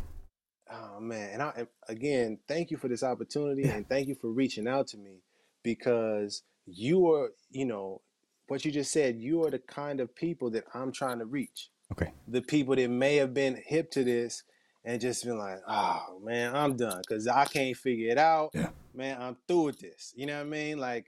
Oh 0.72 1.00
man, 1.00 1.30
and 1.34 1.44
I 1.44 1.54
and 1.56 1.68
again, 1.88 2.40
thank 2.48 2.72
you 2.72 2.78
for 2.78 2.88
this 2.88 3.04
opportunity 3.04 3.64
and 3.64 3.88
thank 3.88 4.08
you 4.08 4.16
for 4.16 4.32
reaching 4.32 4.68
out 4.68 4.88
to 4.88 4.98
me 4.98 5.22
because 5.64 6.42
you 6.66 7.12
are, 7.12 7.30
you 7.52 7.66
know, 7.66 8.02
what 8.48 8.66
you 8.66 8.72
just 8.72 8.92
said, 8.92 9.18
you 9.18 9.44
are 9.46 9.52
the 9.52 9.60
kind 9.60 10.00
of 10.00 10.16
people 10.16 10.50
that 10.52 10.64
I'm 10.74 10.92
trying 10.92 11.20
to 11.20 11.26
reach. 11.26 11.70
Okay. 11.92 12.12
The 12.28 12.42
people 12.42 12.76
that 12.76 12.90
may 12.90 13.16
have 13.16 13.34
been 13.34 13.62
hip 13.66 13.92
to 13.92 14.04
this 14.04 14.44
and 14.86 15.02
just 15.02 15.26
been 15.26 15.38
like, 15.38 15.60
oh 15.68 16.20
man, 16.24 16.56
I'm 16.56 16.76
done 16.78 17.02
because 17.08 17.28
I 17.28 17.46
can't 17.46 17.76
figure 17.76 18.10
it 18.12 18.18
out. 18.18 18.52
Yeah. 18.54 18.70
Man, 18.94 19.22
I'm 19.22 19.38
through 19.48 19.64
with 19.64 19.80
this. 19.80 20.14
You 20.16 20.26
know 20.26 20.36
what 20.36 20.46
I 20.48 20.50
mean? 20.50 20.78
Like, 20.78 21.08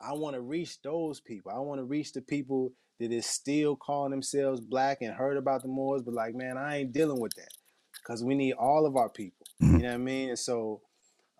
I 0.00 0.12
want 0.12 0.34
to 0.34 0.40
reach 0.40 0.80
those 0.82 1.20
people. 1.20 1.52
I 1.54 1.58
want 1.58 1.80
to 1.80 1.84
reach 1.84 2.12
the 2.12 2.22
people 2.22 2.72
that 3.00 3.12
is 3.12 3.26
still 3.26 3.76
calling 3.76 4.10
themselves 4.10 4.60
black 4.60 4.98
and 5.00 5.14
heard 5.14 5.36
about 5.36 5.62
the 5.62 5.68
Moors, 5.68 6.02
but 6.02 6.14
like, 6.14 6.34
man, 6.34 6.56
I 6.56 6.78
ain't 6.78 6.92
dealing 6.92 7.20
with 7.20 7.34
that 7.34 7.52
because 7.94 8.24
we 8.24 8.34
need 8.34 8.54
all 8.54 8.86
of 8.86 8.96
our 8.96 9.08
people. 9.08 9.46
Mhm. 9.62 9.72
You 9.72 9.78
know 9.78 9.88
what 9.88 9.94
I 9.94 9.98
mean? 9.98 10.28
And 10.30 10.38
so, 10.38 10.82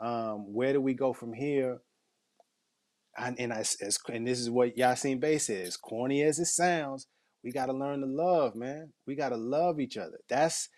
um, 0.01 0.53
where 0.53 0.73
do 0.73 0.81
we 0.81 0.95
go 0.95 1.13
from 1.13 1.33
here? 1.33 1.79
And, 3.19 3.39
and 3.41 3.53
I 3.53 3.61
as, 3.61 3.99
and 4.13 4.27
this 4.27 4.39
is 4.39 4.51
what 4.51 4.77
Yasin 4.77 5.21
Bey 5.21 5.39
says. 5.39 5.77
Corny 5.79 6.23
as 6.23 6.39
it 6.39 6.47
sounds, 6.47 7.07
we 7.47 7.53
got 7.53 7.67
to 7.67 7.73
learn 7.73 8.01
to 8.01 8.07
love, 8.07 8.57
man. 8.57 8.93
We 9.07 9.15
got 9.15 9.29
to 9.29 9.37
love 9.37 9.79
each 9.79 9.97
other. 9.97 10.19
That's 10.29 10.69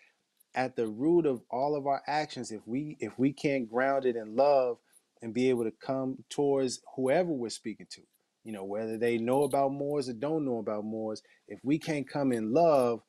at 0.53 0.75
the 0.75 0.87
root 0.87 1.25
of 1.25 1.41
all 1.49 1.75
of 1.75 1.87
our 1.87 2.03
actions. 2.05 2.51
If 2.51 2.61
we 2.67 2.95
if 2.99 3.17
we 3.17 3.33
can't 3.33 3.67
ground 3.67 4.05
it 4.05 4.15
in 4.15 4.35
love 4.35 4.77
and 5.23 5.33
be 5.33 5.49
able 5.49 5.63
to 5.63 5.71
come 5.71 6.23
towards 6.29 6.79
whoever 6.95 7.31
we're 7.31 7.49
speaking 7.49 7.87
to, 7.89 8.01
you 8.43 8.53
know, 8.53 8.65
whether 8.65 8.99
they 8.99 9.17
know 9.17 9.41
about 9.43 9.71
Moors 9.73 10.09
or 10.09 10.13
don't 10.13 10.45
know 10.45 10.59
about 10.59 10.85
Moors, 10.85 11.23
if 11.47 11.59
we 11.63 11.79
can't 11.79 12.07
come 12.07 12.31
in 12.31 12.53
love, 12.53 13.01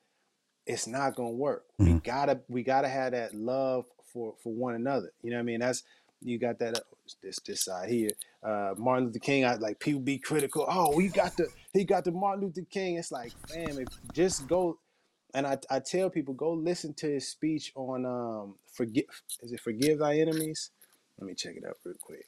it's 0.65 0.87
not 0.87 1.15
gonna 1.15 1.29
work. 1.29 1.65
We 1.77 1.91
Mhm. 1.91 2.03
gotta 2.03 2.41
we 2.49 2.63
gotta 2.63 2.89
have 2.89 3.11
that 3.11 3.35
love 3.35 3.85
for 4.11 4.33
for 4.41 4.51
one 4.51 4.73
another. 4.73 5.11
You 5.21 5.29
know 5.29 5.37
what 5.37 5.41
I 5.41 5.45
mean? 5.45 5.59
That's 5.59 5.83
you 6.19 6.39
got 6.39 6.57
that 6.59 6.77
uh, 6.79 6.81
this 7.21 7.37
this 7.45 7.63
side 7.65 7.89
here. 7.89 8.09
Uh, 8.41 8.73
Martin 8.77 9.05
Luther 9.05 9.19
King. 9.19 9.45
I 9.45 9.53
like 9.55 9.79
people 9.79 10.01
be 10.01 10.17
critical. 10.17 10.65
Oh, 10.67 10.95
we 10.95 11.09
got 11.09 11.37
the 11.37 11.47
he 11.73 11.83
got 11.83 12.03
the 12.03 12.11
Martin 12.11 12.45
Luther 12.45 12.67
King. 12.69 12.97
It's 12.97 13.11
like, 13.11 13.33
fam, 13.47 13.79
if 13.79 13.87
just 14.13 14.47
go 14.47 14.79
and 15.33 15.47
I, 15.47 15.57
I 15.69 15.79
tell 15.79 16.09
people 16.09 16.33
go 16.33 16.51
listen 16.51 16.93
to 16.95 17.07
his 17.07 17.27
speech 17.27 17.71
on 17.75 18.05
um 18.05 18.55
forgive 18.71 19.05
is 19.41 19.51
it 19.51 19.59
forgive 19.59 19.99
thy 19.99 20.19
enemies? 20.19 20.71
Let 21.19 21.27
me 21.27 21.35
check 21.35 21.55
it 21.55 21.63
out 21.67 21.77
real 21.85 21.95
quick. 22.01 22.25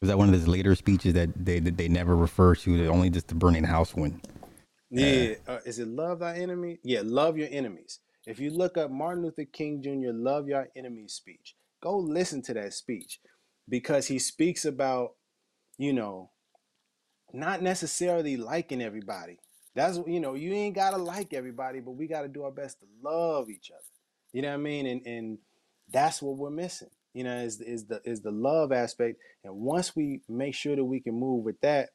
Was 0.00 0.08
that 0.08 0.18
one 0.18 0.28
of 0.28 0.34
his 0.34 0.48
later 0.48 0.74
speeches 0.74 1.14
that 1.14 1.30
they 1.36 1.60
that 1.60 1.76
they 1.76 1.88
never 1.88 2.16
refer 2.16 2.54
to? 2.56 2.86
Only 2.88 3.10
just 3.10 3.28
the 3.28 3.34
burning 3.34 3.64
house 3.64 3.94
one. 3.94 4.20
Yeah, 4.90 5.34
uh, 5.46 5.58
is 5.64 5.78
it 5.78 5.88
love 5.88 6.18
thy 6.18 6.36
enemy? 6.36 6.78
Yeah, 6.82 7.00
love 7.04 7.38
your 7.38 7.48
enemies. 7.50 8.00
If 8.26 8.38
you 8.38 8.50
look 8.50 8.76
up 8.76 8.90
Martin 8.90 9.22
Luther 9.24 9.44
King 9.44 9.82
Jr. 9.82 10.12
love 10.12 10.48
your 10.48 10.68
enemies 10.76 11.14
speech, 11.14 11.56
go 11.82 11.96
listen 11.96 12.42
to 12.42 12.54
that 12.54 12.74
speech 12.74 13.20
because 13.68 14.06
he 14.06 14.18
speaks 14.18 14.64
about, 14.64 15.14
you 15.78 15.92
know, 15.92 16.30
not 17.32 17.62
necessarily 17.62 18.36
liking 18.36 18.82
everybody. 18.82 19.38
That's 19.74 19.98
you 20.06 20.20
know, 20.20 20.34
you 20.34 20.52
ain't 20.52 20.74
gotta 20.74 20.98
like 20.98 21.32
everybody, 21.32 21.80
but 21.80 21.92
we 21.92 22.06
gotta 22.06 22.28
do 22.28 22.42
our 22.44 22.50
best 22.50 22.80
to 22.80 22.86
love 23.02 23.48
each 23.48 23.70
other. 23.70 23.82
You 24.32 24.42
know 24.42 24.48
what 24.48 24.54
I 24.54 24.58
mean? 24.58 24.86
And 24.86 25.06
and 25.06 25.38
that's 25.90 26.20
what 26.20 26.36
we're 26.36 26.50
missing. 26.50 26.90
You 27.14 27.24
know, 27.24 27.36
is 27.36 27.60
is 27.60 27.86
the 27.86 28.00
is 28.04 28.20
the 28.20 28.30
love 28.30 28.72
aspect. 28.72 29.18
And 29.44 29.54
once 29.56 29.96
we 29.96 30.20
make 30.28 30.54
sure 30.54 30.76
that 30.76 30.84
we 30.84 31.00
can 31.00 31.14
move 31.14 31.44
with 31.44 31.60
that, 31.62 31.90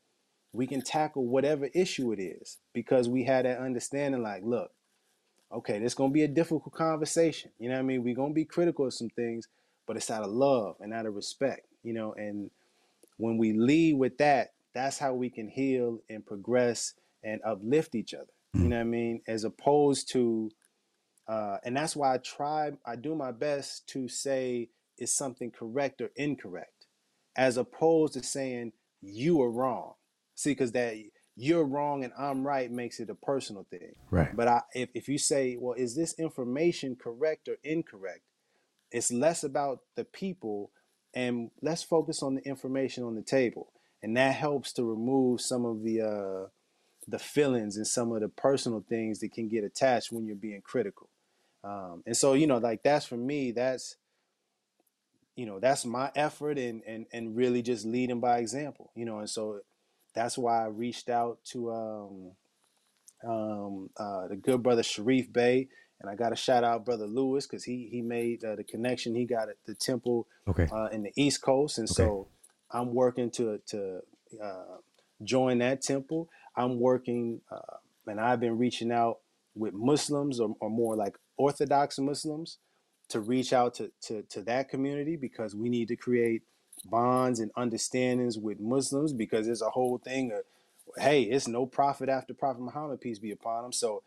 we 0.53 0.68
can 0.68 0.81
tackle 0.81 1.26
whatever 1.26 1.69
issue 1.73 2.11
it 2.11 2.19
is 2.19 2.57
because 2.73 3.09
we 3.09 3.23
had 3.23 3.45
that 3.45 3.59
understanding. 3.59 4.23
Like, 4.23 4.41
look, 4.43 4.72
okay, 5.51 5.80
this 5.80 5.93
gonna 5.93 6.11
be 6.14 6.23
a 6.23 6.27
difficult 6.27 6.73
conversation. 6.73 7.51
You 7.59 7.69
know 7.69 7.76
what 7.76 7.81
I 7.81 7.84
mean? 7.84 8.03
We're 8.03 8.15
gonna 8.15 8.34
be 8.34 8.45
critical 8.45 8.85
of 8.88 8.93
some 8.93 9.09
things, 9.09 9.47
but 9.85 9.97
it's 9.97 10.11
out 10.11 10.23
of 10.23 10.31
love 10.31 10.76
and 10.80 10.93
out 10.93 11.05
of 11.05 11.15
respect. 11.15 11.68
You 11.84 11.93
know, 11.93 12.14
and 12.14 12.49
when 13.18 13.38
we 13.38 13.53
lead 13.53 13.97
with 13.97 14.18
that, 14.18 14.49
that's 14.77 14.99
how 14.99 15.13
we 15.13 15.29
can 15.29 15.49
heal 15.49 15.99
and 16.09 16.25
progress 16.25 16.93
and 17.23 17.41
uplift 17.45 17.95
each 17.95 18.13
other. 18.13 18.31
You 18.53 18.61
Mhm. 18.61 18.69
know 18.69 18.75
what 18.77 18.81
I 18.81 18.85
mean? 18.85 19.21
As 19.27 19.43
opposed 19.43 20.09
to, 20.13 20.51
uh, 21.27 21.57
and 21.63 21.75
that's 21.75 21.95
why 21.95 22.13
I 22.13 22.17
try, 22.19 22.71
I 22.85 22.95
do 22.95 23.15
my 23.15 23.31
best 23.31 23.87
to 23.89 24.07
say 24.07 24.69
is 24.97 25.15
something 25.15 25.51
correct 25.51 26.01
or 26.01 26.11
incorrect, 26.15 26.87
as 27.35 27.57
opposed 27.57 28.13
to 28.13 28.23
saying 28.23 28.73
you 29.01 29.41
are 29.41 29.51
wrong. 29.51 29.95
See, 30.35 30.51
because 30.51 30.71
that 30.73 30.95
you're 31.35 31.65
wrong 31.65 32.03
and 32.03 32.13
I'm 32.17 32.45
right 32.45 32.71
makes 32.71 32.99
it 32.99 33.09
a 33.09 33.15
personal 33.15 33.65
thing. 33.69 33.95
Right. 34.09 34.35
But 34.35 34.47
I, 34.47 34.61
if, 34.73 34.89
if 34.93 35.07
you 35.07 35.17
say, 35.17 35.57
well, 35.59 35.73
is 35.73 35.95
this 35.95 36.13
information 36.19 36.95
correct 36.95 37.47
or 37.47 37.57
incorrect? 37.63 38.21
It's 38.91 39.11
less 39.11 39.43
about 39.43 39.79
the 39.95 40.05
people 40.05 40.71
and 41.13 41.51
let's 41.61 41.83
focus 41.83 42.23
on 42.23 42.35
the 42.35 42.41
information 42.41 43.03
on 43.03 43.15
the 43.15 43.21
table. 43.21 43.73
And 44.03 44.15
that 44.17 44.35
helps 44.35 44.73
to 44.73 44.83
remove 44.83 45.41
some 45.41 45.65
of 45.65 45.83
the 45.83 46.01
uh, 46.01 46.47
the 47.07 47.19
feelings 47.19 47.77
and 47.77 47.87
some 47.87 48.11
of 48.11 48.21
the 48.21 48.29
personal 48.29 48.83
things 48.87 49.19
that 49.19 49.31
can 49.33 49.47
get 49.47 49.63
attached 49.63 50.11
when 50.11 50.25
you're 50.25 50.35
being 50.35 50.61
critical. 50.61 51.09
Um, 51.63 52.03
and 52.05 52.15
so, 52.15 52.33
you 52.33 52.47
know, 52.47 52.57
like 52.57 52.83
that's 52.83 53.05
for 53.05 53.17
me, 53.17 53.51
that's 53.51 53.97
you 55.35 55.45
know, 55.45 55.59
that's 55.59 55.85
my 55.85 56.11
effort 56.15 56.57
and 56.57 56.81
and 56.87 57.05
and 57.11 57.35
really 57.35 57.61
just 57.61 57.85
leading 57.85 58.19
by 58.19 58.39
example, 58.39 58.91
you 58.95 59.05
know, 59.05 59.19
and 59.19 59.29
so 59.29 59.61
that's 60.13 60.37
why 60.37 60.63
I 60.63 60.67
reached 60.67 61.09
out 61.09 61.39
to 61.51 61.71
um 61.71 62.31
um, 63.25 63.89
uh, 63.97 64.27
the 64.27 64.35
good 64.35 64.63
brother 64.63 64.83
Sharif 64.83 65.31
Bey, 65.31 65.67
and 65.99 66.09
I 66.09 66.15
got 66.15 66.29
to 66.29 66.35
shout 66.35 66.63
out 66.63 66.85
brother 66.85 67.07
Lewis 67.07 67.47
because 67.47 67.63
he 67.63 67.87
he 67.91 68.01
made 68.01 68.43
uh, 68.43 68.55
the 68.55 68.63
connection. 68.63 69.15
He 69.15 69.25
got 69.25 69.49
at 69.49 69.57
the 69.65 69.73
temple 69.73 70.27
Okay. 70.47 70.67
uh, 70.71 70.89
in 70.91 71.03
the 71.03 71.11
East 71.15 71.41
Coast, 71.41 71.77
and 71.77 71.89
Okay. 71.89 71.95
so 71.95 72.27
I'm 72.72 72.94
working 72.94 73.31
to 73.31 73.60
to 73.68 74.02
uh, 74.44 74.77
join 75.23 75.60
that 75.60 75.81
temple. 75.81 76.30
I'm 76.56 76.80
working, 76.80 77.41
uh, 77.52 77.77
and 78.07 78.19
I've 78.19 78.39
been 78.39 78.57
reaching 78.57 78.91
out 78.91 79.19
with 79.56 79.73
Muslims 79.73 80.39
or, 80.39 80.56
or 80.60 80.69
more 80.69 80.95
like 80.95 81.18
Orthodox 81.38 81.99
Muslims 81.99 82.57
to 83.10 83.19
reach 83.19 83.53
out 83.53 83.76
to, 83.76 83.91
to 84.03 84.23
to 84.23 84.41
that 84.44 84.69
community 84.69 85.15
because 85.15 85.56
we 85.56 85.69
need 85.69 85.88
to 85.89 85.95
create 85.95 86.44
bonds 86.85 87.39
and 87.39 87.52
understandings 87.57 88.38
with 88.38 88.60
Muslims 88.60 89.14
because 89.14 89.45
there's 89.45 89.61
a 89.61 89.69
whole 89.72 89.98
thing 89.98 90.31
of 90.31 90.44
hey, 90.98 91.23
it's 91.23 91.48
no 91.48 91.65
prophet 91.65 92.10
after 92.10 92.34
Prophet 92.34 92.61
Muhammad, 92.61 93.02
peace 93.02 93.19
be 93.19 93.31
upon 93.31 93.65
him. 93.65 93.73
So 93.73 94.03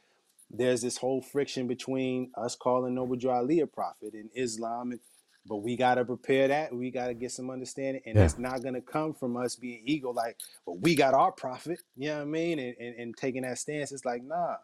there's 0.50 0.82
this 0.82 0.98
whole 0.98 1.22
friction 1.22 1.66
between 1.66 2.32
us 2.36 2.56
calling 2.56 2.94
Noble 2.94 3.18
Ali 3.30 3.60
a 3.60 3.66
prophet 3.66 4.14
and 4.14 4.30
Islam, 4.34 4.92
and, 4.92 5.00
but 5.46 5.56
we 5.56 5.76
got 5.76 5.96
to 5.96 6.04
prepare 6.04 6.48
that. 6.48 6.74
We 6.74 6.90
got 6.90 7.08
to 7.08 7.14
get 7.14 7.32
some 7.32 7.50
understanding, 7.50 8.02
and 8.06 8.16
Yeah. 8.16 8.24
it's 8.24 8.38
not 8.38 8.62
going 8.62 8.74
to 8.74 8.80
come 8.80 9.14
from 9.14 9.36
us 9.36 9.56
being 9.56 9.82
ego, 9.84 10.10
like, 10.10 10.36
well, 10.66 10.78
we 10.78 10.94
got 10.94 11.14
our 11.14 11.32
prophet. 11.32 11.80
you 11.96 12.08
know 12.08 12.16
what 12.16 12.22
I 12.22 12.26
mean, 12.26 12.58
and, 12.58 12.76
and, 12.78 12.94
and 12.96 13.16
taking 13.16 13.42
that 13.42 13.58
stance. 13.58 13.92
It's 13.92 14.04
like, 14.04 14.22
nah, 14.22 14.56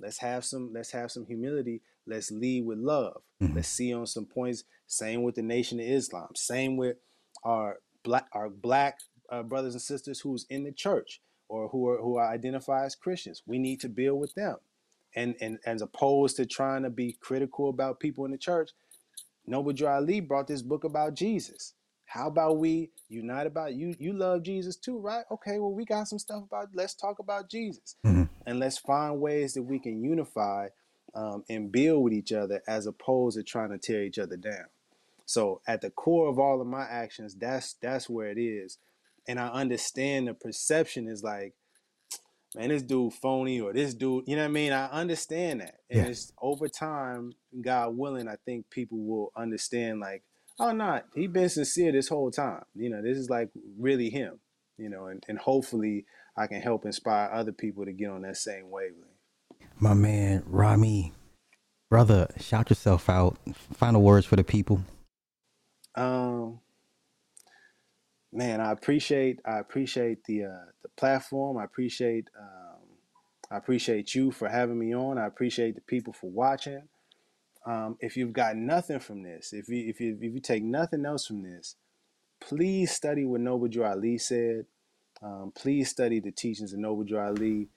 let's 0.00 0.18
have 0.18 0.44
some, 0.44 0.72
let's 0.72 0.90
have 0.92 1.10
some 1.10 1.26
humility. 1.26 1.82
Let's 2.06 2.30
lead 2.30 2.66
with 2.66 2.78
love. 2.78 3.22
Mhm. 3.42 3.54
Let's 3.56 3.68
see 3.68 3.92
on 3.94 4.06
some 4.06 4.26
points. 4.26 4.64
Same 4.86 5.22
with 5.22 5.34
the 5.36 5.42
Nation 5.42 5.80
of 5.80 5.86
Islam. 5.86 6.28
Same 6.34 6.76
with 6.76 6.98
our 7.42 7.78
black, 8.02 8.26
our 8.32 8.50
black 8.50 8.98
uh, 9.30 9.42
brothers 9.42 9.74
and 9.74 9.82
sisters 9.82 10.20
who's 10.20 10.44
in 10.50 10.64
the 10.64 10.72
church 10.72 11.20
or 11.48 11.68
who 11.68 11.88
are 11.88 11.98
who 11.98 12.16
are 12.16 12.26
identified 12.30 12.84
as 12.84 12.94
Christians. 12.94 13.42
We 13.46 13.58
need 13.58 13.80
to 13.80 13.88
build 13.88 14.20
with 14.20 14.34
them 14.34 14.56
and 15.16 15.34
and 15.40 15.58
as 15.64 15.80
opposed 15.82 16.36
to 16.36 16.46
trying 16.46 16.82
to 16.82 16.90
be 16.90 17.16
critical 17.20 17.70
about 17.70 18.00
people 18.00 18.26
in 18.26 18.30
the 18.32 18.38
church, 18.38 18.70
Noble 19.46 19.72
Drew 19.72 19.88
Ali 19.88 20.20
brought 20.20 20.46
this 20.46 20.62
book 20.62 20.84
about 20.84 21.14
Jesus. 21.14 21.74
How 22.06 22.28
about 22.28 22.58
we 22.58 22.90
unite 23.08 23.46
about 23.46 23.74
you? 23.74 23.94
You 23.98 24.12
love 24.12 24.42
Jesus 24.42 24.76
too, 24.76 24.98
right? 24.98 25.24
Okay, 25.30 25.58
well 25.58 25.72
we 25.72 25.84
got 25.84 26.08
some 26.08 26.18
stuff 26.18 26.44
about. 26.44 26.68
Let's 26.74 26.94
talk 26.94 27.18
about 27.18 27.48
Jesus, 27.50 27.96
Mhm. 28.04 28.28
and 28.46 28.58
let's 28.58 28.78
find 28.78 29.20
ways 29.20 29.54
that 29.54 29.62
we 29.62 29.78
can 29.78 30.02
unify 30.02 30.68
um, 31.14 31.44
and 31.48 31.70
build 31.70 32.02
with 32.02 32.12
each 32.12 32.32
other, 32.32 32.60
as 32.66 32.86
opposed 32.86 33.36
to 33.36 33.44
trying 33.44 33.70
to 33.70 33.78
tear 33.78 34.02
each 34.02 34.18
other 34.18 34.36
down. 34.36 34.66
So 35.26 35.60
at 35.66 35.80
the 35.80 35.90
core 35.90 36.28
of 36.28 36.38
all 36.38 36.60
of 36.60 36.66
my 36.66 36.82
actions, 36.84 37.34
that's 37.36 37.74
that's 37.74 38.08
where 38.10 38.28
it 38.28 38.38
is, 38.38 38.78
and 39.26 39.38
I 39.38 39.48
understand 39.48 40.28
the 40.28 40.34
perception 40.34 41.08
is 41.08 41.22
like 41.22 41.54
man, 42.54 42.68
this 42.68 42.82
dude 42.82 43.12
phony 43.14 43.60
or 43.60 43.72
this 43.72 43.94
dude, 43.94 44.24
you 44.26 44.36
know 44.36 44.42
what 44.42 44.48
I 44.48 44.52
mean? 44.52 44.72
I 44.72 44.86
understand 44.86 45.60
that. 45.60 45.76
And 45.90 46.04
Yeah. 46.04 46.06
it's 46.10 46.32
over 46.40 46.68
time, 46.68 47.32
God 47.60 47.96
willing, 47.96 48.28
I 48.28 48.36
think 48.44 48.70
people 48.70 48.98
will 48.98 49.32
understand 49.36 50.00
like, 50.00 50.22
oh 50.60 50.72
not, 50.72 51.06
he 51.14 51.26
been 51.26 51.48
sincere 51.48 51.92
this 51.92 52.08
whole 52.08 52.30
time. 52.30 52.62
You 52.74 52.90
know, 52.90 53.02
this 53.02 53.18
is 53.18 53.28
like 53.28 53.50
really 53.78 54.10
him, 54.10 54.40
you 54.78 54.88
know, 54.88 55.06
and, 55.06 55.22
and 55.28 55.38
hopefully 55.38 56.06
I 56.36 56.46
can 56.46 56.60
help 56.60 56.84
inspire 56.84 57.30
other 57.32 57.52
people 57.52 57.84
to 57.84 57.92
get 57.92 58.10
on 58.10 58.22
that 58.22 58.36
same 58.36 58.70
wavelength. 58.70 59.10
My 59.78 59.94
man 59.94 60.44
Rami, 60.46 61.12
brother, 61.90 62.28
shout 62.38 62.70
yourself 62.70 63.08
out. 63.10 63.36
Final 63.72 64.02
words 64.02 64.26
for 64.26 64.36
the 64.36 64.44
people. 64.44 64.84
Um 65.96 66.60
man, 68.34 68.60
I 68.60 68.72
appreciate 68.72 69.40
I 69.46 69.58
appreciate 69.58 70.24
the 70.24 70.44
uh 70.44 70.66
the 70.82 70.88
platform. 70.96 71.56
I 71.56 71.64
appreciate 71.64 72.28
um 72.38 72.80
I 73.50 73.56
appreciate 73.56 74.14
you 74.14 74.32
for 74.32 74.48
having 74.48 74.78
me 74.78 74.94
on. 74.94 75.18
I 75.18 75.26
appreciate 75.26 75.76
the 75.76 75.80
people 75.82 76.12
for 76.12 76.30
watching. 76.30 76.88
Um, 77.66 77.96
if 78.00 78.16
you've 78.16 78.32
got 78.32 78.56
nothing 78.56 79.00
from 79.00 79.22
this, 79.22 79.52
if 79.52 79.68
you 79.68 79.88
if 79.88 80.00
you 80.00 80.18
if 80.20 80.34
you 80.34 80.40
take 80.40 80.64
nothing 80.64 81.06
else 81.06 81.26
from 81.26 81.42
this, 81.42 81.76
please 82.40 82.90
study 82.90 83.24
what 83.24 83.40
Noble 83.40 83.68
Drew 83.68 83.84
Ali 83.84 84.18
said. 84.18 84.66
Um, 85.22 85.52
please 85.54 85.88
study 85.88 86.20
the 86.20 86.32
teachings 86.32 86.72
of 86.72 86.78
Noble 86.80 87.04
Drew 87.04 87.18
Ali. 87.18 87.68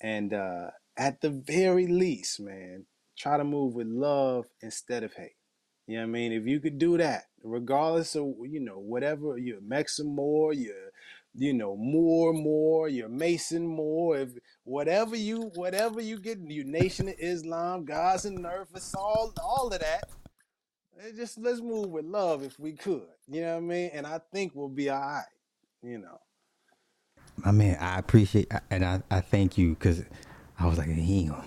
And 0.00 0.32
uh, 0.32 0.70
at 0.96 1.20
the 1.20 1.30
very 1.30 1.86
least, 1.86 2.40
man, 2.40 2.86
try 3.18 3.36
to 3.36 3.44
move 3.44 3.74
with 3.74 3.88
love 3.88 4.46
instead 4.60 5.02
of 5.02 5.14
hate. 5.14 5.36
You 5.86 5.96
know 5.96 6.02
what 6.02 6.08
I 6.08 6.12
mean? 6.12 6.32
If 6.32 6.46
you 6.46 6.60
could 6.60 6.78
do 6.78 6.96
that, 6.98 7.24
regardless 7.42 8.14
of 8.14 8.34
you 8.44 8.60
know 8.60 8.78
whatever 8.78 9.36
you're 9.36 9.60
Mexan 9.60 10.06
Moor, 10.06 10.52
you 10.52 11.52
know 11.52 11.76
Moor 11.76 12.32
Moor, 12.32 12.88
you're 12.88 13.08
Mason 13.08 13.66
Moor, 13.66 14.18
if 14.18 14.30
whatever 14.64 15.16
you 15.16 15.50
whatever 15.54 16.00
you 16.00 16.18
get, 16.18 16.38
you 16.38 16.64
Nation 16.64 17.08
of 17.08 17.14
Islam, 17.18 17.84
Gods 17.84 18.24
and 18.24 18.46
it's 18.74 18.94
all 18.94 19.32
all 19.42 19.72
of 19.72 19.80
that. 19.80 20.04
It 20.98 21.16
just 21.16 21.38
let's 21.38 21.60
move 21.60 21.88
with 21.88 22.04
love 22.04 22.44
if 22.44 22.58
we 22.60 22.74
could. 22.74 23.08
You 23.28 23.40
know 23.40 23.54
what 23.54 23.56
I 23.56 23.60
mean? 23.60 23.90
And 23.92 24.06
I 24.06 24.20
think 24.32 24.52
we'll 24.54 24.68
be 24.68 24.88
all 24.88 25.00
right. 25.00 25.24
You 25.82 25.98
know. 25.98 26.20
My 27.36 27.50
man, 27.50 27.76
I 27.80 27.98
appreciate 27.98 28.52
and 28.70 28.84
I, 28.84 29.02
I 29.10 29.20
thank 29.20 29.58
you 29.58 29.70
because 29.70 30.04
I 30.58 30.66
was 30.66 30.78
like, 30.78 30.88
he 30.88 31.20
ain't 31.20 31.30
gonna. 31.30 31.44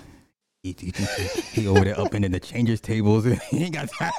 He, 0.66 0.76
he, 0.80 0.94
he, 0.98 1.30
he 1.62 1.68
over 1.68 1.86
there 1.86 2.00
up 2.00 2.16
in 2.16 2.24
the 2.32 2.40
changers 2.40 2.82
tables. 2.82 3.24
he 3.52 3.66
ain't 3.66 3.76
got 3.76 3.88
time. 3.88 4.12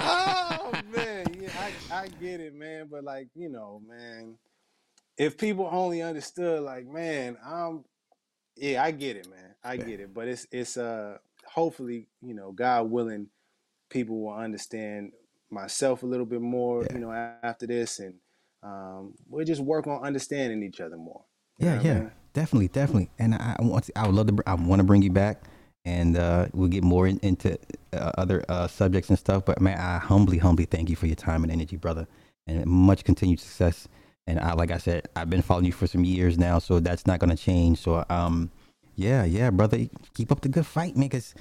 oh 0.00 0.72
man, 0.90 1.38
yeah, 1.38 1.50
I, 1.90 1.94
I 1.94 2.08
get 2.08 2.40
it, 2.40 2.54
man. 2.54 2.88
But 2.90 3.04
like, 3.04 3.28
you 3.34 3.50
know, 3.50 3.82
man, 3.86 4.38
if 5.18 5.36
people 5.36 5.68
only 5.70 6.00
understood, 6.00 6.62
like, 6.62 6.86
man, 6.86 7.36
I'm 7.44 7.84
yeah, 8.56 8.82
I 8.82 8.92
get 8.92 9.16
it, 9.18 9.28
man. 9.28 9.54
I 9.62 9.74
Yeah. 9.74 9.84
get 9.84 10.00
it. 10.00 10.14
But 10.14 10.28
it's 10.28 10.46
it's 10.50 10.78
uh 10.78 11.18
hopefully, 11.46 12.08
you 12.22 12.32
know, 12.32 12.50
God 12.50 12.90
willing, 12.90 13.26
people 13.90 14.22
will 14.22 14.32
understand 14.34 15.12
myself 15.50 16.04
a 16.04 16.06
little 16.06 16.24
bit 16.24 16.40
more, 16.40 16.84
Yeah. 16.84 16.94
you 16.94 17.00
know, 17.00 17.12
after 17.42 17.66
this 17.66 17.98
and 17.98 18.14
um 18.62 19.12
we'll 19.28 19.44
just 19.44 19.60
work 19.60 19.86
on 19.86 20.02
understanding 20.02 20.62
each 20.62 20.80
other 20.80 20.96
more. 20.96 21.26
Know 21.58 21.66
Yeah, 21.68 21.80
I 21.80 21.82
yeah, 21.82 21.94
mean? 22.00 22.10
Definitely, 22.34 22.68
definitely. 22.68 23.10
And 23.18 23.34
I, 23.34 23.56
I 23.58 23.62
want, 23.64 23.86
to, 23.86 23.98
I 23.98 24.06
would 24.06 24.14
love 24.14 24.26
to, 24.28 24.42
I 24.46 24.54
want 24.54 24.80
to 24.80 24.84
bring 24.84 25.02
you 25.02 25.10
back, 25.10 25.42
and 25.86 26.18
uh, 26.18 26.48
we'll 26.52 26.68
get 26.68 26.84
more 26.84 27.06
in, 27.06 27.18
into 27.20 27.58
uh, 27.94 28.12
other 28.18 28.44
uh, 28.48 28.68
subjects 28.68 29.08
and 29.08 29.18
stuff. 29.18 29.46
But 29.46 29.60
man, 29.60 29.78
I 29.78 29.98
humbly, 29.98 30.38
humbly 30.38 30.66
thank 30.66 30.90
you 30.90 30.96
for 30.96 31.06
your 31.06 31.16
time 31.16 31.42
and 31.44 31.52
energy, 31.52 31.76
brother, 31.76 32.06
and 32.46 32.66
much 32.66 33.04
continued 33.04 33.40
success. 33.40 33.88
And 34.26 34.40
I, 34.40 34.52
like 34.54 34.70
I 34.70 34.78
said, 34.78 35.08
I've 35.16 35.30
been 35.30 35.42
following 35.42 35.66
you 35.66 35.72
for 35.72 35.86
some 35.86 36.04
years 36.04 36.38
now, 36.38 36.58
so 36.58 36.80
that's 36.80 37.06
not 37.06 37.20
gonna 37.20 37.36
change. 37.36 37.78
So, 37.78 38.04
um, 38.10 38.50
yeah, 38.96 39.24
yeah, 39.24 39.50
brother, 39.50 39.88
keep 40.14 40.30
up 40.30 40.40
the 40.40 40.48
good 40.48 40.66
fight, 40.66 40.96
man. 40.96 41.08
Cause 41.08 41.34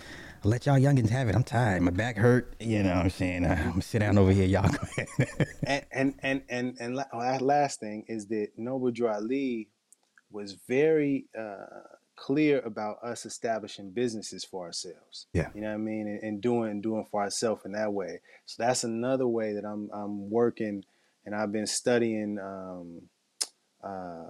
I 0.43 0.47
let 0.47 0.65
y'all 0.65 0.77
youngins 0.77 1.09
have 1.09 1.29
it. 1.29 1.35
I'm 1.35 1.43
tired. 1.43 1.81
My 1.83 1.91
back 1.91 2.17
hurt. 2.17 2.55
You 2.59 2.83
know 2.83 2.95
what 2.95 3.05
I'm 3.05 3.09
saying? 3.09 3.45
I'm 3.45 3.81
sit 3.81 3.99
down 3.99 4.17
over 4.17 4.31
here, 4.31 4.45
y'all. 4.45 4.69
And 5.65 5.85
and 5.91 6.15
and 6.21 6.41
and, 6.49 6.77
and 6.79 6.95
la- 6.95 7.05
la- 7.13 7.37
last 7.37 7.79
thing 7.79 8.03
is 8.09 8.27
that 8.27 8.49
Noble 8.57 8.91
Ali 9.07 9.69
was 10.33 10.57
very 10.67 11.25
uh, 11.39 11.81
clear 12.15 12.59
about 12.61 12.97
us 13.03 13.25
establishing 13.25 13.91
businesses 13.91 14.43
for 14.43 14.65
ourselves. 14.65 15.27
Yeah. 15.33 15.49
You 15.53 15.61
know 15.61 15.69
what 15.69 15.75
I 15.75 15.77
mean? 15.77 16.07
And, 16.07 16.23
and 16.23 16.41
doing 16.41 16.81
doing 16.81 17.05
for 17.09 17.21
ourselves 17.21 17.65
in 17.65 17.71
that 17.73 17.93
way. 17.93 18.19
So 18.45 18.63
that's 18.63 18.83
another 18.83 19.27
way 19.27 19.53
that 19.53 19.63
I'm 19.65 19.89
I'm 19.93 20.29
working 20.29 20.83
and 21.25 21.33
I've 21.35 21.51
been 21.51 21.67
studying 21.67 22.39
um, 22.39 23.03
uh, 23.83 24.29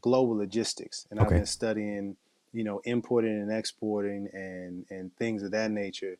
global 0.00 0.36
logistics 0.36 1.06
and 1.10 1.20
I've 1.20 1.28
been 1.28 1.46
studying, 1.46 2.16
you 2.52 2.64
know, 2.64 2.80
importing 2.84 3.40
and 3.40 3.52
exporting 3.52 4.28
and 4.32 4.86
and 4.90 5.14
things 5.16 5.42
of 5.42 5.52
that 5.52 5.70
nature 5.70 6.16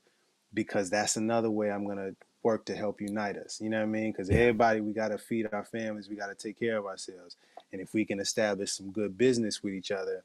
because 0.54 0.90
that's 0.90 1.16
another 1.16 1.50
way 1.50 1.70
I'm 1.70 1.86
gonna 1.86 2.12
work 2.42 2.64
to 2.66 2.74
help 2.74 3.00
unite 3.00 3.36
us. 3.36 3.60
You 3.60 3.70
know 3.70 3.78
what 3.78 3.84
I 3.84 3.86
mean? 3.86 4.12
Because 4.12 4.28
Yeah. 4.28 4.36
everybody, 4.38 4.80
we 4.80 4.92
gotta 4.92 5.18
feed 5.18 5.48
our 5.52 5.64
families, 5.64 6.09
we 6.09 6.16
gotta 6.16 6.34
take 6.34 6.59
care 6.59 6.76
of 6.76 6.86
ourselves, 6.86 7.36
and 7.73 7.81
if 7.81 7.94
we 7.94 8.05
can 8.05 8.20
establish 8.20 8.73
some 8.73 8.90
good 8.90 9.16
business 9.16 9.62
with 9.62 9.74
each 9.74 9.90
other, 9.90 10.24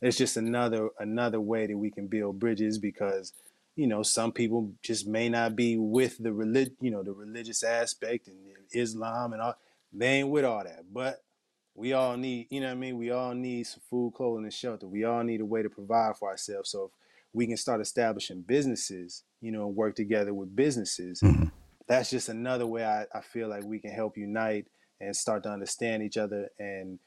it's 0.00 0.16
just 0.16 0.36
another 0.36 0.90
another 0.98 1.40
way 1.40 1.66
that 1.66 1.76
we 1.76 1.90
can 1.90 2.06
build 2.06 2.38
bridges. 2.38 2.78
Because 2.78 3.32
you 3.76 3.86
know, 3.88 4.02
some 4.02 4.30
people 4.32 4.72
just 4.82 5.06
may 5.06 5.28
not 5.28 5.56
be 5.56 5.76
with 5.76 6.18
the 6.22 6.32
relig, 6.32 6.72
you 6.80 6.90
know, 6.90 7.02
the 7.02 7.12
religious 7.12 7.64
aspect 7.64 8.28
and 8.28 8.36
Islam 8.72 9.32
and 9.32 9.42
all. 9.42 9.56
They 9.92 10.06
ain't 10.20 10.28
with 10.28 10.44
all 10.44 10.62
that, 10.64 10.84
but 10.92 11.22
we 11.74 11.92
all 11.92 12.16
need, 12.16 12.46
you 12.50 12.60
know 12.60 12.66
what 12.66 12.72
I 12.72 12.76
mean? 12.76 12.98
We 12.98 13.10
all 13.10 13.34
need 13.34 13.64
some 13.66 13.80
food, 13.90 14.14
clothing, 14.14 14.44
and 14.44 14.52
shelter. 14.52 14.86
We 14.86 15.04
all 15.04 15.22
need 15.24 15.40
a 15.40 15.44
way 15.44 15.62
to 15.62 15.68
provide 15.70 16.16
for 16.16 16.28
ourselves. 16.28 16.70
So 16.70 16.84
if 16.84 16.90
we 17.32 17.46
can 17.46 17.56
start 17.56 17.80
establishing 17.80 18.42
businesses, 18.42 19.24
you 19.40 19.50
know, 19.50 19.66
and 19.66 19.76
work 19.76 19.96
together 19.96 20.32
with 20.34 20.54
businesses, 20.54 21.20
Mhm. 21.20 21.50
that's 21.86 22.10
just 22.10 22.28
another 22.28 22.66
way 22.66 22.84
I, 22.84 23.06
I 23.12 23.20
feel 23.20 23.48
like 23.48 23.64
we 23.64 23.78
can 23.80 23.90
help 23.90 24.16
unite 24.16 24.66
and 25.04 25.16
start 25.16 25.42
to 25.44 25.50
understand 25.50 26.02
each 26.02 26.16
other 26.16 26.48
and 26.58 26.98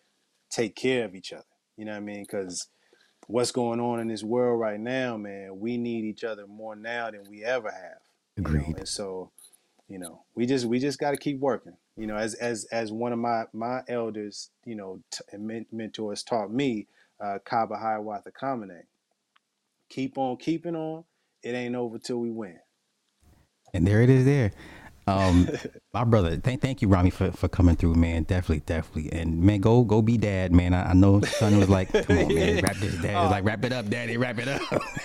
take 0.49 0.75
care 0.75 1.05
of 1.05 1.15
each 1.15 1.33
other. 1.33 1.43
You 1.75 1.85
know 1.85 1.91
what 1.91 1.97
I 1.97 2.01
mean? 2.01 2.23
Because 2.23 2.67
what's 3.27 3.51
going 3.51 3.79
on 3.79 3.99
in 3.99 4.07
this 4.07 4.23
world 4.23 4.59
right 4.59 4.79
now, 4.79 5.17
man, 5.17 5.59
we 5.59 5.77
need 5.77 6.05
each 6.05 6.23
other 6.23 6.47
more 6.47 6.75
now 6.75 7.11
than 7.11 7.23
we 7.29 7.43
ever 7.43 7.69
have. 7.69 8.01
you 8.35 8.43
know? 8.43 8.49
Agreed. 8.49 8.77
And 8.77 8.87
so, 8.87 9.31
you 9.87 9.99
know, 9.99 10.23
we 10.35 10.45
just 10.45 10.65
we 10.65 10.79
just 10.79 10.99
got 10.99 11.11
to 11.11 11.17
keep 11.17 11.39
working. 11.39 11.77
You 11.95 12.07
know, 12.07 12.15
as 12.15 12.33
as 12.35 12.65
as 12.71 12.91
one 12.91 13.13
of 13.13 13.19
my 13.19 13.45
my 13.53 13.81
elders, 13.87 14.49
you 14.65 14.75
know, 14.75 15.01
t- 15.11 15.23
and 15.31 15.65
mentors 15.71 16.23
taught 16.23 16.51
me, 16.51 16.87
uh, 17.23 17.39
Kaba 17.43 17.77
Hiawatha 17.77 18.31
Kamene. 18.31 18.81
Keep 19.89 20.17
on 20.17 20.37
keeping 20.37 20.75
on. 20.75 21.05
It 21.43 21.51
ain't 21.51 21.75
over 21.75 21.97
till 21.97 22.17
we 22.17 22.29
win. 22.29 22.59
And 23.73 23.85
there 23.85 24.01
it 24.01 24.09
is 24.09 24.25
there. 24.25 24.51
Um, 25.07 25.47
my 25.93 26.03
brother, 26.03 26.37
thank 26.37 26.61
thank 26.61 26.81
you, 26.81 26.89
Rami, 26.89 27.09
for, 27.09 27.31
for 27.31 27.47
coming 27.47 27.75
through, 27.75 27.95
man. 27.95 28.23
Definitely, 28.23 28.63
definitely. 28.65 29.17
And 29.17 29.41
man, 29.41 29.61
go 29.61 29.83
go 29.83 30.01
be 30.01 30.17
dad, 30.17 30.51
man. 30.51 30.73
I, 30.73 30.91
I 30.91 30.93
know 30.93 31.21
son 31.21 31.57
was 31.57 31.69
like, 31.69 31.91
come 31.91 32.17
on, 32.17 32.33
man, 32.33 32.61
wrap 32.63 32.75
this 32.77 32.95
dad. 33.01 33.21
was 33.21 33.31
like, 33.31 33.45
wrap 33.45 33.63
it 33.63 33.71
up, 33.71 33.89
daddy, 33.89 34.17
wrap 34.17 34.37
it 34.37 34.47
up. 34.49 34.61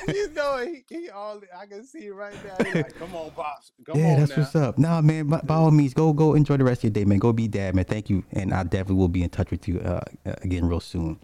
you 0.09 0.31
know, 0.33 0.59
he, 0.67 0.85
he 0.89 1.09
all 1.11 1.41
I 1.57 1.67
can 1.67 1.87
see 1.87 2.07
it 2.07 2.15
right 2.15 2.35
now. 2.45 2.57
Like, 2.75 2.95
come 2.99 3.15
on, 3.15 3.31
pops, 3.31 3.73
come 3.85 3.99
yeah, 3.99 4.15
on 4.15 4.21
that's 4.21 4.31
now. 4.31 4.43
what's 4.43 4.57
up. 4.57 4.79
Nah, 4.79 5.01
man, 5.01 5.29
by, 5.29 5.41
by 5.41 5.55
all 5.55 5.71
means, 5.73 5.95
go 5.95 6.13
go 6.13 6.35
enjoy 6.35 6.57
the 6.57 6.65
rest 6.65 6.81
of 6.81 6.85
your 6.85 6.91
day, 6.91 7.05
man. 7.05 7.19
Go 7.19 7.33
be 7.33 7.47
dad, 7.47 7.77
man. 7.77 7.85
Thank 7.85 8.11
you, 8.11 8.25
and 8.33 8.53
I 8.53 8.65
definitely 8.65 8.97
will 8.97 9.09
be 9.09 9.23
in 9.23 9.31
touch 9.31 9.51
with 9.51 9.69
you 9.69 9.79
uh, 9.81 10.01
again 10.25 10.67
real 10.67 10.81
soon. 10.81 11.21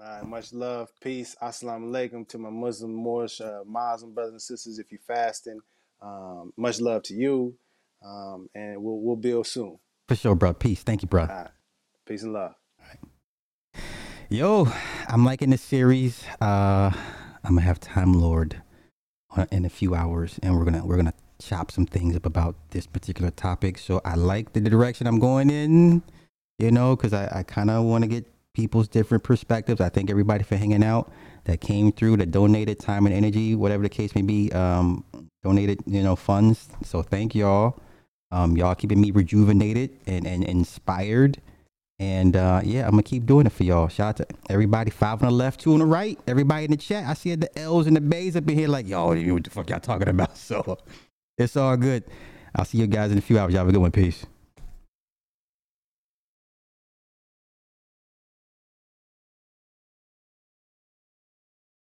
All 0.00 0.06
right, 0.06 0.26
much 0.26 0.52
love, 0.52 0.88
peace, 1.00 1.36
assalamu 1.42 1.90
alaikum 1.90 2.26
to 2.28 2.38
my 2.38 2.48
Muslim, 2.48 2.94
Moorish, 2.94 3.40
uh, 3.40 3.60
Muslim 3.66 4.14
brothers 4.14 4.32
and 4.32 4.42
sisters. 4.42 4.78
If 4.78 4.90
you're 4.92 5.00
fasting, 5.06 5.60
um, 6.00 6.52
much 6.56 6.80
love 6.80 7.02
to 7.04 7.14
you, 7.14 7.56
um, 8.04 8.48
and 8.54 8.82
we'll 8.82 9.00
we'll 9.00 9.16
build 9.16 9.46
soon. 9.46 9.78
For 10.08 10.16
sure, 10.16 10.34
bro. 10.34 10.54
Peace. 10.54 10.82
Thank 10.82 11.02
you, 11.02 11.08
bro. 11.08 11.26
Right, 11.26 11.48
peace 12.06 12.22
and 12.22 12.32
love. 12.32 12.54
Yo, 14.28 14.68
I'm 15.08 15.24
liking 15.24 15.50
this 15.50 15.62
series. 15.62 16.24
Uh, 16.40 16.90
I'm 17.44 17.54
gonna 17.54 17.60
have 17.60 17.78
Time 17.78 18.12
Lord 18.12 18.62
in 19.50 19.64
a 19.64 19.68
few 19.68 19.94
hours, 19.94 20.38
and 20.42 20.56
we're 20.56 20.64
gonna 20.64 20.84
we're 20.84 20.96
gonna 20.96 21.14
chop 21.40 21.70
some 21.70 21.86
things 21.86 22.16
up 22.16 22.26
about 22.26 22.56
this 22.70 22.86
particular 22.86 23.30
topic. 23.30 23.78
So 23.78 24.00
I 24.04 24.14
like 24.14 24.52
the 24.52 24.60
direction 24.60 25.06
I'm 25.06 25.18
going 25.18 25.50
in, 25.50 26.02
you 26.58 26.70
know, 26.70 26.96
because 26.96 27.12
I, 27.12 27.28
I 27.40 27.42
kind 27.42 27.70
of 27.70 27.84
want 27.84 28.02
to 28.02 28.08
get 28.08 28.26
people's 28.54 28.88
different 28.88 29.22
perspectives. 29.22 29.80
I 29.80 29.90
thank 29.90 30.10
everybody 30.10 30.42
for 30.42 30.56
hanging 30.56 30.82
out 30.82 31.12
that 31.44 31.60
came 31.60 31.92
through, 31.92 32.16
that 32.16 32.30
donated 32.30 32.80
time 32.80 33.06
and 33.06 33.14
energy, 33.14 33.54
whatever 33.54 33.82
the 33.82 33.88
case 33.88 34.14
may 34.14 34.22
be, 34.22 34.50
um, 34.52 35.04
donated, 35.44 35.80
you 35.86 36.02
know, 36.02 36.16
funds. 36.16 36.68
So 36.82 37.02
thank 37.02 37.34
y'all. 37.34 37.78
Um, 38.30 38.56
y'all 38.56 38.74
keeping 38.74 39.00
me 39.00 39.10
rejuvenated 39.10 39.90
and, 40.06 40.26
and 40.26 40.44
inspired. 40.44 41.40
And 41.98 42.36
uh, 42.36 42.60
yeah, 42.62 42.84
I'm 42.84 42.90
gonna 42.90 43.02
keep 43.02 43.24
doing 43.24 43.46
it 43.46 43.52
for 43.52 43.64
y'all. 43.64 43.88
Shout 43.88 44.20
out 44.20 44.28
to 44.28 44.36
everybody. 44.50 44.90
Five 44.90 45.22
on 45.22 45.28
the 45.28 45.34
left, 45.34 45.60
two 45.60 45.72
on 45.72 45.78
the 45.78 45.86
right. 45.86 46.18
Everybody 46.26 46.66
in 46.66 46.70
the 46.72 46.76
chat. 46.76 47.04
I 47.06 47.14
see 47.14 47.34
the 47.34 47.58
L's 47.58 47.86
and 47.86 47.96
the 47.96 48.00
B's 48.02 48.36
up 48.36 48.48
in 48.48 48.58
here, 48.58 48.68
like, 48.68 48.86
yo, 48.86 49.06
what 49.06 49.44
the 49.44 49.50
fuck 49.50 49.70
y'all 49.70 49.80
talking 49.80 50.08
about? 50.08 50.36
So 50.36 50.78
it's 51.38 51.56
all 51.56 51.76
good. 51.76 52.04
I'll 52.54 52.64
see 52.64 52.78
you 52.78 52.86
guys 52.86 53.12
in 53.12 53.18
a 53.18 53.22
few 53.22 53.38
hours. 53.38 53.52
Y'all 53.52 53.60
have 53.60 53.68
a 53.68 53.72
good 53.72 53.80
one. 53.80 53.90
Peace. 53.92 54.26